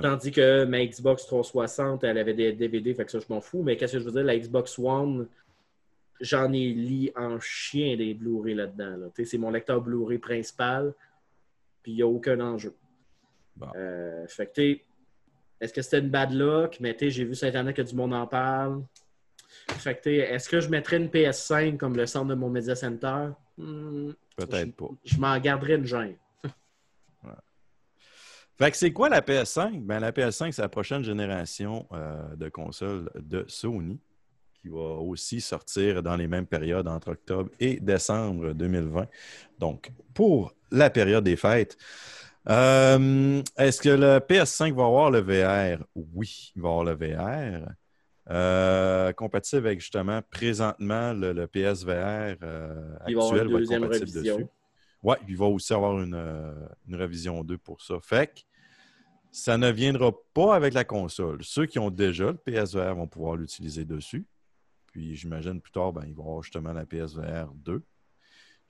Tandis 0.00 0.30
que 0.30 0.64
ma 0.66 0.84
Xbox 0.86 1.26
360, 1.26 2.04
elle 2.04 2.16
avait 2.18 2.34
des 2.34 2.52
DVD, 2.52 2.94
fait 2.94 3.04
que 3.04 3.10
ça, 3.10 3.18
je 3.18 3.26
m'en 3.28 3.40
fous. 3.40 3.64
Mais 3.64 3.76
qu'est-ce 3.76 3.94
que 3.94 3.98
je 3.98 4.04
veux 4.04 4.12
dire? 4.12 4.22
La 4.22 4.38
Xbox 4.38 4.78
One, 4.78 5.26
j'en 6.20 6.52
ai 6.52 6.68
lis 6.72 7.10
en 7.16 7.40
chien 7.40 7.96
des 7.96 8.14
Blu-ray 8.14 8.54
là-dedans. 8.54 8.96
là. 8.98 9.06
C'est 9.24 9.38
mon 9.38 9.50
lecteur 9.50 9.80
Blu-ray 9.80 10.18
principal, 10.18 10.94
puis 11.82 11.90
il 11.90 11.96
n'y 11.96 12.02
a 12.02 12.06
aucun 12.06 12.38
enjeu. 12.38 12.72
Bon. 13.56 13.68
Euh, 13.76 14.26
fait 14.28 14.52
que, 14.54 14.78
est-ce 15.60 15.72
que 15.72 15.82
c'était 15.82 16.00
une 16.00 16.10
bad 16.10 16.32
luck? 16.32 16.78
Mais 16.80 16.96
j'ai 16.98 17.24
vu 17.24 17.34
sur 17.34 17.46
Internet 17.46 17.76
que 17.76 17.82
du 17.82 17.94
monde 17.94 18.14
en 18.14 18.26
parle. 18.26 18.82
Fait 19.68 20.00
que, 20.00 20.08
est-ce 20.08 20.48
que 20.48 20.60
je 20.60 20.68
mettrais 20.68 20.96
une 20.96 21.08
PS5 21.08 21.76
comme 21.76 21.96
le 21.96 22.06
centre 22.06 22.28
de 22.28 22.34
mon 22.34 22.50
Media 22.50 22.74
Center? 22.74 23.28
Hmm, 23.58 24.12
Peut-être 24.36 24.74
pas. 24.74 24.88
Je 25.04 25.18
m'en 25.18 25.38
garderais 25.38 25.76
une 25.76 25.86
gêne. 25.86 26.16
Fait 28.58 28.70
que 28.70 28.76
c'est 28.76 28.92
quoi 28.92 29.08
la 29.08 29.20
PS5? 29.20 29.84
Ben, 29.84 30.00
la 30.00 30.12
PS5, 30.12 30.52
c'est 30.52 30.62
la 30.62 30.68
prochaine 30.68 31.02
génération 31.02 31.86
euh, 31.92 32.34
de 32.36 32.48
consoles 32.48 33.10
de 33.14 33.44
Sony 33.48 34.00
qui 34.62 34.68
va 34.68 34.78
aussi 34.78 35.40
sortir 35.40 36.02
dans 36.02 36.14
les 36.14 36.28
mêmes 36.28 36.46
périodes 36.46 36.86
entre 36.86 37.10
octobre 37.12 37.50
et 37.58 37.80
décembre 37.80 38.52
2020. 38.52 39.08
Donc, 39.58 39.90
pour 40.14 40.54
la 40.70 40.88
période 40.88 41.24
des 41.24 41.36
fêtes. 41.36 41.76
Euh, 42.48 43.42
Est-ce 43.56 43.80
que 43.80 43.88
le 43.88 44.18
PS5 44.18 44.74
va 44.74 44.84
avoir 44.84 45.10
le 45.10 45.20
VR? 45.20 45.84
Oui, 45.94 46.52
il 46.56 46.62
va 46.62 46.68
avoir 46.68 46.84
le 46.84 46.94
VR. 46.94 47.68
Euh, 48.30 49.12
compatible 49.12 49.66
avec 49.66 49.80
justement 49.80 50.22
présentement 50.30 51.12
le, 51.12 51.32
le 51.32 51.48
PSVR 51.48 52.36
euh, 52.42 52.96
Il 53.08 53.16
va 53.16 53.22
avoir 53.22 53.32
actuel 53.32 53.46
une 53.46 53.52
va 53.52 53.58
deuxième 53.58 53.84
révision. 53.84 54.50
Oui, 55.02 55.16
il 55.28 55.36
va 55.36 55.46
aussi 55.46 55.72
avoir 55.72 56.00
une, 56.00 56.14
une 56.86 56.94
révision 56.94 57.42
2 57.42 57.58
pour 57.58 57.82
ça. 57.82 57.96
Fait 58.00 58.28
que 58.28 58.40
ça 59.32 59.58
ne 59.58 59.70
viendra 59.70 60.12
pas 60.34 60.54
avec 60.54 60.74
la 60.74 60.84
console. 60.84 61.42
Ceux 61.42 61.66
qui 61.66 61.78
ont 61.78 61.90
déjà 61.90 62.26
le 62.26 62.36
PSVR 62.36 62.94
vont 62.94 63.08
pouvoir 63.08 63.36
l'utiliser 63.36 63.84
dessus. 63.84 64.26
Puis 64.92 65.16
j'imagine 65.16 65.60
plus 65.60 65.72
tard, 65.72 65.92
ben, 65.92 66.04
ils 66.06 66.14
vont 66.14 66.24
avoir 66.24 66.42
justement 66.42 66.72
la 66.72 66.84
PSVR 66.84 67.50
2. 67.54 67.82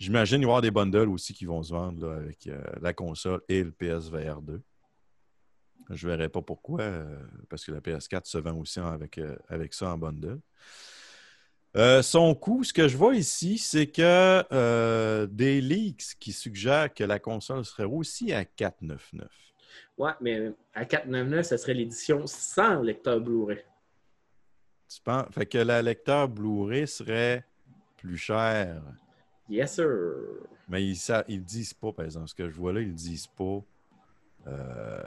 J'imagine 0.02 0.40
y 0.40 0.44
avoir 0.44 0.60
des 0.60 0.72
bundles 0.72 1.08
aussi 1.10 1.32
qui 1.32 1.44
vont 1.44 1.62
se 1.62 1.72
vendre 1.72 2.08
là, 2.08 2.16
avec 2.16 2.48
euh, 2.48 2.60
la 2.80 2.92
console 2.92 3.40
et 3.48 3.62
le 3.62 3.70
PSVR 3.70 4.42
2. 4.42 4.60
Je 5.90 6.08
ne 6.08 6.10
verrai 6.12 6.28
pas 6.28 6.42
pourquoi, 6.42 6.80
euh, 6.80 7.20
parce 7.48 7.64
que 7.64 7.70
la 7.70 7.78
PS4 7.78 8.24
se 8.24 8.38
vend 8.38 8.56
aussi 8.56 8.80
avec, 8.80 9.18
euh, 9.18 9.36
avec 9.48 9.72
ça 9.72 9.92
en 9.92 9.98
bundle. 9.98 10.40
Euh, 11.76 12.02
son 12.02 12.34
coût, 12.34 12.64
ce 12.64 12.72
que 12.72 12.88
je 12.88 12.96
vois 12.96 13.14
ici, 13.14 13.58
c'est 13.58 13.86
que 13.86 14.42
euh, 14.52 15.28
des 15.28 15.60
leaks 15.60 16.16
qui 16.18 16.32
suggèrent 16.32 16.92
que 16.92 17.04
la 17.04 17.20
console 17.20 17.64
serait 17.64 17.84
aussi 17.84 18.32
à 18.32 18.44
499. 18.44 19.30
Ouais, 19.98 20.10
mais 20.20 20.52
à 20.74 20.84
499, 20.84 21.46
ça 21.46 21.56
serait 21.56 21.74
l'édition 21.74 22.26
sans 22.26 22.82
lecteur 22.82 23.20
Blu-ray. 23.20 23.64
Tu 24.88 25.00
penses? 25.00 25.26
Fait 25.30 25.46
que 25.46 25.58
la 25.58 25.80
lecteur 25.80 26.28
Blu-ray 26.28 26.88
serait 26.88 27.46
plus 27.98 28.18
cher. 28.18 28.82
Yes, 29.52 29.74
sir. 29.74 29.86
Mais 30.68 30.82
ils 30.82 30.92
ne 31.10 31.22
ils 31.28 31.44
disent 31.44 31.74
pas, 31.74 31.92
par 31.92 32.06
exemple. 32.06 32.28
Ce 32.28 32.34
que 32.34 32.48
je 32.48 32.56
vois 32.56 32.72
là, 32.72 32.80
ils 32.80 32.88
ne 32.88 32.92
disent 32.94 33.26
pas 33.26 33.60
euh, 34.46 35.02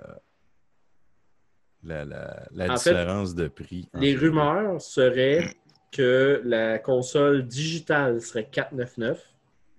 la, 1.83 2.05
la- 2.05 2.47
la 2.51 2.77
fait, 2.77 2.91
différence 2.91 3.33
de 3.33 3.47
prix. 3.47 3.89
Les 3.95 4.15
rumeurs 4.15 4.79
seraient 4.81 5.55
que 5.91 6.41
la 6.45 6.77
console 6.77 7.47
digitale 7.47 8.21
serait 8.21 8.47
499, 8.47 9.19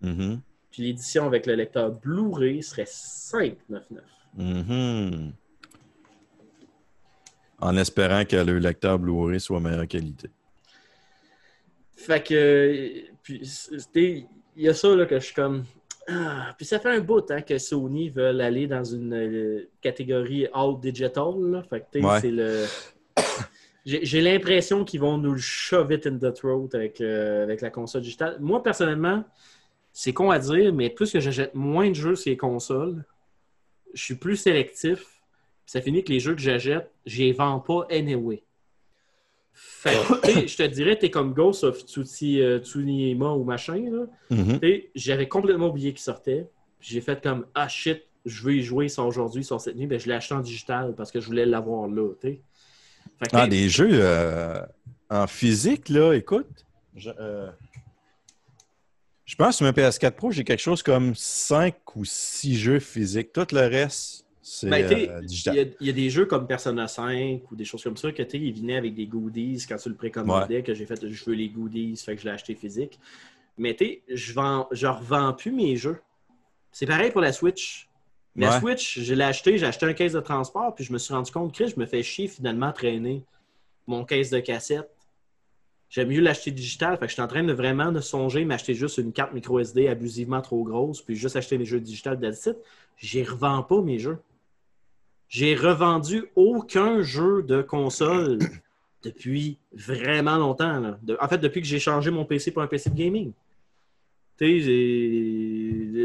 Mhm. 0.02 0.40
puis 0.70 0.82
l'édition 0.82 1.26
avec 1.26 1.46
le 1.46 1.54
lecteur 1.54 1.92
Blu-ray 1.92 2.62
serait 2.62 2.86
599. 2.86 4.04
Mhm. 4.34 5.32
En 7.60 7.76
espérant 7.76 8.24
que 8.24 8.36
le 8.36 8.58
lecteur 8.58 8.98
Blu-ray 8.98 9.40
soit 9.40 9.60
meilleure 9.60 9.86
qualité. 9.88 10.28
Fait 11.96 12.22
que, 12.22 13.10
puis, 13.22 13.40
il 14.56 14.62
y 14.64 14.68
a 14.68 14.74
ça 14.74 14.94
là, 14.94 15.06
que 15.06 15.18
je 15.20 15.26
suis 15.26 15.34
comme. 15.34 15.64
Ah, 16.08 16.54
puis 16.56 16.64
ça 16.64 16.78
fait 16.78 16.88
un 16.90 17.00
bout 17.00 17.28
hein, 17.30 17.42
que 17.42 17.58
Sony 17.58 18.10
veulent 18.10 18.40
aller 18.40 18.66
dans 18.68 18.84
une 18.84 19.12
euh, 19.14 19.68
catégorie 19.80 20.46
out 20.56 20.80
digital. 20.80 21.34
là. 21.50 21.62
Fait 21.64 21.84
que, 21.92 21.98
Ouais. 21.98 22.20
c'est 22.20 22.30
le. 22.30 22.64
J'ai 23.84 24.20
l'impression 24.20 24.84
qu'ils 24.84 25.00
vont 25.00 25.16
nous 25.16 25.32
le 25.32 25.38
shove 25.38 25.92
it 25.92 26.06
in 26.08 26.18
the 26.18 26.32
throat 26.34 26.70
avec, 26.74 27.00
euh, 27.00 27.44
avec 27.44 27.60
la 27.60 27.70
console 27.70 28.02
digitale. 28.02 28.36
Moi, 28.40 28.60
personnellement, 28.60 29.22
c'est 29.92 30.12
con 30.12 30.30
à 30.30 30.40
dire, 30.40 30.72
mais 30.74 30.90
plus 30.90 31.12
que 31.12 31.20
j'achète 31.20 31.54
moins 31.54 31.88
de 31.88 31.94
jeux 31.94 32.16
sur 32.16 32.30
les 32.30 32.36
consoles, 32.36 33.04
je 33.94 34.02
suis 34.02 34.16
plus 34.16 34.36
sélectif. 34.36 34.98
Puis 34.98 35.72
ça 35.72 35.80
finit 35.80 36.02
que 36.02 36.12
les 36.12 36.18
jeux 36.18 36.34
que 36.34 36.40
j'achète, 36.40 36.90
je 37.06 37.18
les 37.22 37.32
vends 37.32 37.60
pas 37.60 37.86
anyway. 37.90 38.42
Fait 39.58 39.94
que, 40.22 40.46
je 40.46 40.56
te 40.56 40.62
dirais, 40.64 40.98
t'es 40.98 41.10
comme 41.10 41.32
Ghost 41.32 41.64
of 41.64 41.82
Tsuti- 41.84 42.40
euh, 42.42 42.58
Tsunima 42.58 43.30
ou 43.32 43.42
machin. 43.44 43.82
Là. 43.90 44.06
Mhm. 44.36 44.60
Sais, 44.60 44.90
J'avais 44.94 45.28
complètement 45.28 45.68
oublié 45.68 45.92
qu'il 45.92 46.00
sortait. 46.02 46.46
J'ai 46.80 47.00
fait 47.00 47.22
comme 47.22 47.46
Ah 47.54 47.66
shit, 47.68 48.02
je 48.26 48.42
veux 48.42 48.54
y 48.56 48.62
jouer, 48.62 48.88
sort 48.88 49.06
aujourd'hui, 49.06 49.42
sort 49.44 49.60
cette 49.60 49.76
nuit. 49.76 49.86
Ben, 49.86 49.98
je 49.98 50.06
l'ai 50.08 50.14
acheté 50.14 50.34
en 50.34 50.40
digital 50.40 50.94
parce 50.94 51.10
que 51.10 51.20
je 51.20 51.26
voulais 51.26 51.46
l'avoir 51.46 51.88
là. 51.88 52.10
Fait 52.20 52.36
que, 53.22 53.30
Ah, 53.32 53.46
des 53.46 53.68
jeux 53.70 53.88
euh, 53.92 54.60
en 55.08 55.26
physique, 55.26 55.88
là, 55.88 56.12
écoute. 56.12 56.46
Je, 56.94 57.10
euh, 57.18 57.48
je 59.24 59.34
pense 59.36 59.48
que 59.48 59.54
sur 59.56 59.64
ma 59.66 59.72
PS4 59.72 60.12
Pro, 60.16 60.30
j'ai 60.30 60.44
quelque 60.44 60.60
chose 60.60 60.82
comme 60.82 61.14
5 61.14 61.74
ou 61.96 62.04
6 62.04 62.56
jeux 62.58 62.78
physiques. 62.78 63.32
Tout 63.32 63.46
le 63.52 63.66
reste, 63.66 64.25
c'est 64.48 64.68
Ben, 64.70 64.84
euh, 64.84 65.18
Il 65.20 65.24
y, 65.24 65.26
digital. 65.26 65.58
a, 65.58 65.62
il 65.80 65.86
y 65.88 65.90
a 65.90 65.92
des 65.92 66.08
jeux 66.08 66.24
comme 66.26 66.46
Persona 66.46 66.86
5 66.86 67.50
ou 67.50 67.56
des 67.56 67.64
choses 67.64 67.82
comme 67.82 67.96
ça 67.96 68.12
que 68.12 68.22
tu 68.22 68.36
ils 68.36 68.52
venaient 68.54 68.76
avec 68.76 68.94
des 68.94 69.06
goodies 69.06 69.64
quand 69.68 69.76
tu 69.76 69.88
le 69.88 69.96
précommandais, 69.96 70.62
que 70.62 70.72
j'ai 70.72 70.86
fait 70.86 71.04
je 71.08 71.24
veux 71.24 71.34
les 71.34 71.48
goodies, 71.48 71.96
fait 71.96 72.14
que 72.14 72.20
je 72.22 72.26
l'ai 72.26 72.32
acheté 72.32 72.54
physique. 72.54 73.00
Mais 73.58 73.74
tu 73.74 73.84
sais, 73.86 74.02
je 74.08 74.32
vends, 74.34 74.68
je 74.70 74.86
revends 74.86 75.32
plus 75.32 75.50
mes 75.50 75.74
jeux. 75.74 75.98
C'est 76.70 76.86
pareil 76.86 77.10
pour 77.10 77.22
la 77.22 77.32
Switch. 77.32 77.88
La 78.36 78.50
Ouais. 78.52 78.60
Switch, 78.60 79.00
je 79.00 79.14
l'ai 79.14 79.24
acheté, 79.24 79.58
j'ai 79.58 79.66
acheté 79.66 79.84
un 79.86 79.94
caisse 79.94 80.12
de 80.12 80.20
transport, 80.20 80.72
puis 80.76 80.84
je 80.84 80.92
me 80.92 80.98
suis 80.98 81.12
rendu 81.12 81.32
compte 81.32 81.52
que 81.52 81.66
je 81.66 81.74
me 81.80 81.84
fais 81.86 82.04
chier 82.04 82.28
finalement 82.28 82.66
à 82.66 82.72
traîner 82.72 83.24
mon 83.88 84.04
caisse 84.04 84.30
de 84.30 84.38
cassette. 84.38 84.88
J'aime 85.88 86.08
mieux 86.08 86.20
l'acheter 86.20 86.52
digital. 86.52 86.94
Fait 86.98 87.06
que 87.06 87.08
je 87.08 87.14
suis 87.14 87.22
en 87.22 87.26
train 87.28 87.42
de 87.42 87.52
vraiment 87.52 87.90
de 87.90 88.00
songer 88.00 88.44
m'acheter 88.44 88.74
juste 88.74 88.98
une 88.98 89.12
carte 89.12 89.32
micro 89.32 89.58
SD 89.58 89.88
abusivement 89.88 90.40
trop 90.40 90.62
grosse, 90.62 91.00
puis 91.02 91.16
juste 91.16 91.34
acheter 91.34 91.58
les 91.58 91.64
jeux 91.64 91.80
digitales 91.80 92.20
de 92.20 92.30
site. 92.30 92.58
J'y 92.98 93.24
revends 93.24 93.62
pas 93.64 93.80
mes 93.82 93.98
jeux. 93.98 94.18
J'ai 95.28 95.54
revendu 95.54 96.24
aucun 96.36 97.02
jeu 97.02 97.42
de 97.42 97.62
console 97.62 98.38
depuis 99.02 99.58
vraiment 99.72 100.36
longtemps. 100.36 100.78
là. 100.80 100.98
De- 101.02 101.16
en 101.20 101.28
fait, 101.28 101.38
depuis 101.38 101.60
que 101.60 101.66
j'ai 101.66 101.78
changé 101.80 102.10
mon 102.10 102.24
PC 102.24 102.50
pour 102.52 102.62
un 102.62 102.66
PC 102.66 102.90
de 102.90 102.96
gaming. 102.96 103.32
Tu 104.38 104.60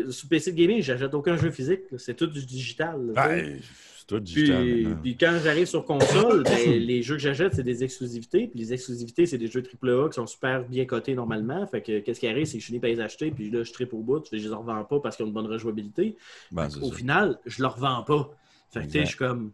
sais, 0.05 0.11
sur 0.11 0.29
PC 0.29 0.53
de 0.53 0.57
gaming, 0.57 0.81
j'achète 0.81 1.13
aucun 1.13 1.35
jeu 1.37 1.51
physique. 1.51 1.81
C'est 1.97 2.15
tout 2.15 2.27
du 2.27 2.45
digital. 2.45 3.11
Ben, 3.13 3.59
c'est 3.97 4.07
tout 4.07 4.19
digital. 4.21 4.97
Puis, 5.03 5.17
quand 5.17 5.37
j'arrive 5.43 5.65
sur 5.65 5.83
console, 5.83 6.43
ben, 6.45 6.71
les 6.79 7.03
jeux 7.03 7.15
que 7.15 7.21
j'achète, 7.21 7.53
c'est 7.55 7.63
des 7.63 7.83
exclusivités. 7.83 8.47
Puis 8.47 8.57
les 8.59 8.73
exclusivités, 8.73 9.25
c'est 9.25 9.37
des 9.37 9.47
jeux 9.47 9.61
AAA 9.83 10.07
qui 10.09 10.15
sont 10.15 10.27
super 10.27 10.63
bien 10.63 10.85
cotés 10.85 11.13
normalement. 11.13 11.67
Fait 11.67 11.81
que 11.81 11.99
qu'est-ce 11.99 12.21
qui 12.21 12.27
arrive, 12.27 12.45
c'est 12.45 12.57
que 12.57 12.61
je 12.61 12.67
finis 12.67 12.79
par 12.79 12.89
les 12.89 13.01
acheter, 13.01 13.31
puis 13.31 13.49
là, 13.51 13.63
je 13.63 13.71
tripe 13.73 13.93
au 13.93 13.99
bout. 13.99 14.23
Je 14.31 14.37
les 14.37 14.47
revends 14.47 14.83
pas 14.85 14.99
parce 15.01 15.17
qu'ils 15.17 15.25
ont 15.25 15.27
une 15.27 15.33
bonne 15.33 15.47
rejouabilité. 15.47 16.15
Ben, 16.51 16.67
Au 16.81 16.89
ça. 16.89 16.95
final, 16.95 17.37
je 17.45 17.61
leur 17.61 17.75
revends 17.75 18.03
pas. 18.03 18.33
Fait 18.73 18.81
que 18.81 18.85
tu 18.85 18.91
sais, 18.91 18.97
Exact. 18.99 19.01
je 19.03 19.07
suis 19.09 19.17
comme. 19.17 19.53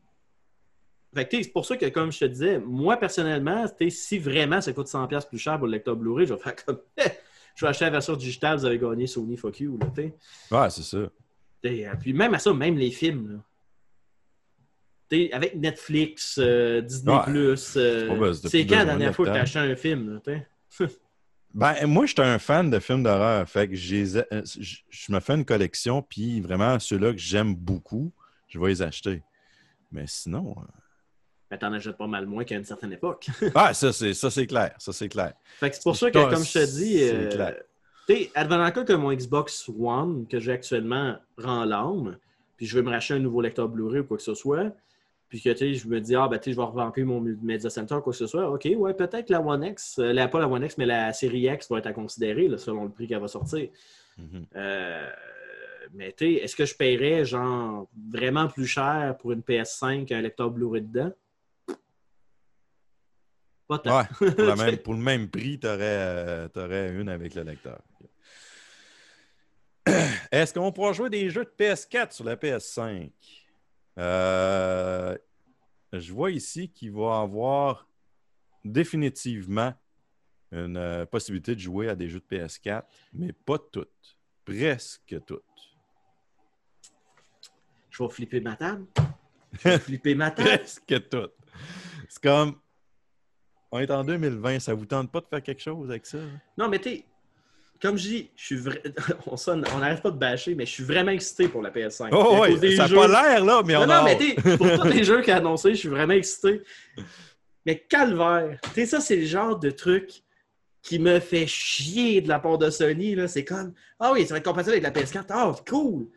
Fait 1.16 1.28
que 1.28 1.42
c'est 1.44 1.52
pour 1.52 1.66
ça 1.66 1.78
que, 1.78 1.86
comme 1.88 2.12
je 2.12 2.20
te 2.20 2.26
disais, 2.26 2.60
moi 2.60 2.98
personnellement, 2.98 3.66
si 3.90 4.20
vraiment 4.20 4.62
ça 4.62 4.72
coûte 4.74 4.88
100$ 4.88 5.28
plus 5.28 5.38
cher 5.40 5.58
pour 5.58 5.66
le 5.68 5.74
lecteur 5.74 5.96
Blu-ray, 5.96 6.28
je 6.28 6.34
vais 6.34 6.40
faire 6.40 6.56
comme. 6.66 6.80
je 7.56 7.66
vais 7.66 7.70
acheter 7.70 7.86
la 7.86 7.92
version 7.92 8.16
digitale, 8.16 8.58
vous 8.60 8.66
avez 8.66 8.78
gagné 8.78 9.08
Sony, 9.08 9.38
fuck 9.38 9.60
you. 9.60 9.80
Là. 9.80 9.88
Ouais, 10.64 10.70
c'est 10.70 10.84
ça. 10.84 10.98
T'sais, 11.64 11.88
euh, 11.88 11.94
Puis 12.00 12.14
même 12.14 12.34
à 12.34 12.40
ça, 12.40 12.54
même 12.54 12.78
les 12.78 12.92
films. 12.92 13.32
Là. 13.32 13.40
T'sais, 15.10 15.32
avec 15.32 15.56
Netflix, 15.56 16.38
euh, 16.38 16.82
Disney, 16.82 17.14
Ouais. 17.16 17.24
Plus, 17.24 17.74
euh, 17.78 18.34
t'as 18.42 18.50
c'est 18.50 18.60
plus 18.60 18.68
quand 18.68 18.76
la 18.76 18.86
dernière 18.86 19.10
de 19.12 19.16
fois 19.16 19.26
que 19.26 19.32
tu 19.32 19.36
as 19.36 19.40
temps. 19.40 19.44
acheté 19.44 19.60
un 19.60 19.76
film? 19.76 20.14
Là, 20.14 20.20
t'sais? 20.20 20.48
Ben, 21.54 21.88
moi, 21.88 22.06
je 22.06 22.12
suis 22.12 22.22
un 22.22 22.38
fan 22.38 22.70
de 22.70 22.78
films 22.78 23.02
d'horreur. 23.04 23.48
Fait 23.50 23.68
que 23.68 23.74
j'ai- 23.74 24.18
euh, 24.18 24.44
je 24.60 24.76
je 24.90 25.12
me 25.12 25.20
fais 25.20 25.34
une 25.34 25.46
collection, 25.46 26.04
puis 26.04 26.40
vraiment, 26.42 26.78
ceux-là 26.78 27.14
que 27.14 27.18
j'aime 27.20 27.56
beaucoup, 27.56 28.12
je 28.48 28.60
vais 28.60 28.68
les 28.68 28.82
acheter. 28.82 29.24
Mais 29.92 30.06
sinon. 30.08 30.56
euh, 30.58 30.64
Ben, 31.50 31.58
t'en 31.58 31.72
achètes 31.74 31.98
pas 31.98 32.08
mal 32.08 32.26
moins 32.26 32.44
qu'à 32.44 32.56
une 32.56 32.66
certaine 32.66 32.92
époque. 32.94 33.28
Ah, 33.56 33.74
ça, 33.74 33.94
c'est 33.94 34.14
ça, 34.14 34.30
c'est 34.30 34.48
clair. 34.48 34.76
Ça, 34.80 34.92
c'est 34.94 35.10
clair. 35.10 35.34
fait 35.60 35.70
que 35.70 35.76
c'est 35.76 35.84
pour 35.84 35.96
ça 35.96 36.12
que, 36.12 36.30
comme 36.30 36.44
je 36.44 36.54
te 36.54 36.66
dis, 36.78 37.04
euh, 37.04 37.54
t'sais, 38.08 38.32
advenant 38.36 38.72
cas 38.72 38.84
que 38.84 38.94
mon 38.94 39.14
Xbox 39.14 39.70
One, 39.70 40.28
que 40.28 40.40
j'ai 40.40 40.52
actuellement, 40.52 41.18
rend 41.38 41.64
l'âme, 41.66 42.18
puis 42.58 42.66
je 42.66 42.76
veux 42.76 42.84
me 42.84 42.90
racheter 42.90 43.14
un 43.14 43.20
nouveau 43.20 43.42
lecteur 43.42 43.70
Blu-ray 43.70 44.00
ou 44.02 44.04
quoi 44.06 44.18
que 44.18 44.24
ce 44.24 44.34
soit, 44.34 44.72
puis 45.30 45.42
que 45.42 45.50
t'sais, 45.50 45.74
je 45.74 45.88
me 45.88 46.00
dis, 46.02 46.16
ah, 46.16 46.28
ben, 46.28 46.40
t'sais, 46.40 46.52
je 46.52 46.58
vais 46.58 46.64
revamper 46.64 47.04
mon 47.04 47.20
Media 47.22 47.70
Center 47.70 47.96
ou 47.96 48.02
quoi 48.02 48.14
que 48.14 48.18
ce 48.20 48.28
soit, 48.28 48.50
ok, 48.50 48.68
ouais, 48.76 48.94
peut-être 48.94 49.30
la 49.30 49.42
One 49.42 49.64
X, 49.64 50.00
euh, 50.00 50.12
la, 50.14 50.28
pas 50.28 50.40
la 50.40 50.48
One 50.48 50.64
X, 50.64 50.78
mais 50.78 50.86
la 50.86 51.12
série 51.14 51.48
X 51.48 51.70
va 51.70 51.80
être 51.80 51.88
à 51.88 51.94
considérer, 51.94 52.48
là, 52.48 52.58
selon 52.58 52.86
le 52.86 52.90
prix 52.92 53.08
qu'elle 53.08 53.20
va 53.20 53.28
sortir. 53.28 53.70
Mhm. 54.18 54.46
Euh, 54.56 55.10
mais 55.94 56.12
tu 56.12 56.26
sais, 56.26 56.34
est-ce 56.34 56.56
que 56.56 56.66
je 56.66 56.76
paierais 56.76 57.26
genre 57.26 57.88
vraiment 58.10 58.48
plus 58.48 58.68
cher 58.68 59.16
pour 59.20 59.32
une 59.32 59.42
PS5 59.42 60.06
qu'un 60.06 60.22
lecteur 60.22 60.50
Blu-ray 60.50 60.82
dedans? 60.82 61.12
Pas 63.68 63.80
tant. 63.80 63.98
Ouais, 63.98 64.06
pour, 64.36 64.56
même- 64.58 64.78
pour 64.78 64.94
le 64.94 65.02
même 65.02 65.30
prix, 65.30 65.60
tu 65.60 65.68
aurais, 65.68 66.92
une 66.94 67.10
avec 67.10 67.36
le 67.36 67.44
lecteur. 67.44 67.82
Est-ce 70.32 70.54
qu'on 70.54 70.72
pourra 70.72 70.94
jouer 70.94 71.10
des 71.10 71.30
jeux 71.30 71.46
de 71.46 71.54
PS4 71.58 72.12
sur 72.12 72.26
la 72.26 72.36
PS5? 72.36 73.12
Euh, 74.00 75.18
je 75.92 76.14
vois 76.14 76.32
ici 76.32 76.70
qu'il 76.70 76.92
va 76.92 77.20
avoir 77.22 77.88
définitivement 78.64 79.74
une 80.52 80.78
euh, 80.78 81.06
possibilité 81.06 81.56
de 81.56 81.60
jouer 81.60 81.90
à 81.90 81.96
des 81.96 82.08
jeux 82.10 82.22
de 82.22 82.38
PS4, 82.38 82.84
mais 83.14 83.34
pas 83.34 83.58
toutes. 83.60 84.18
presque 84.46 85.16
toutes. 85.26 85.44
Je 87.98 88.04
vais 88.04 88.10
flipper 88.10 88.40
ma 88.42 88.56
table. 88.56 88.86
Je 89.64 89.70
vais 89.70 89.80
flipper 89.80 90.16
ma 90.16 90.32
table. 90.32 90.50
presque 90.50 91.10
toutes. 91.10 91.34
C'est 92.10 92.22
comme. 92.22 92.56
On 93.72 93.80
est 93.80 93.92
en 93.92 94.04
2020, 94.04 94.60
ça 94.60 94.74
vous 94.74 94.86
tente 94.86 95.12
pas 95.12 95.20
de 95.20 95.26
faire 95.30 95.44
quelque 95.44 95.62
chose 95.62 95.90
avec 95.90 96.06
ça? 96.06 96.18
hein? 96.20 96.40
Non, 96.58 96.70
mais 96.70 96.80
t'es. 96.80 97.04
Comme 97.82 97.98
je 97.98 98.04
dis, 98.08 98.30
je 98.36 98.44
suis 98.46 98.60
on 99.28 99.38
sonne- 99.38 99.64
on 99.76 99.80
n'arrête 99.80 100.02
pas 100.02 100.10
de 100.10 100.18
bâcher, 100.18 100.56
mais 100.56 100.66
je 100.66 100.72
suis 100.72 100.84
vraiment 100.84 101.12
excité 101.12 101.48
pour 101.48 101.62
la 101.62 101.70
PS5. 101.70 102.10
Oh, 102.12 102.46
des 102.58 102.76
ça 102.76 102.84
n'a 102.84 102.88
jeux- 102.88 102.96
pas 102.96 103.08
l'air, 103.08 103.46
là, 103.46 103.62
mais 103.66 103.76
on 103.76 103.82
Non, 103.82 103.88
non, 103.88 103.94
a 103.94 104.04
mais 104.04 104.18
t'es, 104.18 104.34
pour 104.58 104.68
tous 104.82 104.88
les 104.88 105.04
jeux 105.04 105.22
qu'il 105.22 105.32
a 105.34 105.38
annoncés, 105.38 105.72
je 105.76 105.80
suis 105.80 105.90
vraiment 105.90 106.14
excité. 106.14 106.64
Mais 107.66 107.78
calvaire, 107.80 108.58
tu 108.64 108.70
sais, 108.72 108.86
ça, 108.88 109.00
c'est 109.00 109.18
le 109.18 109.26
genre 109.26 109.60
de 109.60 109.70
truc 109.70 110.24
qui 110.82 110.98
me 110.98 111.20
fait 111.20 111.46
chier 111.46 112.22
de 112.22 112.30
la 112.30 112.40
part 112.40 112.58
de 112.58 112.70
Sony. 112.72 113.14
Là. 113.14 113.28
C'est 113.28 113.44
comme, 113.46 113.74
ah 114.00 114.12
oui, 114.14 114.26
ça 114.26 114.34
va 114.34 114.38
être 114.40 114.46
compatible 114.46 114.72
avec 114.78 114.84
la 114.84 114.92
PS4. 114.92 115.26
Ah, 115.30 115.54
cool! 115.70 116.08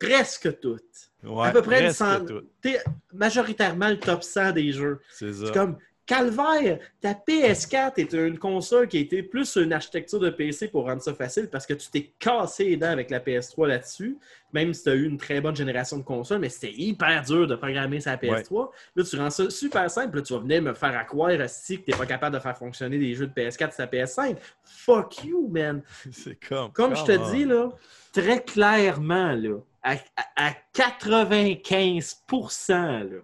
Presque 0.00 0.58
toutes. 0.60 1.12
Ouais, 1.24 1.48
à 1.48 1.50
peu 1.50 1.62
près 1.62 1.78
une 1.78 1.84
presque 1.86 1.98
cent- 1.98 2.24
toutes. 2.24 2.46
T'es 2.60 2.78
majoritairement 3.12 3.88
le 3.88 3.98
top 3.98 4.22
100 4.22 4.52
des 4.52 4.72
jeux. 4.72 5.00
C'est 5.10 5.32
ça. 5.32 5.50
Comme, 5.52 5.76
calvaire, 6.06 6.78
ta 7.00 7.14
PS4 7.14 7.92
est 7.96 8.12
une 8.12 8.38
console 8.38 8.88
qui 8.88 8.98
a 8.98 9.00
été 9.00 9.22
plus 9.22 9.56
une 9.56 9.72
architecture 9.72 10.20
de 10.20 10.28
PC 10.28 10.68
pour 10.68 10.84
rendre 10.84 11.00
ça 11.00 11.14
facile 11.14 11.48
parce 11.50 11.64
que 11.64 11.72
tu 11.72 11.88
t'es 11.90 12.12
cassé 12.18 12.64
les 12.64 12.76
dents 12.76 12.90
avec 12.90 13.08
la 13.10 13.20
PS3 13.20 13.66
là-dessus, 13.68 14.18
même 14.52 14.74
si 14.74 14.82
tu 14.82 14.90
as 14.90 14.94
eu 14.94 15.06
une 15.06 15.16
très 15.16 15.40
bonne 15.40 15.56
génération 15.56 15.96
de 15.96 16.02
consoles, 16.02 16.40
mais 16.40 16.50
c'était 16.50 16.74
hyper 16.74 17.22
dur 17.22 17.46
de 17.46 17.54
programmer 17.56 18.00
sa 18.00 18.16
PS3. 18.16 18.68
Là, 18.96 19.02
tu 19.04 19.16
rends 19.16 19.30
ça 19.30 19.48
super 19.48 19.90
simple. 19.90 20.16
Là, 20.16 20.22
tu 20.22 20.34
vas 20.34 20.40
venir 20.40 20.60
me 20.60 20.74
faire 20.74 20.94
à 20.94 21.04
croire 21.04 21.30
si 21.48 21.78
que 21.80 21.86
tu 21.86 21.90
n'es 21.92 21.96
pas 21.96 22.04
capable 22.06 22.36
de 22.36 22.40
faire 22.42 22.56
fonctionner 22.58 22.98
des 22.98 23.14
jeux 23.14 23.26
de 23.26 23.32
PS4 23.32 23.74
sur 23.74 23.76
ta 23.76 23.86
PS5. 23.86 24.36
Fuck 24.62 25.24
you, 25.24 25.48
man. 25.48 25.80
C'est 26.12 26.36
comme. 26.46 26.70
Comme 26.72 26.94
je 26.96 27.04
te 27.04 27.32
dis, 27.32 27.46
là, 27.46 27.70
très 28.12 28.42
clairement, 28.42 29.32
là, 29.32 29.56
à, 29.84 29.96
à- 30.16 30.48
à 30.48 30.52
95%, 30.72 33.10
là, 33.10 33.20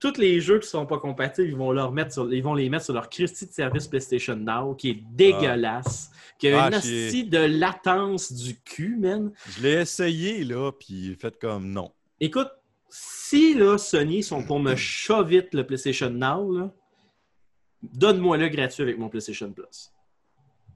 tous 0.00 0.16
les 0.16 0.40
jeux 0.40 0.60
qui 0.60 0.66
ne 0.66 0.70
sont 0.70 0.86
pas 0.86 0.98
compatibles, 0.98 1.48
ils 1.48 1.56
vont, 1.56 1.72
leur 1.72 1.90
mettre 1.90 2.12
sur, 2.12 2.32
ils 2.32 2.42
vont 2.42 2.54
les 2.54 2.70
mettre 2.70 2.84
sur 2.84 2.94
leur 2.94 3.10
Christie 3.10 3.46
de 3.46 3.52
service 3.52 3.88
PlayStation 3.88 4.36
Now, 4.36 4.74
qui 4.74 4.90
est 4.90 5.02
dégueulasse, 5.10 6.10
qui 6.38 6.48
a 6.48 6.64
Ah, 6.64 6.68
une 6.68 6.74
hostie 6.76 7.24
de 7.24 7.38
latence 7.38 8.32
du 8.32 8.54
cul, 8.60 8.96
man. 8.96 9.32
Je 9.48 9.62
l'ai 9.62 9.72
essayé, 9.80 10.44
là, 10.44 10.70
puis 10.70 11.16
fait 11.16 11.36
comme 11.38 11.70
non. 11.72 11.92
Écoute, 12.20 12.48
si 12.88 13.54
là, 13.54 13.76
Sony 13.76 14.22
sont 14.22 14.44
pour 14.44 14.60
me 14.60 14.76
chavite 14.76 15.52
le 15.52 15.66
PlayStation 15.66 16.10
Now, 16.10 16.52
là, 16.56 16.70
donne-moi-le 17.82 18.48
gratuit 18.48 18.82
avec 18.84 18.98
mon 18.98 19.08
PlayStation 19.08 19.52
Plus. 19.52 19.92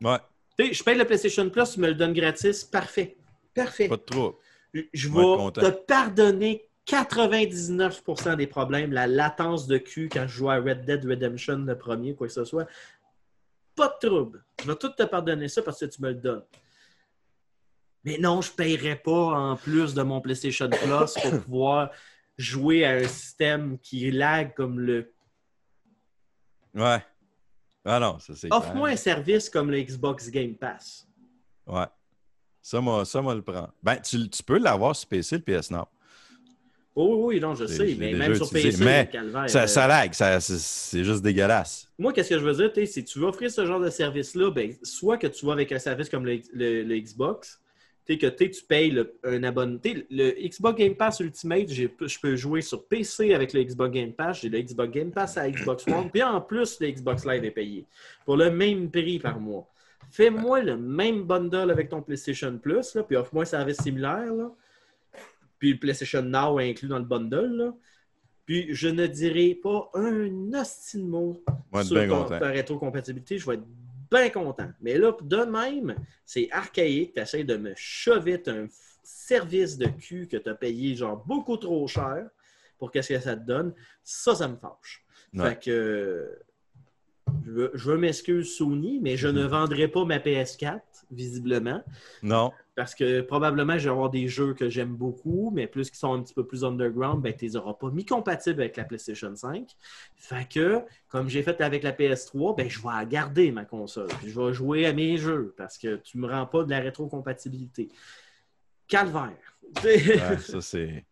Ouais, 0.02 0.18
Tu 0.58 0.66
sais, 0.66 0.72
je 0.74 0.82
paye 0.82 0.98
le 0.98 1.04
PlayStation 1.04 1.48
Plus, 1.48 1.74
tu 1.74 1.80
me 1.80 1.86
le 1.88 1.94
donnes 1.94 2.12
gratis, 2.12 2.64
parfait. 2.64 3.16
Parfait. 3.54 3.88
pas 3.88 3.96
de 3.96 4.02
trouble. 4.02 4.34
Je- 4.74 5.08
vais 5.08 5.20
te 5.52 5.70
pardonner 5.84 6.68
99% 6.86 8.36
des 8.36 8.46
problèmes, 8.46 8.92
la 8.92 9.06
latence 9.06 9.66
de 9.66 9.78
cul 9.78 10.08
quand 10.08 10.26
je 10.26 10.34
joue 10.34 10.50
à 10.50 10.56
Red 10.56 10.84
Dead 10.84 11.04
Redemption, 11.04 11.58
le 11.58 11.76
premier, 11.78 12.14
quoi 12.14 12.26
que 12.26 12.32
ce 12.32 12.44
soit. 12.44 12.66
Pas 13.74 13.88
de 14.00 14.08
trouble. 14.08 14.44
Je 14.62 14.66
vais 14.66 14.76
tout 14.76 14.88
te 14.90 15.02
pardonner 15.04 15.48
ça 15.48 15.62
parce 15.62 15.80
que 15.80 15.84
tu 15.86 16.02
me 16.02 16.08
le 16.08 16.14
donnes. 16.16 16.44
Mais 18.04 18.18
non, 18.18 18.40
je 18.40 18.50
ne 18.50 18.56
paierai 18.56 18.96
pas 18.96 19.12
en 19.52 19.56
plus 19.56 19.94
de 19.94 20.02
mon 20.02 20.20
PlayStation 20.20 20.68
Plus 20.68 21.14
pour 21.22 21.40
pouvoir 21.44 21.90
jouer 22.36 22.84
à 22.84 22.92
un 22.96 23.06
système 23.06 23.78
qui 23.78 24.10
lag 24.10 24.52
comme 24.54 24.80
le. 24.80 25.12
Ouais. 26.74 27.02
Ah 27.84 28.00
non, 28.00 28.18
ça 28.18 28.34
c'est. 28.34 28.52
Offre-moi 28.52 28.88
un 28.90 28.96
service 28.96 29.48
comme 29.48 29.70
le 29.70 29.80
Xbox 29.82 30.30
Game 30.30 30.54
Pass. 30.56 31.06
Ouais. 31.66 31.86
Ça, 32.62 32.80
moi, 32.80 33.04
ça, 33.04 33.20
moi, 33.20 33.34
le 33.34 33.42
prend. 33.42 33.68
Ben, 33.82 33.96
tu, 33.96 34.28
tu 34.30 34.42
peux 34.42 34.58
l'avoir 34.58 34.94
sur 34.94 35.08
PC, 35.08 35.36
le 35.36 35.42
PS 35.60 35.70
Now. 35.70 35.86
Oh 36.94 37.26
oui, 37.26 37.36
oui, 37.36 37.40
non, 37.40 37.54
je 37.54 37.64
sais, 37.66 37.96
mais 37.98 38.12
même 38.12 38.34
sur 38.34 38.44
utilisé. 38.46 38.70
PC, 38.70 38.84
Mais 38.84 39.08
calvaire, 39.10 39.48
Ça, 39.48 39.62
euh, 39.62 39.66
ça 39.66 39.86
lag, 39.86 40.12
ça- 40.12 40.40
c'est- 40.40 41.02
juste 41.02 41.22
dégueulasse. 41.22 41.88
Moi, 41.98 42.12
qu'est-ce 42.12 42.28
que 42.30 42.38
je 42.38 42.44
veux 42.44 42.68
dire, 42.68 42.86
si 42.86 43.02
tu 43.04 43.18
veux 43.18 43.26
offrir 43.26 43.50
ce 43.50 43.64
genre 43.64 43.80
de 43.80 43.88
service-là, 43.88 44.50
ben, 44.50 44.74
soit 44.82 45.16
que 45.16 45.26
tu 45.26 45.46
vas 45.46 45.54
avec 45.54 45.72
un 45.72 45.78
service 45.78 46.10
comme 46.10 46.26
le, 46.26 46.38
le- 46.52 46.82
le 46.82 46.98
Xbox, 47.00 47.58
que 48.06 48.26
tu 48.28 48.62
payes 48.68 48.90
le- 48.90 49.14
un 49.24 49.42
abonnement. 49.42 49.80
Le 50.10 50.32
Xbox 50.46 50.78
Game 50.78 50.94
Pass 50.94 51.20
Ultimate, 51.20 51.70
je 51.72 51.86
peux 52.20 52.36
jouer 52.36 52.60
sur 52.60 52.84
PC 52.84 53.32
avec 53.32 53.54
le 53.54 53.62
Xbox 53.64 53.90
Game 53.94 54.12
Pass, 54.12 54.42
j'ai 54.42 54.50
le 54.50 54.60
Xbox 54.60 54.92
Game 54.92 55.10
Pass 55.12 55.38
à 55.38 55.50
Xbox 55.50 55.86
One, 55.88 56.10
puis 56.10 56.22
en 56.22 56.42
plus, 56.42 56.78
le 56.78 56.90
Xbox 56.90 57.24
Live 57.24 57.42
est 57.42 57.50
payé 57.50 57.86
pour 58.26 58.36
le 58.36 58.50
même 58.50 58.90
prix 58.90 59.18
par 59.18 59.40
mois. 59.40 59.66
Fais-moi 60.10 60.60
le 60.62 60.76
même 60.76 61.24
bundle 61.24 61.70
avec 61.70 61.88
ton 61.88 62.02
PlayStation 62.02 62.58
Plus, 62.58 62.94
là, 62.94 63.02
puis 63.02 63.16
offre-moi 63.16 63.42
un 63.42 63.46
service 63.46 63.78
similaire. 63.78 64.32
Là. 64.34 64.50
Puis 65.58 65.72
le 65.72 65.78
PlayStation 65.78 66.22
Now 66.22 66.58
est 66.60 66.70
inclus 66.70 66.88
dans 66.88 66.98
le 66.98 67.04
bundle. 67.04 67.56
Là. 67.56 67.74
Puis 68.44 68.74
je 68.74 68.88
ne 68.88 69.06
dirai 69.06 69.54
pas 69.54 69.90
un 69.94 70.52
hostie 70.52 70.98
de 70.98 71.04
mot 71.04 71.42
sur 71.84 71.96
ton- 72.08 72.24
ta 72.40 72.48
rétrocompatibilité, 72.48 73.38
je 73.38 73.46
vais 73.46 73.54
être 73.54 73.64
bien 74.10 74.28
content. 74.28 74.68
Mais 74.80 74.98
là, 74.98 75.12
de 75.22 75.36
même, 75.38 75.94
c'est 76.26 76.48
archaïque. 76.50 77.14
Tu 77.14 77.20
essaies 77.20 77.44
de 77.44 77.56
me 77.56 77.72
choviter 77.76 78.50
un 78.50 78.66
service 79.02 79.78
de 79.78 79.86
cul 79.86 80.28
que 80.28 80.36
tu 80.36 80.48
as 80.50 80.54
payé 80.54 80.94
genre 80.94 81.24
beaucoup 81.24 81.56
trop 81.56 81.86
cher 81.88 82.28
pour 82.78 82.90
qu'est-ce 82.90 83.14
que 83.14 83.20
ça 83.20 83.36
te 83.36 83.46
donne. 83.46 83.72
Ça, 84.02 84.34
ça 84.34 84.48
me 84.48 84.56
fâche. 84.56 85.04
Ouais. 85.32 85.48
Fait 85.50 85.60
que 85.64 85.70
euh, 85.70 86.38
je 87.44 87.50
veux, 87.50 87.70
je 87.74 87.90
veux 87.90 87.98
m'excuser 87.98 88.48
Sony, 88.48 89.00
mais 89.00 89.16
je 89.16 89.28
ne 89.28 89.44
vendrai 89.46 89.88
pas 89.88 90.04
ma 90.04 90.18
PS4, 90.18 90.80
visiblement. 91.10 91.82
Non. 92.22 92.52
Parce 92.74 92.94
que 92.94 93.20
probablement, 93.20 93.76
je 93.76 93.84
vais 93.84 93.90
avoir 93.90 94.08
des 94.08 94.28
jeux 94.28 94.54
que 94.54 94.70
j'aime 94.70 94.94
beaucoup, 94.94 95.50
mais 95.54 95.66
plus 95.66 95.90
qui 95.90 95.98
sont 95.98 96.14
un 96.14 96.22
petit 96.22 96.32
peu 96.32 96.46
plus 96.46 96.64
underground, 96.64 97.22
ben, 97.22 97.34
tu 97.34 97.44
les 97.44 97.56
auras 97.56 97.74
pas 97.74 97.90
mis 97.90 98.06
compatibles 98.06 98.62
avec 98.62 98.76
la 98.76 98.84
PlayStation 98.84 99.34
5. 99.34 99.68
Fait 100.16 100.48
que, 100.48 100.80
comme 101.08 101.28
j'ai 101.28 101.42
fait 101.42 101.60
avec 101.60 101.82
la 101.82 101.92
PS3, 101.92 102.56
ben, 102.56 102.70
je 102.70 102.80
vais 102.80 103.06
garder, 103.06 103.52
ma 103.52 103.64
console. 103.64 104.08
Puis 104.20 104.30
je 104.30 104.40
vais 104.40 104.54
jouer 104.54 104.86
à 104.86 104.94
mes 104.94 105.18
jeux 105.18 105.54
parce 105.56 105.76
que 105.76 105.96
tu 105.96 106.16
me 106.16 106.26
rends 106.26 106.46
pas 106.46 106.64
de 106.64 106.70
la 106.70 106.80
rétrocompatibilité. 106.80 107.90
Calvaire. 108.88 109.56
Ouais, 109.84 110.38
ça, 110.38 110.60
c'est. 110.60 111.04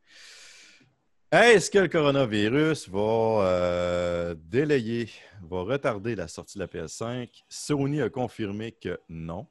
Est-ce 1.32 1.70
que 1.70 1.78
le 1.78 1.86
coronavirus 1.86 2.89
va 2.89 2.98
euh, 2.98 4.35
délayer, 4.48 5.09
va 5.48 5.62
retarder 5.62 6.16
la 6.16 6.27
sortie 6.27 6.59
de 6.59 6.65
la 6.65 6.66
PS5? 6.66 7.28
Sony 7.48 8.02
a 8.02 8.11
confirmé 8.11 8.73
que 8.73 8.98
non. 9.09 9.47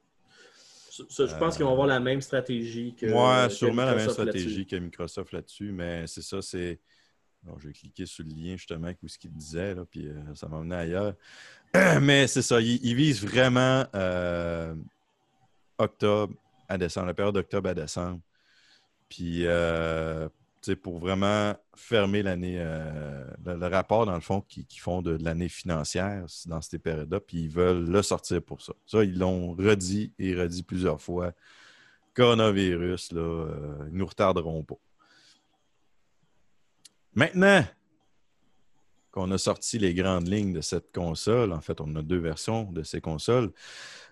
Ça, 1.08 1.26
je 1.26 1.36
pense 1.36 1.56
qu'ils 1.56 1.64
vont 1.64 1.72
avoir 1.72 1.88
la 1.88 2.02
même 2.02 2.20
stratégie 2.20 2.94
que. 2.96 3.06
Moi, 3.06 3.48
que 3.48 3.54
sûrement 3.54 3.86
la 3.86 3.96
même 3.96 4.00
Microsoft 4.00 4.30
stratégie 4.30 4.66
que 4.66 4.76
Microsoft 4.76 5.32
là-dessus, 5.32 5.72
mais 5.72 6.06
c'est 6.08 6.22
ça, 6.22 6.42
c'est. 6.42 6.82
Bon, 7.44 7.58
je 7.58 7.68
vais 7.70 7.74
cliquer 7.74 8.06
sur 8.06 8.26
le 8.26 8.32
lien 8.32 8.58
justement 8.58 8.92
où 9.02 9.08
ce 9.08 9.18
qu'il 9.18 9.32
disait, 9.32 9.74
là, 9.74 9.86
puis 9.90 10.10
euh, 10.10 10.36
ça 10.36 10.50
m'emmenait 10.50 10.76
ailleurs. 10.76 11.14
mais 12.02 12.28
c'est 12.28 12.42
ça, 12.42 12.60
ils 12.60 12.86
il 12.86 12.96
visent 12.96 13.24
vraiment 13.24 13.86
euh, 13.96 14.76
octobre 15.78 16.34
à 16.68 16.78
décembre, 16.78 17.08
la 17.08 17.14
période 17.14 17.36
d'octobre 17.36 17.70
à 17.70 17.74
décembre. 17.74 18.20
Puis, 19.08 19.48
euh, 19.48 20.28
pour 20.82 21.00
vraiment 21.00 21.56
fermer 21.76 22.22
l'année, 22.22 22.58
euh, 22.60 23.24
le, 23.46 23.68
rapport, 23.68 24.06
dans 24.06 24.16
le 24.16 24.22
fond, 24.22 24.42
qu'ils 24.42 24.66
qu'ils 24.66 24.82
font 24.82 25.02
de, 25.02 25.18
l'année 25.22 25.50
financière 25.50 26.26
dans 26.46 26.62
ces 26.62 26.80
périodes-là, 26.80 27.20
puis 27.20 27.44
ils 27.44 27.50
veulent 27.50 27.90
le 27.90 28.02
sortir 28.02 28.42
pour 28.42 28.62
ça. 28.62 28.74
Ça, 28.86 29.04
ils 29.04 29.18
l'ont 29.18 29.54
redit 29.54 30.14
et 30.20 30.36
redit 30.36 30.64
plusieurs 30.64 31.02
fois. 31.02 31.32
Coronavirus, 32.14 33.14
là, 33.14 33.22
euh, 33.22 33.88
ils 33.92 33.98
nous 33.98 34.06
retarderont 34.06 34.64
pas. 34.64 34.76
Maintenant 37.16 37.66
qu'on 39.12 39.32
a 39.32 39.38
sorti 39.38 39.80
les 39.80 39.94
grandes 39.94 40.28
lignes 40.28 40.54
de 40.54 40.62
cette 40.62 40.92
console, 40.92 41.54
en 41.54 41.62
fait, 41.62 41.82
on 41.82 41.96
a 41.96 42.02
deux 42.02 42.20
versions 42.20 42.72
de 42.72 42.84
ces 42.84 43.02
consoles, 43.02 43.52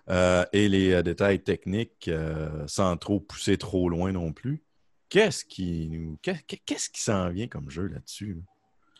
euh, 0.08 0.44
et 0.52 0.68
les 0.68 1.02
détails 1.02 1.40
techniques 1.42 2.10
sans 2.66 2.96
trop 2.96 3.20
pousser 3.20 3.58
trop 3.58 3.88
loin 3.88 4.10
non 4.10 4.32
plus. 4.32 4.62
Qu'est-ce 5.08 5.44
qui 5.44 5.88
nous. 5.90 6.18
qu'est- 6.22 6.44
Qu'est-ce 6.66 6.90
qui 6.90 7.00
s'en 7.02 7.28
vient 7.30 7.46
comme 7.48 7.70
jeu 7.70 7.86
là-dessus? 7.86 8.34
là? 8.34 8.40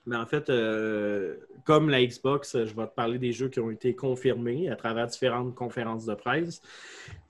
Mais 0.07 0.17
en 0.17 0.25
fait, 0.25 0.49
euh, 0.49 1.37
comme 1.65 1.91
la 1.91 2.03
Xbox, 2.05 2.53
je 2.57 2.75
vais 2.75 2.87
te 2.87 2.95
parler 2.95 3.19
des 3.19 3.33
jeux 3.33 3.51
qui 3.51 3.61
ont 3.61 3.71
été 3.71 3.95
confirmés 3.95 4.71
à 4.71 4.77
travers 4.77 5.07
différentes 5.07 5.55
conférences 5.55 6.07
de 6.07 6.15
presse. 6.15 6.63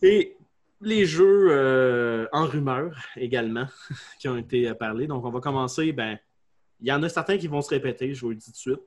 Et 0.01 0.37
les 0.81 1.05
jeux 1.05 1.49
euh, 1.51 2.27
en 2.31 2.47
rumeur 2.47 2.97
également 3.17 3.67
qui 4.21 4.29
ont 4.29 4.37
été 4.37 4.69
euh, 4.69 4.75
parlés. 4.75 5.09
Donc, 5.09 5.25
on 5.25 5.31
va 5.31 5.41
commencer. 5.41 5.91
Ben, 5.93 6.19
il 6.81 6.87
y 6.87 6.93
en 6.93 7.03
a 7.03 7.09
certains 7.09 7.37
qui 7.37 7.49
vont 7.49 7.63
se 7.63 7.71
répéter, 7.71 8.15
je 8.15 8.21
vous 8.21 8.31
le 8.31 8.37
dis 8.37 8.45
tout 8.47 8.53
de 8.53 8.57
suite. 8.57 8.81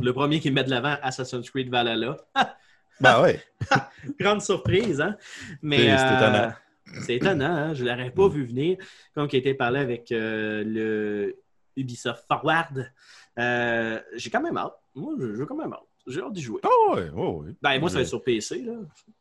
Le 0.00 0.12
premier 0.12 0.40
qui 0.40 0.50
met 0.50 0.64
de 0.64 0.70
l'avant, 0.70 0.96
Assassin's 1.02 1.48
Creed 1.50 1.70
Valhalla. 1.70 2.16
Ben 3.00 3.20
ouais. 3.22 3.40
Grande 4.20 4.40
surprise, 4.40 5.00
hein? 5.00 5.16
Mais 5.62 5.78
C'est- 5.78 5.96
c'est 5.98 6.04
euh, 6.04 6.16
étonnant. 6.16 6.52
C'est 7.02 7.16
étonnant, 7.16 7.46
hein? 7.46 7.74
je 7.74 7.84
ne 7.84 7.90
l'aurais 7.90 8.10
pas 8.10 8.28
vu 8.28 8.44
venir. 8.44 8.76
Comme 9.14 9.28
qui 9.28 9.36
a 9.36 9.38
été 9.38 9.54
parlé 9.54 9.80
avec 9.80 10.12
euh, 10.12 10.62
le 10.64 11.36
Ubisoft 11.76 12.24
Forward. 12.28 12.90
Euh, 13.38 14.00
j'ai 14.14 14.30
quand 14.30 14.42
même 14.42 14.56
hâte. 14.56 14.76
Moi, 14.94 15.14
j'ai 15.18 15.36
j'ai 15.36 15.46
quand 15.46 15.56
même 15.56 15.72
hâte. 15.72 15.86
J'ai 16.06 16.20
hâte 16.20 16.34
d'y 16.34 16.42
jouer. 16.42 16.60
Ah 16.62 16.94
ouais, 16.94 17.08
ouais, 17.08 17.26
ouais. 17.28 17.52
Ben, 17.62 17.78
moi, 17.80 17.88
ça 17.88 17.96
va 17.96 18.02
être 18.02 18.08
sur 18.08 18.22
PC, 18.22 18.58
là. 18.58 18.74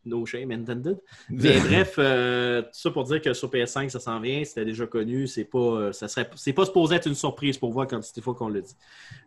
No 0.04 0.26
shame 0.26 0.52
intended. 0.52 1.00
Mais 1.30 1.58
bref, 1.62 1.96
euh, 1.98 2.62
tout 2.62 2.70
ça 2.74 2.92
pour 2.92 3.06
dire 3.06 3.22
que 3.22 3.34
sur 3.34 3.50
PS5, 3.50 3.88
ça 3.88 4.02
s'en 4.02 4.20
vient. 4.20 4.44
C'était 4.44 4.66
déjà 4.66 4.86
connu. 4.86 5.26
C'est 5.28 5.46
pas, 5.46 5.58
euh, 5.58 5.92
ça 5.94 6.10
serait, 6.10 6.30
c'est 6.36 6.52
pas 6.52 6.66
supposé 6.66 6.96
être 6.96 7.08
une 7.08 7.16
surprise 7.16 7.58
pour 7.58 7.72
voir 7.72 7.88
quand 7.88 8.02
c'était 8.02 8.20
fois 8.20 8.36
qu'on 8.36 8.50
le 8.50 8.62
dit. 8.62 8.76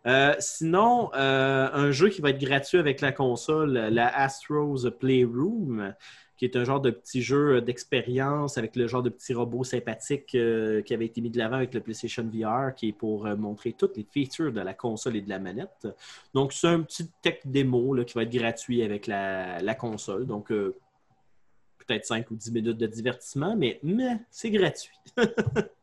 Euh, 0.05 0.35
sinon, 0.37 1.09
euh, 1.15 1.69
un 1.73 1.89
jeu 1.91 2.09
qui 2.09 2.21
va 2.21 2.29
être 2.29 2.39
gratuit 2.39 2.77
avec 2.77 3.01
la 3.01 3.11
console, 3.11 3.73
la 3.73 4.07
Astro's 4.15 4.87
Playroom, 4.99 5.95
qui 6.37 6.45
est 6.45 6.55
un 6.55 6.63
genre 6.63 6.79
de 6.79 6.91
petit 6.91 7.21
jeu 7.21 7.61
d'expérience 7.61 8.57
avec 8.57 8.75
le 8.75 8.87
genre 8.87 9.01
de 9.01 9.09
petit 9.09 9.33
robot 9.33 9.63
sympathique 9.63 10.35
euh, 10.35 10.81
qui 10.83 10.93
avait 10.93 11.05
été 11.05 11.19
mis 11.19 11.31
de 11.31 11.37
l'avant 11.37 11.57
avec 11.57 11.73
le 11.73 11.81
PlayStation 11.81 12.23
VR, 12.23 12.75
qui 12.75 12.89
est 12.89 12.93
pour 12.93 13.25
euh, 13.25 13.35
montrer 13.35 13.73
toutes 13.73 13.97
les 13.97 14.03
features 14.03 14.53
de 14.53 14.61
la 14.61 14.73
console 14.73 15.15
et 15.15 15.21
de 15.21 15.29
la 15.29 15.39
manette. 15.39 15.87
Donc, 16.33 16.53
c'est 16.53 16.67
un 16.67 16.81
petit 16.81 17.09
tech 17.21 17.39
démo 17.43 17.93
là, 17.93 18.03
qui 18.05 18.13
va 18.13 18.23
être 18.23 18.31
gratuit 18.31 18.83
avec 18.83 19.07
la, 19.07 19.59
la 19.61 19.75
console. 19.75 20.27
Donc, 20.27 20.51
euh, 20.51 20.75
peut-être 21.79 22.05
5 22.05 22.29
ou 22.29 22.35
10 22.35 22.51
minutes 22.51 22.77
de 22.77 22.87
divertissement, 22.87 23.55
mais 23.55 23.81
c'est 24.29 24.51
gratuit. 24.51 24.97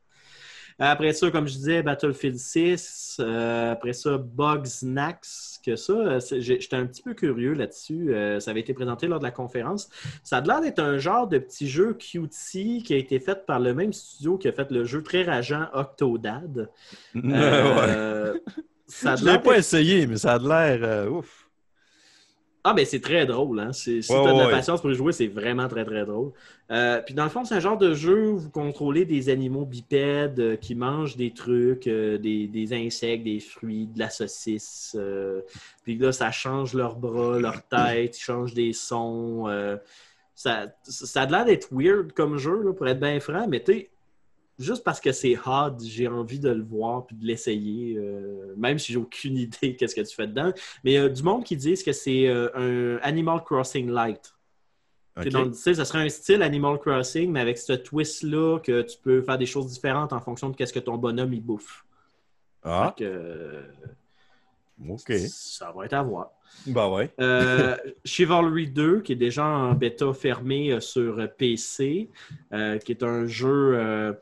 Après 0.78 1.12
ça, 1.12 1.30
comme 1.30 1.46
je 1.46 1.54
disais, 1.54 1.82
Battlefield 1.82 2.38
6. 2.38 3.18
euh, 3.20 3.72
après 3.72 3.92
ça, 3.92 4.18
Bugs 4.18 4.62
Nax. 4.82 5.60
Que 5.64 5.76
ça, 5.76 5.92
euh, 5.92 6.20
j'étais 6.38 6.76
un 6.76 6.86
petit 6.86 7.02
peu 7.02 7.14
curieux 7.14 7.54
là-dessus. 7.54 8.12
Euh, 8.14 8.38
ça 8.40 8.50
avait 8.50 8.60
été 8.60 8.74
présenté 8.74 9.06
lors 9.06 9.18
de 9.18 9.24
la 9.24 9.30
conférence. 9.30 9.88
Ça 10.22 10.38
a 10.38 10.40
l'air 10.42 10.60
d'être 10.60 10.80
un 10.80 10.98
genre 10.98 11.26
de 11.26 11.38
petit 11.38 11.68
jeu 11.68 11.94
cutie 11.94 12.82
qui 12.82 12.92
a 12.92 12.96
été 12.98 13.18
fait 13.18 13.46
par 13.46 13.60
le 13.60 13.72
même 13.72 13.92
studio 13.92 14.36
qui 14.36 14.48
a 14.48 14.52
fait 14.52 14.70
le 14.70 14.84
jeu 14.84 15.02
très 15.02 15.22
rageant 15.22 15.68
Octodad. 15.72 16.70
ouais. 17.14 18.42
Ça 18.86 19.12
a 19.12 19.16
Je 19.16 19.24
l'air 19.24 19.34
l'ai 19.34 19.42
pas 19.42 19.56
essayé, 19.56 20.06
mais 20.06 20.18
ça 20.18 20.34
a 20.34 20.38
l'air 20.38 21.10
ouf. 21.10 21.43
Ah, 22.66 22.72
ben 22.72 22.86
c'est 22.86 23.00
très 23.00 23.26
drôle. 23.26 23.60
Hein? 23.60 23.74
Si 23.74 24.00
tu 24.00 24.12
as 24.12 24.32
de 24.32 24.38
la 24.38 24.48
patience 24.48 24.80
pour 24.80 24.90
y 24.90 24.94
jouer, 24.94 25.12
c'est 25.12 25.26
vraiment 25.26 25.68
très, 25.68 25.84
très 25.84 26.06
drôle. 26.06 26.32
Euh, 26.70 27.02
puis 27.02 27.12
dans 27.12 27.24
le 27.24 27.28
fond, 27.28 27.44
c'est 27.44 27.54
un 27.54 27.60
genre 27.60 27.76
de 27.76 27.92
jeu 27.92 28.30
où 28.30 28.38
vous 28.38 28.48
contrôlez 28.48 29.04
des 29.04 29.28
animaux 29.28 29.66
bipèdes 29.66 30.40
euh, 30.40 30.56
qui 30.56 30.74
mangent 30.74 31.18
des 31.18 31.30
trucs, 31.32 31.86
euh, 31.86 32.16
des, 32.16 32.46
des 32.46 32.72
insectes, 32.72 33.22
des 33.22 33.38
fruits, 33.40 33.86
de 33.86 33.98
la 33.98 34.08
saucisse. 34.08 34.96
puis 35.82 35.98
là, 35.98 36.10
ça 36.10 36.30
change 36.30 36.72
leurs 36.72 36.96
bras, 36.96 37.38
leur 37.38 37.62
tête, 37.68 38.16
ils 38.18 38.22
changent 38.22 38.54
des 38.54 38.72
sons. 38.72 39.44
ça, 40.34 40.74
ça 40.84 41.22
a 41.22 41.26
l'air 41.26 41.44
d'être 41.44 41.68
weird 41.70 42.12
comme 42.14 42.38
jeu, 42.38 42.62
là, 42.62 42.72
pour 42.72 42.88
être 42.88 42.98
bien 42.98 43.20
franc, 43.20 43.46
mais 43.46 43.62
tu 43.62 43.72
sais, 43.72 43.90
juste 44.58 44.84
parce 44.84 45.00
que 45.00 45.12
c'est 45.12 45.36
hard, 45.44 45.82
j'ai 45.82 46.08
envie 46.08 46.38
de 46.38 46.50
le 46.50 46.62
voir 46.62 47.06
puis 47.06 47.16
de 47.16 47.24
l'essayer, 47.24 47.96
euh, 47.96 48.54
même 48.56 48.78
si 48.78 48.92
j'ai 48.92 48.98
aucune 48.98 49.36
idée 49.38 49.76
qu'est-ce 49.76 49.94
que 49.94 50.00
tu 50.00 50.14
fais 50.14 50.26
dedans. 50.26 50.52
Mais 50.84 50.92
il 50.92 50.94
y 50.94 50.98
a 50.98 51.08
du 51.08 51.22
monde 51.22 51.44
qui 51.44 51.56
disent 51.56 51.82
que 51.82 51.92
c'est 51.92 52.28
euh, 52.28 52.98
un 53.02 53.06
Animal 53.06 53.42
Crossing 53.44 53.90
light. 53.90 54.34
Ok. 55.16 55.24
Tu 55.24 55.30
sais, 55.30 55.38
donc, 55.38 55.52
tu 55.52 55.58
sais, 55.58 55.74
ça 55.74 55.84
serait 55.84 56.04
un 56.04 56.08
style 56.08 56.42
Animal 56.42 56.78
Crossing, 56.78 57.30
mais 57.30 57.40
avec 57.40 57.58
ce 57.58 57.72
twist-là 57.72 58.58
que 58.60 58.82
tu 58.82 58.98
peux 59.00 59.22
faire 59.22 59.38
des 59.38 59.46
choses 59.46 59.68
différentes 59.68 60.12
en 60.12 60.20
fonction 60.20 60.50
de 60.50 60.56
qu'est-ce 60.56 60.72
que 60.72 60.80
ton 60.80 60.98
bonhomme 60.98 61.32
il 61.32 61.42
bouffe. 61.42 61.84
Ah, 62.64 62.94
euh, 63.00 63.62
ok. 64.88 65.12
Ça 65.28 65.72
va 65.72 65.84
être 65.84 65.92
à 65.92 66.02
voir. 66.02 66.30
Bah 66.66 66.88
ouais. 66.88 67.12
Euh, 67.20 67.76
Chivalry 68.04 68.68
2, 68.68 69.00
qui 69.00 69.12
est 69.12 69.16
déjà 69.16 69.44
en 69.44 69.74
bêta 69.74 70.12
fermé 70.12 70.72
euh, 70.72 70.80
sur 70.80 71.18
euh, 71.18 71.26
PC, 71.26 72.10
euh, 72.52 72.78
qui 72.78 72.92
est 72.92 73.02
un 73.02 73.26
jeu 73.26 73.76
euh, 73.76 74.12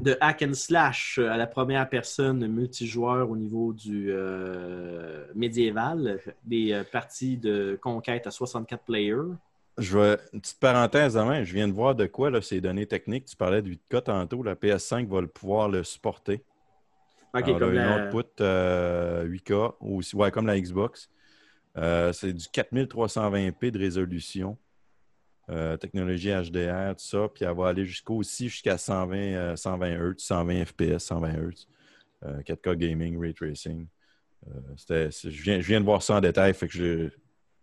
de 0.00 0.16
hack 0.20 0.42
and 0.42 0.54
slash 0.54 1.18
euh, 1.18 1.30
à 1.30 1.36
la 1.36 1.46
première 1.46 1.88
personne 1.88 2.46
multijoueur 2.46 3.30
au 3.30 3.36
niveau 3.36 3.72
du 3.72 4.08
euh, 4.10 5.26
médiéval, 5.34 6.20
des 6.44 6.72
euh, 6.72 6.84
parties 6.84 7.36
de 7.36 7.78
conquête 7.80 8.26
à 8.26 8.30
64 8.30 8.84
players. 8.84 9.34
Je 9.78 9.98
vais, 9.98 10.18
une 10.32 10.40
petite 10.40 10.60
parenthèse 10.60 11.14
demain, 11.14 11.44
je 11.44 11.54
viens 11.54 11.66
de 11.68 11.72
voir 11.72 11.94
de 11.94 12.06
quoi 12.06 12.30
là, 12.30 12.42
ces 12.42 12.60
données 12.60 12.86
techniques. 12.86 13.24
Tu 13.26 13.36
parlais 13.36 13.62
de 13.62 13.70
8K 13.70 14.02
tantôt, 14.02 14.42
la 14.42 14.54
PS5 14.54 15.08
va 15.08 15.20
le 15.20 15.28
pouvoir 15.28 15.68
le 15.68 15.82
supporter. 15.82 16.42
Ok, 17.34 17.44
Alors, 17.44 17.58
comme 17.60 17.72
là, 17.74 17.86
la- 17.86 18.02
une 18.02 18.08
output 18.08 18.40
euh, 18.42 19.24
8K, 19.24 19.74
ou 19.80 20.02
ouais, 20.14 20.30
comme 20.30 20.46
la 20.46 20.60
Xbox. 20.60 21.08
Euh, 21.78 22.12
c'est 22.12 22.34
du 22.34 22.44
4320p 22.44 23.70
de 23.70 23.78
résolution. 23.78 24.58
Euh, 25.50 25.76
technologie 25.76 26.30
HDR, 26.30 26.94
tout 26.96 27.04
ça. 27.04 27.28
Puis 27.34 27.44
elle 27.44 27.56
va 27.56 27.68
aller 27.68 27.84
jusqu'au 27.84 28.16
aussi 28.16 28.48
jusqu'à 28.48 28.78
120, 28.78 29.16
euh, 29.16 29.56
120 29.56 29.96
Hz, 29.96 30.14
120 30.18 30.64
FPS, 30.64 30.98
120 30.98 31.32
Hz. 31.32 31.66
Euh, 32.24 32.42
4K 32.42 32.76
gaming, 32.76 33.18
ray 33.18 33.34
tracing. 33.34 33.86
Euh, 34.48 35.08
je, 35.10 35.42
viens, 35.42 35.60
je 35.60 35.66
viens 35.66 35.80
de 35.80 35.84
voir 35.84 36.02
ça 36.02 36.16
en 36.16 36.20
détail, 36.20 36.54
fait 36.54 36.68
que 36.68 36.72
j'ai 36.72 37.10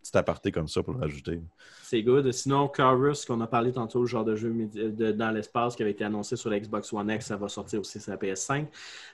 petit 0.09 0.17
aparté 0.17 0.51
comme 0.51 0.67
ça 0.67 0.83
pour 0.83 0.93
le 0.93 0.99
rajouter. 0.99 1.39
C'est 1.83 2.03
good. 2.03 2.31
Sinon, 2.31 2.67
Chorus, 2.67 3.25
qu'on 3.25 3.41
a 3.41 3.47
parlé 3.47 3.71
tantôt, 3.71 4.01
le 4.01 4.07
genre 4.07 4.25
de 4.25 4.35
jeu 4.35 4.53
dans 5.13 5.31
l'espace 5.31 5.75
qui 5.75 5.81
avait 5.81 5.91
été 5.91 6.03
annoncé 6.03 6.35
sur 6.35 6.49
la 6.49 6.59
Xbox 6.59 6.91
One 6.93 7.09
X, 7.09 7.27
ça 7.27 7.37
va 7.37 7.49
sortir 7.49 7.79
aussi 7.79 7.99
sur 7.99 8.11
la 8.11 8.17
PS5. 8.17 8.67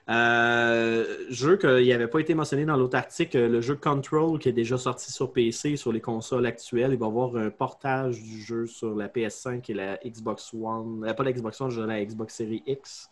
Euh, 0.10 1.18
jeu 1.30 1.58
qui 1.58 1.90
n'avait 1.90 2.08
pas 2.08 2.20
été 2.20 2.34
mentionné 2.34 2.66
dans 2.66 2.76
l'autre 2.76 2.98
article, 2.98 3.48
le 3.48 3.62
jeu 3.62 3.76
Control 3.76 4.40
qui 4.40 4.50
est 4.50 4.54
déjà 4.54 4.78
sorti 4.78 5.12
sur 5.12 5.32
PC, 5.32 5.76
sur 5.76 5.92
les 5.92 6.02
consoles 6.02 6.46
actuelles. 6.46 6.92
Il 6.94 7.00
va 7.00 7.06
y 7.06 7.10
avoir 7.10 7.36
un 7.36 7.50
portage 7.50 8.22
du 8.22 8.42
jeu 8.42 8.68
sur 8.68 8.96
la 8.96 9.08
PS5 9.08 9.64
et 9.70 9.74
la 9.74 9.98
Xbox 9.98 10.54
One. 10.54 11.06
euh, 11.08 11.14
pas 11.14 11.24
la 11.24 11.32
Xbox 11.32 11.62
One, 11.62 11.70
je 11.70 11.82
la 11.82 12.04
Xbox 12.04 12.36
Series 12.36 12.64
X. 12.66 13.10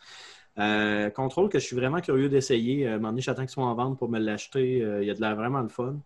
Euh, 0.60 1.10
Control 1.10 1.50
que 1.50 1.60
je 1.60 1.66
suis 1.66 1.76
vraiment 1.76 2.00
curieux 2.02 2.30
d'essayer. 2.30 2.88
Euh, 2.88 3.00
j'attends 3.18 3.42
qu'ils 3.42 3.50
soient 3.50 3.66
en 3.66 3.76
vente 3.76 3.98
pour 3.98 4.10
me 4.10 4.20
l'acheter. 4.20 4.82
Euh, 4.84 5.02
il 5.02 5.08
y 5.08 5.12
a 5.12 5.14
de 5.14 5.22
l'air 5.22 5.36
vraiment 5.36 5.62
le 5.62 5.70
fun. 5.70 6.00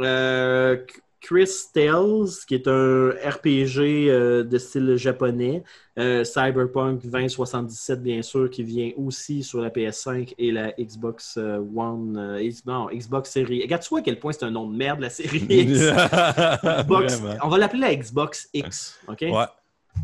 Euh, 0.00 0.76
Chris 1.20 1.50
Tales, 1.74 2.28
qui 2.46 2.54
est 2.54 2.68
un 2.68 3.10
RPG 3.10 4.08
euh, 4.08 4.44
de 4.44 4.56
style 4.58 4.96
japonais. 4.96 5.64
Euh, 5.98 6.22
Cyberpunk 6.22 7.04
2077, 7.04 8.02
bien 8.02 8.22
sûr, 8.22 8.48
qui 8.48 8.62
vient 8.62 8.92
aussi 8.96 9.42
sur 9.42 9.60
la 9.60 9.70
PS5 9.70 10.34
et 10.38 10.52
la 10.52 10.70
Xbox 10.78 11.36
One. 11.36 12.38
non, 12.66 12.88
Xbox 12.92 13.30
Series. 13.30 13.62
Regarde, 13.62 13.82
tu 13.82 13.88
vois 13.88 13.98
à 13.98 14.02
quel 14.02 14.20
point 14.20 14.32
c'est 14.32 14.44
un 14.44 14.50
nom 14.52 14.70
de 14.70 14.76
merde, 14.76 15.00
la 15.00 15.10
série 15.10 15.38
X? 15.50 15.80
Xbox- 15.80 17.20
on 17.42 17.48
va 17.48 17.58
l'appeler 17.58 17.80
la 17.80 17.94
Xbox 17.96 18.48
X. 18.54 18.98
OK? 19.08 19.22
Ouais. 19.22 19.44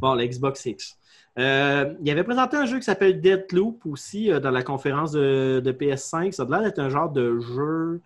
Bon, 0.01 0.15
la 0.15 0.27
Xbox 0.27 0.67
X. 0.67 0.99
Euh, 1.39 1.95
il 2.01 2.11
avait 2.11 2.23
présenté 2.25 2.57
un 2.57 2.67
jeu 2.67 2.79
qui 2.79 2.85
s'appelle 2.85 3.21
Deathloop 3.21 3.87
aussi 3.87 4.31
euh, 4.31 4.39
dans 4.39 4.51
la 4.53 4.63
conférence 4.63 5.13
de, 5.13 5.61
de 5.65 5.73
PS5. 5.73 6.33
Ça 6.33 6.45
a 6.45 6.47
l'air 6.47 6.63
d'être 6.63 6.79
un 6.79 6.89
genre 6.91 7.11
de 7.11 7.41
jeu 7.41 8.01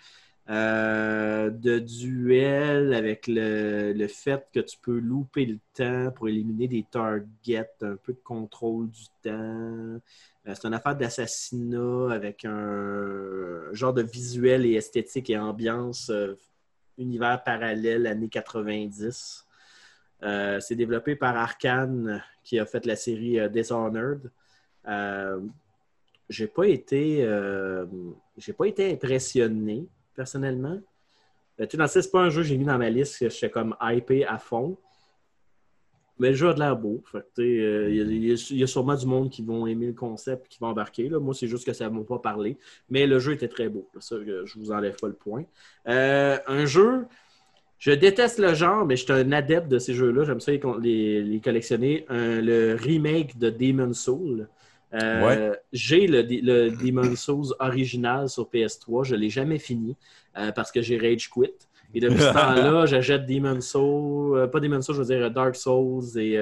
euh, 0.51 1.51
de 1.51 1.79
duel 1.79 2.95
avec 2.95 3.27
le, 3.27 3.93
le 3.93 4.09
fait 4.09 4.47
que 4.53 4.61
tu 4.61 4.79
peux 4.79 4.99
louper 4.99 5.45
le 5.45 5.59
temps 5.75 6.11
pour 6.13 6.29
éliminer 6.29 6.69
des 6.69 6.85
targets, 6.91 7.71
un 7.83 7.97
peu 7.97 8.15
de 8.15 8.21
contrôle 8.25 8.89
du 8.89 9.05
temps. 9.23 10.01
Euh, 10.49 10.55
c'est 10.55 10.67
une 10.67 10.75
affaire 10.75 10.97
d'assassinat 10.97 12.13
avec 12.13 12.45
un 12.45 13.73
genre 13.73 13.93
de 13.93 14.03
visuel 14.03 14.65
et 14.65 14.75
esthétique 14.75 15.31
et 15.31 15.39
ambiance 15.39 16.11
euh, 16.11 16.35
univers 16.97 17.43
parallèle 17.45 18.07
années 18.07 18.29
90. 18.29 19.47
Euh, 20.23 20.61
c'est 20.61 20.75
développé 20.75 21.15
par 21.15 21.37
Arkane 21.37 22.23
qui 22.43 22.59
a 22.59 22.67
fait 22.67 22.87
la 22.87 22.97
série 22.97 23.39
Dishonored. 23.51 24.31
J'ai 26.31 26.47
pas 26.47 26.67
été 26.67 27.27
j'ai 28.37 28.53
pas 28.53 28.67
été 28.67 28.93
impressionné 28.93 29.87
personnellement. 30.19 30.79
Euh, 31.61 31.67
tu 31.67 31.77
sais, 31.77 32.03
c'est 32.03 32.11
pas 32.11 32.21
un 32.23 32.29
jeu 32.31 32.43
que 32.43 32.49
j'ai 32.49 32.57
mis 32.59 32.65
dans 32.65 32.77
ma 32.77 32.91
liste 32.91 33.19
que 33.21 33.29
j'étais 33.31 33.51
comme 33.51 33.75
hypé 33.81 34.27
à 34.27 34.39
fond. 34.39 34.77
Mais 36.19 36.31
le 36.31 36.35
jeu 36.35 36.49
a 36.49 36.55
de 36.55 36.59
l'air 36.59 36.77
beau. 36.77 37.01
Il 37.37 38.27
y, 38.51 38.63
a- 38.63 38.67
sûrement 38.67 38.97
du 38.97 39.07
monde 39.07 39.31
qui 39.31 39.43
vont 39.43 39.69
aimer 39.69 39.87
le 39.87 39.93
concept 39.93 40.49
qui 40.49 40.59
vont 40.59 40.67
embarquer. 40.67 41.09
Là. 41.09 41.21
Moi, 41.21 41.33
c'est 41.33 41.47
juste 41.47 41.65
que 41.65 41.73
ça 41.73 41.89
ne 41.89 41.97
m'a 41.97 42.03
pas 42.03 42.19
parlé. 42.19 42.57
Mais 42.91 43.07
le 43.07 43.21
jeu 43.21 43.33
était 43.35 43.47
très 43.47 43.69
beau. 43.69 43.87
Je 43.95 44.59
vous 44.59 44.73
enlève 44.73 44.97
pas 44.97 45.07
le 45.07 45.15
point. 45.15 45.45
Euh, 45.87 46.37
un 46.49 46.67
jeu, 46.67 47.07
je 47.79 47.93
déteste 47.93 48.41
le 48.41 48.53
genre, 48.55 48.85
mais 48.85 48.97
je 48.97 49.05
suis 49.05 49.13
un 49.13 49.31
adepte 49.31 49.69
de 49.69 49.79
ces 49.79 49.95
jeux-là. 49.95 50.25
J'aime 50.25 50.41
ça 50.41 50.51
les, 50.51 51.23
les- 51.23 51.41
collectionner. 51.41 52.05
Le 52.11 52.75
remake 52.75 53.39
de 53.39 53.51
Demon 53.51 53.93
Soul. 53.93 54.49
Euh, 54.95 55.55
J'ai 55.73 56.07
le, 56.07 56.23
le 56.23 56.71
Demon 56.71 57.15
Souls 57.17 57.55
original 57.61 58.29
sur 58.29 58.49
PS3. 58.49 59.05
Je 59.05 59.15
ne 59.15 59.21
l'ai 59.21 59.31
jamais 59.31 59.59
fini 59.59 59.97
euh, 60.37 60.51
parce 60.53 60.73
que 60.73 60.81
j'ai 60.81 60.99
Rage 60.99 61.29
Quit. 61.29 61.51
Et 61.95 62.01
depuis 62.01 62.21
ce 62.21 62.33
temps-là, 62.33 62.87
j'achète 62.87 63.27
Demon 63.27 63.61
Souls, 63.61 64.37
euh, 64.39 64.47
pas 64.47 64.61
Demon 64.61 64.81
Souls, 64.83 64.95
je 64.97 65.01
veux 65.03 65.07
dire 65.07 65.31
Dark 65.31 65.57
Souls 65.57 66.05
et, 66.19 66.39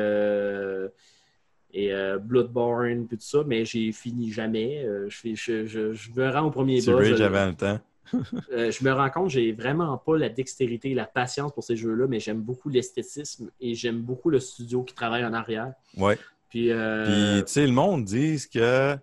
et 1.75 1.93
Bloodborne, 2.21 3.07
puis 3.07 3.17
tout 3.19 3.25
ça, 3.25 3.43
mais 3.47 3.65
j'ai 3.65 3.93
fini 3.93 4.31
jamais. 4.31 4.87
Je, 5.09 5.17
fais- 5.17 5.35
je, 5.35 5.67
je, 5.67 5.93
je 5.93 6.11
me 6.13 6.29
rends 6.31 6.47
au 6.47 6.51
premier 6.51 6.81
boss. 6.93 7.09
rage 7.09 7.21
avant 7.21 7.47
le 7.47 7.55
temps. 7.55 7.81
euh, 8.53 8.71
je 8.71 8.85
me 8.85 8.93
rends 8.93 9.11
compte, 9.11 9.31
j'ai 9.31 9.51
vraiment 9.51 9.99
pas 9.99 10.17
la 10.17 10.29
dextérité 10.29 10.91
et 10.93 10.95
la 10.95 11.07
patience 11.07 11.53
pour 11.53 11.65
ces 11.65 11.75
jeux-là, 11.75 12.07
mais 12.09 12.21
j'aime 12.21 12.41
beaucoup 12.41 12.69
l'esthétisme 12.69 13.51
et 13.61 13.75
j'aime 13.75 14.01
beaucoup 14.01 14.31
le 14.31 14.39
studio 14.39 14.85
qui 14.85 14.95
travaille 14.95 15.25
en 15.25 15.33
arrière. 15.33 15.73
Ouais. 15.97 16.17
Puis, 16.57 16.71
euh, 16.73 17.05
Puis, 17.37 17.45
tu 17.45 17.53
sais, 17.53 17.67
le 17.67 17.73
monde 17.73 18.05
dit 18.05 18.43
que, 18.53 18.97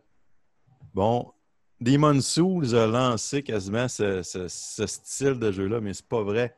bon, 0.95 1.31
Demon 1.79 2.19
Souls 2.19 2.73
a 2.75 2.87
lancé 2.87 3.43
quasiment 3.43 3.87
ce, 3.87 4.23
ce- 4.23 4.47
ce 4.47 4.87
style 4.87 5.37
de 5.37 5.51
jeu-là, 5.51 5.79
mais 5.79 5.93
c'est 5.93 6.07
pas 6.07 6.23
vrai. 6.23 6.55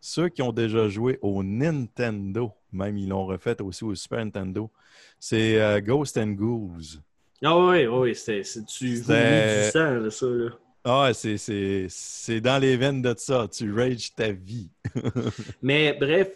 Ceux 0.00 0.30
qui 0.30 0.40
ont 0.40 0.52
déjà 0.52 0.88
joué 0.88 1.18
au 1.20 1.42
Nintendo, 1.42 2.52
même 2.72 2.96
ils 2.96 3.08
l'ont 3.10 3.26
refait 3.26 3.60
aussi 3.60 3.84
au 3.84 3.94
Super 3.94 4.24
Nintendo, 4.24 4.70
c'est 5.18 5.60
euh, 5.60 5.80
Ghost 5.82 6.16
and 6.16 6.28
Ghouls. 6.30 7.00
Ah 7.44 7.58
oui, 7.58 7.86
oui, 7.86 8.14
c'est 8.14 8.40
du 8.40 8.96
sang, 8.96 9.94
là, 10.00 10.10
ça. 10.10 10.26
Là. 10.26 10.50
Ah, 10.84 11.10
c'est 11.12 12.40
dans 12.40 12.58
les 12.58 12.78
veines 12.78 13.02
de 13.02 13.14
ça. 13.18 13.46
Tu 13.52 13.70
rages 13.74 14.14
ta 14.14 14.32
vie. 14.32 14.70
Mais 15.62 15.92
bref, 16.00 16.28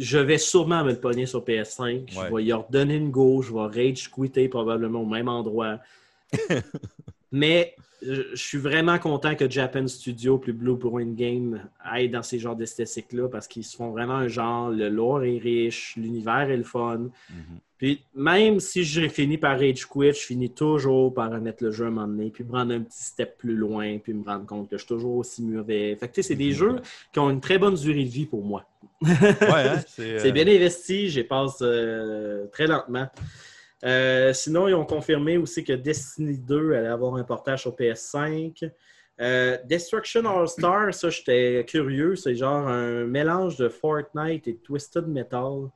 je 0.00 0.18
vais 0.18 0.38
sûrement 0.38 0.82
me 0.82 0.92
le 0.92 1.00
pogner 1.00 1.26
sur 1.26 1.44
PS5. 1.44 1.84
Ouais. 1.84 2.04
Je 2.08 2.34
vais 2.34 2.44
y 2.44 2.52
redonner 2.52 2.96
une 2.96 3.10
go. 3.10 3.42
Je 3.42 3.52
vais 3.52 3.88
rage 3.88 4.10
quitter 4.10 4.48
probablement 4.48 5.02
au 5.02 5.06
même 5.06 5.28
endroit. 5.28 5.78
Mais 7.32 7.74
je 8.02 8.22
je 8.32 8.42
suis 8.42 8.58
vraiment 8.58 8.98
content 8.98 9.34
que 9.34 9.48
Japan 9.48 9.86
Studio 9.86 10.38
plus 10.38 10.52
Blueprint 10.52 11.14
Game 11.14 11.68
aillent 11.80 12.08
dans 12.08 12.22
ces 12.22 12.38
genres 12.38 12.56
d'esthétiques-là 12.56 13.28
parce 13.28 13.46
qu'ils 13.46 13.64
se 13.64 13.76
font 13.76 13.90
vraiment 13.90 14.14
un 14.14 14.28
genre. 14.28 14.70
Le 14.70 14.88
lore 14.88 15.24
est 15.24 15.38
riche, 15.38 15.94
l'univers 15.96 16.50
est 16.50 16.56
le 16.56 16.64
fun. 16.64 17.10
Puis 17.80 18.02
même 18.14 18.60
si 18.60 18.84
je 18.84 19.08
finis 19.08 19.38
par 19.38 19.58
Rage 19.58 19.86
Quit, 19.86 20.12
je 20.12 20.26
finis 20.26 20.50
toujours 20.50 21.14
par 21.14 21.30
remettre 21.30 21.64
le 21.64 21.70
jeu 21.70 21.86
à 21.86 21.88
un 21.88 21.90
moment 21.90 22.06
donné, 22.06 22.30
puis 22.30 22.44
prendre 22.44 22.74
un 22.74 22.80
petit 22.80 23.02
step 23.02 23.38
plus 23.38 23.56
loin, 23.56 23.96
puis 23.98 24.12
me 24.12 24.22
rendre 24.22 24.44
compte 24.44 24.68
que 24.68 24.76
je 24.76 24.82
suis 24.82 24.88
toujours 24.88 25.16
aussi 25.16 25.42
mauvais. 25.42 25.96
Fait 25.96 26.08
que 26.08 26.14
tu 26.14 26.22
sais, 26.22 26.28
c'est 26.28 26.36
des 26.36 26.52
jeux 26.52 26.76
qui 27.10 27.18
ont 27.20 27.30
une 27.30 27.40
très 27.40 27.56
bonne 27.56 27.74
durée 27.74 28.04
de 28.04 28.10
vie 28.10 28.26
pour 28.26 28.44
moi. 28.44 28.66
Ouais, 29.02 29.08
hein? 29.10 29.80
C'est 29.86 30.18
C'est 30.18 30.28
euh, 30.28 30.32
bien 30.32 30.46
investi, 30.46 31.08
j'y 31.08 31.24
passe 31.24 31.58
euh, 31.62 32.46
très 32.52 32.66
lentement. 32.66 33.08
Euh, 33.84 34.32
sinon, 34.32 34.68
ils 34.68 34.74
ont 34.74 34.84
confirmé 34.84 35.36
aussi 35.36 35.64
que 35.64 35.72
Destiny 35.72 36.38
2 36.38 36.74
allait 36.74 36.88
avoir 36.88 37.14
un 37.14 37.24
portage 37.24 37.62
sur 37.62 37.74
PS5. 37.74 38.70
Euh, 39.20 39.58
Destruction 39.64 40.24
All-Star, 40.24 40.92
ça, 40.94 41.10
j'étais 41.10 41.64
curieux. 41.66 42.16
C'est 42.16 42.34
genre 42.34 42.68
un 42.68 43.04
mélange 43.04 43.56
de 43.56 43.68
Fortnite 43.68 44.48
et 44.48 44.56
Twisted 44.56 45.06
Metal. 45.06 45.68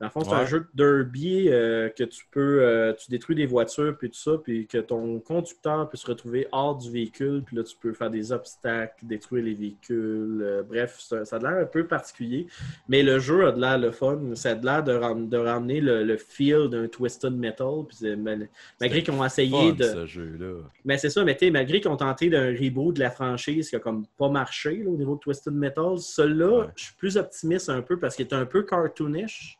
Dans 0.00 0.06
le 0.06 0.12
fond, 0.12 0.20
c'est 0.22 0.32
un 0.32 0.46
jeu 0.46 0.60
de 0.60 0.66
derby 1.02 1.48
euh, 1.48 1.88
que 1.88 2.04
tu 2.04 2.24
peux, 2.30 2.62
euh, 2.62 2.92
tu 2.92 3.10
détruis 3.10 3.34
des 3.34 3.46
voitures 3.46 3.96
puis 3.98 4.08
tout 4.10 4.18
ça, 4.18 4.32
puis 4.40 4.66
que 4.68 4.78
ton 4.78 5.18
conducteur 5.18 5.88
peut 5.88 5.96
se 5.96 6.06
retrouver 6.06 6.46
hors 6.52 6.76
du 6.76 6.88
véhicule, 6.90 7.42
puis 7.44 7.56
là, 7.56 7.64
tu 7.64 7.74
peux 7.76 7.92
faire 7.92 8.08
des 8.08 8.30
obstacles, 8.30 9.04
détruire 9.04 9.44
les 9.44 9.54
véhicules. 9.54 10.40
euh, 10.40 10.62
bref, 10.62 10.96
ça, 11.00 11.24
ça 11.24 11.36
a 11.36 11.38
l'air 11.40 11.62
un 11.62 11.64
peu 11.64 11.84
particulier, 11.84 12.46
mais 12.88 13.02
le 13.02 13.18
jeu 13.18 13.46
a 13.48 13.50
de 13.52 13.60
l'air 13.60 13.76
le 13.76 13.90
fun. 13.90 14.20
Ça 14.34 14.50
a 14.50 14.54
de 14.54 14.64
l'air 14.64 14.84
de, 14.84 14.92
ram- 14.92 15.28
de 15.28 15.36
ramener 15.36 15.80
le, 15.80 16.04
le 16.04 16.16
feel 16.16 16.68
d'un 16.70 16.86
Twisted 16.86 17.32
Metal, 17.32 17.66
puis 17.88 18.14
mal- 18.16 18.48
malgré 18.80 19.02
qu'ils 19.02 19.14
ont 19.14 19.24
essayé 19.24 19.50
fun, 19.70 19.74
de... 19.74 19.82
ce 19.82 20.06
jeu-là. 20.06 20.60
Mais 20.84 20.96
c'est 20.98 21.10
ça, 21.10 21.24
mais 21.24 21.34
tu 21.36 21.46
sais, 21.46 21.50
malgré 21.50 21.80
qu'ils 21.80 21.90
ont 21.90 21.96
tenté 21.96 22.30
d'un 22.30 22.54
reboot 22.54 22.94
de 22.94 23.00
la 23.00 23.10
franchise 23.10 23.68
qui 23.68 23.74
a 23.74 23.80
comme 23.80 24.04
pas 24.16 24.28
marché 24.28 24.76
là, 24.76 24.90
au 24.90 24.96
niveau 24.96 25.16
de 25.16 25.20
Twisted 25.20 25.52
Metal, 25.54 25.98
celui-là, 25.98 26.58
Ouais. 26.60 26.66
je 26.76 26.84
suis 26.84 26.94
plus 26.94 27.16
optimiste 27.16 27.68
un 27.68 27.82
peu 27.82 27.98
parce 27.98 28.14
qu'il 28.14 28.26
est 28.26 28.32
un 28.34 28.46
peu 28.46 28.62
cartoonish. 28.62 29.58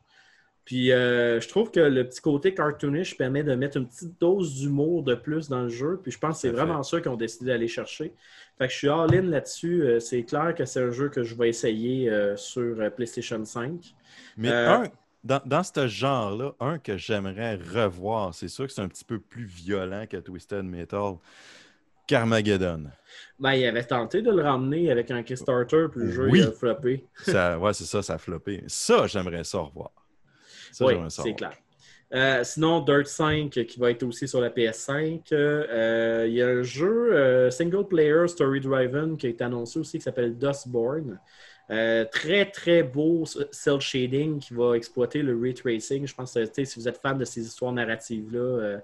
Puis 0.69 0.91
euh, 0.91 1.41
je 1.41 1.47
trouve 1.47 1.71
que 1.71 1.79
le 1.79 2.07
petit 2.07 2.21
côté 2.21 2.53
cartoonish 2.53 3.17
permet 3.17 3.41
de 3.41 3.55
mettre 3.55 3.77
une 3.77 3.87
petite 3.87 4.21
dose 4.21 4.53
d'humour 4.53 5.01
de 5.01 5.15
plus 5.15 5.49
dans 5.49 5.63
le 5.63 5.69
jeu. 5.69 5.99
Puis 6.03 6.11
je 6.11 6.19
pense 6.19 6.35
que 6.35 6.41
c'est 6.41 6.51
vraiment 6.51 6.83
ça 6.83 7.01
qu'ils 7.01 7.09
ont 7.09 7.15
décidé 7.15 7.47
d'aller 7.47 7.67
chercher. 7.67 8.13
Fait 8.59 8.67
que 8.67 8.73
je 8.73 8.77
suis 8.77 8.87
all-in 8.87 9.23
là-dessus. 9.23 9.81
Euh, 9.81 9.99
c'est 9.99 10.21
clair 10.21 10.53
que 10.53 10.65
c'est 10.65 10.83
un 10.83 10.91
jeu 10.91 11.09
que 11.09 11.23
je 11.23 11.33
vais 11.33 11.49
essayer 11.49 12.07
euh, 12.11 12.37
sur 12.37 12.77
PlayStation 12.93 13.43
5. 13.43 13.95
Mais 14.37 14.51
un, 14.51 14.83
dans, 15.23 15.41
dans 15.43 15.63
ce 15.63 15.87
genre-là, 15.87 16.53
un 16.59 16.77
que 16.77 16.97
j'aimerais 16.97 17.55
revoir, 17.55 18.35
c'est 18.35 18.47
sûr 18.47 18.67
que 18.67 18.71
c'est 18.71 18.83
un 18.83 18.89
petit 18.89 19.05
peu 19.05 19.17
plus 19.19 19.45
violent 19.45 20.05
que 20.07 20.17
Twisted 20.17 20.65
Metal. 20.65 21.15
Carmageddon. 22.05 22.91
Ben, 23.39 23.53
il 23.53 23.65
avait 23.65 23.83
tenté 23.83 24.21
de 24.21 24.29
le 24.29 24.43
ramener 24.43 24.91
avec 24.91 25.09
un 25.09 25.23
Kickstarter, 25.23 25.87
puis 25.91 26.01
le 26.01 26.11
jeu 26.11 26.29
Oui. 26.29 26.41
il 26.41 26.47
a 26.47 26.51
floppé. 26.51 27.07
Ça, 27.23 27.57
ouais, 27.57 27.73
c'est 27.73 27.85
ça, 27.85 28.03
ça 28.03 28.13
a 28.13 28.17
floppé. 28.19 28.63
Ça, 28.67 29.07
j'aimerais 29.07 29.43
ça 29.43 29.57
revoir. 29.59 29.91
Ça, 30.71 30.85
Oui, 30.85 30.95
c'est 31.09 31.33
clair. 31.33 31.53
Euh, 32.13 32.43
sinon, 32.43 32.79
Dirt 32.81 33.05
5 33.05 33.55
euh, 33.55 33.63
qui 33.63 33.79
va 33.79 33.91
être 33.91 34.01
aussi 34.03 34.27
sur 34.27 34.41
la 34.41 34.49
PS5. 34.49 35.31
Euh, 35.31 36.25
Il 36.27 36.33
y 36.33 36.41
a 36.41 36.47
un 36.47 36.63
jeu 36.63 37.13
euh, 37.13 37.51
single 37.51 37.87
player 37.87 38.27
story 38.27 38.59
driven 38.59 39.15
qui 39.15 39.27
a 39.27 39.29
été 39.29 39.43
annoncé 39.43 39.77
aussi 39.79 39.99
qui 39.99 40.03
s'appelle 40.03 40.37
Dustborn. 40.37 41.19
Très 41.69 42.49
très 42.49 42.81
beau 42.81 43.25
cell 43.51 43.79
shading 43.79 44.39
qui 44.39 44.55
va 44.55 44.75
exploiter 44.75 45.21
le 45.21 45.39
ray 45.39 45.53
tracing. 45.53 46.07
Je 46.07 46.15
pense 46.15 46.33
que 46.33 46.65
si 46.65 46.79
vous 46.79 46.87
êtes 46.87 46.97
fan 46.97 47.15
de 47.15 47.25
ces 47.25 47.45
histoires 47.45 47.71
narratives-là, 47.73 48.39
euh, 48.39 48.79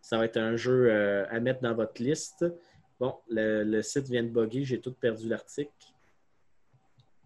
ça 0.00 0.18
va 0.18 0.24
être 0.24 0.36
un 0.36 0.56
jeu 0.56 0.92
à 1.30 1.38
mettre 1.38 1.60
dans 1.60 1.74
votre 1.74 2.02
liste. 2.02 2.44
Bon, 2.98 3.14
le, 3.28 3.62
le 3.62 3.82
site 3.82 4.08
vient 4.08 4.22
de 4.24 4.28
bugger, 4.28 4.64
j'ai 4.64 4.80
tout 4.80 4.92
perdu 4.92 5.28
l'article. 5.28 5.70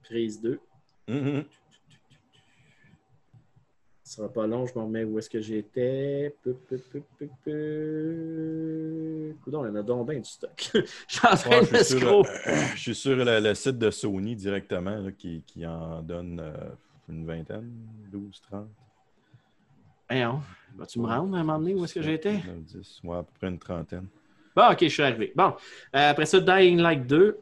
Prise 0.03 0.41
2. 0.43 0.61
Mhm. 1.09 1.45
Ce 4.09 4.15
sera 4.17 4.33
pas 4.33 4.47
long, 4.47 4.65
je 4.65 4.73
me 4.75 4.85
remets 4.85 5.05
où 5.05 5.19
est-ce 5.19 5.29
que 5.29 5.43
j'étais. 5.43 6.35
Coudon, 9.45 9.67
il 9.67 9.69
y 9.69 9.71
en 9.71 9.75
a 9.75 9.83
donc 9.83 10.09
bien 10.09 10.19
du 10.19 10.25
stock. 10.31 10.71
je 10.73 10.81
suis 11.07 11.27
en 11.27 11.37
train 11.37 11.51
Ouais, 11.51 11.67
je, 11.67 11.77
suis 11.77 11.99
sur, 11.99 12.25
je 12.25 12.81
suis 12.81 12.95
sur 12.95 13.17
le, 13.17 13.39
le 13.39 13.55
site 13.55 13.77
de 13.77 13.91
Sony 13.91 14.35
directement 14.35 14.99
là, 14.99 15.13
qui, 15.13 15.45
qui 15.47 15.67
en 15.67 16.01
donne 16.01 16.41
euh, 16.41 16.71
une 17.11 17.27
vingtaine, 17.27 17.71
12, 18.11 18.41
30. 18.51 18.67
Voyons, 20.09 20.41
vas-tu 20.75 21.01
me 21.01 21.07
rendre 21.07 21.37
à 21.37 21.41
un 21.41 21.45
moment 21.45 21.59
donné 21.59 21.75
où 21.75 21.85
est-ce 21.85 21.93
que 21.93 22.03
j'étais? 22.03 22.33
9, 22.33 22.63
10, 22.65 23.01
ouais, 23.05 23.19
à 23.19 23.23
peu 23.23 23.33
près 23.39 23.49
une 23.49 23.59
trentaine. 23.59 24.07
Bon, 24.57 24.73
ok, 24.73 24.79
je 24.81 24.89
suis 24.89 25.03
arrivé. 25.03 25.35
Bon, 25.37 25.53
euh, 25.95 26.11
après 26.11 26.25
ça, 26.25 26.41
Dying 26.41 26.79
Light 26.79 27.07
2, 27.07 27.39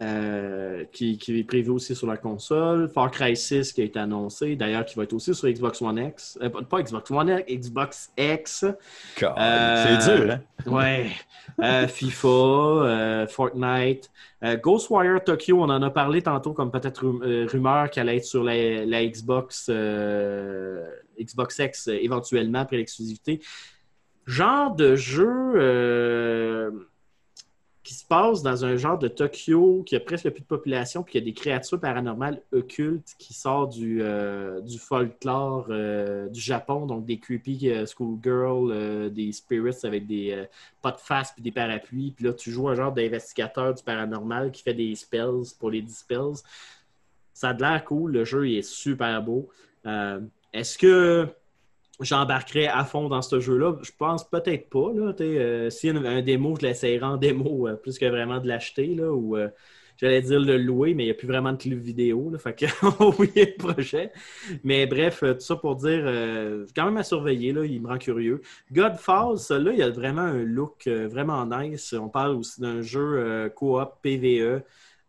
euh, 0.00 0.84
qui, 0.92 1.18
qui 1.18 1.40
est 1.40 1.44
prévu 1.44 1.70
aussi 1.70 1.94
sur 1.96 2.06
la 2.06 2.16
console. 2.16 2.88
Far 2.88 3.10
Cry 3.10 3.36
6 3.36 3.72
qui 3.72 3.80
a 3.80 3.84
été 3.84 3.98
annoncé, 3.98 4.54
d'ailleurs, 4.54 4.84
qui 4.84 4.94
va 4.94 5.02
être 5.02 5.12
aussi 5.12 5.34
sur 5.34 5.48
Xbox 5.48 5.82
One 5.82 5.98
X. 5.98 6.38
Euh, 6.40 6.48
pas- 6.50 6.82
Xbox 6.82 7.10
One 7.10 7.42
X, 7.48 7.58
Xbox 7.68 8.12
X. 8.16 8.64
Euh, 9.22 9.98
C'est 10.00 10.16
dur, 10.16 10.32
hein? 10.34 10.40
Ouais. 10.66 11.10
Euh, 11.62 11.88
FIFA, 11.88 12.28
euh, 12.28 13.26
Fortnite. 13.26 14.10
Euh, 14.44 14.56
Ghostwire 14.56 15.24
Tokyo, 15.24 15.56
on 15.60 15.68
en 15.68 15.82
a 15.82 15.90
parlé 15.90 16.22
tantôt 16.22 16.52
comme 16.52 16.70
peut-être 16.70 17.04
rum- 17.04 17.22
rumeur 17.50 17.90
qu'elle 17.90 18.08
allait 18.08 18.18
être 18.18 18.24
sur 18.24 18.44
la, 18.44 18.84
la 18.86 19.04
Xbox, 19.04 19.66
euh, 19.68 20.88
Xbox 21.20 21.58
X 21.58 21.88
éventuellement 21.88 22.60
après 22.60 22.76
l'exclusivité. 22.76 23.40
Genre 24.26 24.76
de 24.76 24.94
jeu 24.94 25.26
euh, 25.56 26.70
passe 28.08 28.42
dans 28.42 28.64
un 28.64 28.76
genre 28.76 28.98
de 28.98 29.06
Tokyo 29.06 29.82
qui 29.84 29.94
a 29.94 30.00
presque 30.00 30.30
plus 30.30 30.40
de 30.40 30.46
population, 30.46 31.02
puis 31.02 31.14
il 31.14 31.20
y 31.20 31.22
a 31.22 31.24
des 31.26 31.34
créatures 31.34 31.78
paranormales 31.78 32.40
occultes 32.52 33.14
qui 33.18 33.34
sortent 33.34 33.72
du, 33.72 34.00
euh, 34.02 34.60
du 34.62 34.78
folklore 34.78 35.66
euh, 35.68 36.28
du 36.28 36.40
Japon, 36.40 36.86
donc 36.86 37.04
des 37.04 37.18
creepy 37.18 37.70
euh, 37.70 37.84
schoolgirls, 37.84 39.10
des 39.12 39.32
spirits 39.32 39.76
avec 39.84 40.06
des 40.06 40.46
pas 40.80 40.92
de 40.92 40.98
face 40.98 41.32
puis 41.32 41.42
des 41.42 41.52
parapluies. 41.52 42.12
Puis 42.16 42.24
là, 42.24 42.32
tu 42.32 42.50
joues 42.50 42.68
un 42.68 42.74
genre 42.74 42.92
d'investigateur 42.92 43.74
du 43.74 43.82
paranormal 43.82 44.50
qui 44.52 44.62
fait 44.62 44.74
des 44.74 44.94
spells 44.94 45.54
pour 45.58 45.70
les 45.70 45.82
dispels. 45.82 46.34
Ça 47.34 47.50
a 47.50 47.54
de 47.54 47.62
l'air 47.62 47.84
cool, 47.84 48.12
le 48.12 48.24
jeu 48.24 48.48
il 48.48 48.58
est 48.58 48.62
super 48.62 49.22
beau. 49.22 49.48
Est-ce 50.52 50.78
que 50.78 51.28
j'embarquerai 52.00 52.66
à 52.66 52.84
fond 52.84 53.08
dans 53.08 53.22
ce 53.22 53.40
jeu-là? 53.40 53.76
Je 53.82 53.90
pense 53.96 54.28
peut-être 54.28 54.68
pas. 54.70 54.92
Là, 54.94 55.14
euh, 55.20 55.70
a 55.70 55.88
un, 55.88 56.04
un 56.04 56.22
démo, 56.22 56.56
je 56.60 56.66
l'essayerai 56.66 57.04
en 57.04 57.16
démo 57.16 57.68
euh, 57.68 57.74
plus 57.76 57.98
que 57.98 58.06
vraiment 58.06 58.38
de 58.40 58.48
l'acheter. 58.48 58.98
Ou 59.00 59.36
euh, 59.36 59.48
j'allais 59.98 60.22
dire 60.22 60.40
le 60.40 60.56
louer, 60.56 60.94
mais 60.94 61.04
il 61.04 61.06
n'y 61.06 61.10
a 61.12 61.14
plus 61.14 61.26
vraiment 61.26 61.52
de 61.52 61.58
club 61.58 61.78
vidéo. 61.80 62.30
Là, 62.30 62.38
fait 62.38 62.54
que 62.54 62.66
on 62.86 62.90
va 62.90 63.06
oublier 63.06 63.54
le 63.56 63.56
projet. 63.56 64.12
Mais 64.64 64.86
bref, 64.86 65.22
euh, 65.22 65.34
tout 65.34 65.40
ça 65.40 65.56
pour 65.56 65.76
dire, 65.76 66.02
euh, 66.06 66.66
quand 66.74 66.84
même 66.84 66.96
à 66.96 67.02
surveiller, 67.02 67.52
là, 67.52 67.64
il 67.64 67.82
me 67.82 67.88
rend 67.88 67.98
curieux. 67.98 68.40
Godfall, 68.72 69.38
celui-là, 69.38 69.72
il 69.72 69.82
a 69.82 69.90
vraiment 69.90 70.22
un 70.22 70.42
look 70.44 70.86
euh, 70.86 71.08
vraiment 71.08 71.44
nice. 71.46 71.92
On 71.92 72.08
parle 72.08 72.36
aussi 72.36 72.60
d'un 72.60 72.80
jeu 72.80 73.50
coop 73.54 73.88
PVE. 74.02 74.62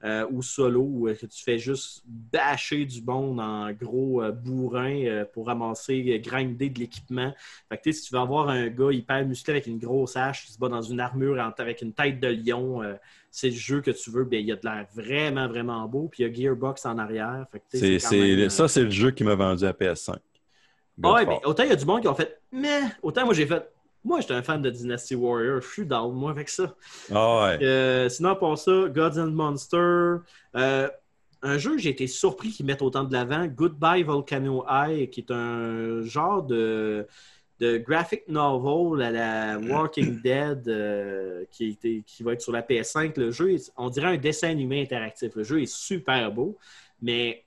Euh, 0.04 0.26
ou 0.32 0.42
solo, 0.42 0.82
où 0.82 1.08
euh, 1.08 1.14
que 1.16 1.26
tu 1.26 1.44
fais 1.44 1.58
juste 1.58 2.04
bâcher 2.06 2.86
du 2.86 3.02
monde 3.02 3.40
en 3.40 3.72
gros 3.74 4.24
euh, 4.24 4.32
bourrin 4.32 5.26
pour 5.34 5.48
ramasser, 5.48 6.22
grinder 6.24 6.70
de 6.70 6.80
l'équipement. 6.80 7.34
Fait 7.68 7.78
que, 7.78 7.92
si 7.92 8.04
tu 8.04 8.14
veux 8.14 8.20
avoir 8.22 8.50
un 8.50 8.68
gars 8.68 8.92
hyper 8.92 9.26
musclé 9.26 9.52
avec 9.54 9.68
une 9.68 9.78
grosse 9.78 10.16
hache 10.16 10.46
qui 10.46 10.54
se 10.54 10.60
bat 10.60 10.70
dans 10.70 10.82
une 10.82 11.00
armure 11.00 11.40
avec 11.58 11.82
une 11.82 11.94
tête 11.94 12.20
de 12.20 12.28
lion, 12.28 12.82
c'est 13.30 13.50
le 13.50 13.56
jeu 13.56 13.82
que 13.82 13.92
tu 13.92 14.10
veux. 14.10 14.24
Ben, 14.24 14.40
il 14.40 14.48
y 14.48 14.52
a 14.52 14.56
de 14.56 14.66
l'air 14.66 14.88
vraiment, 14.96 15.48
vraiment 15.48 15.86
beau. 15.88 16.08
Puis 16.10 16.24
il 16.24 16.28
y 16.28 16.30
a 16.30 16.34
Gearbox 16.34 16.86
en 16.86 16.98
arrière. 16.98 17.46
Fait 17.52 17.60
que, 17.60 17.66
C'est, 17.70 17.90
même, 17.90 18.00
c'est- 18.00 18.50
ça, 18.50 18.68
c'est 18.68 18.84
le 18.84 18.90
jeu 18.92 19.12
qui 19.12 19.24
m'a 19.24 19.36
vendu 19.36 19.66
à 19.66 19.74
PS5. 19.74 20.18
ah 21.04 21.14
ouais, 21.14 21.26
mais 21.26 21.40
autant 21.46 21.64
il 21.64 21.70
y 21.70 21.74
a 21.74 21.76
du 21.76 21.86
monde 21.86 22.02
qui 22.02 22.08
ont 22.08 22.16
fait 22.16 22.40
mais 22.52 22.82
autant 23.02 23.26
moi 23.26 23.34
j'ai 23.34 23.46
fait 23.46 23.70
moi 24.04 24.22
j'étais 24.22 24.34
un 24.34 24.44
fan 24.44 24.62
de 24.62 24.70
Dynasty 24.70 25.16
Warrior, 25.16 25.62
je 25.62 25.68
suis 25.68 25.86
down 25.86 26.14
moi 26.14 26.32
avec 26.32 26.50
ça. 26.50 26.76
Ah 27.14 27.44
ouais. 27.58 27.64
Euh, 27.64 28.10
sinon 28.10 28.36
pour 28.36 28.58
ça, 28.58 28.88
Gods 28.90 29.20
and 29.20 29.32
Monsters, 29.32 30.22
euh, 30.56 30.90
un 31.42 31.58
jeu 31.58 31.72
que 31.76 31.82
j'ai 31.82 31.90
été 31.90 32.08
surpris 32.08 32.50
qu'ils 32.50 32.66
mettent 32.66 32.82
autant 32.82 33.04
de 33.04 33.14
l'avant, 33.14 33.46
Goodbye 33.48 34.04
Volcano 34.04 34.66
High, 34.70 35.10
qui 35.10 35.22
est 35.22 35.32
un 35.32 36.02
genre 36.04 36.44
de 36.44 37.08
de 37.60 37.78
graphic 37.78 38.26
novel 38.30 39.02
à 39.02 39.12
la 39.12 39.60
Walking 39.60 40.22
Dead 40.24 40.66
euh, 40.70 41.44
qui, 41.52 41.72
était- 41.72 42.04
qui 42.08 42.24
va 42.24 42.32
être 42.32 42.42
sur 42.42 42.54
la 42.54 42.62
PS5. 42.62 43.18
Le 43.18 43.32
jeu, 43.32 43.58
on 43.76 43.90
dirait 43.90 44.08
un 44.08 44.18
dessin 44.18 44.48
animé 44.50 44.82
interactif. 44.82 45.36
Le 45.36 45.44
jeu 45.44 45.62
est 45.62 45.66
super 45.70 46.32
beau, 46.32 46.58
mais 47.02 47.44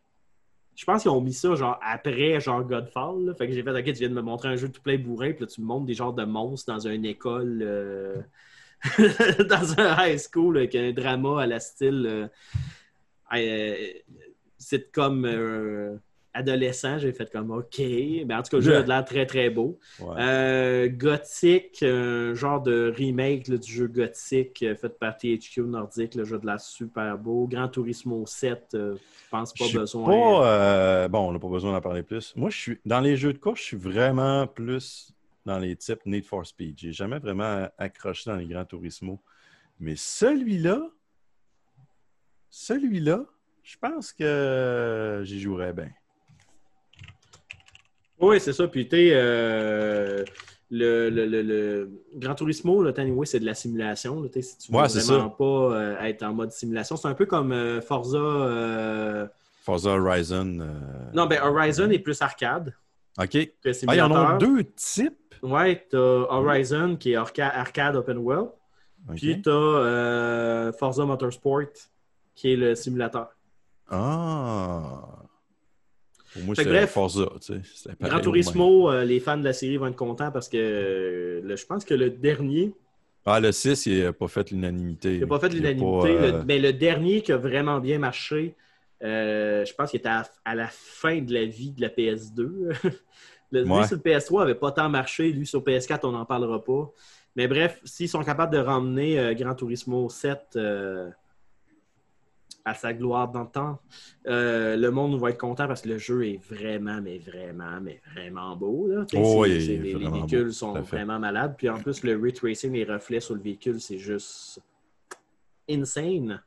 je 0.74 0.84
pense 0.84 1.02
qu'ils 1.02 1.10
ont 1.10 1.20
mis 1.20 1.32
ça 1.32 1.54
genre 1.54 1.78
après 1.82 2.40
genre 2.40 2.62
Godfall. 2.64 3.34
Fait 3.36 3.46
que 3.46 3.52
j'ai 3.52 3.62
fait 3.62 3.70
OK, 3.70 3.84
tu 3.84 3.92
viens 3.92 4.08
de 4.08 4.14
me 4.14 4.22
montrer 4.22 4.48
un 4.48 4.56
jeu 4.56 4.70
tout 4.70 4.80
plein 4.82 4.98
bourrin, 4.98 5.32
puis 5.32 5.40
là, 5.40 5.46
tu 5.46 5.60
me 5.60 5.66
montres 5.66 5.86
des 5.86 5.94
genres 5.94 6.14
de 6.14 6.24
monstres 6.24 6.72
dans 6.72 6.86
une 6.86 7.04
école. 7.04 7.60
euh, 7.62 8.22
dans 9.48 9.78
un 9.78 10.06
high 10.06 10.18
school 10.18 10.58
avec 10.58 10.74
un 10.74 10.92
drama 10.92 11.42
à 11.42 11.46
la 11.46 11.60
style 11.60 12.04
euh, 12.06 12.28
euh, 13.34 13.92
sitcom 14.58 15.24
euh, 15.24 15.96
adolescent. 16.34 16.98
J'ai 16.98 17.12
fait 17.12 17.30
comme 17.30 17.50
OK. 17.50 17.78
Mais 17.78 18.34
en 18.34 18.42
tout 18.42 18.50
cas, 18.50 18.56
le 18.56 18.62
jeu 18.62 18.76
a 18.76 18.82
de 18.82 18.88
l'air 18.88 19.04
très 19.04 19.26
très 19.26 19.50
beau. 19.50 19.78
Ouais. 20.00 20.16
Euh, 20.18 20.88
Gothic, 20.88 21.82
un 21.82 22.34
genre 22.34 22.60
de 22.60 22.92
remake 22.96 23.48
là, 23.48 23.56
du 23.56 23.72
jeu 23.72 23.86
Gothic 23.86 24.62
euh, 24.62 24.74
fait 24.74 24.98
par 24.98 25.16
THQ 25.16 25.62
Nordic. 25.62 26.14
Le 26.14 26.24
jeu 26.24 26.38
de 26.38 26.46
l'air 26.46 26.60
super 26.60 27.18
beau. 27.18 27.46
Gran 27.46 27.68
Turismo 27.68 28.24
7, 28.26 28.74
euh, 28.74 28.94
je 28.96 29.30
pense 29.30 29.52
pas 29.52 29.66
besoin. 29.72 30.06
pas, 30.06 30.46
euh, 30.46 31.08
bon, 31.08 31.28
on 31.28 31.32
n'a 31.32 31.38
pas 31.38 31.48
besoin 31.48 31.72
d'en 31.72 31.80
parler 31.80 32.02
plus. 32.02 32.34
Moi, 32.36 32.50
je 32.50 32.58
suis 32.58 32.78
dans 32.84 33.00
les 33.00 33.16
jeux 33.16 33.32
de 33.32 33.38
course, 33.38 33.60
je 33.60 33.66
suis 33.66 33.76
vraiment 33.76 34.46
plus 34.46 35.12
dans 35.44 35.58
les 35.58 35.76
types 35.76 36.04
Need 36.06 36.24
for 36.24 36.46
Speed. 36.46 36.78
J'ai 36.78 36.92
jamais 36.92 37.18
vraiment 37.18 37.68
accroché 37.78 38.30
dans 38.30 38.36
les 38.36 38.46
Grands 38.46 38.64
Turismo. 38.64 39.20
Mais 39.80 39.96
celui-là, 39.96 40.80
celui-là, 42.50 43.24
je 43.62 43.76
pense 43.78 44.12
que 44.12 45.22
j'y 45.24 45.40
jouerais 45.40 45.72
bien. 45.72 45.90
Oui, 48.22 48.40
c'est 48.40 48.52
ça. 48.52 48.66
Puis, 48.68 48.88
tu 48.88 48.96
sais, 48.96 49.10
euh, 49.12 50.24
le, 50.70 51.10
le, 51.10 51.26
le, 51.26 51.42
le 51.42 51.90
Gran 52.14 52.34
Turismo, 52.34 52.82
là, 52.82 52.92
anyway, 52.96 53.26
c'est 53.26 53.40
de 53.40 53.44
la 53.44 53.54
simulation. 53.54 54.22
là, 54.22 54.28
tu 54.32 54.42
si 54.42 54.56
tu 54.58 54.72
veux 54.72 54.78
Ouais, 54.78 54.88
c'est 54.88 55.00
vraiment 55.04 55.28
ça. 55.30 55.34
pas 55.36 55.44
euh, 55.76 56.00
être 56.04 56.22
en 56.22 56.32
mode 56.32 56.52
simulation, 56.52 56.96
c'est 56.96 57.08
un 57.08 57.14
peu 57.14 57.26
comme 57.26 57.52
euh, 57.52 57.80
Forza. 57.80 58.16
euh, 58.18 59.26
Forza 59.64 59.90
Horizon. 59.90 60.58
Non, 61.14 61.26
ben 61.26 61.40
Horizon 61.42 61.90
est 61.90 61.98
plus 62.00 62.20
arcade 62.22 62.74
OK. 63.18 63.30
que 63.30 63.48
Ah, 63.68 63.72
simulateur. 63.72 64.10
en 64.12 64.34
ont 64.34 64.38
deux 64.38 64.64
types? 64.74 65.34
Ouais, 65.42 65.86
t'as 65.90 65.98
Horizon 65.98 66.96
qui 66.96 67.12
est 67.12 67.16
arca- 67.16 67.52
arcade 67.54 67.96
open 67.96 68.18
world. 68.18 68.48
Puis 69.16 69.42
t'as 69.42 69.50
euh, 69.50 70.72
Forza 70.72 71.04
Motorsport 71.04 71.62
qui 72.34 72.52
est 72.52 72.56
le 72.56 72.74
simulateur. 72.76 73.28
Ah. 73.90 75.21
Pour 76.32 76.42
moi, 76.42 76.54
c'est 76.54 76.86
Forza. 76.86 77.26
Tu 77.40 77.52
sais, 77.74 77.90
Gran 78.00 78.20
Turismo, 78.20 78.90
euh, 78.90 79.04
les 79.04 79.20
fans 79.20 79.36
de 79.36 79.44
la 79.44 79.52
série 79.52 79.76
vont 79.76 79.86
être 79.86 79.96
contents 79.96 80.30
parce 80.30 80.48
que 80.48 80.56
euh, 80.56 81.40
le- 81.42 81.56
je 81.56 81.66
pense 81.66 81.84
que 81.84 81.94
le 81.94 82.10
dernier. 82.10 82.72
Ah, 83.26 83.38
le 83.38 83.52
6, 83.52 83.86
il 83.86 84.02
n'a 84.02 84.12
pas 84.12 84.28
fait 84.28 84.50
l'unanimité. 84.50 85.14
il 85.14 85.20
n'a 85.20 85.26
pas 85.26 85.38
fait 85.38 85.48
l'unanimité, 85.50 86.08
le- 86.14 86.34
euh, 86.34 86.42
mais 86.46 86.58
le 86.58 86.72
dernier 86.72 87.22
qui 87.22 87.32
a 87.32 87.36
vraiment 87.36 87.78
bien 87.80 87.98
marché, 87.98 88.54
je 89.00 89.72
pense 89.74 89.90
qu'il 89.90 89.98
était 90.00 90.08
à, 90.08 90.24
à 90.44 90.54
la 90.54 90.68
fin 90.68 91.20
de 91.20 91.32
la 91.34 91.44
vie 91.44 91.72
de 91.72 91.80
la 91.82 91.88
PS2. 91.88 92.70
le, 93.50 93.62
lui, 93.62 93.86
sur 93.86 93.96
le 93.96 94.02
PS3 94.02 94.40
n'avait 94.40 94.54
pas 94.54 94.72
tant 94.72 94.88
marché. 94.88 95.30
Lui, 95.32 95.46
sur 95.46 95.62
PS4, 95.62 96.00
on 96.04 96.12
n'en 96.12 96.24
parlera 96.24 96.62
pas. 96.64 96.90
Mais 97.36 97.46
bref, 97.48 97.80
s'ils 97.84 98.08
sont 98.08 98.22
capables 98.24 98.52
de 98.54 98.58
ramener 98.58 99.34
Gran 99.34 99.54
Turismo 99.54 100.08
7 100.08 100.38
euh, 100.56 101.08
à 102.64 102.74
sa 102.74 102.92
gloire 102.92 103.28
dans 103.30 103.42
le 103.42 103.48
temps, 103.48 103.78
euh, 104.28 104.76
le 104.76 104.90
monde 104.90 105.18
va 105.20 105.30
être 105.30 105.38
content 105.38 105.66
parce 105.66 105.82
que 105.82 105.88
le 105.88 105.98
jeu 105.98 106.26
est 106.26 106.40
vraiment, 106.48 107.00
mais 107.02 107.18
vraiment, 107.18 107.80
mais 107.80 108.00
vraiment 108.14 108.56
beau. 108.56 108.86
là. 108.88 109.04
Oh, 109.16 109.42
oui, 109.42 109.58
les, 109.58 109.94
vraiment 109.94 110.10
véhicules 110.12 110.44
beau, 110.46 110.52
sont 110.52 110.80
vraiment 110.80 111.18
malades. 111.18 111.54
Puis 111.58 111.68
en 111.68 111.78
plus, 111.78 112.02
le 112.04 112.16
ray 112.16 112.32
tracing, 112.32 112.72
les 112.72 112.84
reflets 112.84 113.20
sur 113.20 113.34
le 113.34 113.40
véhicule, 113.40 113.80
c'est 113.80 113.98
juste 113.98 114.60
insane. 115.68 116.40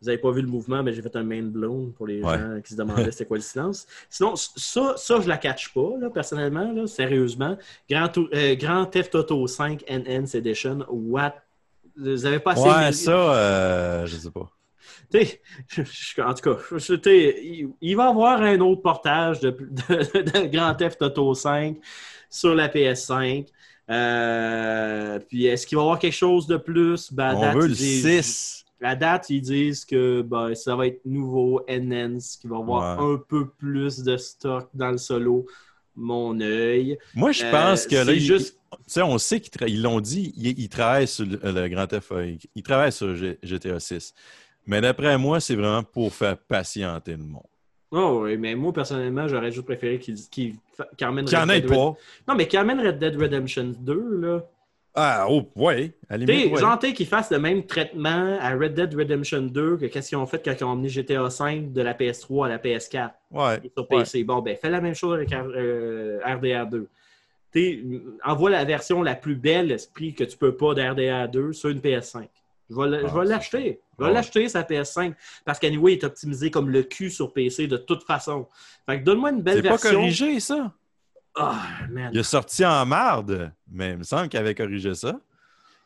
Vous 0.00 0.06
n'avez 0.06 0.18
pas 0.18 0.32
vu 0.32 0.42
le 0.42 0.48
mouvement, 0.48 0.82
mais 0.82 0.92
j'ai 0.92 1.00
fait 1.02 1.14
un 1.14 1.22
main 1.22 1.42
blown 1.42 1.92
pour 1.92 2.08
les 2.08 2.22
Ouais. 2.22 2.36
gens 2.36 2.60
qui 2.60 2.72
se 2.72 2.76
demandaient 2.78 3.12
c'était 3.12 3.24
quoi 3.24 3.36
le 3.36 3.42
silence. 3.42 3.86
Sinon, 4.10 4.34
ça, 4.34 4.94
ça 4.96 5.20
je 5.20 5.28
la 5.28 5.38
catch 5.38 5.72
pas, 5.72 5.90
là, 6.00 6.10
personnellement, 6.10 6.72
là, 6.72 6.86
sérieusement. 6.88 7.56
Grand, 7.88 8.10
euh, 8.18 8.56
Grand 8.56 8.86
Theft 8.86 9.14
Auto 9.14 9.46
5 9.46 9.84
NN's 9.88 10.34
Edition, 10.34 10.84
what? 10.88 11.34
Vous 11.96 12.26
avez 12.26 12.40
pas 12.40 12.52
assez... 12.52 12.62
Ouais, 12.68 12.92
ça, 12.92 13.34
euh, 13.34 14.06
je 14.06 14.16
sais 14.16 14.30
pas. 14.30 14.50
En 16.18 16.34
tout 16.34 16.42
cas, 16.54 16.58
il, 17.06 17.68
il 17.80 17.96
va 17.96 18.04
y 18.06 18.08
avoir 18.08 18.40
un 18.42 18.60
autre 18.60 18.82
portage 18.82 19.40
de, 19.40 19.50
de- 19.50 20.22
de 20.22 20.46
Grand 20.46 20.74
Theft 20.74 21.00
Auto 21.02 21.34
5 21.34 21.76
sur 22.30 22.54
la 22.54 22.68
PS5. 22.68 23.46
Euh, 23.90 25.18
puis 25.28 25.46
est-ce 25.46 25.66
qu'il 25.66 25.76
va 25.76 25.82
y 25.82 25.84
avoir 25.84 25.98
quelque 25.98 26.12
chose 26.14 26.46
de 26.46 26.56
plus? 26.56 27.12
Ben, 27.12 27.28
à 27.30 27.34
On 27.36 27.40
date, 27.40 27.54
veut 27.56 27.64
ils 27.64 27.68
le 27.70 27.74
disent- 27.74 28.20
6. 28.24 28.64
À 28.84 28.96
date, 28.96 29.30
ils 29.30 29.40
disent 29.42 29.84
que 29.84 30.22
ben, 30.22 30.54
ça 30.56 30.74
va 30.74 30.88
être 30.88 31.00
nouveau, 31.04 31.60
NN's, 31.68 32.36
qu'il 32.36 32.50
va 32.50 32.56
y 32.56 32.60
avoir 32.60 32.98
Ouais. 32.98 33.14
un 33.14 33.16
peu 33.28 33.48
plus 33.48 34.02
de 34.02 34.16
stock 34.16 34.68
dans 34.74 34.90
le 34.90 34.98
solo. 34.98 35.46
Mon 35.94 36.40
œil. 36.40 36.98
Moi, 37.14 37.32
je 37.32 37.44
Euh, 37.44 37.50
pense 37.50 37.86
que 37.86 37.94
là, 37.96 38.14
juste- 38.14 38.58
sais, 38.86 39.02
on 39.02 39.18
sait 39.18 39.40
qu'ils 39.40 39.82
l'ont 39.82 40.00
dit, 40.00 40.32
ils, 40.36 40.68
travaillent 40.70 41.06
sur 41.06 41.26
le, 41.26 41.38
le 41.42 41.68
Grand 41.68 41.86
Theft 41.86 42.12
ils 42.56 42.62
travaillent 42.62 42.90
sur 42.92 43.14
G- 43.14 43.38
GTA 43.42 43.78
6. 43.78 44.14
Mais 44.66 44.80
d'après 44.80 45.16
moi, 45.18 45.40
c'est 45.40 45.56
vraiment 45.56 45.82
pour 45.82 46.12
faire 46.14 46.36
patienter 46.38 47.12
le 47.12 47.24
monde. 47.24 47.42
Oh 47.90 48.20
oui, 48.24 48.38
mais 48.38 48.54
moi, 48.54 48.72
personnellement, 48.72 49.28
j'aurais 49.28 49.52
juste 49.52 49.66
préféré 49.66 49.98
qu'ils 49.98 50.16
qu'ils 50.30 50.54
fa- 50.74 50.88
qu'ils 50.96 51.06
emmènent 51.06 51.26
Qu'il 51.26 51.36
en 51.36 51.48
ait 51.48 51.56
Red- 51.58 51.68
pas. 51.68 51.94
Non, 52.28 52.34
mais 52.36 52.46
qu'ils 52.48 52.58
emmènent 52.58 52.80
Red 52.80 52.98
Dead 52.98 53.16
Redemption 53.20 53.74
2, 53.78 54.18
là. 54.20 54.44
Ah, 54.94 55.26
oh, 55.28 55.48
ouais, 55.56 55.92
limite, 56.10 56.28
sais, 56.28 56.50
ouais. 56.88 56.92
qu'ils 56.92 57.06
fassent 57.06 57.30
le 57.30 57.38
même 57.38 57.64
traitement 57.64 58.36
à 58.40 58.54
Red 58.54 58.74
Dead 58.74 58.94
Redemption 58.94 59.40
2 59.42 59.78
que 59.78 59.86
qu'est-ce 59.86 60.10
qu'ils 60.10 60.18
ont 60.18 60.26
fait 60.26 60.42
quand 60.44 60.52
ils 60.58 60.64
ont 60.64 60.68
emmené 60.68 60.90
GTA 60.90 61.28
5 61.30 61.72
de 61.72 61.80
la 61.80 61.94
PS3 61.94 62.44
à 62.44 62.48
la 62.50 62.58
PS4 62.58 63.10
Ouais, 63.30 63.56
et 63.64 63.72
sur 63.74 63.90
ouais. 63.90 63.98
PC. 64.00 64.22
Bon, 64.24 64.40
ben, 64.42 64.54
fais 64.56 64.68
la 64.68 64.82
même 64.82 64.94
chose 64.94 65.14
avec 65.14 65.32
euh, 65.32 66.18
RDR2. 66.26 66.86
T'sais, 67.50 67.82
envoie 68.24 68.50
la 68.50 68.64
version 68.64 69.02
la 69.02 69.14
plus 69.14 69.34
belle 69.34 69.70
esprit 69.72 70.12
que 70.14 70.24
tu 70.24 70.36
peux 70.36 70.54
pas 70.56 70.74
d'RDR2 70.74 71.52
sur 71.52 71.70
une 71.70 71.80
PS5. 71.80 72.26
Je 72.70 72.74
vais 72.74 72.82
Ah, 72.82 73.24
l'acheter. 73.24 73.80
Je 73.98 74.04
vais 74.04 74.08
Ouais. 74.10 74.14
l'acheter, 74.14 74.48
sa 74.48 74.62
PS5. 74.62 75.14
Parce 75.44 75.58
qu'anyway, 75.58 75.92
il 75.94 75.98
est 75.98 76.04
optimisé 76.04 76.50
comme 76.50 76.70
le 76.70 76.82
cul 76.82 77.10
sur 77.10 77.32
PC 77.32 77.66
de 77.66 77.76
toute 77.76 78.02
façon. 78.04 78.46
Fait 78.86 78.98
que 79.00 79.04
donne-moi 79.04 79.30
une 79.30 79.42
belle 79.42 79.56
C'est 79.56 79.62
pas 79.62 79.68
version. 79.76 79.90
corrigé, 79.92 80.40
ça. 80.40 80.72
Ah, 81.34 81.62
man. 81.90 82.10
Il 82.12 82.18
est 82.20 82.22
sorti 82.22 82.64
en 82.64 82.84
marde, 82.86 83.52
mais 83.70 83.92
il 83.92 83.98
me 83.98 84.02
semble 84.04 84.28
qu'il 84.28 84.38
avait 84.40 84.54
corrigé 84.54 84.94
ça. 84.94 85.18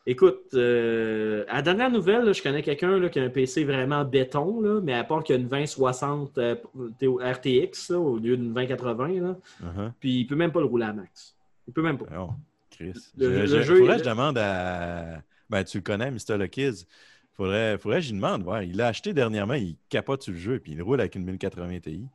Écoute, 0.09 0.53
euh, 0.53 1.43
à 1.49 1.55
la 1.55 1.61
dernière 1.61 1.91
nouvelle, 1.91 2.23
là, 2.23 2.31
je 2.31 2.41
connais 2.41 2.61
quelqu'un 2.63 3.09
qui 3.09 3.19
a 3.19 3.23
un 3.23 3.29
PC 3.29 3.65
vraiment 3.65 4.05
béton, 4.05 4.61
là, 4.61 4.79
mais 4.81 4.93
à 4.93 5.03
part 5.03 5.21
qu'il 5.21 5.35
y 5.35 5.37
a 5.37 5.41
une 5.41 5.49
2060 5.49 6.37
euh, 6.37 6.55
RTX 7.01 7.89
là, 7.89 7.99
au 7.99 8.17
lieu 8.17 8.37
d'une 8.37 8.53
2080, 8.53 9.07
là, 9.21 9.35
Uh-huh. 9.61 9.91
puis 9.99 10.19
il 10.21 10.25
peut 10.27 10.35
même 10.35 10.53
pas 10.53 10.61
le 10.61 10.65
rouler 10.67 10.85
à 10.85 10.93
max. 10.93 11.35
Il 11.67 11.73
peut 11.73 11.81
même 11.81 11.97
pas. 11.97 12.05
Oh, 12.17 12.29
Chris. 12.69 12.93
Le- 13.17 13.33
Je- 13.33 13.39
le 13.39 13.45
je- 13.47 13.61
jeu 13.63 13.75
faudrait 13.79 13.95
est- 13.95 13.97
que 13.99 14.03
je 14.05 14.09
demande 14.09 14.37
à. 14.37 15.21
Ben, 15.49 15.63
tu 15.63 15.77
le 15.77 15.83
connais, 15.83 16.11
Mr. 16.11 16.37
Luckies. 16.37 16.85
Faudrait, 17.33 17.77
faudrait 17.77 17.99
que 17.99 18.05
j'y 18.05 18.13
demande. 18.13 18.43
Ouais, 18.47 18.67
il 18.67 18.75
l'a 18.77 18.87
acheté 18.87 19.13
dernièrement, 19.13 19.53
il 19.53 19.75
capote 19.89 20.23
sur 20.23 20.33
le 20.33 20.39
jeu, 20.39 20.59
puis 20.59 20.71
il 20.73 20.81
roule 20.81 20.99
avec 20.99 21.15
une 21.15 21.23
1080 21.23 21.79
Ti. 21.81 22.05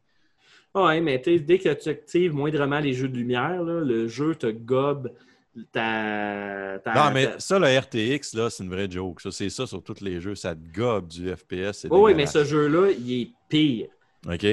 Ouais, 0.75 1.01
mais 1.01 1.19
dès 1.19 1.59
que 1.59 1.73
tu 1.75 1.89
actives 1.89 2.35
moindrement 2.35 2.81
les 2.81 2.93
jeux 2.93 3.09
de 3.09 3.17
lumière, 3.17 3.63
là, 3.63 3.81
le 3.85 4.09
jeu 4.09 4.35
te 4.35 4.47
gobe 4.47 5.13
ta. 5.71 6.79
ta- 6.83 6.95
non, 6.95 7.11
mais 7.13 7.27
ta- 7.27 7.39
ça, 7.39 7.59
le 7.59 7.67
RTX, 7.79 8.35
là, 8.35 8.51
c'est 8.51 8.65
une 8.65 8.71
vraie 8.71 8.91
joke. 8.91 9.21
Ça, 9.21 9.31
c'est 9.31 9.51
ça 9.51 9.67
sur 9.67 9.83
tous 9.83 10.01
les 10.01 10.21
jeux. 10.21 10.35
Ça 10.35 10.55
te 10.55 10.61
gobe 10.75 11.09
du 11.09 11.29
FPS. 11.29 11.85
Ouais, 11.91 11.99
ouais, 11.99 12.15
mais 12.15 12.27
ce 12.27 12.45
jeu-là, 12.45 12.91
il 12.91 13.23
est 13.23 13.31
pire. 13.49 13.89
OK. 14.27 14.47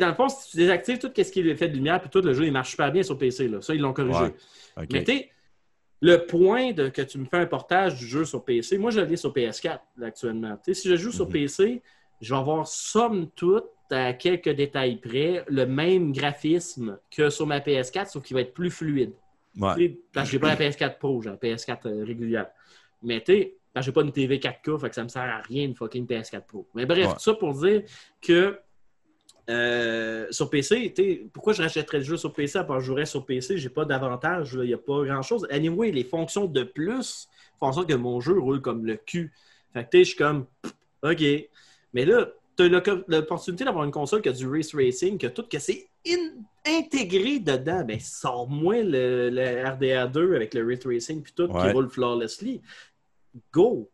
Dans 0.00 0.08
le 0.08 0.14
fond, 0.14 0.28
si 0.28 0.50
tu 0.50 0.56
désactives 0.56 0.98
tout 0.98 1.10
ce 1.16 1.30
qui 1.30 1.40
est 1.40 1.56
fait 1.56 1.68
de 1.68 1.74
lumière, 1.74 2.00
puis 2.00 2.10
tout 2.10 2.20
le 2.20 2.32
jeu, 2.34 2.44
il 2.46 2.52
marche 2.52 2.70
super 2.70 2.90
bien 2.92 3.02
sur 3.02 3.16
PC. 3.18 3.48
Là. 3.48 3.60
Ça, 3.60 3.74
ils 3.74 3.80
l'ont 3.80 3.92
corrigé. 3.92 4.18
Ouais. 4.18 4.34
OK. 4.78 4.88
Mais 4.92 5.04
tu 5.04 5.12
sais, 5.12 5.30
le 6.00 6.16
point 6.26 6.72
de 6.72 6.88
que 6.88 7.02
tu 7.02 7.18
me 7.18 7.24
fais 7.24 7.38
un 7.38 7.46
portage 7.46 7.96
du 7.98 8.06
jeu 8.06 8.24
sur 8.24 8.44
PC, 8.44 8.76
moi 8.78 8.90
je 8.90 9.00
l'ai 9.00 9.16
sur 9.16 9.32
PS4 9.32 9.78
là, 9.96 10.06
actuellement. 10.08 10.58
Si 10.70 10.88
je 10.88 10.96
joue 10.96 11.12
sur 11.12 11.26
Mhm. 11.26 11.32
PC, 11.32 11.82
je 12.20 12.34
vais 12.34 12.38
avoir 12.40 12.66
somme 12.66 13.30
toute, 13.34 13.64
à 13.90 14.12
quelques 14.12 14.48
détails 14.50 14.96
près, 14.96 15.44
le 15.48 15.66
même 15.66 16.12
graphisme 16.12 16.98
que 17.14 17.30
sur 17.30 17.46
ma 17.46 17.60
PS4, 17.60 18.06
sauf 18.10 18.22
qu'il 18.24 18.34
va 18.34 18.40
être 18.40 18.54
plus 18.54 18.70
fluide. 18.70 19.12
Ouais. 19.58 19.98
Parce 20.12 20.26
que 20.28 20.32
j'ai 20.32 20.38
pas 20.38 20.48
la 20.48 20.56
PS4 20.56 20.98
Pro, 20.98 21.22
j'ai 21.22 21.30
la 21.30 21.36
PS4 21.36 21.86
euh, 21.86 22.04
régulière. 22.04 22.48
Mais 23.02 23.20
tu 23.22 23.32
sais, 23.32 23.54
j'ai 23.80 23.92
pas 23.92 24.02
une 24.02 24.10
TV 24.12 24.38
4K, 24.38 24.78
fait 24.80 24.88
que 24.88 24.94
ça 24.94 25.04
me 25.04 25.08
sert 25.08 25.22
à 25.22 25.38
rien 25.42 25.64
une 25.64 25.74
fucking 25.76 26.06
PS4 26.06 26.44
Pro. 26.46 26.66
Mais 26.74 26.86
bref, 26.86 27.06
Ouais. 27.06 27.12
tout 27.14 27.20
ça 27.20 27.34
pour 27.34 27.54
dire 27.54 27.82
que 28.20 28.58
euh, 29.50 30.26
sur 30.30 30.48
PC, 30.50 30.94
pourquoi 31.32 31.52
je 31.52 31.62
rachèterais 31.62 31.98
le 31.98 32.04
jeu 32.04 32.16
sur 32.16 32.32
PC 32.32 32.58
à 32.58 32.64
part 32.64 32.76
que 32.78 32.82
je 32.82 32.86
jouerais 32.86 33.06
sur 33.06 33.26
PC? 33.26 33.58
J'ai 33.58 33.68
pas 33.68 33.84
d'avantage, 33.84 34.54
il 34.54 34.66
n'y 34.68 34.74
a 34.74 34.78
pas 34.78 35.04
grand-chose. 35.04 35.46
Anyway, 35.50 35.90
les 35.90 36.04
fonctions 36.04 36.46
de 36.46 36.62
plus 36.62 37.28
font 37.60 37.66
en 37.66 37.72
sorte 37.72 37.88
que 37.88 37.94
mon 37.94 38.20
jeu 38.20 38.38
roule 38.38 38.60
comme 38.60 38.86
le 38.86 38.96
cul. 38.96 39.32
Fait 39.72 39.84
que 39.84 39.90
tu 39.90 39.98
sais, 39.98 40.04
je 40.04 40.08
suis 40.10 40.18
comme, 40.18 40.46
OK. 41.02 41.22
Mais 41.92 42.04
là, 42.04 42.26
tu 42.56 42.62
as 42.64 42.68
l'opportunité 43.08 43.64
d'avoir 43.64 43.84
une 43.84 43.90
console 43.90 44.22
qui 44.22 44.28
a 44.28 44.32
du 44.32 44.48
race 44.48 44.74
racing, 44.74 45.18
que 45.18 45.26
tout, 45.26 45.42
que 45.42 45.58
c'est 45.58 45.88
in- 46.06 46.34
intégré 46.66 47.38
dedans. 47.40 47.84
Ben, 47.84 47.98
sors-moi 48.00 48.82
le, 48.82 49.28
le 49.30 49.42
RDR2 49.42 50.36
avec 50.36 50.54
le 50.54 50.64
race 50.66 50.86
racing 50.86 51.22
puis 51.22 51.32
tout 51.36 51.48
qui 51.48 51.52
roule 51.72 51.90
flawlessly. 51.90 52.62
Go! 53.52 53.90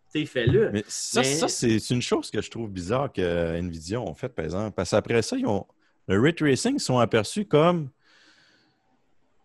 Mais 0.73 0.85
ça, 0.89 1.21
Mais- 1.21 1.35
ça, 1.35 1.49
c'est 1.49 1.91
une 1.91 2.03
chose 2.03 2.31
que 2.31 2.41
je 2.43 2.51
trouve 2.51 2.71
bizarre 2.71 3.13
que 3.13 3.57
Nvidia 3.57 4.01
ont 4.01 4.15
fait, 4.15 4.29
par 4.29 4.45
exemple. 4.45 4.75
Parce 4.75 4.91
qu'après 4.91 5.23
ça, 5.23 5.37
ils 5.37 5.47
ont, 5.47 5.67
le 6.09 6.21
ray 6.21 6.35
tracing 6.35 6.75
ils 6.77 6.81
sont 6.81 6.99
aperçus 6.99 7.47
comme. 7.47 7.91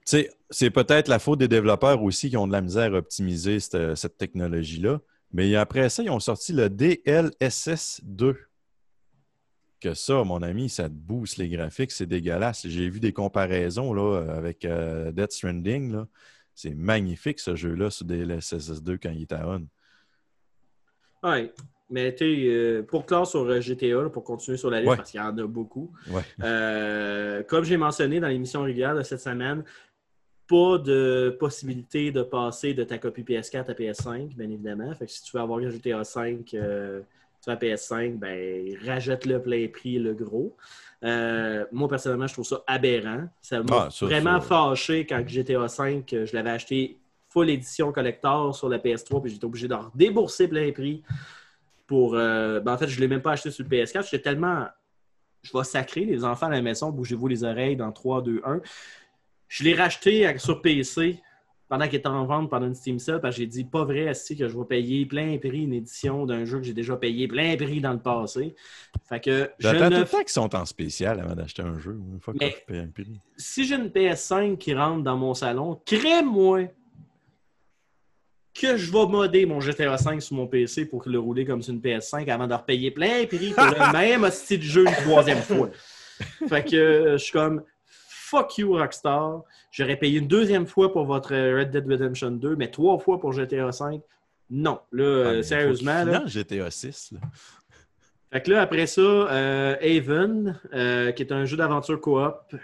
Tu 0.05 0.17
sais, 0.17 0.31
c'est 0.49 0.69
peut-être 0.69 1.07
la 1.07 1.19
faute 1.19 1.39
des 1.39 1.47
développeurs 1.47 2.01
aussi 2.03 2.29
qui 2.29 2.37
ont 2.37 2.47
de 2.47 2.51
la 2.51 2.61
misère 2.61 2.93
à 2.93 2.97
optimiser 2.97 3.59
cette, 3.59 3.95
cette 3.95 4.17
technologie-là. 4.17 4.99
Mais 5.33 5.55
après 5.55 5.89
ça, 5.89 6.03
ils 6.03 6.09
ont 6.09 6.19
sorti 6.19 6.53
le 6.53 6.69
DLSS 6.69 8.01
2. 8.03 8.37
Que 9.81 9.93
ça, 9.93 10.23
mon 10.23 10.41
ami, 10.41 10.69
ça 10.69 10.89
te 10.89 10.93
booste 10.93 11.37
les 11.37 11.49
graphiques, 11.49 11.91
c'est 11.91 12.05
dégueulasse. 12.05 12.67
J'ai 12.67 12.89
vu 12.89 12.99
des 12.99 13.13
comparaisons 13.13 13.93
là, 13.93 14.21
avec 14.35 14.63
euh, 14.65 15.11
Death 15.11 15.33
Stranding. 15.33 16.05
C'est 16.53 16.73
magnifique 16.73 17.39
ce 17.39 17.55
jeu-là 17.55 17.89
sur 17.89 18.05
DLSS 18.05 18.81
2 18.81 18.97
quand 18.97 19.11
il 19.11 19.23
est 19.23 19.33
à 19.33 19.47
on. 19.47 19.67
Ouais. 21.25 21.51
Mais 21.89 22.15
tu 22.15 22.25
sais, 22.25 22.83
pour 22.83 23.05
clore 23.05 23.27
sur 23.27 23.41
euh, 23.41 23.61
GTA, 23.61 23.87
là, 24.01 24.09
pour 24.09 24.23
continuer 24.23 24.57
sur 24.57 24.69
la 24.71 24.79
liste, 24.79 24.89
Ouais. 24.89 24.97
parce 24.97 25.11
qu'il 25.11 25.19
y 25.19 25.23
en 25.23 25.37
a 25.37 25.45
beaucoup, 25.47 25.91
Ouais. 26.09 26.21
euh, 26.43 27.43
comme 27.43 27.63
j'ai 27.63 27.77
mentionné 27.77 28.19
dans 28.19 28.27
l'émission 28.27 28.63
régulière 28.63 28.95
de 28.95 29.03
cette 29.03 29.19
semaine, 29.19 29.63
pas 30.47 30.77
de 30.79 31.35
possibilité 31.39 32.11
de 32.11 32.23
passer 32.23 32.73
de 32.73 32.83
ta 32.83 32.97
copie 32.97 33.23
PS4 33.23 33.69
à 33.69 33.73
PS5, 33.73 34.35
bien 34.35 34.49
évidemment. 34.49 34.93
Fait 34.95 35.05
que 35.05 35.11
si 35.11 35.23
tu 35.23 35.35
veux 35.37 35.41
avoir 35.43 35.59
un 35.59 35.69
GTA 35.69 36.03
5 36.03 36.53
euh, 36.55 37.01
sur 37.41 37.51
la 37.51 37.57
PS5, 37.57 38.17
ben 38.17 38.75
rajoute-le 38.85 39.41
plein 39.41 39.67
prix, 39.67 39.99
le 39.99 40.13
gros. 40.13 40.55
Euh, 41.03 41.65
moi, 41.71 41.87
personnellement, 41.87 42.25
je 42.27 42.33
trouve 42.33 42.45
ça 42.45 42.63
aberrant. 42.67 43.27
Ça 43.41 43.61
m'a 43.61 43.89
Ah, 43.89 43.89
vraiment 44.01 44.39
ça. 44.41 44.47
fâché 44.47 45.05
quand 45.05 45.23
GTA 45.27 45.67
5, 45.67 46.13
euh, 46.13 46.25
je 46.25 46.35
l'avais 46.35 46.49
acheté 46.51 46.97
full 47.35 47.49
édition 47.49 47.91
collector 47.91 48.55
sur 48.55 48.69
la 48.69 48.77
PS3, 48.77 49.21
puis 49.21 49.31
j'étais 49.31 49.45
obligé 49.45 49.67
de 49.67 49.75
débourser 49.93 50.47
plein 50.47 50.71
prix 50.71 51.03
pour. 51.85 52.15
euh, 52.15 52.61
ben, 52.61 52.73
en 52.73 52.77
fait, 52.77 52.87
je 52.87 52.95
ne 52.95 53.01
l'ai 53.01 53.07
même 53.09 53.21
pas 53.21 53.33
acheté 53.33 53.51
sur 53.51 53.65
le 53.65 53.69
PS4. 53.69 54.03
J'étais 54.09 54.23
tellement. 54.23 54.65
Je 55.43 55.55
vais 55.55 55.63
sacrer 55.63 56.05
les 56.05 56.23
enfants 56.23 56.47
à 56.47 56.51
la 56.51 56.61
maison, 56.61 56.89
bougez-vous 56.89 57.27
les 57.27 57.43
oreilles 57.43 57.75
dans 57.75 57.91
3, 57.91 58.23
2, 58.23 58.41
1. 58.43 58.61
Je 59.47 59.63
l'ai 59.63 59.75
racheté 59.75 60.35
sur 60.39 60.61
PC 60.61 61.21
pendant 61.67 61.85
qu'il 61.85 61.95
était 61.95 62.07
en 62.07 62.25
vente 62.25 62.49
pendant 62.49 62.67
une 62.67 62.75
Steam 62.75 62.99
Sale, 62.99 63.21
parce 63.21 63.35
que 63.35 63.41
j'ai 63.41 63.47
dit 63.47 63.63
pas 63.63 63.83
vrai 63.83 64.09
aussi 64.09 64.35
que 64.35 64.47
je 64.47 64.57
vais 64.57 64.65
payer 64.65 65.05
plein 65.05 65.37
prix 65.37 65.63
une 65.63 65.73
édition 65.73 66.25
d'un 66.25 66.45
jeu 66.45 66.59
que 66.59 66.63
j'ai 66.63 66.73
déjà 66.73 66.95
payé 66.95 67.27
plein 67.27 67.55
prix 67.57 67.81
dans 67.81 67.93
le 67.93 67.99
passé? 67.99 68.55
Fait 69.07 69.19
que 69.19 69.51
je 69.59 69.67
J'attends 69.67 69.89
ne 69.89 69.95
tout 69.95 70.01
le 70.01 70.07
temps 70.07 70.19
qu'ils 70.19 70.29
sont 70.29 70.55
en 70.55 70.65
spécial 70.65 71.19
avant 71.19 71.35
d'acheter 71.35 71.63
un 71.63 71.77
jeu. 71.77 71.99
Une 72.11 72.19
fois 72.19 72.33
que 72.33 72.39
je 72.43 72.65
paye 72.65 72.79
un 72.79 72.87
prix. 72.87 73.19
si 73.37 73.65
j'ai 73.65 73.75
une 73.75 73.89
PS5 73.89 74.57
qui 74.57 74.73
rentre 74.73 75.03
dans 75.03 75.17
mon 75.17 75.33
salon, 75.33 75.79
crée-moi 75.85 76.69
que 78.59 78.77
je 78.77 78.91
vais 78.91 79.05
modder 79.05 79.45
mon 79.45 79.59
GTA 79.59 79.97
5 79.97 80.21
sur 80.21 80.35
mon 80.35 80.47
PC 80.47 80.85
pour 80.85 81.03
le 81.05 81.19
rouler 81.19 81.45
comme 81.45 81.61
sur 81.61 81.73
une 81.73 81.81
PS5 81.81 82.27
avant 82.29 82.47
de 82.47 82.53
repayer 82.53 82.89
plein 82.91 83.25
prix 83.25 83.51
pour 83.53 83.65
le 83.65 83.91
même 83.93 84.23
hostie 84.23 84.57
de 84.57 84.63
jeu 84.63 84.85
une 84.87 84.93
troisième 85.03 85.41
fois. 85.41 85.69
Fait 86.47 86.63
que 86.63 86.75
euh, 86.75 87.11
je 87.17 87.23
suis 87.23 87.33
comme 87.33 87.63
fuck 88.25 88.57
you 88.57 88.73
Rockstar. 88.77 89.43
J'aurais 89.71 89.97
payé 89.97 90.19
une 90.19 90.27
deuxième 90.27 90.65
fois 90.65 90.91
pour 90.91 91.05
votre 91.05 91.31
Red 91.35 91.71
Dead 91.71 91.85
Redemption 91.87 92.31
2, 92.31 92.55
mais 92.55 92.69
trois 92.71 92.97
fois 92.97 93.19
pour 93.19 93.33
GTA 93.33 93.71
5. 93.71 94.01
Non, 94.49 94.79
là, 94.91 95.03
euh, 95.03 95.29
Ah, 95.29 95.35
faut 95.37 95.43
sérieusement, 95.43 95.99
finance 96.05 96.29
GTA 96.31 96.71
6. 96.71 97.11
là. 97.13 97.19
fait 98.31 98.41
que 98.41 98.51
là, 98.51 98.61
après 98.61 98.87
ça, 98.87 99.01
euh, 99.01 99.75
Haven, 99.81 100.59
euh, 100.73 101.11
qui 101.11 101.23
est 101.23 101.31
un 101.33 101.45
jeu 101.45 101.57
d'aventure 101.57 101.99
coop, 101.99 102.55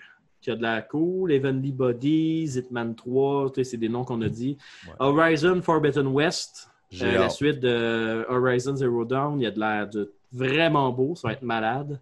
qui 0.42 0.52
a 0.52 0.56
de 0.56 0.62
la 0.62 0.82
cool. 0.82 1.32
Heavenly 1.32 1.72
Bodies, 1.72 2.58
Hitman 2.58 2.96
3, 2.96 3.52
tu 3.52 3.64
sais, 3.64 3.72
c'est 3.72 3.78
des 3.78 3.90
noms 3.90 4.04
qu'on 4.04 4.22
a 4.22 4.30
dit. 4.30 4.58
Ouais. 4.88 4.94
Horizon 5.00 5.62
Forbidden 5.62 6.08
West, 6.08 6.70
euh, 7.02 7.20
la 7.20 7.30
suite 7.30 7.60
de 7.60 8.26
Horizon 8.28 8.76
Zero 8.76 9.06
Dawn, 9.06 9.40
il 9.40 9.44
y 9.44 9.48
a 9.48 9.52
de 9.52 9.60
l'air 9.60 9.88
de 9.88 10.12
vraiment 10.32 10.92
beau, 10.92 11.16
ça 11.16 11.28
va 11.28 11.34
être 11.34 11.44
malade. 11.44 12.00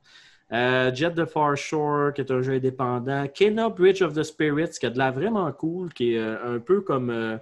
Euh, 0.51 0.93
Jet 0.93 1.11
the 1.11 1.25
Far 1.25 1.55
Shore, 1.55 2.13
qui 2.13 2.21
est 2.21 2.31
un 2.31 2.41
jeu 2.41 2.53
indépendant. 2.53 3.27
Kena 3.27 3.69
Bridge 3.69 4.01
of 4.01 4.13
the 4.13 4.23
Spirits, 4.23 4.79
qui 4.79 4.85
a 4.85 4.89
de 4.89 4.97
l'air 4.97 5.13
vraiment 5.13 5.51
cool, 5.51 5.93
qui 5.93 6.15
est 6.15 6.19
euh, 6.19 6.55
un 6.55 6.59
peu 6.59 6.81
comme, 6.81 7.11
euh, 7.11 7.37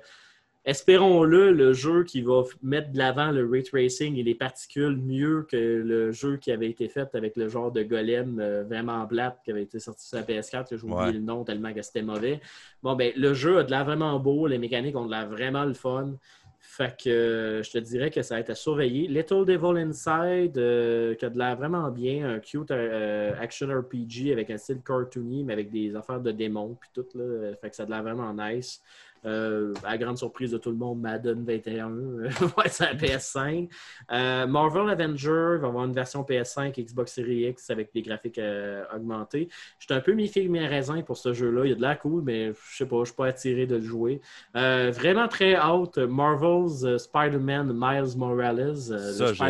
espérons-le, 0.68 1.54
le 1.54 1.72
jeu 1.72 2.04
qui 2.04 2.22
va 2.22 2.44
mettre 2.62 2.92
de 2.92 2.98
l'avant 2.98 3.32
le 3.32 3.50
ray 3.50 3.64
tracing 3.64 4.18
et 4.18 4.24
les 4.24 4.36
particules 4.36 4.98
mieux 4.98 5.48
que 5.50 5.56
le 5.56 6.12
jeu 6.12 6.36
qui 6.36 6.52
avait 6.52 6.70
été 6.70 6.90
fait 6.90 7.16
avec 7.16 7.38
le 7.38 7.48
genre 7.48 7.72
de 7.72 7.84
golem 7.84 8.38
euh, 8.40 8.64
vraiment 8.64 9.08
plate 9.08 9.40
qui 9.46 9.52
avait 9.52 9.64
été 9.64 9.80
sorti 9.80 10.06
sur 10.06 10.18
la 10.18 10.24
PS4, 10.24 10.70
que 10.70 10.76
j'ai 10.76 10.84
oublié 10.84 10.98
Ouais. 10.98 11.14
le 11.14 11.20
nom 11.20 11.46
tellement 11.46 11.74
que 11.74 11.82
c'était 11.82 12.02
mauvais. 12.02 12.42
Bon, 12.84 12.96
ben, 12.96 13.14
le 13.16 13.34
jeu 13.34 13.60
a 13.60 13.64
de 13.64 13.72
l'air 13.72 13.86
vraiment 13.86 14.20
beau, 14.20 14.46
les 14.46 14.58
mécaniques 14.58 14.96
ont 14.98 15.06
de 15.06 15.12
l'air 15.12 15.30
vraiment 15.30 15.64
le 15.64 15.74
fun. 15.74 16.16
Fait 16.60 16.94
que 17.02 17.10
euh, 17.10 17.64
je 17.64 17.72
te 17.72 17.78
dirais 17.78 18.10
que 18.12 18.22
ça 18.22 18.36
va 18.36 18.42
être 18.42 18.50
à 18.50 18.56
surveiller. 18.56 19.08
Little 19.08 19.46
Devil 19.46 19.80
Inside, 19.80 20.58
euh, 20.58 21.16
qui 21.16 21.24
a 21.24 21.30
de 21.30 21.38
l'air 21.38 21.56
vraiment 21.56 21.90
bien, 21.92 22.28
un 22.30 22.40
cute 22.40 22.72
action 22.72 23.68
RPG 23.68 24.34
avec 24.34 24.50
un 24.50 24.58
style 24.58 24.82
cartoony, 24.86 25.46
mais 25.46 25.54
avec 25.54 25.72
des 25.72 25.96
affaires 25.96 26.20
de 26.20 26.32
démons 26.32 26.76
puis 26.80 26.90
tout. 26.94 27.06
Là. 27.16 27.54
Fait 27.62 27.70
que 27.70 27.76
ça 27.76 27.84
a 27.84 27.86
de 27.86 27.92
l'air 27.92 28.04
vraiment 28.04 28.34
nice. 28.34 28.82
Euh, 29.28 29.74
à 29.84 29.92
la 29.92 29.98
grande 29.98 30.18
surprise 30.18 30.52
de 30.52 30.58
tout 30.58 30.72
le 30.72 30.78
monde, 30.78 31.02
Madden 31.02 31.44
21 31.44 31.90
euh, 31.92 32.30
va 32.56 32.64
être 32.66 32.74
sur 32.74 32.86
la 32.86 32.96
PS5. 32.96 33.70
Euh, 34.12 34.48
Marvel 34.48 34.90
Avenger 34.90 35.58
va 35.60 35.68
avoir 35.68 35.86
une 35.86 35.94
version 35.94 36.24
PS5 36.24 36.74
Xbox 36.82 37.14
Series 37.14 37.50
X 37.50 37.70
avec 37.70 37.94
des 37.94 38.02
graphiques 38.02 38.38
euh, 38.38 38.84
augmentés. 38.96 39.50
J'étais 39.80 39.96
un 39.96 40.00
peu 40.00 40.14
mi-figue, 40.14 40.50
mi-raisin 40.50 41.02
pour 41.02 41.18
ce 41.18 41.34
jeu-là. 41.34 41.66
Il 41.66 41.70
y 41.70 41.74
a 41.74 41.76
de 41.76 41.82
la 41.82 41.96
cool, 41.96 42.24
mais 42.24 42.54
je 42.72 42.78
sais 42.78 42.86
pas, 42.86 43.00
je 43.00 43.06
suis 43.06 43.16
pas 43.16 43.28
attiré 43.28 43.66
de 43.66 43.76
le 43.76 43.82
jouer. 43.82 44.22
Euh, 44.56 44.92
vraiment 44.92 45.28
très 45.28 45.60
haute, 45.60 45.98
Marvel's 45.98 46.98
Spider-Man 46.98 47.74
Miles 47.74 48.18
Morales. 48.18 48.76
Ça, 48.78 49.42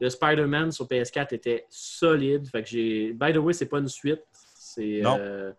le, 0.00 0.10
Spider-Man 0.10 0.70
sur 0.70 0.86
PS4 0.86 1.34
était 1.34 1.66
solide. 1.70 2.46
Fait 2.48 2.62
que 2.62 2.68
j'ai. 2.68 3.12
By 3.14 3.32
the 3.32 3.38
way, 3.38 3.52
c'est 3.52 3.66
pas 3.66 3.78
une 3.78 3.88
suite. 3.88 4.22
Euh, 4.78 5.52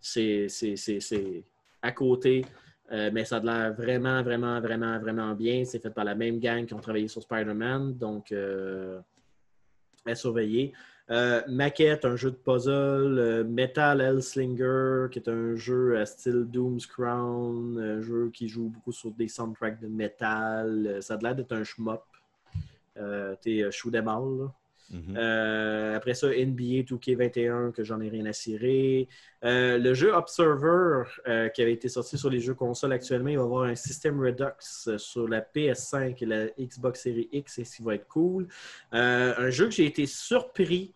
c'est- 0.00 0.48
c'est 0.48 1.44
à 1.82 1.92
côté. 1.92 2.44
Euh, 2.92 3.10
mais 3.12 3.24
ça 3.24 3.36
a 3.36 3.40
l'air 3.40 3.72
vraiment, 3.74 4.22
vraiment, 4.22 4.60
vraiment, 4.60 4.98
vraiment 4.98 5.34
bien. 5.34 5.64
C'est 5.64 5.78
fait 5.78 5.90
par 5.90 6.04
la 6.04 6.14
même 6.14 6.38
gang 6.38 6.66
qui 6.66 6.74
ont 6.74 6.80
travaillé 6.80 7.08
sur 7.08 7.22
Spider-Man. 7.22 7.94
Donc, 7.94 8.30
euh, 8.32 9.00
à 10.06 10.14
surveiller. 10.14 10.72
Euh, 11.10 11.42
Maquette, 11.48 12.04
un 12.04 12.16
jeu 12.16 12.30
de 12.30 12.36
puzzle. 12.36 13.44
Metal 13.48 14.00
Hellslinger, 14.00 15.08
qui 15.10 15.18
est 15.18 15.28
un 15.28 15.54
jeu 15.56 15.98
à 15.98 16.06
style 16.06 16.44
Doom's 16.44 16.86
Crown. 16.86 17.78
Un 17.78 18.00
jeu 18.02 18.30
qui 18.32 18.48
joue 18.48 18.68
beaucoup 18.68 18.92
sur 18.92 19.10
des 19.12 19.28
soundtracks 19.28 19.80
de 19.80 19.88
métal. 19.88 20.86
Euh, 20.86 21.00
ça 21.00 21.14
a 21.14 21.18
l'air 21.18 21.34
d'être 21.34 21.52
un 21.52 21.64
shmup. 21.64 22.02
T'es 23.42 23.70
shoot 23.72 23.94
'em 23.94 24.08
all, 24.08 24.38
là. 24.38 24.52
Mhm. 24.90 25.16
Euh, 25.16 25.96
après 25.96 26.14
ça, 26.14 26.28
NBA 26.28 26.82
2K21, 26.84 27.72
que 27.72 27.82
j'en 27.84 28.00
ai 28.00 28.08
rien 28.08 28.26
à 28.26 28.32
cirer. 28.32 29.08
Euh, 29.44 29.78
le 29.78 29.94
jeu 29.94 30.12
Observer, 30.12 31.04
euh, 31.26 31.48
qui 31.48 31.62
avait 31.62 31.72
été 31.72 31.88
sorti 31.88 32.18
sur 32.18 32.30
les 32.30 32.40
jeux 32.40 32.54
consoles 32.54 32.92
actuellement, 32.92 33.30
il 33.30 33.38
va 33.38 33.44
avoir 33.44 33.64
un 33.64 33.74
système 33.74 34.20
Redux 34.20 34.98
sur 34.98 35.26
la 35.28 35.40
PS5 35.40 36.22
et 36.22 36.26
la 36.26 36.46
Xbox 36.58 37.02
Series 37.02 37.28
X, 37.32 37.58
et 37.58 37.64
ce 37.64 37.76
qui 37.76 37.82
va 37.82 37.94
être 37.94 38.08
cool. 38.08 38.46
Un 38.92 39.50
jeu 39.50 39.66
que 39.66 39.72
j'ai 39.72 39.86
été 39.86 40.06
surpris. 40.06 40.92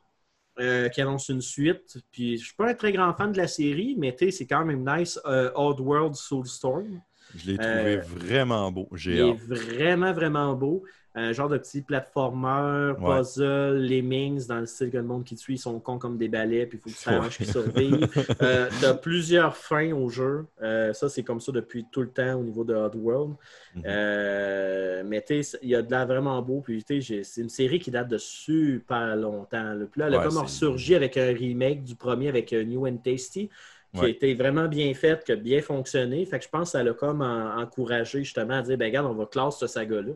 euh, 0.60 0.88
qui 0.88 1.00
annonce 1.00 1.28
une 1.28 1.40
suite. 1.40 1.98
Puis 2.10 2.38
je 2.38 2.46
suis 2.46 2.54
pas 2.54 2.70
un 2.70 2.74
très 2.74 2.92
grand 2.92 3.14
fan 3.14 3.32
de 3.32 3.38
la 3.38 3.46
série, 3.46 3.94
mais 3.96 4.14
c'est 4.30 4.46
quand 4.46 4.64
même 4.64 4.84
nice. 4.84 5.20
Euh, 5.26 5.50
Oddworld 5.54 6.14
Soulstorm. 6.14 7.00
Je 7.36 7.52
l'ai 7.52 7.58
trouvé 7.58 7.96
euh, 7.96 8.00
vraiment 8.00 8.72
beau. 8.72 8.88
Il 9.04 9.18
est 9.18 9.32
vraiment, 9.34 10.12
vraiment 10.12 10.54
beau. 10.54 10.82
Un 11.20 11.32
genre 11.32 11.48
de 11.48 11.58
petit 11.58 11.82
platformer, 11.82 12.92
Ouais. 13.00 13.18
puzzle, 13.18 13.78
lemmings, 13.78 14.46
dans 14.46 14.60
le 14.60 14.66
style 14.66 14.90
que 14.90 14.96
le 14.96 15.02
monde 15.02 15.24
qui 15.24 15.36
suit, 15.36 15.54
ils 15.54 15.58
sont 15.58 15.78
cons 15.80 15.98
comme 15.98 16.16
des 16.16 16.28
balais, 16.28 16.66
puis 16.66 16.78
il 16.78 16.80
faut 16.80 16.90
que 16.90 17.02
tu 17.02 17.08
Ouais. 17.08 17.14
t'arranges 17.16 17.36
qu'ils 17.36 17.46
survivent. 17.50 18.08
euh, 18.42 18.68
tu 18.78 18.84
as 18.86 18.94
plusieurs 18.94 19.56
fins 19.56 19.92
au 19.92 20.08
jeu. 20.08 20.46
Euh, 20.62 20.92
ça, 20.92 21.08
c'est 21.08 21.22
comme 21.22 21.40
ça 21.40 21.50
depuis 21.52 21.86
tout 21.90 22.02
le 22.02 22.10
temps 22.10 22.34
au 22.38 22.42
niveau 22.44 22.64
de 22.64 22.74
Oddworld. 22.74 23.34
Mhm. 23.74 23.82
Euh, 23.86 25.02
mais 25.06 25.22
tu 25.22 25.42
sais, 25.42 25.58
il 25.62 25.68
y 25.70 25.74
a 25.74 25.82
de 25.82 25.90
l'air 25.90 26.06
vraiment 26.06 26.40
beau. 26.42 26.60
Puis 26.60 26.82
tu 26.84 26.94
sais, 26.96 27.00
j'ai- 27.00 27.24
c'est 27.24 27.40
une 27.40 27.48
série 27.48 27.78
qui 27.78 27.90
date 27.90 28.08
de 28.08 28.18
super 28.18 29.16
longtemps. 29.16 29.74
là. 29.74 29.84
Puis 29.90 30.00
là, 30.00 30.06
elle 30.08 30.14
a 30.14 30.18
Ouais, 30.18 30.24
comme 30.26 30.38
ressurgi 30.38 30.94
avec 30.94 31.16
un 31.16 31.26
remake 31.32 31.82
du 31.84 31.94
premier 31.94 32.28
avec 32.28 32.52
New 32.52 32.86
and 32.86 32.98
Tasty 32.98 33.48
qui 33.94 34.04
a 34.04 34.08
été 34.08 34.34
vraiment 34.34 34.68
bien 34.68 34.94
faite, 34.94 35.24
qui 35.24 35.32
a 35.32 35.36
bien 35.36 35.60
fonctionné. 35.62 36.24
Fait 36.26 36.38
que 36.38 36.44
je 36.44 36.50
pense 36.50 36.68
que 36.68 36.72
ça 36.78 36.82
l'a 36.84 36.92
comme 36.94 37.22
en- 37.22 37.56
encouragé 37.60 38.20
justement 38.24 38.54
à 38.54 38.62
dire, 38.62 38.78
ben 38.78 38.86
regarde, 38.86 39.06
on 39.06 39.14
va 39.14 39.26
classer 39.26 39.60
ce 39.60 39.66
saga-là. 39.66 40.12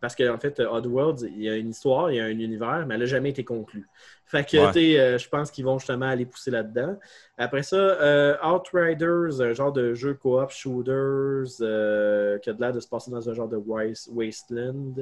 Parce 0.00 0.14
qu'en 0.16 0.38
fait, 0.38 0.58
euh, 0.60 0.68
Oddworld, 0.70 1.20
il 1.34 1.42
y 1.42 1.48
a 1.48 1.56
une 1.56 1.70
histoire, 1.70 2.10
il 2.10 2.16
y 2.16 2.20
a 2.20 2.24
un 2.24 2.30
univers, 2.30 2.86
mais 2.86 2.94
elle 2.94 3.00
n'a 3.00 3.06
jamais 3.06 3.30
été 3.30 3.44
conclue. 3.44 3.86
Fait 4.26 4.44
que, 4.48 4.56
Ouais. 4.56 4.70
euh, 4.98 5.18
je 5.18 5.28
pense 5.28 5.50
qu'ils 5.50 5.64
vont 5.64 5.78
justement 5.78 6.06
aller 6.06 6.26
pousser 6.26 6.50
là-dedans. 6.50 6.98
Après 7.36 7.62
ça, 7.62 7.76
euh, 7.76 8.36
Outriders, 8.44 9.40
un 9.40 9.52
genre 9.52 9.72
de 9.72 9.94
jeu 9.94 10.14
coop 10.14 10.50
shooters 10.50 11.44
euh, 11.60 12.38
qui 12.38 12.50
a 12.50 12.52
de 12.52 12.60
l'air 12.60 12.72
de 12.72 12.80
se 12.80 12.88
passer 12.88 13.10
dans 13.10 13.28
un 13.28 13.34
genre 13.34 13.48
de 13.48 13.56
wasteland. 13.56 14.94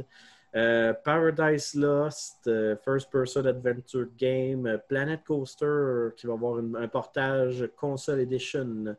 Euh, 0.56 0.94
Paradise 1.04 1.74
Lost, 1.74 2.46
euh, 2.46 2.74
First 2.82 3.10
Person 3.10 3.44
Adventure 3.44 4.06
Game, 4.16 4.66
euh, 4.66 4.78
Planet 4.78 5.22
Coaster, 5.22 6.08
qui 6.16 6.26
va 6.26 6.32
avoir 6.32 6.58
un 6.58 6.88
portage 6.88 7.68
Console 7.76 8.20
Edition, 8.20 8.96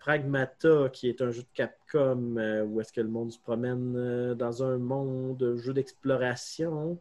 Pragmata, 0.00 0.88
qui 0.92 1.08
est 1.08 1.20
un 1.20 1.30
jeu 1.30 1.42
de 1.42 1.48
Capcom 1.54 2.36
où 2.66 2.80
est-ce 2.80 2.92
que 2.92 3.00
le 3.00 3.08
monde 3.08 3.30
se 3.30 3.38
promène 3.38 4.34
dans 4.34 4.62
un 4.64 4.76
monde, 4.78 5.56
jeu 5.56 5.72
d'exploration. 5.72 6.98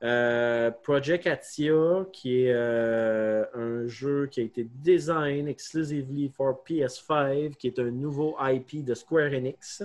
Project 0.00 1.26
Atia, 1.26 2.06
qui 2.12 2.42
est 2.42 2.52
un 2.52 3.86
jeu 3.86 4.26
qui 4.26 4.40
a 4.40 4.42
été 4.42 4.64
design 4.64 5.48
exclusively 5.48 6.28
for 6.28 6.62
PS5, 6.68 7.54
qui 7.54 7.68
est 7.68 7.78
un 7.78 7.90
nouveau 7.90 8.36
IP 8.40 8.84
de 8.84 8.94
Square 8.94 9.32
Enix. 9.32 9.84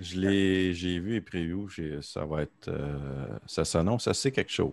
Je 0.00 0.20
l'ai, 0.20 0.74
j'ai 0.74 0.98
vu 0.98 1.12
les 1.12 1.20
previews, 1.20 1.68
j'ai- 1.68 2.02
ça 2.02 2.24
va 2.24 2.42
être, 2.42 2.68
euh, 2.68 3.26
ça 3.46 3.64
s'annonce 3.64 4.06
assez 4.08 4.30
quelque 4.30 4.52
chose. 4.52 4.72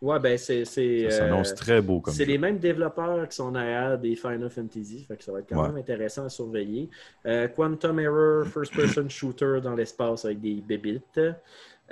Ouais, 0.00 0.18
ben 0.18 0.38
c'est. 0.38 0.64
Ça 0.64 1.10
s'annonce 1.10 1.52
euh, 1.52 1.56
très 1.56 1.82
beau 1.82 2.00
comme 2.00 2.14
C'est 2.14 2.24
les 2.24 2.38
mêmes 2.38 2.58
développeurs 2.58 3.28
qui 3.28 3.36
sont 3.36 3.50
derrière 3.52 3.98
des 3.98 4.16
Final 4.16 4.48
Fantasy, 4.48 5.04
fait 5.06 5.16
que 5.16 5.22
ça 5.24 5.30
va 5.32 5.40
être 5.40 5.46
quand 5.50 5.60
Ouais. 5.60 5.68
même 5.68 5.76
intéressant 5.76 6.24
à 6.24 6.28
surveiller. 6.30 6.88
Euh, 7.26 7.48
Quantum 7.48 8.00
Error, 8.00 8.46
First 8.46 8.72
Person 8.74 9.08
Shooter 9.10 9.58
dans 9.62 9.74
l'espace 9.74 10.24
avec 10.24 10.40
des 10.40 10.54
bébites. 10.54 11.20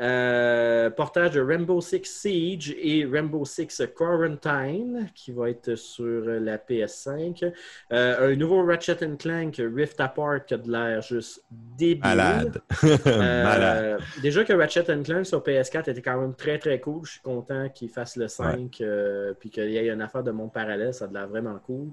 Euh, 0.00 0.90
portage 0.90 1.32
de 1.32 1.40
Rainbow 1.40 1.80
Six 1.80 2.04
Siege 2.04 2.76
et 2.78 3.04
Rainbow 3.04 3.44
Six 3.44 3.82
Quarantine 3.96 5.08
qui 5.12 5.32
va 5.32 5.50
être 5.50 5.74
sur 5.74 6.24
la 6.24 6.56
PS5. 6.56 7.52
Euh, 7.92 8.32
un 8.32 8.36
nouveau 8.36 8.64
Ratchet 8.64 8.98
Clank 9.18 9.56
Rift 9.58 10.00
Apart 10.00 10.44
qui 10.46 10.54
a 10.54 10.58
de 10.58 10.70
l'air 10.70 11.02
juste 11.02 11.42
débile. 11.50 12.00
Malade. 12.04 12.62
Euh, 12.84 12.96
Malade. 13.44 14.00
Déjà 14.22 14.44
que 14.44 14.52
Ratchet 14.52 14.84
Clank 14.84 15.26
sur 15.26 15.42
PS4 15.42 15.90
était 15.90 16.02
quand 16.02 16.20
même 16.20 16.34
très 16.34 16.58
très 16.58 16.78
cool. 16.80 17.04
Je 17.04 17.12
suis 17.12 17.20
content 17.20 17.68
qu'il 17.68 17.88
fasse 17.88 18.14
le 18.14 18.28
5 18.28 18.80
euh, 18.80 19.34
puis 19.38 19.50
qu'il 19.50 19.68
y 19.68 19.78
ait 19.78 19.88
une 19.88 20.02
affaire 20.02 20.22
de 20.22 20.30
monde 20.30 20.52
parallèle. 20.52 20.94
Ça 20.94 21.06
a 21.06 21.08
de 21.08 21.14
l'air 21.14 21.26
vraiment 21.26 21.58
cool. 21.66 21.88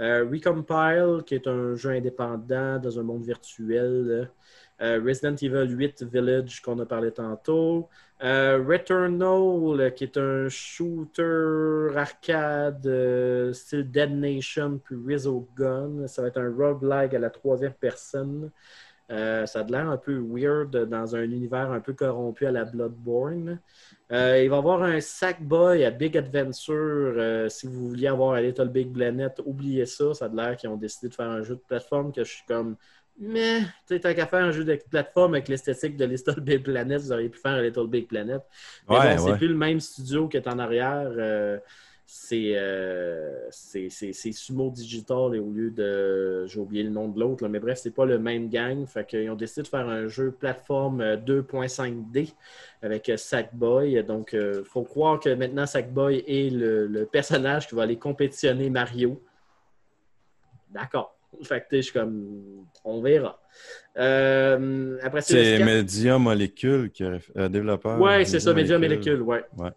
Recompile, 0.00 1.24
qui 1.26 1.34
est 1.34 1.48
un 1.48 1.74
jeu 1.74 1.90
indépendant 1.90 2.78
dans 2.78 3.00
un 3.00 3.02
monde 3.02 3.24
virtuel. 3.24 4.30
Euh, 4.80 5.00
Resident 5.04 5.34
Evil 5.34 5.70
8 5.70 6.04
Village, 6.04 6.62
qu'on 6.62 6.78
a 6.78 6.86
parlé 6.86 7.10
tantôt. 7.10 7.88
Euh, 8.22 8.62
Returnal, 8.64 9.92
qui 9.94 10.04
est 10.04 10.16
un 10.16 10.48
shooter 10.48 11.96
arcade 11.96 12.86
euh, 12.86 13.52
style 13.52 13.90
Dead 13.90 14.12
Nation 14.12 14.78
puis 14.78 14.96
Gun. 15.56 16.06
Ça 16.06 16.22
va 16.22 16.28
être 16.28 16.38
un 16.38 16.54
roguelike 16.54 17.14
à 17.14 17.18
la 17.18 17.30
troisième 17.30 17.74
personne. 17.74 18.50
Ça 19.10 19.60
a 19.60 19.62
l'air 19.62 19.88
un 19.88 19.96
peu 19.96 20.18
weird 20.18 20.70
dans 20.84 21.16
un 21.16 21.22
univers 21.22 21.70
un 21.70 21.80
peu 21.80 21.94
corrompu 21.94 22.44
à 22.44 22.50
la 22.50 22.66
Bloodborne. 22.66 23.58
Il 24.10 24.14
va 24.14 24.38
y 24.38 24.44
avoir 24.44 24.82
un 24.82 25.00
Sackboy 25.00 25.82
à 25.82 25.90
Big 25.90 26.14
Adventure. 26.18 27.50
Si 27.50 27.66
vous 27.66 27.88
vouliez 27.88 28.08
avoir 28.08 28.34
un 28.34 28.42
Little 28.42 28.68
Big 28.68 28.92
Planet, 28.92 29.40
oubliez 29.46 29.86
ça. 29.86 30.12
Ça 30.12 30.26
a 30.26 30.28
l'air 30.28 30.56
qu'ils 30.58 30.68
ont 30.68 30.76
décidé 30.76 31.08
de 31.08 31.14
faire 31.14 31.30
un 31.30 31.42
jeu 31.42 31.54
de 31.54 31.62
plateforme 31.66 32.12
que 32.12 32.22
je 32.22 32.30
suis 32.30 32.44
comme. 32.46 32.76
Mais, 33.20 33.60
tu 33.60 33.66
sais, 33.86 34.00
tant 34.00 34.14
qu'à 34.14 34.26
faire 34.26 34.44
un 34.44 34.52
jeu 34.52 34.64
de 34.64 34.78
plateforme 34.90 35.34
avec 35.34 35.48
l'esthétique 35.48 35.96
de 35.96 36.04
Little 36.04 36.40
Big 36.40 36.62
Planet, 36.62 37.00
vous 37.00 37.10
auriez 37.12 37.28
pu 37.28 37.38
faire 37.38 37.52
un 37.52 37.62
Little 37.62 37.88
Big 37.88 38.06
Planet. 38.06 38.40
Mais 38.88 38.96
Ouais, 38.96 39.16
bon, 39.16 39.24
ouais. 39.24 39.30
c'est 39.32 39.38
plus 39.38 39.48
le 39.48 39.56
même 39.56 39.80
studio 39.80 40.28
qui 40.28 40.36
est 40.36 40.46
en 40.48 40.58
arrière. 40.58 41.10
euh, 41.16 41.58
c'est 42.10 42.52
euh, 42.56 43.48
c'est- 43.50 44.32
Sumo 44.32 44.70
Digital 44.70 45.34
et 45.34 45.38
au 45.40 45.50
lieu 45.50 45.70
de. 45.70 46.46
J'ai 46.46 46.58
oublié 46.58 46.82
le 46.84 46.88
nom 46.90 47.08
de 47.08 47.20
l'autre, 47.20 47.46
mais 47.48 47.58
bref, 47.58 47.78
c'est 47.82 47.90
pas 47.90 48.06
le 48.06 48.18
même 48.18 48.48
gang. 48.48 48.86
Fait 48.86 49.04
qu'ils 49.04 49.28
ont 49.30 49.34
décidé 49.34 49.62
de 49.62 49.68
faire 49.68 49.86
un 49.88 50.06
jeu 50.08 50.30
plateforme 50.30 51.00
euh, 51.02 51.16
2.5D 51.16 52.32
avec 52.82 53.10
euh, 53.10 53.16
Sackboy. 53.18 54.02
Donc, 54.04 54.30
il 54.32 54.62
faut 54.64 54.84
croire 54.84 55.20
que 55.20 55.28
maintenant 55.34 55.66
Sackboy 55.66 56.24
est 56.26 56.50
le, 56.50 56.86
le 56.86 57.04
personnage 57.04 57.66
qui 57.68 57.74
va 57.74 57.82
aller 57.82 57.98
compétitionner 57.98 58.70
Mario. 58.70 59.20
D'accord. 60.70 61.17
Fait 61.42 61.60
que 61.60 61.64
tu 61.64 61.76
sais, 61.76 61.76
je 61.76 61.82
suis 61.82 61.92
comme. 61.92 62.66
On 62.84 63.00
verra. 63.00 63.40
Euh, 63.96 64.98
après 65.02 65.20
C'est 65.20 65.64
Media 65.64 66.18
Molecule 66.18 66.90
qui 66.90 67.04
a 67.04 67.18
euh, 67.36 67.48
développeur. 67.48 68.00
Ouais, 68.00 68.24
c'est 68.24 68.40
ça, 68.40 68.54
Media 68.54 68.78
Molecule, 68.78 69.22
ouais. 69.22 69.44
Ouais. 69.56 69.70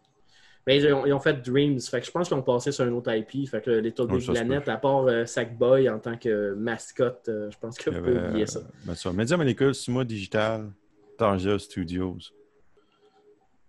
Mais 0.68 0.78
ils 0.78 0.94
ont, 0.94 1.06
ils 1.08 1.14
ont 1.14 1.20
fait 1.20 1.42
Dreams, 1.42 1.80
fait 1.80 2.02
que 2.02 2.06
je 2.06 2.12
pense 2.12 2.28
qu'ils 2.28 2.38
ont 2.38 2.44
passé 2.44 2.72
sur 2.72 2.86
un 2.86 2.92
autre 2.92 3.12
IP, 3.12 3.50
fait 3.50 3.62
que 3.62 3.82
ça 3.84 4.20
se 4.20 4.32
Planet, 4.32 4.64
peut. 4.64 4.72
à 4.72 4.78
part 4.78 5.08
euh, 5.08 5.26
Sackboy 5.26 5.90
en 5.90 5.98
tant 5.98 6.18
que 6.18 6.54
mascotte, 6.54 7.30
euh, 7.30 7.50
je 7.50 7.58
pense 7.58 7.78
que 7.78 7.90
vous 7.90 8.00
pouvez 8.00 8.20
oublier 8.20 8.46
ça. 8.46 8.62
ben 8.86 8.94
ça, 8.94 9.12
Media 9.12 9.38
Molecule, 9.38 9.74
Sumo 9.74 10.04
Digital, 10.04 10.72
Tarja 11.18 11.58
Studios. 11.58 12.18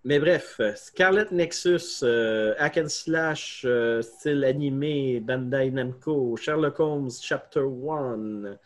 Mais 0.05 0.19
bref, 0.19 0.57
euh, 0.59 0.73
Scarlet 0.75 1.27
Nexus, 1.31 2.01
euh, 2.03 2.55
Hack 2.59 2.77
and 2.77 2.89
Slash, 2.89 3.63
euh, 3.65 4.03
style 4.03 4.43
animé, 4.45 5.21
Bandai 5.21 5.71
Namco, 5.71 6.37
Sherlock 6.37 6.81
Holmes 6.81 7.11
Chapter 7.23 7.61
1, 7.61 8.57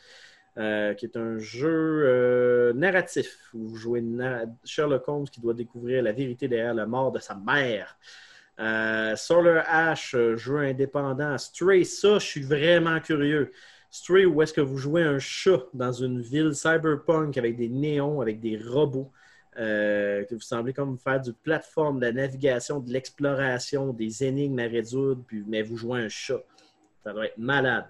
euh, 0.56 0.94
qui 0.94 1.04
est 1.04 1.14
un 1.18 1.36
jeu 1.36 2.72
narratif 2.74 3.50
où 3.52 3.68
vous 3.68 3.76
jouez 3.76 4.02
Sherlock 4.64 5.06
Holmes 5.08 5.28
qui 5.28 5.42
doit 5.42 5.52
découvrir 5.52 6.02
la 6.02 6.12
vérité 6.12 6.48
derrière 6.48 6.72
la 6.72 6.86
mort 6.86 7.12
de 7.12 7.18
sa 7.18 7.34
mère. 7.34 7.98
Solar 9.18 9.62
Ash, 9.68 10.16
jeu 10.36 10.56
indépendant. 10.56 11.36
Stray, 11.36 11.84
ça, 11.84 12.18
je 12.18 12.24
suis 12.24 12.42
vraiment 12.42 12.98
curieux. 13.00 13.52
Stray, 13.90 14.24
où 14.24 14.40
est-ce 14.40 14.54
que 14.54 14.62
vous 14.62 14.78
jouez 14.78 15.02
un 15.02 15.18
chat 15.18 15.66
dans 15.74 15.92
une 15.92 16.22
ville 16.22 16.54
cyberpunk 16.54 17.36
avec 17.36 17.58
des 17.58 17.68
néons, 17.68 18.22
avec 18.22 18.40
des 18.40 18.56
robots? 18.58 19.12
Euh, 19.58 20.24
que 20.24 20.34
vous 20.34 20.40
semblez 20.42 20.74
comme 20.74 20.98
faire 20.98 21.20
du 21.20 21.32
plateforme, 21.32 21.98
de 21.98 22.06
la 22.06 22.12
navigation, 22.12 22.78
de 22.80 22.92
l'exploration, 22.92 23.92
des 23.92 24.22
énigmes 24.22 24.58
à 24.58 24.66
résoudre, 24.66 25.22
puis, 25.26 25.42
mais 25.46 25.62
vous 25.62 25.76
jouez 25.76 26.00
un 26.00 26.08
chat. 26.08 26.42
Ça 27.02 27.12
doit 27.12 27.26
être 27.26 27.38
malade. 27.38 27.86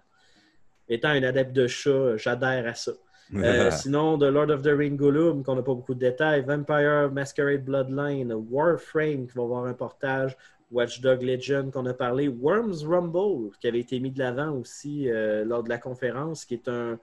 Étant 0.88 1.08
un 1.08 1.22
adepte 1.24 1.52
de 1.52 1.66
chat, 1.66 2.16
j'adhère 2.16 2.66
à 2.66 2.74
ça. 2.74 2.92
Euh, 3.34 3.72
sinon, 3.72 4.18
de 4.18 4.26
Lord 4.26 4.50
of 4.50 4.62
the 4.62 4.68
Ring 4.68 4.96
Gollum, 4.96 5.42
qu'on 5.42 5.56
n'a 5.56 5.62
pas 5.62 5.74
beaucoup 5.74 5.94
de 5.94 5.98
détails, 5.98 6.42
Vampire 6.42 7.10
Masquerade 7.10 7.64
Bloodline, 7.64 8.32
Warframe, 8.32 9.26
qui 9.26 9.36
va 9.36 9.42
avoir 9.42 9.64
un 9.64 9.74
portage, 9.74 10.36
Watchdog 10.70 11.22
Legend, 11.22 11.72
qu'on 11.72 11.86
a 11.86 11.92
parlé, 11.92 12.28
Worms 12.28 12.84
Rumble, 12.86 13.50
qui 13.60 13.66
avait 13.66 13.80
été 13.80 13.98
mis 13.98 14.12
de 14.12 14.20
l'avant 14.20 14.52
aussi 14.52 15.10
euh, 15.10 15.44
lors 15.44 15.64
de 15.64 15.68
la 15.68 15.78
conférence, 15.78 16.44
qui 16.44 16.54
est 16.54 16.68
un, 16.68 17.00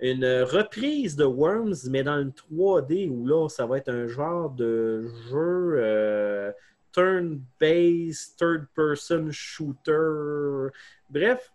une 0.00 0.42
reprise 0.42 1.14
de 1.16 1.24
Worms, 1.24 1.88
mais 1.90 2.02
dans 2.02 2.20
une 2.20 2.32
3D, 2.32 3.10
où 3.10 3.26
là, 3.26 3.48
ça 3.48 3.66
va 3.66 3.78
être 3.78 3.90
un 3.90 4.06
genre 4.06 4.50
de 4.50 5.06
jeu 5.28 5.74
euh, 5.76 6.52
turn-based, 6.92 8.36
third-person 8.38 9.30
shooter. 9.30 10.70
Bref, 11.10 11.52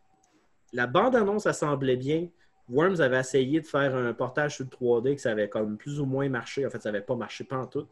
la 0.73 0.87
bande-annonce, 0.87 1.43
ça 1.43 1.53
semblait 1.53 1.97
bien. 1.97 2.27
Worms 2.69 2.99
avait 3.01 3.19
essayé 3.19 3.61
de 3.61 3.65
faire 3.65 3.95
un 3.95 4.13
portage 4.13 4.55
sur 4.55 4.65
le 4.65 4.69
3D 4.69 5.15
que 5.15 5.21
ça 5.21 5.31
avait 5.31 5.49
comme 5.49 5.77
plus 5.77 5.99
ou 5.99 6.05
moins 6.05 6.29
marché. 6.29 6.65
En 6.65 6.69
fait, 6.69 6.81
ça 6.81 6.91
n'avait 6.91 7.05
pas 7.05 7.15
marché 7.15 7.43
pas 7.43 7.57
en 7.57 7.67
tout. 7.67 7.87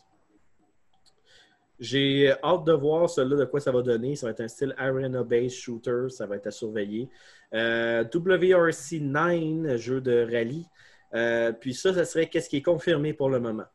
J'ai 1.80 2.32
hâte 2.44 2.66
de 2.66 2.74
voir 2.74 3.10
cela, 3.10 3.36
de 3.36 3.46
quoi 3.46 3.60
ça 3.60 3.72
va 3.72 3.82
donner. 3.82 4.16
Ça 4.16 4.28
va 4.28 4.32
être 4.32 4.42
un 4.42 4.48
style 4.48 4.76
Arena-based 4.78 5.58
shooter. 5.58 6.10
Ça 6.10 6.26
va 6.26 6.36
être 6.36 6.48
à 6.48 6.52
surveiller. 6.52 7.10
Euh, 7.54 8.04
WRC 8.04 9.00
9, 9.00 9.78
jeu 9.78 10.02
de 10.02 10.28
rallye. 10.32 10.66
Euh, 11.14 11.52
puis 11.52 11.74
ça, 11.74 11.94
ça 11.94 12.06
serait 12.06 12.28
qu'est-ce 12.28 12.50
qui 12.50 12.58
est 12.58 12.64
confirmé 12.64 13.14
pour 13.14 13.30
le 13.30 13.40
moment. 13.40 13.66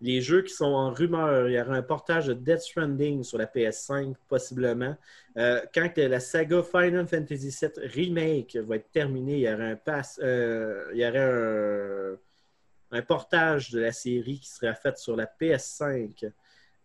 Les 0.00 0.20
jeux 0.20 0.42
qui 0.42 0.52
sont 0.52 0.64
en 0.64 0.90
rumeur, 0.90 1.48
il 1.48 1.54
y 1.54 1.60
aura 1.60 1.76
un 1.76 1.82
portage 1.82 2.26
de 2.26 2.34
Death 2.34 2.62
Stranding 2.62 3.22
sur 3.22 3.38
la 3.38 3.46
PS5, 3.46 4.14
possiblement. 4.28 4.96
Euh, 5.36 5.60
quand 5.72 5.96
la 5.96 6.18
saga 6.18 6.62
Final 6.62 7.06
Fantasy 7.06 7.56
VII 7.60 7.86
Remake 7.86 8.56
va 8.56 8.76
être 8.76 8.90
terminée, 8.90 9.34
il 9.34 9.40
y 9.42 9.52
aura 9.52 9.62
un 9.62 9.76
pass, 9.76 10.18
il 10.20 10.98
y 10.98 11.04
un, 11.04 12.16
un 12.90 13.02
portage 13.02 13.70
de 13.70 13.80
la 13.80 13.92
série 13.92 14.40
qui 14.40 14.48
sera 14.48 14.74
fait 14.74 14.98
sur 14.98 15.14
la 15.14 15.26
PS5. 15.26 16.32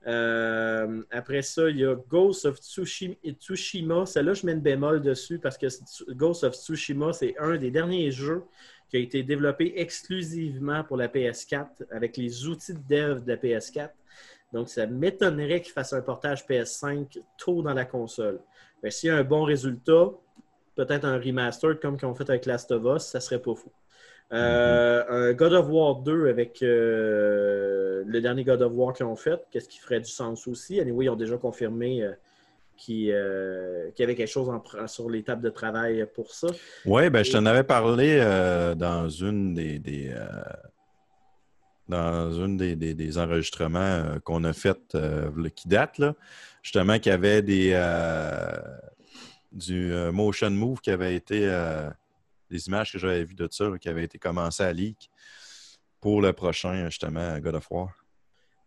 Euh, 0.07 1.03
après 1.11 1.41
ça, 1.41 1.69
il 1.69 1.77
y 1.77 1.85
a 1.85 1.95
Ghost 1.95 2.45
of 2.45 2.57
Tsushima. 2.59 4.05
Celle-là, 4.05 4.34
je 4.34 4.45
mets 4.45 4.53
une 4.53 4.61
bémol 4.61 5.01
dessus 5.01 5.38
parce 5.38 5.57
que 5.57 5.67
Ghost 6.13 6.43
of 6.43 6.55
Tsushima, 6.55 7.11
c'est 7.13 7.38
un 7.38 7.57
des 7.57 7.71
derniers 7.71 8.11
jeux 8.11 8.43
qui 8.89 8.97
a 8.97 8.99
été 8.99 9.21
développé 9.23 9.73
exclusivement 9.75 10.84
pour 10.84 10.95
la 10.95 11.09
PS4 11.09 11.67
avec 11.91 12.15
les 12.15 12.47
outils 12.47 12.73
de 12.73 12.79
dev 12.88 13.23
de 13.23 13.27
la 13.27 13.38
PS4. 13.38 13.89
Donc, 14.53 14.69
ça 14.69 14.88
m'étonnerait 14.88 15.61
qu'il 15.61 15.73
fasse 15.73 15.91
un 15.91 16.01
portage 16.01 16.45
PS5 16.45 17.21
tôt 17.38 17.61
dans 17.61 17.73
la 17.73 17.84
console. 17.84 18.39
S'il 18.89 19.09
y 19.09 19.11
a 19.11 19.17
un 19.17 19.23
bon 19.23 19.43
résultat, 19.43 20.09
peut-être 20.75 21.03
un 21.03 21.19
remaster 21.19 21.77
comme 21.81 21.97
qu'ils 21.97 22.07
ont 22.07 22.15
fait 22.15 22.29
avec 22.29 22.45
Last 22.45 22.71
of 22.71 22.84
Us, 22.85 23.03
ça 23.03 23.19
serait 23.19 23.41
pas 23.41 23.55
fou. 23.55 23.69
Euh, 24.33 25.03
Un 25.09 25.33
God 25.33 25.53
of 25.53 25.67
War 25.69 25.95
2 26.01 26.27
avec 26.27 26.61
euh, 26.61 28.03
le 28.05 28.21
dernier 28.21 28.43
God 28.43 28.61
of 28.61 28.73
War 28.75 28.93
qu'ils 28.93 29.05
ont 29.05 29.15
fait, 29.15 29.39
qu'est-ce 29.51 29.69
qui 29.69 29.79
ferait 29.79 30.01
du 30.01 30.09
sens 30.09 30.47
aussi? 30.47 30.79
Anyway, 30.81 31.05
ils 31.05 31.09
ont 31.09 31.15
déjà 31.15 31.37
confirmé 31.37 32.03
euh, 32.03 32.11
qu'il 32.75 33.05
y 33.05 33.11
avait 34.03 34.15
quelque 34.15 34.27
chose 34.27 34.49
en 34.49 34.61
sur 34.87 35.09
les 35.09 35.23
tables 35.23 35.41
de 35.43 35.49
travail 35.49 36.05
pour 36.13 36.33
ça. 36.33 36.47
Oui, 36.85 37.09
ben, 37.09 37.23
je 37.23 37.31
t'en 37.31 37.45
avais 37.45 37.63
parlé 37.63 38.17
dans 38.77 39.09
une 39.09 39.53
des, 39.53 39.79
des, 39.79 40.13
dans 41.87 42.31
une 42.33 42.57
des, 42.57 42.75
des- 42.75 42.93
des 42.93 43.17
enregistrements 43.17 44.03
qu'on 44.23 44.43
a 44.43 44.53
fait 44.53 44.77
qui 45.55 45.67
date, 45.69 45.97
là, 45.99 46.13
justement, 46.61 46.99
qu'il 46.99 47.11
y 47.11 47.15
avait 47.15 47.41
des, 47.41 47.71
du 49.51 49.91
motion 50.11 50.49
move 50.51 50.81
qui 50.81 50.91
avait 50.91 51.15
été, 51.15 51.49
des 52.49 52.67
images 52.67 52.91
que 52.91 52.99
j'avais 52.99 53.23
vues 53.23 53.35
de 53.35 53.47
ça, 53.51 53.69
qui 53.79 53.89
avaient 53.89 54.03
été 54.03 54.17
commencées 54.17 54.63
à 54.63 54.73
leak 54.73 55.09
pour 55.99 56.21
le 56.21 56.33
prochain, 56.33 56.85
justement, 56.85 57.37
God 57.39 57.55
of 57.55 57.71
War. 57.71 57.89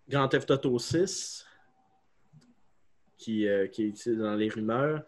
Grand 0.09 0.28
Theft 0.28 0.51
Auto 0.51 0.78
6, 0.78 1.47
qui, 3.16 3.47
euh, 3.47 3.69
qui 3.69 3.85
est 3.85 4.09
dans 4.09 4.35
les 4.35 4.48
rumeurs. 4.48 5.02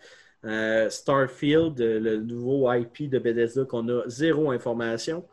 Euh, 0.45 0.91
Starfield, 0.91 1.79
le 1.79 2.17
nouveau 2.17 2.73
IP 2.73 3.09
de 3.09 3.19
Bethesda 3.19 3.65
qu'on 3.65 3.89
a 3.89 4.09
zéro 4.09 4.51
information. 4.51 5.27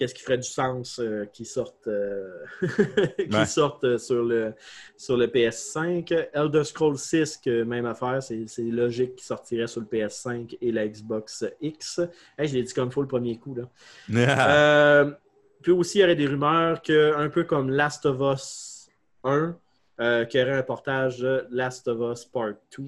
Qu'est-ce 0.00 0.14
qui 0.14 0.22
ferait 0.22 0.38
du 0.38 0.48
sens 0.48 0.98
euh, 0.98 1.26
qui 1.26 1.44
sorte, 1.44 1.86
euh, 1.86 2.26
qui 3.18 3.36
Ouais. 3.36 3.44
sorte 3.44 3.84
euh, 3.84 3.98
sur, 3.98 4.24
le, 4.24 4.54
sur 4.96 5.18
le 5.18 5.26
PS5. 5.26 6.28
Elder 6.32 6.64
Scrolls 6.64 6.96
6, 6.96 7.36
que 7.36 7.64
même 7.64 7.84
affaire, 7.84 8.22
c'est 8.22 8.62
logique 8.62 9.16
qu'il 9.16 9.26
sortirait 9.26 9.66
sur 9.66 9.82
le 9.82 9.86
PS5 9.86 10.56
et 10.62 10.72
la 10.72 10.88
Xbox 10.88 11.44
X. 11.60 12.00
Hey, 12.38 12.48
je 12.48 12.54
l'ai 12.54 12.62
dit 12.62 12.72
comme 12.72 12.88
il 12.88 12.92
faut 12.92 13.02
le 13.02 13.08
premier 13.08 13.36
coup. 13.36 13.54
Là. 13.54 13.68
Euh, 14.48 15.12
puis 15.60 15.72
aussi, 15.72 15.98
il 15.98 16.00
y 16.00 16.04
aurait 16.04 16.16
des 16.16 16.26
rumeurs 16.26 16.80
que, 16.80 17.14
un 17.14 17.28
peu 17.28 17.44
comme 17.44 17.68
Last 17.68 18.06
of 18.06 18.20
Us 18.22 18.88
1, 19.22 19.54
euh, 20.00 20.24
qu'il 20.24 20.40
y 20.40 20.42
aurait 20.42 20.56
un 20.56 20.62
portage 20.62 21.18
de 21.18 21.46
Last 21.50 21.86
of 21.88 21.98
Us 22.10 22.24
Part 22.24 22.54
2 22.78 22.84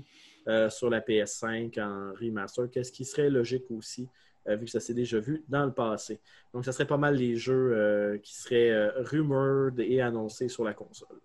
euh, 0.48 0.70
sur 0.70 0.88
la 0.88 1.00
PS5 1.00 1.78
en 1.78 2.14
remaster, 2.18 2.70
qu'est-ce 2.70 2.90
qui 2.90 3.04
serait 3.04 3.28
logique 3.28 3.64
aussi, 3.70 4.08
vu 4.46 4.64
que 4.64 4.70
ça 4.70 4.80
s'est 4.80 4.94
déjà 4.94 5.18
vu 5.20 5.44
dans 5.48 5.64
le 5.64 5.72
passé. 5.72 6.20
Donc, 6.52 6.64
ça 6.64 6.72
serait 6.72 6.86
pas 6.86 6.96
mal 6.98 7.16
les 7.16 7.36
jeux 7.36 7.72
euh, 7.74 8.18
qui 8.18 8.34
seraient 8.34 8.70
euh, 8.70 8.90
rumored 9.04 9.78
et 9.80 10.00
annoncés 10.00 10.48
sur 10.48 10.64
la 10.64 10.74
console. 10.74 11.18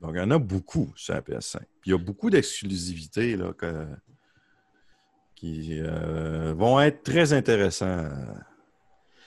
Donc, 0.00 0.12
il 0.14 0.18
y 0.18 0.22
en 0.22 0.30
a 0.30 0.38
beaucoup 0.38 0.92
sur 0.96 1.14
la 1.14 1.20
PS5. 1.22 1.58
Puis 1.80 1.86
il 1.86 1.90
y 1.90 1.94
a 1.94 1.98
beaucoup 1.98 2.28
d'exclusivités 2.30 3.38
que- 3.56 3.86
qui 5.34 5.80
euh, 5.82 6.54
vont 6.56 6.80
être 6.80 7.02
très 7.02 7.32
intéressants 7.32 7.86
euh, 7.86 8.10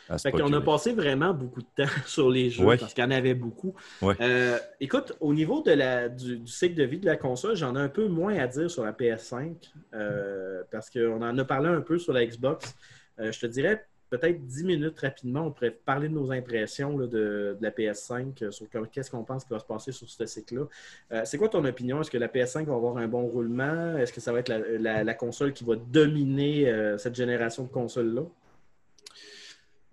à 0.10 0.18
se 0.18 0.24
Fait 0.24 0.32
qu'on 0.32 0.38
a 0.40 0.42
procurer. 0.60 0.66
passé 0.66 0.94
vraiment 0.94 1.34
beaucoup 1.36 1.62
de 1.62 1.68
temps 1.76 1.90
sur 2.08 2.30
les 2.32 2.50
jeux 2.50 2.66
Ouais. 2.66 2.78
parce 2.78 2.94
qu'il 2.96 3.04
y 3.04 3.08
en 3.08 3.12
avait 3.12 3.36
beaucoup. 3.36 3.76
Ouais. 4.02 4.16
Euh, 4.22 4.58
écoute, 4.80 5.14
au 5.20 5.34
niveau 5.34 5.62
de 5.62 5.72
la, 5.72 6.10
du, 6.10 6.40
du 6.40 6.52
cycle 6.52 6.76
de 6.76 6.84
vie 6.84 7.00
de 7.00 7.06
la 7.06 7.16
console, 7.18 7.56
j'en 7.56 7.76
ai 7.76 7.80
un 7.80 7.90
peu 7.90 8.08
moins 8.08 8.36
à 8.40 8.48
dire 8.48 8.72
sur 8.72 8.84
la 8.84 8.92
PS5 8.92 9.56
euh, 9.94 10.64
parce 10.72 10.90
qu'on 10.90 11.22
en 11.22 11.38
a 11.38 11.46
parlé 11.46 11.70
un 11.70 11.82
peu 11.82 12.00
sur 12.00 12.14
la 12.14 12.26
Xbox. 12.26 12.76
Euh, 13.20 13.32
je 13.32 13.40
te 13.40 13.46
dirais 13.46 13.86
peut-être 14.10 14.44
10 14.44 14.64
minutes 14.64 15.00
rapidement, 15.00 15.42
on 15.42 15.52
pourrait 15.52 15.70
parler 15.72 16.10
de 16.10 16.14
nos 16.16 16.32
impressions 16.32 16.98
de, 16.98 17.56
la 17.62 17.70
PS5 17.70 18.44
euh, 18.44 18.50
sur 18.52 18.68
qu'est-ce 18.92 19.12
qu'on 19.12 19.24
pense 19.24 19.44
qui 19.44 19.52
va 19.52 19.60
se 19.60 19.66
passer 19.66 19.92
sur 19.92 20.10
ce 20.10 20.26
cycle-là. 20.26 20.64
Euh, 21.12 21.22
C'est 21.26 21.38
quoi 21.38 21.50
ton 21.50 21.64
opinion? 21.64 22.02
Est-ce 22.02 22.10
que 22.10 22.18
la 22.18 22.28
PS5 22.28 22.66
va 22.66 22.74
avoir 22.74 22.98
un 22.98 23.08
bon 23.08 23.28
roulement? 23.28 23.98
Est-ce 23.98 24.12
que 24.12 24.20
ça 24.20 24.34
va 24.34 24.40
être 24.40 24.50
la, 24.50 25.14
console 25.14 25.54
qui 25.54 25.64
va 25.64 25.76
dominer 25.76 26.96
cette 26.98 27.16
génération 27.16 27.64
de 27.64 27.70
consoles-là? 27.70 28.24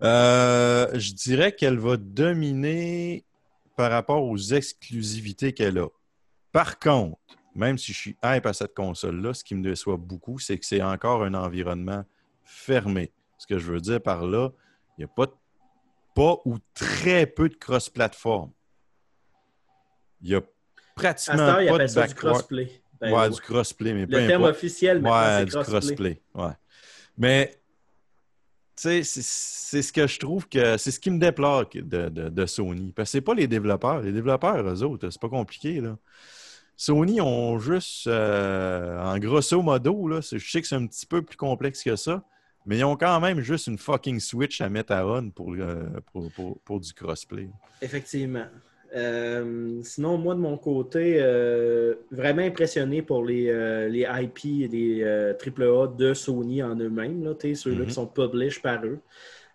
Je 0.01 1.13
dirais 1.13 1.53
qu'elle 1.53 1.79
va 1.79 1.99
dominer 1.99 3.25
par 3.77 3.91
rapport 3.91 4.25
aux 4.25 4.39
exclusivités 4.39 5.53
qu'elle 5.53 5.79
a. 5.79 5.89
Par 6.53 6.79
contre, 6.79 7.19
même 7.55 7.77
si 7.77 7.93
je 7.93 7.99
suis 7.99 8.17
hype 8.25 8.47
à 8.47 8.53
cette 8.53 8.75
console-là, 8.75 9.35
ce 9.35 9.45
qui 9.45 9.55
me 9.55 9.63
déçoit 9.63 9.97
beaucoup, 9.97 10.39
c'est 10.39 10.59
que 10.59 10.65
c'est 10.65 10.83
encore 10.83 11.23
un 11.23 11.35
environnement 11.35 12.05
fermé. 12.47 13.13
Ce 13.39 13.47
que 13.47 13.59
je 13.59 13.71
veux 13.73 13.81
dire 13.81 14.01
par 14.01 14.27
là, 14.27 14.51
il 14.97 15.01
n'y 15.01 15.05
a 15.05 15.09
pas, 15.09 15.27
pas 16.15 16.37
ou 16.47 16.57
très 16.73 17.27
peu 17.27 17.49
de 17.51 17.55
cross-platform. 17.57 18.51
Il 20.23 20.31
y 20.31 20.35
a 20.35 20.41
pratiquement 20.95 21.55
pas 21.55 21.79
de 21.79 21.87
ça 21.87 22.07
du 22.07 22.15
crossplay. 22.15 22.71
Ben, 23.01 23.13
ouais, 23.13 23.19
ouais. 23.21 23.31
du 23.31 23.41
crossplay, 23.41 23.93
mais 23.93 24.07
peu 24.07 24.19
Le 24.19 24.27
terme 24.27 24.45
importe. 24.45 24.57
officiel, 24.57 25.03
maintenant, 25.03 25.19
Ouais, 25.21 25.39
c'est 25.41 25.45
du 25.45 25.51
crossplay. 25.51 25.81
crossplay. 25.81 26.23
Ouais. 26.35 26.53
Mais, 27.19 27.51
tu 28.75 28.83
sais, 28.83 29.03
c'est- 29.03 29.83
ce 29.83 29.93
que 29.93 30.07
je 30.07 30.19
trouve 30.19 30.49
que 30.49 30.79
c'est 30.79 30.91
ce 30.91 30.99
qui 30.99 31.11
me 31.11 31.19
déplore 31.19 31.67
de, 31.75 31.81
de- 32.09 32.29
de 32.31 32.47
Sony. 32.47 32.93
Parce 32.93 33.09
que 33.09 33.13
c'est 33.13 33.21
pas 33.21 33.35
les 33.35 33.47
développeurs. 33.47 34.01
Les 34.01 34.13
développeurs, 34.13 34.67
eux 34.67 34.83
autres, 34.83 35.11
c'est 35.11 35.21
pas 35.21 35.29
compliqué, 35.29 35.81
là. 35.83 35.99
Sony 36.79 37.21
ont 37.21 37.59
juste, 37.59 38.07
euh, 38.07 38.99
en 39.03 39.19
grosso 39.19 39.61
modo, 39.63 40.09
là, 40.09 40.21
je 40.23 40.39
sais 40.39 40.61
que 40.63 40.67
c'est 40.69 40.75
un 40.77 40.87
petit 40.87 41.07
peu 41.07 41.23
plus 41.23 41.37
complexe 41.37 41.83
que 41.83 41.97
ça, 41.97 42.23
mais 42.67 42.79
ils 42.79 42.85
ont 42.85 42.97
quand 42.97 43.21
même 43.21 43.41
juste 43.41 43.69
une 43.69 43.79
fucking 43.79 44.21
Switch 44.21 44.61
à 44.61 44.69
mettre 44.69 44.93
à 44.93 45.07
on 45.07 45.31
pour, 45.31 45.53
euh, 45.55 45.85
pour, 46.13 46.31
pour- 46.33 46.59
pour 46.61 46.81
du 46.81 46.93
crossplay. 46.93 47.49
Effectivement. 47.81 48.47
Euh, 48.95 49.81
sinon, 49.83 50.17
moi, 50.19 50.35
de 50.35 50.41
mon 50.41 50.57
côté, 50.59 51.19
euh, 51.21 51.95
vraiment 52.11 52.43
impressionné 52.43 53.03
pour 53.03 53.25
les, 53.25 53.47
les 53.89 54.07
IP 54.23 54.63
et 54.63 54.69
les 54.69 55.05
AAA 55.35 55.89
de 55.89 56.15
Sony 56.15 56.63
en 56.63 56.77
eux-mêmes, 56.77 57.35
ceux-là 57.55 57.81
Mhm. 57.81 57.87
qui 57.87 57.93
sont 57.95 58.07
published 58.07 58.63
par 58.63 58.85
eux. 58.85 58.99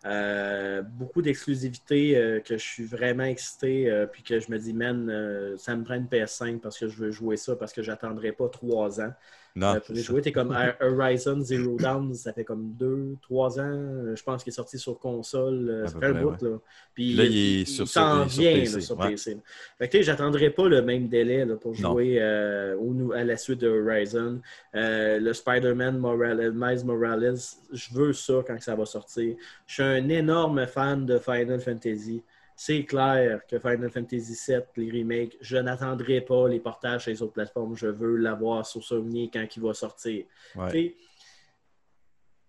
Euh, 0.06 0.82
beaucoup 0.82 1.22
d'exclusivités 1.22 2.18
euh, 2.18 2.40
que 2.40 2.58
je 2.58 2.64
suis 2.64 2.86
vraiment 2.86 3.24
excité, 3.24 3.90
euh, 3.90 4.08
puis 4.08 4.24
que 4.24 4.40
je 4.40 4.52
me 4.52 4.58
dis, 4.58 4.74
man, 4.74 5.56
ça 5.58 5.76
me 5.76 5.84
prend 5.84 5.94
une 5.96 6.08
PS5 6.08 6.60
parce 6.60 6.78
que 6.80 6.88
je 6.88 6.98
veux 6.98 7.12
jouer 7.12 7.38
ça, 7.38 7.56
parce 7.56 7.72
que 7.72 7.84
j'attendrai 7.84 8.32
pas 8.32 8.50
trois 8.50 9.00
ans. 9.00 9.14
Non, 9.56 9.80
pour 9.86 9.94
les 9.96 10.02
jouer, 10.02 10.22
t'es 10.22 10.32
comme 10.32 10.56
Horizon 10.82 11.42
Zero 11.42 11.76
Dawn, 11.78 12.14
ça 12.14 12.32
fait 12.34 12.44
comme 12.46 12.72
deux, 12.80 13.18
trois 13.22 13.60
ans. 13.60 13.64
euh, 13.66 14.16
Je 14.16 14.24
pense 14.24 14.44
qu'il 14.44 14.52
est 14.52 14.56
sorti 14.56 14.78
sur 14.80 14.98
console. 15.00 15.70
euh, 15.70 15.88
Ça 15.88 16.00
fait 16.00 16.06
un 16.06 16.14
bout, 16.24 16.42
là. 16.42 16.58
Puis 16.94 17.14
Là, 17.16 17.24
il 17.26 17.62
est 17.62 17.66
sur- 17.66 17.88
s'en 17.88 18.24
vient 18.26 18.66
sur. 18.66 18.98
PC. 18.98 19.38
Fait 19.78 19.90
que 19.90 20.02
j'attendrai 20.02 20.50
pas 20.52 20.68
le 20.70 20.82
même 20.82 21.08
délai 21.10 21.46
pour 21.60 21.74
jouer 21.74 22.18
euh, 22.22 22.78
à 23.14 23.24
la 23.24 23.38
suite 23.38 23.60
de 23.62 23.68
Horizon. 23.68 24.40
Le 24.74 25.34
Spider-Man 25.34 25.98
Morales, 25.98 26.52
Miles 26.54 26.86
Morales, 26.86 27.36
je 27.74 27.94
veux 27.94 28.14
ça 28.14 28.44
quand 28.48 28.60
ça 28.62 28.76
va 28.76 28.86
sortir. 28.86 29.36
Je 29.68 29.74
suis 29.74 29.84
un 29.84 30.08
énorme 30.10 30.66
fan 30.68 31.06
de 31.06 31.18
Final 31.18 31.60
Fantasy. 31.60 32.24
C'est 32.56 32.84
clair 32.86 33.42
que 33.48 33.58
Final 33.60 33.90
Fantasy 33.90 34.38
VII, 34.48 34.62
les 34.78 35.02
remakes, 35.02 35.38
je 35.42 35.58
n'attendrai 35.58 36.22
pas 36.22 36.48
les 36.48 36.60
portages 36.60 37.04
sur 37.04 37.12
les 37.12 37.22
autres 37.24 37.34
plateformes. 37.34 37.76
Je 37.76 37.88
veux 37.88 38.18
l'avoir 38.18 38.66
sur 38.66 38.84
Sony 38.84 39.32
quand 39.32 39.46
il 39.56 39.64
va 39.64 39.74
sortir. 39.74 40.26
Ouais. 40.56 40.96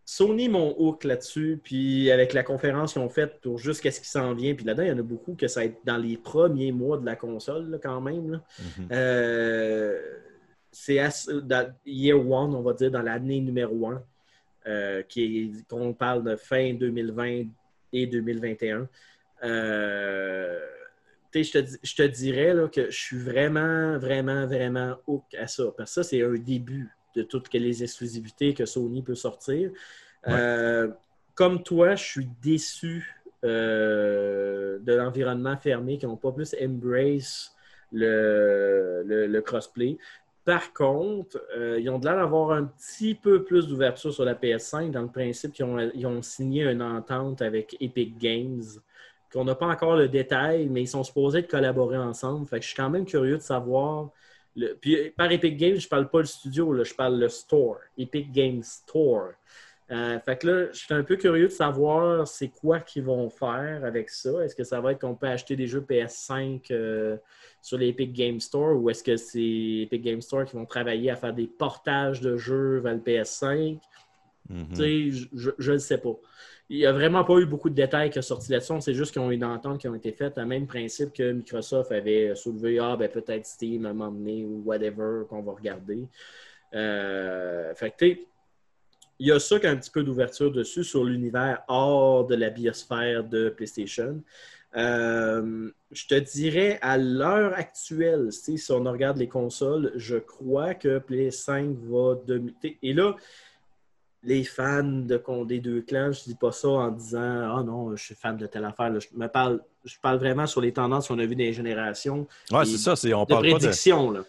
Sony 0.04 0.48
mon 0.48 0.74
hook 0.78 1.04
là-dessus, 1.04 1.60
puis 1.62 2.10
avec 2.10 2.32
la 2.34 2.42
conférence 2.42 2.92
qu'ils 2.92 3.02
ont 3.02 3.08
faite 3.08 3.40
pour 3.40 3.56
juste 3.58 3.80
qu'est-ce 3.80 4.00
qui 4.00 4.08
s'en 4.08 4.34
vient, 4.34 4.54
puis 4.54 4.64
là-dedans, 4.64 4.82
il 4.82 4.88
y 4.88 4.92
en 4.92 4.98
a 4.98 5.02
beaucoup 5.02 5.34
que 5.34 5.46
ça 5.48 5.60
va 5.60 5.66
être 5.66 5.78
dans 5.84 5.96
les 5.96 6.16
premiers 6.18 6.72
mois 6.72 6.98
de 6.98 7.06
la 7.06 7.16
console, 7.16 7.70
là, 7.70 7.78
quand 7.78 8.00
même. 8.00 8.40
Mhm. 8.78 8.88
Euh, 8.90 10.00
c'est 10.70 10.98
dans 11.44 11.72
year 11.86 12.18
one, 12.18 12.54
on 12.54 12.62
va 12.62 12.72
dire, 12.74 12.90
dans 12.90 13.00
l'année 13.02 13.40
numéro 13.40 13.88
un, 13.88 14.02
euh, 14.66 15.02
qui 15.02 15.22
est- 15.38 15.68
qu'on 15.68 15.94
parle 15.94 16.24
de 16.24 16.36
fin 16.36 16.74
2020 16.74 17.44
et 17.92 18.06
2021. 18.06 18.88
Euh, 19.42 20.58
je 21.34 21.58
te, 21.58 21.76
je 21.82 21.94
te 21.94 22.02
dirais 22.02 22.52
là, 22.52 22.68
que 22.68 22.90
je 22.90 22.98
suis 22.98 23.18
vraiment, 23.18 23.98
vraiment, 23.98 24.46
vraiment 24.46 24.96
hook 25.06 25.24
à 25.38 25.46
ça. 25.46 25.64
Parce 25.76 25.90
que 25.90 26.02
ça, 26.02 26.02
c'est 26.02 26.22
un 26.22 26.34
début 26.34 26.90
de 27.16 27.22
toutes 27.22 27.52
les 27.54 27.82
exclusivités 27.82 28.54
que 28.54 28.66
Sony 28.66 29.02
peut 29.02 29.14
sortir. 29.14 29.70
Ouais. 30.26 30.32
Euh, 30.32 30.88
comme 31.34 31.62
toi, 31.62 31.94
je 31.94 32.04
suis 32.04 32.28
déçu 32.42 33.22
euh, 33.44 34.78
de 34.80 34.92
l'environnement 34.92 35.56
fermé 35.56 35.98
qui 35.98 36.06
n'ont 36.06 36.16
pas 36.16 36.32
plus 36.32 36.54
embrace 36.62 37.54
le, 37.90 39.02
le, 39.04 39.26
le 39.26 39.42
crossplay. 39.42 39.98
Par 40.44 40.72
contre, 40.72 41.40
euh, 41.56 41.78
ils 41.80 41.88
ont 41.88 41.98
de 41.98 42.06
l'air 42.06 42.16
d'avoir 42.16 42.50
un 42.50 42.64
petit 42.64 43.14
peu 43.14 43.44
plus 43.44 43.68
d'ouverture 43.68 44.12
sur 44.12 44.24
la 44.24 44.34
PS5 44.34 44.90
dans 44.90 45.02
le 45.02 45.08
principe 45.08 45.52
qu'ils 45.52 45.64
ont, 45.64 45.78
ils 45.78 46.06
ont 46.06 46.20
signé 46.20 46.64
une 46.64 46.82
entente 46.82 47.42
avec 47.42 47.76
Epic 47.80 48.18
Games 48.18 48.62
qu'on 49.32 49.44
n'a 49.44 49.54
pas 49.54 49.66
encore 49.66 49.96
le 49.96 50.08
détail, 50.08 50.68
mais 50.68 50.82
ils 50.82 50.88
sont 50.88 51.02
supposés 51.04 51.42
de 51.42 51.46
collaborer 51.46 51.96
ensemble. 51.98 52.46
Fait 52.46 52.56
que 52.58 52.62
je 52.62 52.68
suis 52.68 52.76
quand 52.76 52.90
même 52.90 53.04
curieux 53.06 53.36
de 53.38 53.42
savoir. 53.42 54.10
le- 54.54 54.74
Puis 54.80 55.10
par 55.16 55.32
Epic 55.32 55.56
Games, 55.56 55.76
je 55.76 55.88
parle 55.88 56.08
pas 56.10 56.18
le 56.20 56.26
studio, 56.26 56.72
là, 56.74 56.84
je 56.84 56.92
parle 56.94 57.18
le 57.18 57.28
store. 57.30 57.78
Epic 57.96 58.30
Games 58.32 58.62
Store. 58.62 59.30
Euh, 59.90 60.18
fait 60.20 60.38
que 60.38 60.46
là, 60.46 60.66
je 60.72 60.78
suis 60.78 60.94
un 60.94 61.02
peu 61.02 61.16
curieux 61.16 61.46
de 61.48 61.52
savoir 61.52 62.26
c'est 62.26 62.48
quoi 62.48 62.80
qu'ils 62.80 63.02
vont 63.04 63.28
faire 63.28 63.82
avec 63.84 64.08
ça. 64.10 64.42
Est-ce 64.44 64.54
que 64.54 64.64
ça 64.64 64.80
va 64.80 64.92
être 64.92 65.00
qu'on 65.00 65.14
peut 65.14 65.26
acheter 65.26 65.54
des 65.56 65.66
jeux 65.66 65.80
PS5 65.82 66.70
euh, 66.70 67.16
sur 67.60 67.76
les 67.78 67.88
Epic 67.88 68.12
Game 68.12 68.40
Store 68.40 68.74
ou 68.80 68.88
est-ce 68.90 69.02
que 69.02 69.16
c'est 69.16 69.40
Epic 69.82 70.02
Game 70.02 70.20
Store 70.22 70.44
qui 70.44 70.56
vont 70.56 70.64
travailler 70.66 71.10
à 71.10 71.16
faire 71.16 71.34
des 71.34 71.46
portages 71.46 72.20
de 72.20 72.36
jeux 72.36 72.78
vers 72.78 72.94
le 72.94 73.00
PS5? 73.00 73.78
Mhm. 74.48 74.66
Tu 74.70 74.76
sais, 74.76 75.26
je- 75.34 75.50
je 75.58 75.72
ne 75.72 75.78
sais 75.78 75.98
pas. 75.98 76.14
Il 76.72 76.78
n'y 76.78 76.86
a 76.86 76.92
vraiment 76.92 77.22
pas 77.22 77.36
eu 77.36 77.44
beaucoup 77.44 77.68
de 77.68 77.74
détails 77.74 78.08
qui 78.08 78.14
sont 78.14 78.36
sortis 78.36 78.50
là-dessus. 78.50 78.72
C'est 78.80 78.94
juste 78.94 79.12
qu'ils 79.12 79.20
ont 79.20 79.30
eu 79.30 79.34
une 79.34 79.78
qui 79.78 79.88
ont 79.88 79.94
été 79.94 80.10
faites, 80.10 80.38
à 80.38 80.46
même 80.46 80.66
principe 80.66 81.12
que 81.12 81.30
Microsoft 81.30 81.92
avait 81.92 82.34
soulevé 82.34 82.78
Ah, 82.78 82.96
ben 82.96 83.10
peut-être 83.10 83.44
Steam 83.44 83.84
à 83.84 83.90
un 83.90 83.92
moment 83.92 84.10
donné 84.10 84.46
ou 84.46 84.62
whatever 84.64 85.24
qu'on 85.28 85.42
va 85.42 85.52
regarder. 85.52 86.08
Euh, 86.72 87.74
fait 87.74 87.90
que, 87.90 88.06
il 88.06 89.26
y 89.26 89.30
a 89.30 89.38
ça 89.38 89.60
qui 89.60 89.66
a 89.66 89.70
un 89.70 89.76
petit 89.76 89.90
peu 89.90 90.02
d'ouverture 90.02 90.50
dessus 90.50 90.82
sur 90.82 91.04
l'univers 91.04 91.62
hors 91.68 92.26
de 92.26 92.36
la 92.36 92.48
biosphère 92.48 93.22
de 93.22 93.50
PlayStation. 93.50 94.22
Euh, 94.74 95.70
je 95.90 96.06
te 96.06 96.14
dirais, 96.14 96.78
à 96.80 96.96
l'heure 96.96 97.52
actuelle, 97.52 98.32
si 98.32 98.58
on 98.70 98.82
regarde 98.84 99.18
les 99.18 99.28
consoles, 99.28 99.92
je 99.96 100.16
crois 100.16 100.72
que 100.72 101.00
PS5 101.00 101.74
va 101.82 102.14
dominer. 102.26 102.78
Et 102.82 102.94
là, 102.94 103.14
les 104.24 104.44
fans 104.44 104.82
de, 104.84 105.16
con- 105.16 105.44
des 105.44 105.58
deux 105.58 105.80
clans, 105.82 106.12
je 106.12 106.22
dis 106.24 106.34
pas 106.36 106.52
ça 106.52 106.68
en 106.68 106.90
disant 106.90 107.56
Ah 107.58 107.62
non, 107.64 107.94
je 107.96 108.02
suis 108.04 108.14
fan 108.14 108.36
de 108.36 108.46
telle 108.46 108.64
affaire. 108.64 108.90
là. 108.90 108.98
Je, 109.00 109.08
me 109.16 109.26
parle, 109.26 109.60
je 109.84 109.96
parle 110.00 110.18
vraiment 110.18 110.46
sur 110.46 110.60
les 110.60 110.72
tendances 110.72 111.08
qu'on 111.08 111.18
a 111.18 111.26
vues 111.26 111.34
dans 111.34 111.40
les 111.44 111.52
générations 111.52 112.26
Ouais, 112.50 112.64
c'est 112.64 112.76
ça. 112.78 112.94
c'est- 112.96 113.12
On 113.14 113.22
de 113.24 113.28
parle 113.28 113.42
pas 113.42 113.52
de. 113.54 113.58
prédiction. 113.58 114.10
là. 114.12 114.20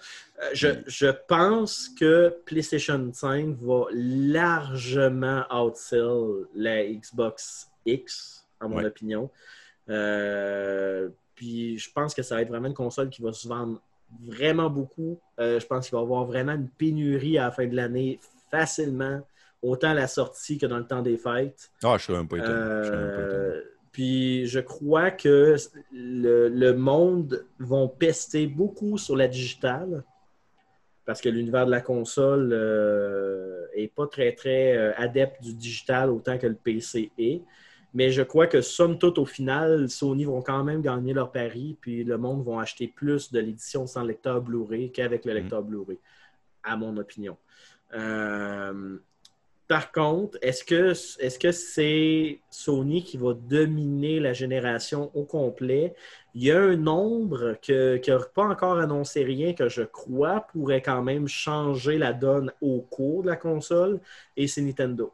Euh, 0.42 0.50
je, 0.54 0.68
je 0.88 1.08
pense 1.28 1.90
que 1.90 2.36
PlayStation 2.46 3.10
5 3.14 3.56
va 3.62 3.86
largement 3.94 5.44
outsell 5.52 6.48
la 6.56 6.84
Xbox 6.86 7.70
X, 7.86 8.46
à 8.60 8.68
mon 8.68 8.78
Ouais. 8.78 8.86
opinion. 8.86 9.30
Euh, 9.90 11.10
puis 11.36 11.78
je 11.78 11.92
pense 11.92 12.14
que 12.14 12.24
ça 12.24 12.36
va 12.36 12.42
être 12.42 12.50
vraiment 12.50 12.68
une 12.68 12.74
console 12.74 13.10
qui 13.10 13.22
va 13.22 13.32
se 13.34 13.48
vendre 13.48 13.80
vraiment 14.26 14.70
beaucoup. 14.70 15.20
Euh, 15.40 15.60
je 15.60 15.66
pense 15.68 15.88
qu'il 15.88 15.94
va 15.96 16.02
y 16.02 16.04
avoir 16.04 16.26
vraiment 16.26 16.54
une 16.54 16.68
pénurie 16.70 17.38
à 17.38 17.46
la 17.46 17.52
fin 17.52 17.68
de 17.68 17.76
l'année 17.76 18.20
facilement, 18.52 19.22
autant 19.64 19.90
à 19.90 19.94
la 19.94 20.08
sortie 20.08 20.58
que 20.58 20.66
dans 20.66 20.78
le 20.78 20.86
temps 20.86 21.02
des 21.02 21.18
fêtes. 21.18 21.72
Ah, 21.84 21.96
je 21.98 22.06
serais 22.06 22.18
même 22.18 22.28
pas 22.28 22.38
étonné. 22.38 22.54
Je 22.54 22.88
serais 22.88 22.98
même 22.98 23.16
pas 23.16 23.22
étonné. 23.22 23.36
Euh, 23.36 23.62
puis 23.92 24.48
je 24.48 24.60
crois 24.60 25.12
que 25.12 25.56
le, 25.92 26.50
le 26.50 26.74
monde 26.74 27.46
vont 27.60 27.88
pester 27.88 28.48
beaucoup 28.48 28.98
sur 28.98 29.16
la 29.16 29.28
digitale 29.28 30.04
parce 31.06 31.22
que 31.22 31.30
l'univers 31.30 31.66
de 31.66 31.72
la 31.72 31.82
console 31.82 32.52
euh, 32.54 33.66
est 33.74 33.94
pas 33.94 34.08
très 34.08 34.34
très 34.34 34.76
euh, 34.78 34.94
adepte 34.96 35.42
du 35.42 35.54
digital 35.54 36.10
autant 36.10 36.38
que 36.38 36.48
le 36.48 36.56
PC 36.56 37.12
est. 37.18 37.42
Mais 37.94 38.10
je 38.10 38.24
crois 38.24 38.48
que 38.48 38.62
somme 38.62 38.98
toute, 38.98 39.20
au 39.20 39.26
final, 39.26 39.88
Sony 39.88 40.26
vont 40.26 40.42
quand 40.42 40.64
même 40.64 40.82
gagner 40.82 41.14
leur 41.14 41.32
pari, 41.32 41.78
puis 41.80 42.04
le 42.04 42.18
monde 42.18 42.44
vont 42.44 42.58
acheter 42.58 42.88
plus 42.88 43.32
de 43.32 43.40
l'édition 43.40 43.86
sans 43.86 44.04
lecteur 44.04 44.42
Blu-ray 44.42 44.92
qu'avec 44.92 45.26
le 45.26 45.34
lecteur 45.34 45.62
Blu-ray, 45.62 46.00
à 46.64 46.76
mon 46.76 46.98
opinion. 46.98 47.38
Euh, 47.94 48.98
par 49.68 49.92
contre, 49.92 50.38
est-ce 50.42 50.64
que 50.64 50.92
est-ce 50.92 51.40
que 51.40 51.52
c'est 51.52 52.40
Sony 52.50 53.04
qui 53.04 53.18
va 53.18 53.34
dominer 53.34 54.20
la 54.20 54.34
génération 54.34 55.10
au 55.14 55.24
complet? 55.24 55.96
Il 56.36 56.44
y 56.44 56.52
a 56.52 56.62
un 56.62 56.76
nombre 56.76 57.58
que- 57.62 57.98
qui 57.98 58.10
n'a 58.12 58.20
pas 58.20 58.44
encore 58.44 58.80
annoncé 58.80 59.24
rien 59.24 59.54
que 59.54 59.70
je 59.70 59.84
crois 59.84 60.48
pourrait 60.52 60.82
quand 60.82 61.02
même 61.02 61.28
changer 61.28 61.98
la 61.98 62.14
donne 62.14 62.52
au 62.62 62.82
cours 62.82 63.24
de 63.24 63.30
la 63.30 63.36
console, 63.36 64.00
et 64.36 64.48
c'est 64.48 64.62
Nintendo. 64.62 65.14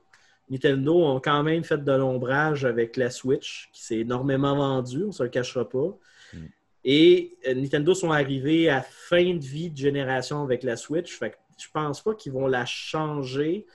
Nintendo 0.50 1.04
ont 1.06 1.20
quand 1.20 1.44
même 1.44 1.64
fait 1.64 1.84
de 1.84 1.92
l'ombrage 1.92 2.66
avec 2.66 2.98
la 2.98 3.12
Switch, 3.12 3.70
qui 3.72 3.84
s'est 3.84 4.00
énormément 4.00 4.56
vendue, 4.56 5.04
on 5.04 5.08
ne 5.08 5.12
se 5.12 5.24
le 5.24 5.30
cachera 5.30 5.68
pas. 5.68 5.96
Mm. 6.34 6.38
Et 6.86 7.38
euh, 7.48 7.54
Nintendo 7.54 7.94
sont 7.94 8.12
arrivés 8.12 8.70
à 8.70 8.82
fin 8.82 9.36
de 9.36 9.46
vie 9.46 9.70
de 9.70 9.78
génération 9.78 10.42
avec 10.42 10.64
la 10.64 10.76
Switch. 10.76 11.18
Fait 11.18 11.32
que 11.32 11.36
je 11.58 11.68
pense 11.72 12.02
pas 12.02 12.16
qu'ils 12.16 12.32
vont 12.32 12.48
la 12.48 12.66
changer. 12.66 13.66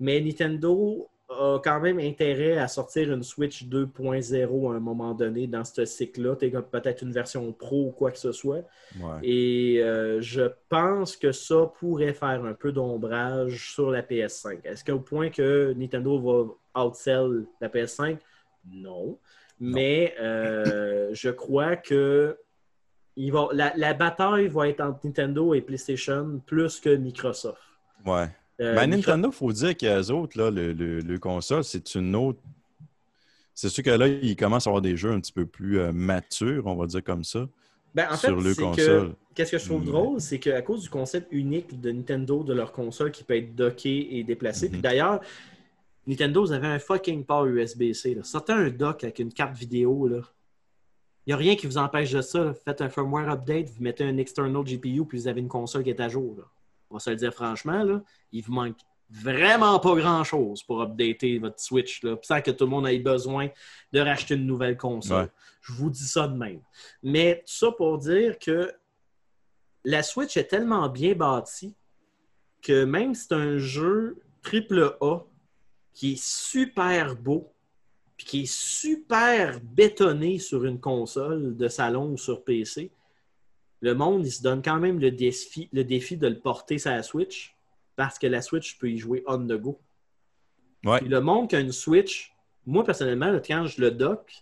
Mais 0.00 0.20
Nintendo 0.20 1.08
a 1.28 1.58
quand 1.62 1.80
même 1.80 1.98
intérêt 1.98 2.58
à 2.58 2.68
sortir 2.68 3.12
une 3.12 3.22
Switch 3.22 3.64
2.0 3.64 4.72
à 4.72 4.76
un 4.76 4.80
moment 4.80 5.14
donné 5.14 5.46
dans 5.46 5.64
ce 5.64 5.84
cycle-là. 5.84 6.36
Peut-être 6.36 7.02
une 7.02 7.12
version 7.12 7.52
pro 7.52 7.86
ou 7.86 7.90
quoi 7.90 8.10
que 8.10 8.18
ce 8.18 8.32
soit. 8.32 8.64
Ouais. 8.98 9.18
Et 9.22 9.82
euh, 9.82 10.20
je 10.20 10.42
pense 10.68 11.16
que 11.16 11.32
ça 11.32 11.72
pourrait 11.78 12.12
faire 12.12 12.44
un 12.44 12.54
peu 12.54 12.72
d'ombrage 12.72 13.72
sur 13.72 13.90
la 13.90 14.02
PS5. 14.02 14.60
Est-ce 14.64 14.84
qu'au 14.84 15.00
point 15.00 15.30
que 15.30 15.72
Nintendo 15.74 16.18
va 16.74 16.82
outsell 16.84 17.46
la 17.60 17.68
PS5? 17.68 18.18
Non. 18.70 19.18
Mais 19.58 20.14
euh, 20.20 21.10
je 21.12 21.30
crois 21.30 21.76
que 21.76 22.36
la, 23.16 23.72
la 23.76 23.94
bataille 23.94 24.48
va 24.48 24.68
être 24.68 24.80
entre 24.80 25.06
Nintendo 25.06 25.54
et 25.54 25.62
PlayStation 25.62 26.40
plus 26.44 26.80
que 26.80 26.94
Microsoft. 26.94 27.62
Ouais. 28.04 28.28
Euh, 28.60 28.74
Ben, 28.74 28.86
Nintendo, 28.88 29.28
il 29.30 29.34
faut 29.34 29.52
dire 29.52 29.76
qu'eux 29.76 30.10
autres, 30.10 30.38
là, 30.38 30.50
le, 30.50 30.72
le- 30.72 31.00
le 31.00 31.18
console, 31.18 31.64
c'est 31.64 31.94
une 31.96 32.14
autre. 32.14 32.38
C'est 33.54 33.68
sûr 33.68 33.82
que 33.84 33.90
là, 33.90 34.06
ils 34.08 34.36
commencent 34.36 34.66
à 34.66 34.70
avoir 34.70 34.82
des 34.82 34.96
jeux 34.96 35.10
un 35.12 35.20
petit 35.20 35.32
peu 35.32 35.46
plus 35.46 35.78
euh, 35.78 35.92
matures, 35.92 36.66
on 36.66 36.74
va 36.76 36.86
dire 36.86 37.02
comme 37.04 37.22
ça, 37.24 37.46
Ben, 37.94 38.06
en 38.10 38.16
fait, 38.16 38.28
sur 38.28 38.40
le 38.40 38.54
console. 38.54 39.14
Qu'est-ce 39.34 39.52
que 39.52 39.58
je 39.58 39.64
trouve 39.64 39.84
drôle, 39.84 40.20
c'est 40.20 40.38
qu'à 40.38 40.62
cause 40.62 40.82
du 40.82 40.88
concept 40.90 41.28
unique 41.32 41.80
de 41.80 41.90
Nintendo 41.90 42.42
de 42.44 42.52
leur 42.52 42.72
console 42.72 43.10
qui 43.10 43.24
peut 43.24 43.36
être 43.36 43.54
docké 43.54 44.16
et 44.18 44.24
déplacé, 44.24 44.66
Mhm. 44.66 44.72
puis 44.72 44.80
d'ailleurs, 44.80 45.20
Nintendo, 46.06 46.40
vous 46.44 46.52
avez 46.52 46.66
un 46.68 46.78
fucking 46.78 47.24
port 47.24 47.46
USB-C. 47.46 48.18
Sortez 48.22 48.52
un 48.52 48.70
dock 48.70 49.02
avec 49.04 49.18
une 49.20 49.32
carte 49.32 49.56
vidéo. 49.56 50.06
là. 50.06 50.18
Il 51.26 51.30
n'y 51.30 51.32
a 51.32 51.36
rien 51.38 51.56
qui 51.56 51.66
vous 51.66 51.78
empêche 51.78 52.12
de 52.12 52.20
ça. 52.20 52.44
là. 52.44 52.54
Faites 52.54 52.80
un 52.82 52.90
firmware 52.90 53.30
update, 53.30 53.70
vous 53.70 53.82
mettez 53.82 54.04
un 54.04 54.16
external 54.18 54.62
GPU, 54.64 55.04
puis 55.06 55.18
vous 55.18 55.28
avez 55.28 55.40
une 55.40 55.48
console 55.48 55.82
qui 55.82 55.90
est 55.90 56.00
à 56.00 56.08
jour. 56.08 56.34
là. 56.36 56.44
On 56.94 56.98
va 56.98 57.00
se 57.00 57.10
le 57.10 57.16
dire 57.16 57.34
franchement, 57.34 57.82
là, 57.82 58.00
il 58.30 58.40
vous 58.44 58.52
manque 58.52 58.78
vraiment 59.10 59.80
pas 59.80 59.96
grand-chose 59.96 60.62
pour 60.62 60.80
updater 60.80 61.40
votre 61.40 61.58
Switch, 61.58 62.04
là, 62.04 62.16
sans 62.22 62.40
que 62.40 62.52
tout 62.52 62.66
le 62.66 62.70
monde 62.70 62.86
ait 62.86 63.00
besoin 63.00 63.48
de 63.92 63.98
racheter 63.98 64.36
une 64.36 64.46
nouvelle 64.46 64.76
console. 64.76 65.24
Ouais. 65.24 65.30
Je 65.62 65.72
vous 65.72 65.90
dis 65.90 66.06
ça 66.06 66.28
de 66.28 66.36
même. 66.36 66.60
Mais 67.02 67.42
tout 67.44 67.52
ça 67.52 67.72
pour 67.72 67.98
dire 67.98 68.38
que 68.38 68.72
la 69.84 70.04
Switch 70.04 70.36
est 70.36 70.44
tellement 70.44 70.88
bien 70.88 71.16
bâtie 71.16 71.74
que 72.62 72.84
même 72.84 73.12
si 73.12 73.26
c'est 73.26 73.34
un 73.34 73.58
jeu 73.58 74.22
triple 74.40 74.96
A 75.00 75.18
qui 75.94 76.12
est 76.12 76.22
super 76.22 77.16
beau, 77.16 77.52
puis 78.16 78.24
qui 78.24 78.42
est 78.42 78.52
super 78.52 79.58
bétonné 79.60 80.38
sur 80.38 80.64
une 80.64 80.78
console 80.78 81.56
de 81.56 81.66
salon 81.66 82.12
ou 82.12 82.18
sur 82.18 82.44
PC, 82.44 82.92
le 83.84 83.94
monde, 83.94 84.26
il 84.26 84.32
se 84.32 84.42
donne 84.42 84.62
quand 84.62 84.78
même 84.78 84.98
le 84.98 85.10
défi, 85.10 85.68
le 85.72 85.84
défi 85.84 86.16
de 86.16 86.26
le 86.26 86.38
porter 86.38 86.78
sur 86.78 86.90
la 86.90 87.02
Switch 87.02 87.54
parce 87.96 88.18
que 88.18 88.26
la 88.26 88.40
Switch 88.40 88.78
peut 88.78 88.90
y 88.90 88.96
jouer 88.96 89.22
on 89.26 89.38
the 89.38 89.52
go. 89.52 89.78
Ouais. 90.84 90.98
Puis 91.00 91.08
le 91.08 91.20
monde 91.20 91.50
qui 91.50 91.56
a 91.56 91.60
une 91.60 91.70
Switch, 91.72 92.34
moi 92.64 92.82
personnellement, 92.82 93.38
quand 93.46 93.66
je 93.66 93.80
le 93.82 93.90
dock, 93.90 94.32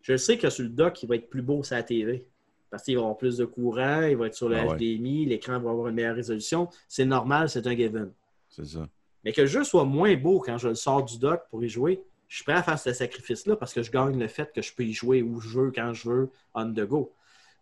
je 0.00 0.16
sais 0.16 0.38
que 0.38 0.48
sur 0.48 0.62
le 0.62 0.70
dock, 0.70 1.02
il 1.02 1.08
va 1.08 1.16
être 1.16 1.28
plus 1.28 1.42
beau 1.42 1.64
sur 1.64 1.74
la 1.74 1.82
TV. 1.82 2.24
Parce 2.70 2.84
qu'il 2.84 2.94
va 2.94 3.02
avoir 3.02 3.16
plus 3.16 3.36
de 3.36 3.44
courant, 3.44 4.02
il 4.02 4.16
va 4.16 4.26
être 4.28 4.34
sur 4.34 4.48
le 4.48 4.56
Ah 4.56 4.66
ouais. 4.66 4.76
HDMI, 4.76 5.26
l'écran 5.26 5.58
va 5.58 5.70
avoir 5.70 5.88
une 5.88 5.96
meilleure 5.96 6.14
résolution. 6.14 6.68
C'est 6.88 7.04
normal, 7.04 7.48
c'est 7.48 7.66
un 7.66 7.76
given. 7.76 8.12
C'est 8.48 8.66
ça. 8.66 8.88
Mais 9.24 9.32
que 9.32 9.40
le 9.40 9.46
jeu 9.48 9.64
soit 9.64 9.84
moins 9.84 10.14
beau 10.16 10.40
quand 10.40 10.58
je 10.58 10.68
le 10.68 10.74
sors 10.76 11.04
du 11.04 11.18
dock 11.18 11.42
pour 11.50 11.64
y 11.64 11.68
jouer, 11.68 12.00
je 12.28 12.36
suis 12.36 12.44
prêt 12.44 12.54
à 12.54 12.62
faire 12.62 12.78
ce 12.78 12.92
sacrifice-là 12.92 13.56
parce 13.56 13.72
que 13.72 13.82
je 13.82 13.90
gagne 13.90 14.18
le 14.18 14.28
fait 14.28 14.52
que 14.52 14.62
je 14.62 14.72
peux 14.72 14.84
y 14.84 14.92
jouer 14.92 15.22
où 15.22 15.40
je 15.40 15.58
veux, 15.58 15.72
quand 15.72 15.92
je 15.94 16.08
veux, 16.08 16.30
on 16.54 16.72
the 16.72 16.80
go. 16.80 17.12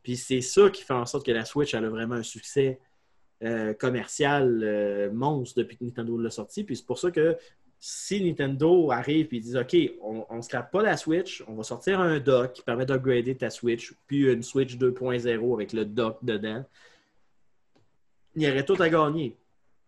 Puis 0.04 0.18
c'est 0.18 0.42
ça 0.42 0.68
qui 0.70 0.82
fait 0.82 0.92
en 0.92 1.06
sorte 1.06 1.26
que 1.26 1.32
la 1.32 1.46
Switch 1.46 1.74
a 1.74 1.80
vraiment 1.80 2.16
un 2.16 2.22
succès 2.22 2.78
euh, 3.42 3.72
commercial 3.72 4.60
euh, 4.62 5.10
monstre 5.10 5.58
depuis 5.58 5.78
que 5.78 5.84
Nintendo 5.84 6.18
l'a 6.18 6.30
sorti. 6.30 6.62
Puis 6.62 6.76
c'est 6.76 6.86
pour 6.86 6.98
ça 6.98 7.10
que 7.10 7.36
si 7.80 8.22
Nintendo 8.22 8.90
arrive 8.92 9.28
et 9.32 9.40
dit 9.40 9.56
OK, 9.56 9.74
on 10.02 10.36
ne 10.36 10.42
scrape 10.42 10.70
pas 10.70 10.82
la 10.82 10.98
Switch, 10.98 11.42
on 11.48 11.54
va 11.54 11.62
sortir 11.62 12.00
un 12.00 12.20
dock 12.20 12.52
qui 12.52 12.62
permet 12.62 12.84
d'upgrader 12.84 13.34
ta 13.34 13.48
Switch, 13.48 13.94
puis 14.06 14.30
une 14.30 14.42
Switch 14.42 14.76
2.0 14.76 15.54
avec 15.54 15.72
le 15.72 15.86
dock 15.86 16.18
dedans, 16.22 16.64
il 18.36 18.42
y 18.42 18.50
aurait 18.50 18.64
tout 18.64 18.80
à 18.80 18.88
gagner. 18.90 19.36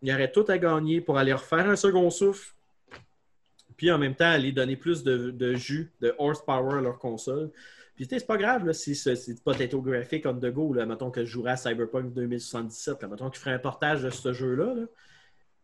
Il 0.01 0.09
y 0.09 0.15
aurait 0.15 0.33
tout 0.33 0.45
à 0.49 0.57
gagner 0.57 1.03
pour 1.03 1.19
aller 1.19 1.33
refaire 1.33 1.69
un 1.69 1.77
second 1.77 2.09
souffle, 2.09 2.55
puis 3.77 3.91
en 3.91 3.99
même 3.99 4.15
temps 4.15 4.31
aller 4.31 4.53
donner 4.53 4.77
plus 4.77 5.03
de 5.03 5.55
jus, 5.55 5.91
de 6.01 6.15
horsepower 6.19 6.79
à 6.79 6.81
leur 6.81 6.99
console. 6.99 7.51
Puis 7.97 8.07
tu 8.07 8.15
sais, 8.15 8.19
c'est 8.21 8.27
pas 8.27 8.37
grave 8.37 8.67
là, 8.67 8.73
si 8.75 8.95
c'est 8.95 9.43
potato 9.43 9.81
graphic 9.81 10.27
on 10.27 10.35
the 10.35 10.47
go, 10.53 10.73
là, 10.75 10.85
mettons 10.87 11.11
que 11.11 11.25
je 11.25 11.31
jouerais 11.31 11.53
à 11.53 11.57
Cyberpunk 11.57 12.13
2077, 12.13 13.03
là, 13.03 13.09
mettons 13.09 13.31
qu'il 13.31 13.39
ferait 13.41 13.55
un 13.55 13.59
portage 13.59 14.03
de 14.03 14.11
ce 14.11 14.33
jeu-là. 14.35 14.75
là. 14.75 14.83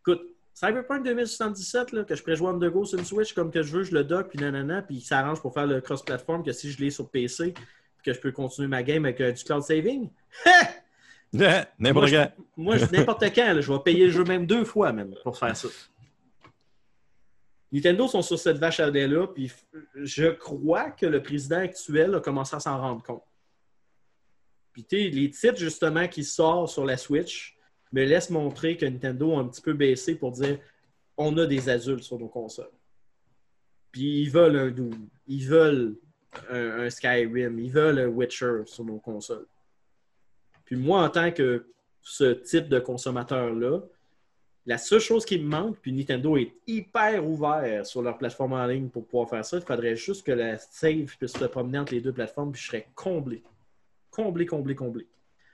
Écoute, 0.01 0.23
Cyberpunk 0.55 1.05
2077, 1.05 1.93
là, 1.93 2.05
que 2.05 2.15
je 2.15 2.23
pourrais 2.23 2.37
jouer 2.37 2.49
on 2.49 2.59
the 2.59 2.65
go 2.73 2.85
sur 2.85 2.99
une 2.99 3.05
Switch 3.05 3.33
comme 3.35 3.51
que 3.51 3.63
je 3.63 3.73
veux, 3.77 3.83
je 3.85 3.93
le 3.95 4.05
dock, 4.05 4.29
puis 4.31 4.39
nanana, 4.39 4.83
puis 4.83 4.97
il 4.97 5.01
s'arrange 5.03 5.41
pour 5.43 5.53
faire 5.55 5.67
le 5.67 5.81
cross-platform 5.81 6.43
que 6.45 6.53
si 6.53 6.71
je 6.71 6.81
l'ai 6.81 6.91
sur 6.91 7.09
PC, 7.11 7.53
puis 7.53 7.65
que 8.05 8.13
je 8.13 8.21
peux 8.21 8.33
continuer 8.33 8.69
ma 8.69 8.83
game 8.83 9.05
avec 9.05 9.21
euh, 9.21 9.33
du 9.33 9.45
cloud 9.45 9.63
saving. 9.63 10.09
Moi, 11.33 11.65
N'importe 11.79 12.09
je- 12.09 12.17
quand. 12.17 12.31
Moi, 12.59 12.77
je- 12.77 12.85
n'importe 12.93 13.25
quand, 13.35 13.55
là, 13.55 13.61
je 13.61 13.73
vais 13.73 13.79
payer 13.79 14.07
le 14.07 14.11
jeu 14.13 14.25
même 14.25 14.45
deux 14.47 14.65
fois 14.65 14.93
même 14.93 15.15
pour 15.23 15.39
faire 15.39 15.57
ça. 15.57 15.69
Nintendo 17.73 18.07
sont 18.07 18.21
sur 18.21 18.39
cette 18.39 18.59
vache 18.59 18.81
à 18.81 18.91
lait-là, 18.91 19.29
puis 19.29 19.51
je 19.95 20.27
crois 20.27 20.91
que 20.91 21.07
le 21.07 21.23
président 21.23 21.61
actuel 21.61 22.15
a 22.15 22.21
commencé 22.21 22.55
à 22.55 22.61
s'en 22.61 22.79
rendre 22.79 23.03
compte. 23.03 23.25
Puis 24.73 24.85
tu 24.85 24.97
les 24.97 25.31
titres 25.31 25.59
justement 25.59 26.07
qui 26.07 26.23
sortent 26.23 26.69
sur 26.69 26.85
la 26.85 26.97
Switch 26.97 27.57
me 27.93 28.05
laissent 28.05 28.31
montrer 28.31 28.77
que 28.77 28.87
Nintendo 28.87 29.37
a 29.37 29.41
un 29.41 29.49
petit 29.49 29.63
peu 29.63 29.73
baissé 29.73 30.15
pour 30.15 30.33
dire 30.33 30.59
on 31.17 31.37
a 31.39 31.47
des 31.47 31.69
adultes 31.69 32.05
sur 32.05 32.19
nos 32.19 32.29
consoles. 32.29 32.71
Puis 33.91 34.23
ils 34.23 34.31
veulent 34.31 34.57
un 34.57 34.71
Doom, 34.71 35.09
ils 35.27 35.47
veulent 35.47 35.97
un 36.51 36.89
Skyrim, 36.89 37.59
ils 37.59 37.71
veulent 37.71 37.99
un 37.99 38.09
Witcher 38.09 38.63
sur 38.67 38.85
nos 38.85 38.99
consoles. 38.99 39.47
Puis 40.65 40.77
moi, 40.77 41.03
en 41.03 41.11
tant 41.11 41.31
que 41.33 41.67
ce 42.01 42.33
type 42.33 42.69
de 42.69 42.79
consommateur-là, 42.79 43.83
La 44.65 44.79
seule 44.79 45.01
chose 45.01 45.25
qui 45.25 45.39
me 45.41 45.49
manque, 45.49 45.79
puis 45.81 45.93
Nintendo 45.93 46.37
est 46.37 46.53
hyper 46.69 47.27
ouvert 47.27 47.85
sur 47.85 48.01
leur 48.01 48.17
plateforme 48.17 48.53
en 48.53 48.65
ligne 48.67 48.89
pour 48.89 49.05
pouvoir 49.07 49.29
faire 49.29 49.45
ça, 49.45 49.57
il 49.57 49.65
faudrait 49.65 49.97
juste 49.97 50.25
que 50.25 50.31
la 50.31 50.57
save 50.57 51.17
puisse 51.19 51.33
se 51.33 51.45
promener 51.47 51.79
entre 51.79 51.93
les 51.95 52.01
deux 52.01 52.13
plateformes, 52.13 52.53
puis 52.53 52.63
je 52.63 52.69
serais 52.69 52.87
comblé. 52.95 53.43
Comblé, 54.11 54.47
comblé, 54.47 54.77
comblé. 54.77 55.09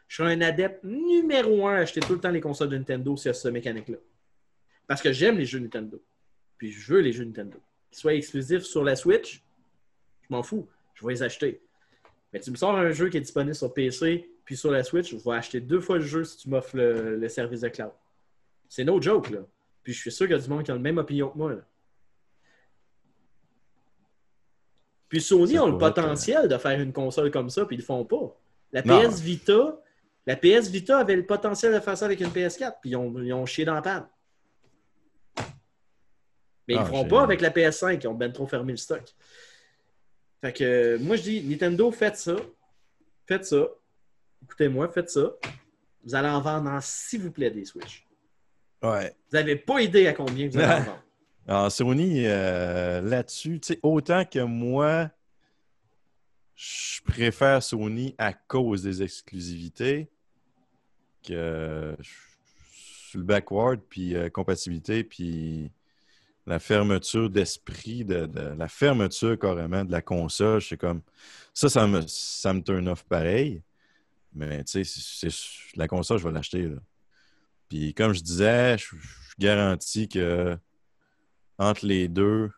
Je 0.09 0.17
serais 0.17 0.35
un 0.35 0.41
adepte 0.43 0.85
numéro 0.85 1.67
un 1.67 1.77
à 1.77 1.79
acheter 1.79 2.01
tout 2.01 2.15
le 2.15 2.21
temps 2.21 2.31
les 2.31 2.41
consoles 2.41 2.69
de 2.69 2.77
Nintendo 2.77 3.17
s'il 3.17 3.29
y 3.29 3.31
a 3.31 3.35
cette 3.35 3.53
mécanique-là. 3.53 3.97
Parce 4.87 5.01
que 5.01 5.13
j'aime 5.13 5.39
les 5.39 5.47
jeux 5.47 5.59
Nintendo. 5.59 6.03
Puis 6.59 6.71
je 6.71 6.93
veux 6.93 7.01
les 7.01 7.13
jeux 7.13 7.25
Nintendo. 7.25 7.59
Qu'ils 7.91 8.01
soient 8.01 8.15
exclusifs 8.15 8.65
sur 8.65 8.85
la 8.85 8.95
Switch, 8.97 9.43
je 10.23 10.27
m'en 10.29 10.43
fous. 10.43 10.69
Je 10.95 11.07
vais 11.07 11.15
les 11.15 11.23
acheter. 11.23 11.63
Mais 12.33 12.41
tu 12.41 12.51
me 12.51 12.57
sors 12.57 12.77
un 12.77 12.91
jeu 12.91 13.09
qui 13.09 13.17
est 13.17 13.23
disponible 13.23 13.55
sur 13.55 13.73
PC 13.73 14.29
puis 14.45 14.57
sur 14.57 14.71
la 14.71 14.83
Switch, 14.83 15.11
je 15.11 15.17
vais 15.17 15.37
acheter 15.37 15.61
deux 15.61 15.81
fois 15.81 15.97
le 15.97 16.05
jeu 16.05 16.25
si 16.25 16.39
tu 16.39 16.49
m'offres 16.49 16.77
le 16.77 17.29
service 17.29 17.61
de 17.61 17.69
cloud. 17.69 17.93
C'est 18.69 18.85
no 18.85 19.01
joke, 19.01 19.31
là. 19.31 19.41
Puis 19.83 19.93
je 19.93 20.01
suis 20.01 20.13
sûr 20.13 20.27
qu'il 20.27 20.37
y 20.37 20.39
a 20.39 20.43
du 20.43 20.49
monde 20.49 20.65
qui 20.65 20.71
a 20.71 20.75
la 20.75 20.81
même 20.81 20.99
opinion 20.99 21.31
que 21.31 21.39
moi. 21.39 21.53
là. 21.55 21.63
Puis 25.09 25.23
Sony 25.23 25.59
ont 25.59 25.67
le 25.67 25.73
être, 25.73 25.79
potentiel 25.79 26.49
de 26.49 26.59
faire 26.59 26.79
une 26.81 26.93
console 26.93 27.31
comme 27.31 27.49
ça, 27.49 27.65
puis 27.65 27.77
ils 27.77 27.81
le 27.81 27.85
font 27.85 28.05
pas. 28.05 28.39
La 28.73 28.83
Non. 28.83 29.01
PS 29.01 29.21
Vita, 29.21 29.81
la 30.27 30.37
PS 30.37 30.69
Vita 30.69 30.99
avait 30.99 31.17
le 31.17 31.25
potentiel 31.25 31.73
de 31.73 31.81
faire 31.81 31.97
ça 31.97 32.05
avec 32.05 32.21
une 32.21 32.29
PS4, 32.29 32.75
puis 32.83 32.91
ils 32.91 32.97
ont, 32.97 33.19
ils 33.19 33.33
ont 33.33 33.47
chié 33.47 33.65
dans 33.65 33.75
la 33.75 33.83
panne. 33.83 34.07
Mais 36.67 36.75
ils 36.75 36.77
Ah, 36.77 36.81
le 36.81 36.87
feront 36.87 37.09
pas 37.09 37.23
avec 37.23 37.41
la 37.41 37.49
PS5, 37.49 38.01
ils 38.03 38.09
ont 38.09 38.15
ben 38.15 38.31
trop 38.31 38.47
fermé 38.47 38.73
le 38.73 38.77
stock. 38.77 39.03
Fait 40.43 40.53
que 40.53 40.65
euh, 40.65 40.99
moi 41.01 41.17
je 41.17 41.23
dis, 41.23 41.43
Nintendo, 41.43 41.91
faites 41.91 42.17
ça. 42.17 42.37
Faites 43.27 43.47
ça. 43.47 43.67
Écoutez-moi, 44.43 44.89
faites 44.91 45.09
ça. 45.11 45.33
Vous 46.05 46.15
allez 46.15 46.29
en 46.29 46.41
vendre 46.41 46.71
en 46.71 46.81
s'il 46.83 47.23
vous 47.23 47.33
plaît 47.33 47.51
des 47.51 47.65
Switch. 47.65 48.07
Ouais. 48.83 49.15
Vous 49.31 49.37
n'avez 49.37 49.57
pas 49.57 49.81
idée 49.83 50.07
à 50.07 50.13
combien 50.13 50.49
vous 50.49 50.59
allez 50.59 50.67
en 50.67 50.79
vendre. 50.85 51.03
Alors, 51.49 51.73
Sony, 51.73 52.23
euh, 52.27 53.01
là-dessus, 53.01 53.61
autant 53.83 54.25
que 54.25 54.41
moi, 54.41 55.11
je 56.55 57.01
préfère 57.03 57.63
Sony 57.63 58.15
à 58.19 58.33
cause 58.33 58.83
des 58.83 59.03
exclusivités 59.03 60.09
que 61.27 61.97
sur 62.01 63.19
le 63.21 63.25
backward, 63.25 63.81
puis 63.89 64.15
euh, 64.15 64.29
compatibilité, 64.29 65.05
puis 65.05 65.71
la 66.47 66.59
fermeture 66.59 67.31
d'esprit, 67.31 68.05
de, 68.05 68.27
de- 68.27 68.55
la 68.57 68.69
fermeture 68.69 69.39
carrément 69.39 69.85
de 69.85 69.93
la 69.93 70.03
console, 70.03 70.61
c'est 70.63 70.77
comme 70.77 71.03
ça, 71.55 71.69
ça 71.69 71.87
me, 71.87 72.03
ça 72.07 72.53
me 72.53 72.61
turn 72.63 72.89
off 72.89 73.05
pareil. 73.05 73.63
Mais 74.35 74.63
tu 74.65 74.85
sais, 74.85 75.29
la 75.77 75.89
console, 75.89 76.19
je 76.19 76.29
vais 76.29 76.33
l'acheter. 76.35 76.71
Puis 77.69 77.95
comme 77.95 78.13
je 78.13 78.23
disais, 78.23 78.79
je, 78.79 78.97
je 78.97 79.35
garantis 79.39 80.09
que 80.09 80.57
entre 81.59 81.87
les 81.87 82.09
deux, 82.09 82.51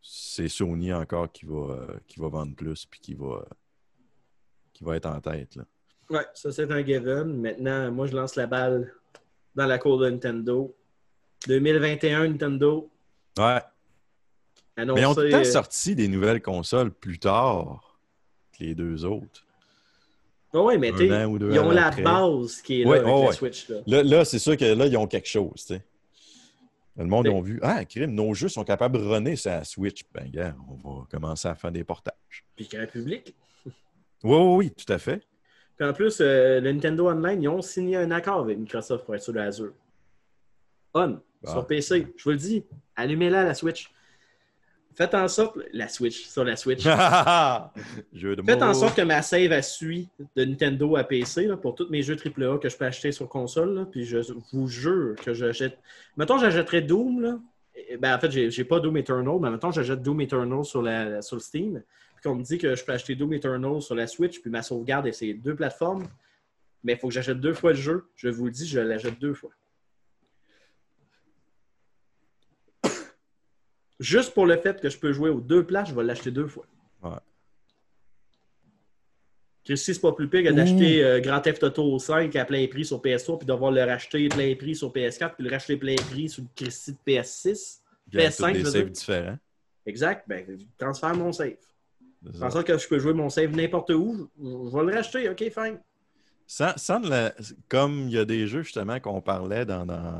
c'est 0.00 0.48
Sony 0.48 0.92
encore 0.92 1.30
qui 1.32 1.46
va, 1.46 1.72
euh, 1.72 1.98
qui 2.06 2.20
va 2.20 2.28
vendre 2.28 2.54
plus 2.54 2.86
puis 2.86 3.00
qui 3.00 3.14
va, 3.14 3.44
qui 4.72 4.84
va 4.84 4.96
être 4.96 5.06
en 5.06 5.20
tête. 5.20 5.56
Là. 5.56 5.64
Ouais, 6.10 6.26
ça 6.34 6.52
c'est 6.52 6.70
un 6.70 6.84
given. 6.84 7.40
Maintenant, 7.40 7.90
moi 7.90 8.06
je 8.06 8.14
lance 8.14 8.36
la 8.36 8.46
balle 8.46 8.92
dans 9.54 9.66
la 9.66 9.78
cour 9.78 9.98
de 9.98 10.10
Nintendo. 10.10 10.74
2021 11.46 12.28
Nintendo 12.28 12.90
Ouais. 13.38 13.60
Mais 14.76 14.84
ils 14.84 15.06
ont 15.06 15.16
euh, 15.18 15.44
sorti 15.44 15.94
des 15.94 16.08
nouvelles 16.08 16.42
consoles 16.42 16.90
plus 16.90 17.18
tard 17.18 17.98
que 18.52 18.64
les 18.64 18.74
deux 18.74 19.04
autres. 19.04 19.43
Ah 20.54 20.62
ouais, 20.62 20.78
mais 20.78 20.90
ils 20.90 21.58
ont 21.58 21.70
la 21.70 21.86
après. 21.86 22.02
base 22.02 22.62
qui 22.62 22.82
est 22.82 22.84
là 22.84 22.92
avec 22.92 23.06
oh 23.06 23.24
la. 23.26 23.32
Switch. 23.32 23.68
Là. 23.68 23.76
Là, 23.86 24.02
là 24.04 24.24
c'est 24.24 24.38
sûr 24.38 24.56
que 24.56 24.64
là, 24.64 24.86
ils 24.86 24.96
ont 24.96 25.06
quelque 25.08 25.28
chose. 25.28 25.52
tu 25.56 25.74
sais. 25.74 25.82
Le 26.96 27.06
monde, 27.06 27.26
ont 27.26 27.40
vu 27.40 27.58
Ah, 27.60 27.84
crime, 27.84 28.12
nos 28.14 28.34
jeux 28.34 28.48
sont 28.48 28.62
capables 28.62 28.96
de 28.98 29.04
runner 29.04 29.34
sur 29.34 29.50
la 29.50 29.64
Switch. 29.64 30.02
Ben, 30.14 30.30
gars, 30.30 30.54
on 30.68 30.74
va 31.00 31.06
commencer 31.10 31.48
à 31.48 31.56
faire 31.56 31.72
des 31.72 31.82
portages. 31.82 32.44
Puis 32.56 32.68
Grand 32.70 32.86
Public. 32.86 33.34
Oui, 34.22 34.36
oui, 34.38 34.54
oui, 34.56 34.70
tout 34.70 34.90
à 34.90 34.96
fait. 34.98 35.20
Puis 35.76 35.86
en 35.86 35.92
plus, 35.92 36.18
euh, 36.22 36.58
le 36.58 36.72
Nintendo 36.72 37.10
Online, 37.10 37.42
ils 37.42 37.48
ont 37.48 37.60
signé 37.60 37.96
un 37.96 38.10
accord 38.10 38.40
avec 38.40 38.56
Microsoft 38.56 39.04
pour 39.04 39.14
être 39.14 39.22
sur 39.22 39.34
le 39.34 39.42
Azure. 39.42 39.72
On, 40.94 41.18
Ah. 41.44 41.50
sur 41.50 41.66
PC. 41.66 42.06
Je 42.16 42.24
vous 42.24 42.30
le 42.30 42.36
dis, 42.36 42.64
allumez-la 42.96 43.44
la 43.44 43.52
Switch. 43.52 43.90
Faites 44.96 45.14
en 45.14 45.26
sorte, 45.26 45.58
la 45.72 45.88
Switch, 45.88 46.26
sur 46.26 46.44
la 46.44 46.56
Switch. 46.56 46.82
Jeu 48.12 48.36
de 48.36 48.42
Faites 48.42 48.62
en 48.62 48.74
sorte 48.74 48.96
que 48.96 49.02
ma 49.02 49.22
save 49.22 49.50
elle 49.50 49.64
suit 49.64 50.08
de 50.36 50.44
Nintendo 50.44 50.96
à 50.96 51.04
PC 51.04 51.46
là, 51.46 51.56
pour 51.56 51.74
tous 51.74 51.88
mes 51.88 52.02
jeux 52.02 52.16
AAA 52.16 52.58
que 52.58 52.68
je 52.68 52.76
peux 52.76 52.84
acheter 52.84 53.10
sur 53.10 53.28
console. 53.28 53.74
là, 53.74 53.86
puis 53.90 54.04
je 54.04 54.18
vous 54.52 54.68
jure 54.68 55.16
que 55.16 55.34
j'achète. 55.34 55.78
Mettons, 56.16 56.38
j'achèterais 56.38 56.82
Doom. 56.82 57.20
Là. 57.20 57.38
Eh 57.88 57.96
Ben, 57.96 58.14
en 58.14 58.20
fait, 58.20 58.30
j'ai 58.30 58.50
j'ai 58.50 58.64
pas 58.64 58.78
Doom 58.78 58.96
Eternal, 58.96 59.38
mais 59.40 59.50
mettons, 59.50 59.72
j'achète 59.72 60.00
Doom 60.00 60.20
Eternal 60.20 60.64
sur, 60.64 60.80
la, 60.80 61.22
sur 61.22 61.36
le 61.36 61.42
Steam. 61.42 61.82
Puis 62.14 62.22
qu'on 62.22 62.36
me 62.36 62.42
dit 62.44 62.58
que 62.58 62.76
je 62.76 62.84
peux 62.84 62.92
acheter 62.92 63.16
Doom 63.16 63.32
Eternal 63.32 63.82
sur 63.82 63.96
la 63.96 64.06
Switch, 64.06 64.40
puis 64.40 64.50
ma 64.50 64.62
sauvegarde 64.62 65.06
est 65.08 65.12
ces 65.12 65.34
deux 65.34 65.56
plateformes. 65.56 66.04
Mais 66.84 66.92
il 66.92 66.98
faut 66.98 67.08
que 67.08 67.14
j'achète 67.14 67.40
deux 67.40 67.54
fois 67.54 67.72
le 67.72 67.78
jeu. 67.78 68.04
Je 68.14 68.28
vous 68.28 68.44
le 68.44 68.52
dis, 68.52 68.66
je 68.68 68.78
l'achète 68.78 69.18
deux 69.18 69.34
fois. 69.34 69.50
Juste 74.00 74.34
pour 74.34 74.46
le 74.46 74.56
fait 74.56 74.80
que 74.80 74.88
je 74.90 74.98
peux 74.98 75.12
jouer 75.12 75.30
aux 75.30 75.40
deux 75.40 75.64
places, 75.64 75.88
je 75.90 75.94
vais 75.94 76.02
l'acheter 76.02 76.30
deux 76.30 76.48
fois. 76.48 76.66
Ouais. 77.02 77.10
Christy, 79.64 79.94
c'est 79.94 80.00
pas 80.00 80.12
plus 80.12 80.28
pire 80.28 80.42
que 80.44 80.54
d'acheter 80.54 81.02
euh, 81.02 81.20
Grand 81.20 81.40
Theft 81.40 81.62
Auto 81.62 81.98
5 81.98 82.34
à 82.36 82.44
plein 82.44 82.66
prix 82.66 82.84
sur 82.84 83.00
PS3 83.00 83.38
puis 83.38 83.46
devoir 83.46 83.70
le 83.70 83.82
racheter 83.82 84.28
plein 84.28 84.54
prix 84.56 84.76
sur 84.76 84.92
PS4 84.92 85.36
puis 85.36 85.44
le 85.44 85.50
racheter 85.50 85.76
plein 85.78 85.94
prix 85.96 86.28
sur 86.28 86.42
le 86.42 86.48
Christy 86.54 86.92
de 86.92 86.98
PS6. 87.06 87.80
Il 88.12 88.20
y 88.20 88.22
a 88.22 88.28
PS5, 88.28 88.52
tous 88.52 88.58
des 88.58 88.64
saves 88.64 88.72
dire. 88.72 88.90
différents. 88.90 89.38
Exact. 89.86 90.24
Ben, 90.28 90.44
je 90.48 90.64
transfère 90.76 91.14
mon 91.14 91.32
save. 91.32 91.54
Pensant 92.38 92.62
que 92.62 92.76
je 92.76 92.88
peux 92.88 92.98
jouer 92.98 93.14
mon 93.14 93.30
save 93.30 93.54
n'importe 93.56 93.90
où, 93.90 94.28
je 94.38 94.44
je 94.70 94.76
vais 94.76 94.84
le 94.84 94.94
racheter. 94.96 95.28
OK, 95.30 95.38
fine. 95.50 95.78
Sans, 96.46 96.76
sans 96.76 97.00
de 97.00 97.08
la- 97.08 97.34
comme 97.68 98.08
il 98.08 98.12
y 98.14 98.18
a 98.18 98.24
des 98.26 98.46
jeux 98.46 98.62
justement 98.62 99.00
qu'on 99.00 99.22
parlait 99.22 99.64
dans, 99.64 99.86
dans, 99.86 100.12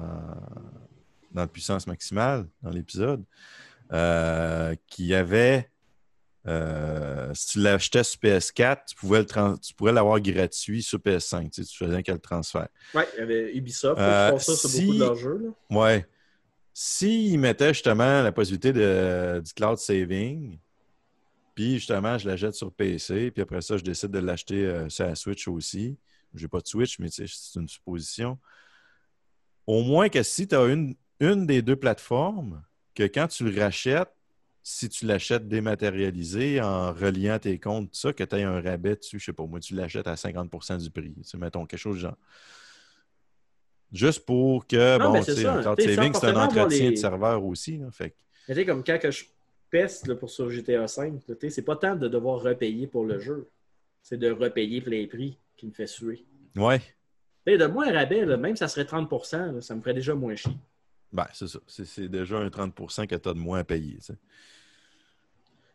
dans 1.33 1.43
le 1.43 1.49
puissance 1.49 1.87
maximale, 1.87 2.47
dans 2.63 2.71
l'épisode, 2.71 3.23
euh, 3.95 4.75
qui 4.89 5.15
avait, 5.15 5.71
euh, 6.47 7.33
si 7.33 7.53
tu 7.53 7.61
l'achetais 7.61 8.03
sur 8.03 8.21
PS4, 8.21 8.85
tu, 8.89 8.97
pouvais 8.97 9.21
le 9.21 9.59
tu 9.59 9.73
pourrais 9.75 9.93
l'avoir 9.93 10.21
gratuit 10.21 10.83
sur 10.83 10.99
PS5. 10.99 11.51
Tu, 11.51 11.63
sais, 11.63 11.71
tu 11.71 11.77
faisais 11.85 12.03
qu'un 12.03 12.19
transfert. 12.19 12.69
Ouais, 12.93 13.09
il 13.15 13.21
y 13.21 13.23
avait 13.23 13.57
Ubisoft. 13.57 14.01
Euh, 14.01 14.31
font 14.31 14.39
ça 14.39 14.57
sur 14.57 14.69
si- 14.69 14.83
beaucoup 14.83 14.95
de 14.95 14.99
leurs 15.01 15.15
jeux. 15.15 15.39
là. 15.71 15.77
Ouais. 15.77 16.07
S'ils 16.73 17.39
mettaient 17.39 17.73
justement 17.73 18.23
la 18.23 18.33
possibilité 18.33 18.73
de, 18.73 19.41
du 19.45 19.53
cloud 19.53 19.79
saving, 19.79 20.59
puis 21.55 21.75
justement, 21.75 22.19
je 22.19 22.29
l'achète 22.29 22.55
sur 22.55 22.73
PC, 22.73 23.31
puis 23.31 23.43
après 23.43 23.63
ça, 23.63 23.77
je 23.77 23.85
décide 23.85 24.11
de 24.11 24.19
l'acheter 24.19 24.67
euh, 24.67 24.89
sur 24.89 25.07
la 25.07 25.15
Switch 25.15 25.47
aussi. 25.47 25.97
J'ai 26.35 26.49
pas 26.49 26.59
de 26.59 26.67
Switch, 26.67 26.99
mais 26.99 27.09
tu 27.11 27.29
sais, 27.29 27.33
c'est 27.33 27.61
une 27.61 27.69
supposition. 27.69 28.39
Au 29.69 29.83
moins 29.85 30.09
que 30.09 30.23
si 30.25 30.49
tu 30.49 30.57
as 30.57 30.65
une, 30.65 30.97
une 31.21 31.47
des 31.47 31.63
deux 31.63 31.77
plateformes, 31.77 32.61
que 32.95 33.03
quand 33.05 33.29
tu 33.29 33.45
le 33.49 33.61
rachètes, 33.61 34.11
si 34.63 34.89
tu 34.89 35.05
l'achètes 35.07 35.47
dématérialisé 35.47 36.61
en 36.61 36.93
reliant 36.93 37.39
tes 37.39 37.59
comptes, 37.59 37.91
tout 37.91 37.99
ça, 37.99 38.13
que 38.13 38.25
tu 38.25 38.37
aies 38.37 38.43
un 38.45 38.61
rabais 38.63 38.97
dessus, 38.97 39.19
je 39.19 39.27
sais 39.27 39.33
pas, 39.33 39.45
moi, 39.45 39.61
tu 39.61 39.75
l'achètes 39.75 40.07
à 40.07 40.17
50% 40.17 40.79
du 40.79 40.91
prix. 40.91 41.13
Tu 41.15 41.25
sais, 41.25 41.37
mettons 41.37 41.67
quelque 41.67 41.79
chose 41.79 41.99
genre. 41.99 42.17
Juste 43.93 44.25
pour 44.25 44.67
que, 44.67 44.99
Non, 44.99 45.13
bon, 45.13 45.21
tu 45.21 45.33
c'est 45.33 45.35
sais, 45.35 45.77
T'sais, 45.77 45.95
saving, 45.97 46.15
c'est 46.15 46.27
un 46.27 46.37
entretien 46.37 46.87
les- 46.87 46.91
de 46.93 46.97
serveur 46.99 47.45
aussi. 47.45 47.79
là. 47.79 47.91
fait 47.93 48.17
Mais 48.49 48.55
tu 48.55 48.61
sais, 48.61 48.67
comme 48.67 48.83
quand 48.83 48.99
que 48.99 49.11
je 49.11 49.25
peste 49.71 50.09
là, 50.09 50.17
pour 50.17 50.31
sur 50.31 50.51
GTA 50.51 50.87
V, 50.87 51.13
là, 51.29 51.35
tu 51.35 51.35
sais, 51.41 51.51
c'est 51.51 51.63
pas 51.63 51.77
tant 51.77 51.95
de 51.95 52.09
devoir 52.09 52.41
repayer 52.43 52.87
pour 52.87 53.05
le 53.05 53.21
jeu. 53.21 53.49
C'est 54.03 54.19
de 54.19 54.31
repayer 54.31 54.81
plein 54.81 55.07
prix 55.07 55.39
qui 55.57 55.67
me 55.67 55.73
fait 55.73 55.87
suer. 55.87 56.25
Ouais, 56.57 56.81
Tu 57.47 57.53
sais, 57.53 57.59
de 57.59 57.67
moins 57.67 57.89
un 57.89 57.93
rabais, 57.93 58.25
là, 58.25 58.37
même 58.37 58.57
si 58.57 58.61
ça 58.61 58.69
serait 58.69 58.85
30 58.85 59.11
là, 59.33 59.61
ça 59.61 59.75
me 59.75 59.81
ferait 59.81 59.95
déjà 59.95 60.15
moins 60.15 60.35
chier. 60.35 60.57
Ben, 61.15 61.27
c'est 61.33 61.47
ça. 61.47 61.61
C'est 61.69 61.87
c'est 61.87 62.09
déjà 62.09 62.39
un 62.39 62.51
30 62.51 62.75
que 62.75 63.15
tu 63.15 63.29
as 63.29 63.33
de 63.33 63.39
moins 63.39 63.61
à 63.61 63.65
payer. 63.65 63.99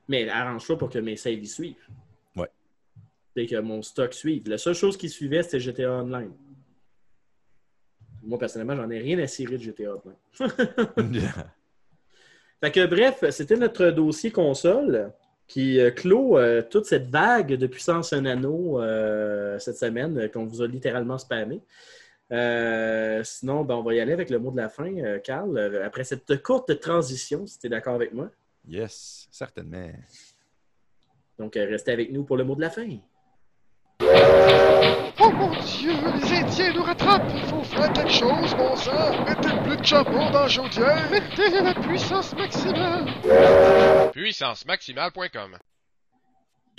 Mais 0.09 0.27
arrange-toi 0.27 0.77
pour 0.77 0.89
que 0.89 0.99
mes 0.99 1.15
saves 1.15 1.41
y 1.41 1.47
suivent. 1.47 1.87
Ouais. 2.35 2.49
Et 3.37 3.47
que 3.47 3.55
mon 3.55 3.81
stock 3.81 4.13
suive. 4.13 4.49
La 4.49 4.57
seule 4.57 4.75
chose 4.75 4.97
qui 4.97 5.07
suivait, 5.07 5.41
c'était 5.41 5.61
GTA 5.61 5.93
Online. 5.93 6.33
Moi, 8.21 8.37
personnellement, 8.37 8.75
j'en 8.75 8.89
ai 8.89 8.99
rien 8.99 9.17
à 9.19 9.27
cirer 9.27 9.57
de 9.57 9.63
GTA 9.63 9.95
Online. 10.97 11.21
Fait 12.61 12.71
que 12.71 12.85
bref, 12.85 13.23
c'était 13.29 13.55
notre 13.55 13.91
dossier 13.91 14.31
console 14.31 15.13
qui 15.47 15.79
euh, 15.79 15.89
clôt 15.89 16.37
euh, 16.37 16.61
toute 16.61 16.85
cette 16.85 17.07
vague 17.07 17.53
de 17.53 17.67
puissance 17.67 18.11
nano 18.11 18.81
euh, 18.81 19.57
cette 19.57 19.77
semaine 19.77 20.17
euh, 20.17 20.27
qu'on 20.27 20.45
vous 20.45 20.61
a 20.61 20.67
littéralement 20.67 21.17
spammé. 21.17 21.61
Euh, 22.31 23.23
sinon, 23.23 23.63
ben, 23.63 23.75
on 23.75 23.83
va 23.83 23.93
y 23.95 23.99
aller 23.99 24.13
avec 24.13 24.29
le 24.29 24.39
mot 24.39 24.51
de 24.51 24.57
la 24.57 24.69
fin, 24.69 24.95
euh, 24.97 25.19
Carl. 25.19 25.57
Euh, 25.57 25.85
après 25.85 26.03
cette 26.03 26.43
courte 26.43 26.79
transition, 26.79 27.47
si 27.47 27.57
tu 27.57 27.67
es 27.67 27.69
d'accord 27.69 27.95
avec 27.95 28.13
moi. 28.13 28.29
yes, 28.67 29.27
certainement. 29.31 29.91
Donc, 31.37 31.57
euh, 31.57 31.65
restez 31.65 31.91
avec 31.91 32.11
nous 32.11 32.23
pour 32.23 32.37
le 32.37 32.43
mot 32.43 32.55
de 32.55 32.61
la 32.61 32.69
fin. 32.69 32.87
Oh, 35.21 35.31
mon 35.31 35.51
Dieu, 35.51 35.91
les 35.91 36.33
Indiens 36.37 36.73
nous 36.73 36.83
rattrapent! 36.83 37.31
Il 37.35 37.43
faut 37.43 37.63
faire 37.63 37.91
quelque 37.91 38.11
chose, 38.11 38.55
bon 38.55 38.75
sang! 38.75 39.25
Mettez 39.25 39.63
plus 39.63 39.77
de 39.77 39.83
charbon 39.83 40.31
dans 40.31 40.43
la 40.43 40.47
chaudière! 40.47 41.09
Mettez 41.11 41.49
la 41.61 41.73
puissance 41.73 42.33
maximale! 42.35 43.05
Puissancemaximale.com 44.13 45.57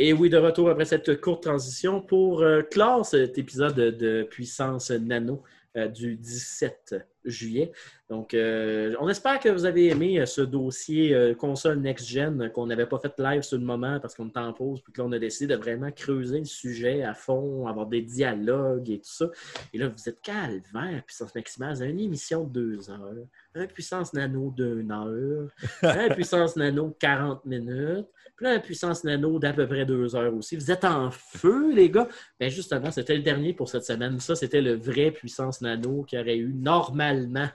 Et 0.03 0.15
oui, 0.15 0.31
de 0.31 0.39
retour 0.39 0.71
après 0.71 0.87
cette 0.87 1.21
courte 1.21 1.43
transition 1.43 2.01
pour 2.01 2.41
euh, 2.41 2.63
clore 2.63 3.05
cet 3.05 3.37
épisode 3.37 3.75
de, 3.75 3.91
de 3.91 4.23
Puissance 4.23 4.91
Nano 4.91 5.43
euh, 5.77 5.87
du 5.87 6.17
17 6.17 6.97
juillet. 7.25 7.71
Donc, 8.09 8.35
euh, 8.35 8.97
on 8.99 9.09
espère 9.09 9.39
que 9.39 9.49
vous 9.49 9.67
avez 9.67 9.87
aimé 9.87 10.19
euh, 10.19 10.27
ce 10.27 10.41
dossier 10.41 11.35
console 11.39 11.79
next-gen 11.79 12.51
qu'on 12.51 12.67
n'avait 12.67 12.87
pas 12.87 12.99
fait 12.99 13.15
live 13.19 13.43
sur 13.43 13.57
le 13.57 13.65
moment 13.65 14.01
parce 14.01 14.17
qu'on 14.17 14.27
était 14.27 14.41
en 14.41 14.53
pause, 14.53 14.81
puis 14.83 14.93
que 14.93 15.01
là, 15.01 15.07
on 15.07 15.13
a 15.13 15.19
décidé 15.21 15.55
de 15.55 15.61
vraiment 15.61 15.93
creuser 15.93 16.41
le 16.41 16.45
sujet 16.45 17.05
à 17.05 17.15
fond, 17.15 17.69
avoir 17.69 17.87
des 17.87 18.03
dialogues 18.03 18.91
et 18.91 18.99
tout 18.99 19.13
ça. 19.13 19.27
Et 19.73 19.79
là, 19.79 19.87
vous 19.87 20.09
êtes 20.09 20.21
calvaire, 20.23 21.05
puissance 21.07 21.33
maximale, 21.37 21.77
avez 21.81 21.91
une 21.91 22.01
émission 22.01 22.43
de 22.43 22.51
deux 22.51 22.91
heures, 22.91 23.29
un 23.55 23.67
puissance 23.67 24.13
nano 24.13 24.53
d'une 24.57 24.91
heure, 24.91 25.51
un 25.83 26.09
puissance 26.15 26.57
nano 26.57 26.97
40 26.99 27.45
minutes, 27.45 28.09
puis 28.41 28.47
là, 28.47 28.55
un 28.55 28.59
puissance 28.59 29.05
nano 29.05 29.39
d'à 29.39 29.53
peu 29.53 29.67
près 29.69 29.85
deux 29.85 30.17
heures 30.17 30.35
aussi. 30.35 30.57
Vous 30.57 30.71
êtes 30.71 30.87
en 30.87 31.11
feu, 31.11 31.75
les 31.75 31.91
gars. 31.91 32.09
Bien, 32.39 32.49
justement, 32.49 32.91
c'était 32.91 33.15
le 33.15 33.21
dernier 33.21 33.53
pour 33.53 33.69
cette 33.69 33.85
semaine. 33.85 34.19
Ça, 34.19 34.35
c'était 34.35 34.63
le 34.63 34.77
vrai 34.77 35.11
puissance 35.11 35.61
nano 35.61 36.05
qui 36.05 36.17
aurait 36.19 36.39
eu 36.39 36.55
normalement 36.55 37.51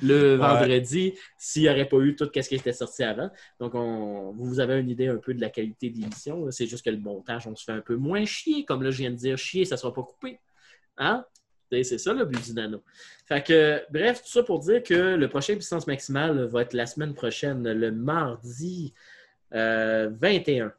le 0.00 0.36
vendredi 0.36 1.14
s'il 1.36 1.62
n'y 1.62 1.68
aurait 1.68 1.88
pas 1.88 1.96
eu 1.96 2.14
tout 2.14 2.30
ce 2.32 2.48
qui 2.48 2.54
était 2.54 2.72
sorti 2.72 3.02
avant. 3.02 3.32
Donc, 3.58 3.74
on, 3.74 4.30
vous 4.36 4.60
avez 4.60 4.78
une 4.78 4.90
idée 4.90 5.08
un 5.08 5.16
peu 5.16 5.34
de 5.34 5.40
la 5.40 5.50
qualité 5.50 5.90
de 5.90 5.98
l'émission. 5.98 6.44
là. 6.44 6.52
C'est 6.52 6.68
juste 6.68 6.84
que 6.84 6.90
le 6.90 6.98
montage, 6.98 7.48
on 7.48 7.56
se 7.56 7.64
fait 7.64 7.72
un 7.72 7.80
peu 7.80 7.96
moins 7.96 8.24
chier. 8.24 8.64
Comme 8.64 8.84
là, 8.84 8.92
je 8.92 8.98
viens 8.98 9.10
de 9.10 9.16
dire, 9.16 9.36
chier, 9.36 9.64
ça 9.64 9.74
ne 9.74 9.80
sera 9.80 9.92
pas 9.92 10.04
coupé. 10.04 10.38
Hein? 10.98 11.24
C'est 11.72 11.98
ça 11.98 12.12
le 12.12 12.24
but 12.24 12.44
du 12.44 12.54
nano. 12.54 12.84
Fait 13.26 13.44
que, 13.44 13.82
bref, 13.90 14.22
tout 14.22 14.30
ça 14.30 14.44
pour 14.44 14.60
dire 14.60 14.84
que 14.84 15.16
le 15.16 15.28
prochain 15.28 15.54
puissance 15.54 15.88
maximale 15.88 16.44
va 16.44 16.62
être 16.62 16.74
la 16.74 16.86
semaine 16.86 17.12
prochaine, 17.12 17.68
le 17.68 17.90
mardi 17.90 18.94
21 19.52 20.72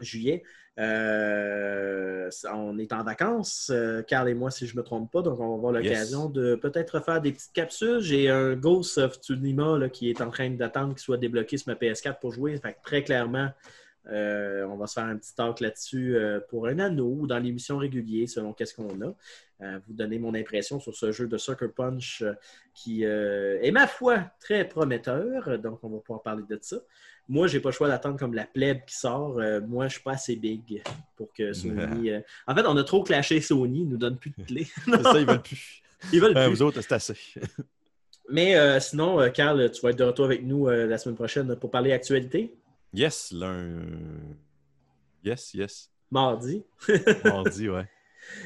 juillet. 0.00 0.42
Euh, 0.78 2.28
on 2.52 2.78
est 2.78 2.92
en 2.92 3.02
vacances, 3.02 3.70
euh, 3.72 4.02
Carl 4.02 4.28
et 4.28 4.34
moi, 4.34 4.50
si 4.50 4.66
je 4.66 4.74
ne 4.74 4.80
me 4.80 4.84
trompe 4.84 5.10
pas, 5.10 5.22
donc 5.22 5.40
on 5.40 5.48
va 5.48 5.54
avoir 5.54 5.72
l'occasion 5.72 6.28
de 6.28 6.54
peut-être 6.54 7.00
faire 7.00 7.20
des 7.22 7.32
petites 7.32 7.52
capsules. 7.54 8.00
J'ai 8.00 8.28
un 8.28 8.54
Ghost 8.54 8.98
of 8.98 9.14
Tsushima 9.14 9.78
là, 9.78 9.88
qui 9.88 10.10
est 10.10 10.20
en 10.20 10.30
train 10.30 10.50
d'attendre 10.50 10.90
qu'il 10.90 11.02
soit 11.02 11.16
débloqué 11.16 11.56
sur 11.56 11.70
ma 11.70 11.76
PS4 11.76 12.18
pour 12.18 12.32
jouer. 12.32 12.58
Fait 12.58 12.74
que 12.74 12.82
très 12.84 13.02
clairement, 13.02 13.48
euh, 14.08 14.64
on 14.66 14.76
va 14.76 14.86
se 14.86 14.94
faire 14.94 15.04
un 15.04 15.16
petit 15.16 15.34
talk 15.34 15.60
là-dessus 15.60 16.16
euh, 16.16 16.40
pour 16.48 16.66
un 16.66 16.78
anneau 16.78 17.16
ou 17.20 17.26
dans 17.26 17.38
l'émission 17.38 17.78
régulière 17.78 18.28
selon 18.28 18.52
qu'est-ce 18.52 18.74
qu'on 18.74 19.00
a. 19.00 19.14
Euh, 19.62 19.78
vous 19.86 19.94
donner 19.94 20.18
mon 20.18 20.34
impression 20.34 20.78
sur 20.78 20.94
ce 20.94 21.12
jeu 21.12 21.26
de 21.26 21.38
Sucker 21.38 21.68
Punch 21.74 22.20
euh, 22.20 22.34
qui 22.74 23.06
euh, 23.06 23.58
est, 23.62 23.70
ma 23.70 23.86
foi, 23.86 24.30
très 24.38 24.68
prometteur. 24.68 25.58
Donc, 25.58 25.78
on 25.82 25.88
va 25.88 25.98
pouvoir 25.98 26.22
parler 26.22 26.44
de 26.48 26.58
ça. 26.60 26.76
Moi, 27.28 27.46
j'ai 27.48 27.58
pas 27.60 27.70
le 27.70 27.74
choix 27.74 27.88
d'attendre 27.88 28.18
comme 28.18 28.34
la 28.34 28.44
plèbe 28.46 28.84
qui 28.86 28.94
sort. 28.96 29.38
Euh, 29.40 29.60
moi, 29.60 29.88
je 29.88 29.94
suis 29.94 30.02
pas 30.02 30.12
assez 30.12 30.36
big 30.36 30.82
pour 31.16 31.32
que 31.32 31.52
Sony. 31.52 32.10
euh, 32.10 32.20
En 32.46 32.54
fait, 32.54 32.64
on 32.66 32.76
a 32.76 32.84
trop 32.84 33.02
clashé 33.02 33.40
Sony, 33.40 33.80
ils 33.80 33.88
nous 33.88 33.96
donne 33.96 34.16
plus 34.16 34.30
de 34.36 34.44
clés. 34.44 34.66
C'est 34.84 35.02
ça, 35.02 35.18
ils 35.18 35.26
veulent 35.26 35.42
plus. 35.42 35.82
Ils 36.12 36.20
veulent 36.20 36.34
plus. 36.34 36.46
vous 36.50 36.62
autres, 36.62 36.80
c'est 36.82 36.92
assez. 36.92 37.16
Mais 38.30 38.54
euh, 38.54 38.78
sinon, 38.80 39.28
Carl, 39.32 39.70
tu 39.72 39.80
vas 39.80 39.90
être 39.90 39.98
de 39.98 40.04
retour 40.04 40.26
avec 40.26 40.44
nous 40.44 40.68
la 40.68 40.98
semaine 40.98 41.16
prochaine 41.16 41.56
pour 41.56 41.70
parler 41.70 41.92
actualité. 41.92 42.54
Yes, 42.92 43.32
l'un. 43.32 43.80
Yes, 45.24 45.54
yes. 45.54 45.90
Mardi. 46.10 46.62
Mardi, 47.24 47.68
ouais. 47.68 47.88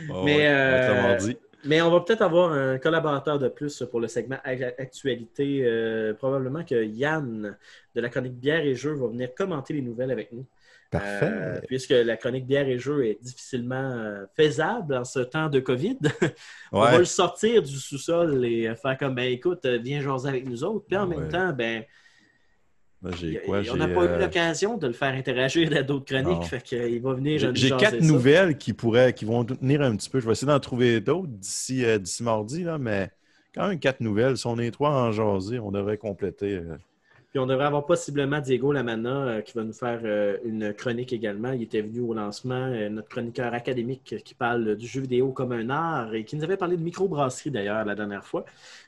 Mais, 0.09 0.15
ouais, 0.37 0.47
euh, 0.47 1.03
mardi. 1.03 1.37
Mais 1.65 1.83
on 1.83 1.91
va 1.91 2.01
peut-être 2.01 2.23
avoir 2.23 2.53
un 2.53 2.79
collaborateur 2.79 3.39
de 3.39 3.49
plus 3.49 3.83
pour 3.91 4.01
le 4.01 4.09
segment 4.09 4.39
ac- 4.47 4.75
actualité. 4.79 5.63
Euh, 5.65 6.15
probablement 6.15 6.65
que 6.65 6.85
Yann 6.85 7.57
de 7.95 8.01
la 8.01 8.09
chronique 8.09 8.39
bière 8.39 8.61
et 8.65 8.75
jeux 8.75 8.95
va 8.95 9.09
venir 9.09 9.35
commenter 9.35 9.75
les 9.75 9.83
nouvelles 9.83 10.11
avec 10.11 10.33
nous. 10.33 10.47
Parfait. 10.91 11.29
Euh, 11.31 11.61
puisque 11.69 11.91
la 11.91 12.17
chronique 12.17 12.47
bière 12.47 12.67
et 12.67 12.79
jeux 12.79 13.05
est 13.07 13.23
difficilement 13.23 13.77
euh, 13.93 14.25
faisable 14.37 14.97
en 14.97 15.05
ce 15.05 15.21
temps 15.21 15.49
de 15.49 15.61
COVID. 15.61 15.99
on 16.73 16.81
va 16.81 16.99
le 16.99 17.05
sortir 17.05 17.63
du 17.63 17.77
sous-sol 17.77 18.45
et 18.45 18.75
faire 18.75 18.97
comme, 18.99 19.15
ben 19.15 19.31
écoute, 19.31 19.65
viens 19.67 20.01
jaser 20.01 20.29
avec 20.31 20.49
nous 20.49 20.65
autres. 20.65 20.87
Puis 20.89 20.97
en 20.97 21.09
Ouais. 21.09 21.17
même 21.17 21.29
temps, 21.29 21.53
ben, 21.53 21.85
Moi, 23.03 23.13
quoi? 23.45 23.63
on 23.73 23.77
n'a 23.77 23.89
pas 23.89 24.05
euh, 24.05 24.17
eu 24.17 24.21
l'occasion 24.21 24.77
de 24.77 24.87
le 24.87 24.93
faire 24.93 25.15
interagir 25.15 25.75
à 25.77 25.83
d'autres 25.83 26.05
chroniques. 26.05 26.45
Fait 26.45 26.63
qu'il 26.63 27.01
va 27.01 27.15
venir 27.15 27.51
J'ai 27.55 27.71
quatre 27.77 28.03
ça. 28.03 28.07
nouvelles 28.07 28.59
qui 28.59 28.73
pourraient, 28.75 29.15
qui 29.15 29.25
vont 29.25 29.45
tenir 29.45 29.81
un 29.83 29.97
petit 29.97 30.11
peu. 30.11 30.21
Je 30.21 30.27
vais 30.27 30.33
essayer 30.33 30.47
d'en 30.49 30.61
trouver 30.61 31.01
d'autres 31.01 31.29
d'ici 31.29 31.85
euh, 31.85 31.99
mardi, 32.21 32.63
là, 32.65 32.79
mais 32.79 33.11
quand 33.55 33.69
même 33.69 33.79
quatre 33.79 34.01
nouvelles. 34.01 34.37
Si 34.37 34.47
on 34.47 34.59
est 34.59 34.71
trois 34.71 34.91
en 34.91 35.13
jaser, 35.13 35.59
on 35.59 35.71
devrait 35.71 35.97
compléter. 35.99 36.55
euh, 36.57 36.77
Puis 37.31 37.39
on 37.39 37.47
devrait 37.47 37.67
avoir 37.67 37.87
possiblement 37.87 38.41
Diego 38.41 38.73
Lamana 38.73 39.11
euh, 39.11 39.41
qui 39.41 39.53
va 39.53 39.63
nous 39.63 39.73
faire 39.73 40.01
euh, 40.03 40.37
une 40.45 40.75
chronique 40.75 41.13
également. 41.13 41.53
Il 41.53 41.63
était 41.63 41.81
venu 41.81 42.01
au 42.01 42.13
lancement, 42.13 42.57
euh, 42.57 42.89
notre 42.89 43.09
chroniqueur 43.09 43.55
académique 43.55 44.17
qui 44.25 44.35
parle 44.35 44.75
du 44.75 44.85
jeu 44.89 45.03
vidéo 45.03 45.31
comme 45.31 45.53
un 45.53 45.71
art 45.71 46.13
et 46.13 46.25
qui 46.25 46.35
nous 46.35 46.43
avait 46.43 46.57
parlé 46.57 46.77
de 46.77 46.83
microbrasserie 46.83 47.53
d'ailleurs 47.53 47.85
la 47.85 47.95
dernière 47.95 48.25
fois, 48.25 48.45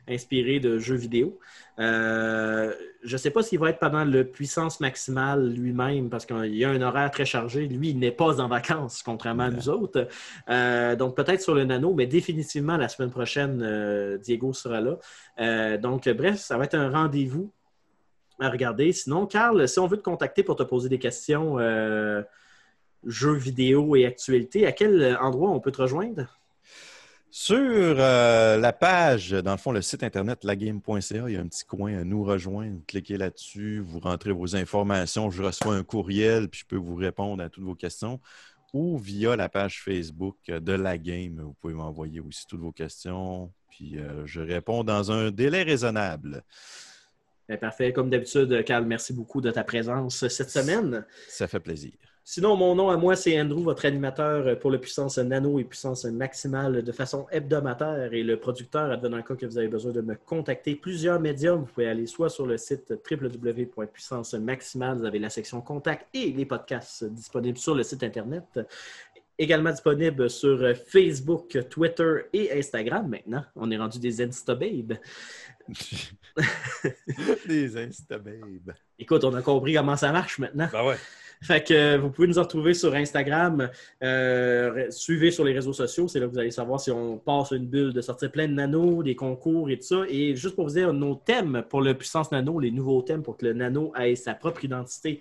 inspiré 0.08 0.58
de 0.58 0.78
jeux 0.78 0.96
vidéo. 0.96 1.38
Je 1.78 2.72
ne 3.12 3.16
sais 3.16 3.30
pas 3.30 3.44
s'il 3.44 3.60
va 3.60 3.70
être 3.70 3.78
pendant 3.78 4.04
le 4.04 4.24
puissance 4.24 4.80
maximale 4.80 5.52
lui-même 5.52 6.10
parce 6.10 6.26
qu'il 6.26 6.56
y 6.56 6.64
a 6.64 6.70
un 6.70 6.82
horaire 6.82 7.12
très 7.12 7.24
chargé. 7.24 7.68
Lui, 7.68 7.90
il 7.90 7.98
n'est 8.00 8.10
pas 8.10 8.40
en 8.40 8.48
vacances, 8.48 9.02
contrairement 9.04 9.44
à 9.44 9.50
nous 9.50 9.68
autres. 9.68 10.08
Donc 10.96 11.16
peut-être 11.16 11.40
sur 11.40 11.54
le 11.54 11.64
nano, 11.64 11.94
mais 11.94 12.06
définitivement 12.06 12.76
la 12.76 12.88
semaine 12.88 13.10
prochaine, 13.10 14.18
Diego 14.22 14.52
sera 14.52 14.80
là. 14.80 15.78
Donc 15.78 16.08
bref, 16.08 16.36
ça 16.38 16.58
va 16.58 16.64
être 16.64 16.74
un 16.74 16.90
rendez-vous 16.90 17.52
à 18.42 18.50
regarder. 18.50 18.92
Sinon, 18.92 19.26
Carl, 19.26 19.68
si 19.68 19.78
on 19.78 19.86
veut 19.86 19.96
te 19.96 20.02
contacter 20.02 20.42
pour 20.42 20.56
te 20.56 20.62
poser 20.62 20.88
des 20.88 20.98
questions 20.98 21.58
euh, 21.58 22.22
jeux 23.06 23.34
vidéo 23.34 23.96
et 23.96 24.04
actualité, 24.04 24.66
à 24.66 24.72
quel 24.72 25.16
endroit 25.20 25.50
on 25.50 25.60
peut 25.60 25.72
te 25.72 25.82
rejoindre? 25.82 26.26
Sur 27.34 27.96
euh, 27.98 28.58
la 28.58 28.74
page, 28.74 29.30
dans 29.30 29.52
le 29.52 29.56
fond, 29.56 29.72
le 29.72 29.80
site 29.80 30.02
internet 30.02 30.44
lagame.ca, 30.44 31.00
il 31.28 31.32
y 31.32 31.36
a 31.38 31.40
un 31.40 31.46
petit 31.46 31.64
coin 31.64 32.00
à 32.00 32.04
nous 32.04 32.24
rejoindre. 32.24 32.80
Cliquez 32.86 33.16
là-dessus, 33.16 33.80
vous 33.80 34.00
rentrez 34.00 34.32
vos 34.32 34.54
informations, 34.54 35.30
je 35.30 35.42
reçois 35.42 35.74
un 35.74 35.82
courriel, 35.82 36.50
puis 36.50 36.60
je 36.60 36.66
peux 36.66 36.76
vous 36.76 36.94
répondre 36.94 37.42
à 37.42 37.48
toutes 37.48 37.64
vos 37.64 37.74
questions. 37.74 38.20
Ou 38.74 38.98
via 38.98 39.34
la 39.34 39.48
page 39.48 39.82
Facebook 39.82 40.36
de 40.46 40.72
la 40.72 40.98
game, 40.98 41.40
vous 41.40 41.54
pouvez 41.54 41.72
m'envoyer 41.72 42.20
aussi 42.20 42.46
toutes 42.46 42.60
vos 42.60 42.72
questions, 42.72 43.50
puis 43.70 43.98
euh, 43.98 44.26
je 44.26 44.42
réponds 44.42 44.84
dans 44.84 45.10
un 45.10 45.30
délai 45.30 45.62
raisonnable. 45.62 46.44
Ben, 47.52 47.58
parfait. 47.58 47.92
Comme 47.92 48.08
d'habitude, 48.08 48.64
Carl, 48.64 48.86
merci 48.86 49.12
beaucoup 49.12 49.42
de 49.42 49.50
ta 49.50 49.62
présence 49.62 50.26
cette 50.28 50.48
semaine. 50.48 51.04
Ça 51.28 51.46
fait 51.46 51.60
plaisir. 51.60 51.92
Sinon, 52.24 52.56
mon 52.56 52.74
nom 52.74 52.88
à 52.88 52.96
moi, 52.96 53.14
c'est 53.14 53.38
Andrew, 53.38 53.62
votre 53.62 53.84
animateur 53.84 54.58
pour 54.58 54.70
le 54.70 54.80
puissance 54.80 55.18
nano 55.18 55.58
et 55.58 55.64
puissance 55.64 56.06
maximale 56.06 56.82
de 56.82 56.92
façon 56.92 57.26
hebdomadaire 57.30 58.14
et 58.14 58.22
le 58.22 58.38
producteur, 58.38 58.90
advenant 58.90 59.18
le 59.18 59.22
cas 59.22 59.34
que 59.34 59.44
vous 59.44 59.58
avez 59.58 59.68
besoin 59.68 59.92
de 59.92 60.00
me 60.00 60.14
contacter. 60.14 60.76
Plusieurs 60.76 61.20
médiums, 61.20 61.60
vous 61.60 61.66
pouvez 61.66 61.88
aller 61.88 62.06
soit 62.06 62.30
sur 62.30 62.46
le 62.46 62.56
site 62.56 62.94
www.puissance-maximale, 63.10 64.96
vous 64.96 65.04
avez 65.04 65.18
la 65.18 65.28
section 65.28 65.60
contact 65.60 66.06
et 66.14 66.32
les 66.32 66.46
podcasts 66.46 67.04
disponibles 67.04 67.58
sur 67.58 67.74
le 67.74 67.82
site 67.82 68.02
Internet. 68.02 68.60
Également 69.38 69.70
disponible 69.70 70.30
sur 70.30 70.74
Facebook, 70.86 71.58
Twitter 71.68 72.20
et 72.32 72.56
Instagram 72.56 73.08
maintenant. 73.08 73.44
On 73.56 73.70
est 73.70 73.76
rendu 73.76 73.98
des 73.98 74.22
Instababes. 74.22 74.98
Des 77.46 77.76
Instababes. 77.76 78.74
Écoute, 78.98 79.24
on 79.24 79.34
a 79.34 79.42
compris 79.42 79.74
comment 79.74 79.96
ça 79.96 80.12
marche 80.12 80.38
maintenant. 80.38 80.68
Ben 80.72 80.84
ouais. 80.84 80.96
Fait 81.42 81.66
que 81.66 81.74
euh, 81.74 81.98
vous 81.98 82.10
pouvez 82.10 82.28
nous 82.28 82.38
retrouver 82.38 82.72
sur 82.72 82.94
Instagram. 82.94 83.68
Euh, 84.02 84.86
suivez 84.90 85.32
sur 85.32 85.44
les 85.44 85.52
réseaux 85.52 85.72
sociaux. 85.72 86.06
C'est 86.06 86.20
là 86.20 86.26
que 86.26 86.32
vous 86.32 86.38
allez 86.38 86.52
savoir 86.52 86.78
si 86.78 86.92
on 86.92 87.18
passe 87.18 87.50
une 87.50 87.66
bulle 87.66 87.92
de 87.92 88.00
sortir 88.00 88.30
plein 88.30 88.46
de 88.46 88.52
nanos, 88.54 89.02
des 89.02 89.16
concours 89.16 89.68
et 89.68 89.76
tout 89.76 89.86
ça. 89.86 90.02
Et 90.08 90.36
juste 90.36 90.54
pour 90.54 90.68
vous 90.68 90.74
dire, 90.74 90.92
nos 90.92 91.16
thèmes 91.16 91.64
pour 91.68 91.82
le 91.82 91.94
puissance 91.94 92.30
nano, 92.30 92.60
les 92.60 92.70
nouveaux 92.70 93.02
thèmes 93.02 93.24
pour 93.24 93.36
que 93.36 93.46
le 93.46 93.54
nano 93.54 93.92
ait 93.96 94.14
sa 94.14 94.34
propre 94.34 94.64
identité, 94.64 95.20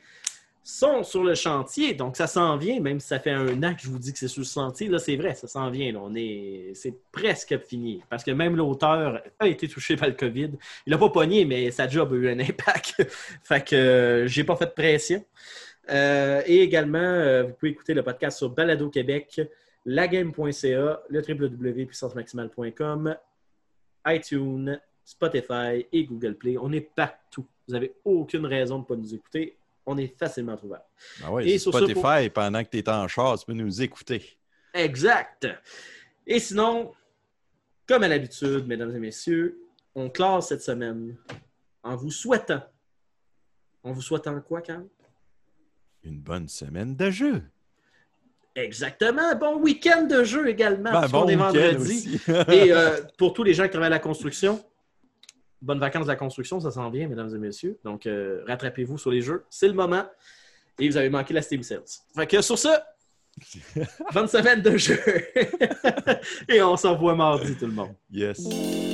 sont 0.63 1.03
sur 1.03 1.23
le 1.23 1.33
chantier. 1.33 1.93
Donc, 1.93 2.15
ça 2.15 2.27
s'en 2.27 2.55
vient, 2.57 2.79
même 2.79 2.99
si 2.99 3.07
ça 3.07 3.19
fait 3.19 3.31
un 3.31 3.63
an 3.63 3.73
que 3.73 3.81
je 3.81 3.89
vous 3.89 3.97
dis 3.97 4.13
que 4.13 4.19
c'est 4.19 4.27
sur 4.27 4.41
le 4.41 4.47
chantier. 4.47 4.87
Là, 4.87 4.99
c'est 4.99 5.15
vrai, 5.15 5.33
ça 5.33 5.47
s'en 5.47 5.69
vient. 5.69 5.91
là. 5.91 5.99
On 6.03 6.13
est... 6.13 6.71
C'est 6.75 6.95
presque 7.11 7.57
fini. 7.65 8.03
Parce 8.09 8.23
que 8.23 8.31
même 8.31 8.55
l'auteur 8.55 9.21
a 9.39 9.47
été 9.47 9.67
touché 9.67 9.95
par 9.95 10.07
le 10.07 10.13
COVID. 10.13 10.51
Il 10.85 10.91
n'a 10.91 10.97
pas 10.97 11.09
pogné, 11.09 11.45
mais 11.45 11.71
sa 11.71 11.87
job 11.87 12.13
a 12.13 12.15
eu 12.15 12.29
un 12.29 12.39
impact. 12.39 13.03
fait 13.43 13.67
que 13.67 13.75
euh, 13.75 14.27
j'ai 14.27 14.43
pas 14.43 14.55
fait 14.55 14.67
de 14.67 14.71
pression. 14.71 15.25
Euh, 15.89 16.43
et 16.45 16.61
également, 16.61 16.99
euh, 16.99 17.43
vous 17.43 17.53
pouvez 17.53 17.71
écouter 17.71 17.93
le 17.93 18.03
podcast 18.03 18.37
sur 18.37 18.49
Balado 18.49 18.89
Québec, 18.89 19.41
lagame.ca, 19.85 21.01
le 21.09 21.21
www.puissancemaximale.com, 21.27 23.15
iTunes, 24.07 24.79
Spotify 25.03 25.87
et 25.91 26.05
Google 26.05 26.35
Play. 26.35 26.55
On 26.59 26.71
est 26.71 26.81
partout. 26.95 27.47
Vous 27.67 27.73
n'avez 27.73 27.95
aucune 28.05 28.45
raison 28.45 28.75
de 28.75 28.81
ne 28.81 28.85
pas 28.85 28.95
nous 28.95 29.13
écouter. 29.13 29.57
On 29.85 29.97
est 29.97 30.15
facilement 30.17 30.55
trouvable. 30.55 30.83
Ben 31.21 31.29
ouais, 31.29 31.47
Et 31.47 31.57
sur 31.57 31.73
ce, 31.73 31.79
Spotify, 31.79 32.29
pendant 32.29 32.63
que 32.63 32.69
tu 32.69 32.77
es 32.77 32.89
en 32.89 33.07
char, 33.07 33.37
tu 33.39 33.45
peux 33.45 33.53
nous 33.53 33.81
écouter. 33.81 34.37
Exact. 34.73 35.47
Et 36.25 36.39
sinon, 36.39 36.93
comme 37.87 38.03
à 38.03 38.07
l'habitude, 38.07 38.67
mesdames 38.67 38.95
et 38.95 38.99
messieurs, 38.99 39.59
on 39.95 40.09
classe 40.09 40.49
cette 40.49 40.61
semaine 40.61 41.17
en 41.83 41.95
vous 41.95 42.11
souhaitant. 42.11 42.61
En 43.83 43.91
vous 43.91 44.01
souhaitant 44.01 44.39
quoi, 44.41 44.61
Carl? 44.61 44.85
Une 46.03 46.19
bonne 46.19 46.47
semaine 46.47 46.95
de 46.95 47.09
jeu. 47.09 47.43
Exactement. 48.55 49.35
Bon 49.35 49.57
week-end 49.57 50.03
de 50.03 50.23
jeu 50.23 50.47
également. 50.47 50.91
Ben, 50.91 51.07
bon 51.07 51.27
est 51.27 51.35
week-end 51.35 51.51
vendredi. 51.51 51.75
aussi. 51.75 52.31
Et 52.51 52.71
euh, 52.73 53.01
pour 53.17 53.33
tous 53.33 53.43
les 53.43 53.53
gens 53.53 53.63
qui 53.63 53.71
travaillent 53.71 53.87
à 53.87 53.91
la 53.91 53.99
construction, 53.99 54.63
bonnes 55.61 55.79
vacances 55.79 56.03
de 56.03 56.11
la 56.11 56.15
construction, 56.15 56.59
ça 56.59 56.71
s'en 56.71 56.89
vient, 56.89 57.07
mesdames 57.07 57.33
et 57.33 57.37
messieurs. 57.37 57.79
Donc, 57.83 58.05
euh, 58.05 58.43
rattrapez-vous 58.47 58.97
sur 58.97 59.11
les 59.11 59.21
jeux. 59.21 59.43
C'est 59.49 59.67
le 59.67 59.73
moment. 59.73 60.05
Et 60.79 60.89
vous 60.89 60.97
avez 60.97 61.09
manqué 61.09 61.33
la 61.33 61.41
Steam 61.41 61.63
Sales. 61.63 61.83
Fait 62.15 62.27
que 62.27 62.41
sur 62.41 62.57
ça, 62.57 62.85
bonne 64.13 64.27
semaine 64.27 64.61
de 64.61 64.77
jeu. 64.77 64.99
Et 66.49 66.61
on 66.61 66.75
s'en 66.75 66.95
voit 66.95 67.15
mardi, 67.15 67.55
tout 67.55 67.67
le 67.67 67.73
monde. 67.73 67.93
yes. 68.11 68.90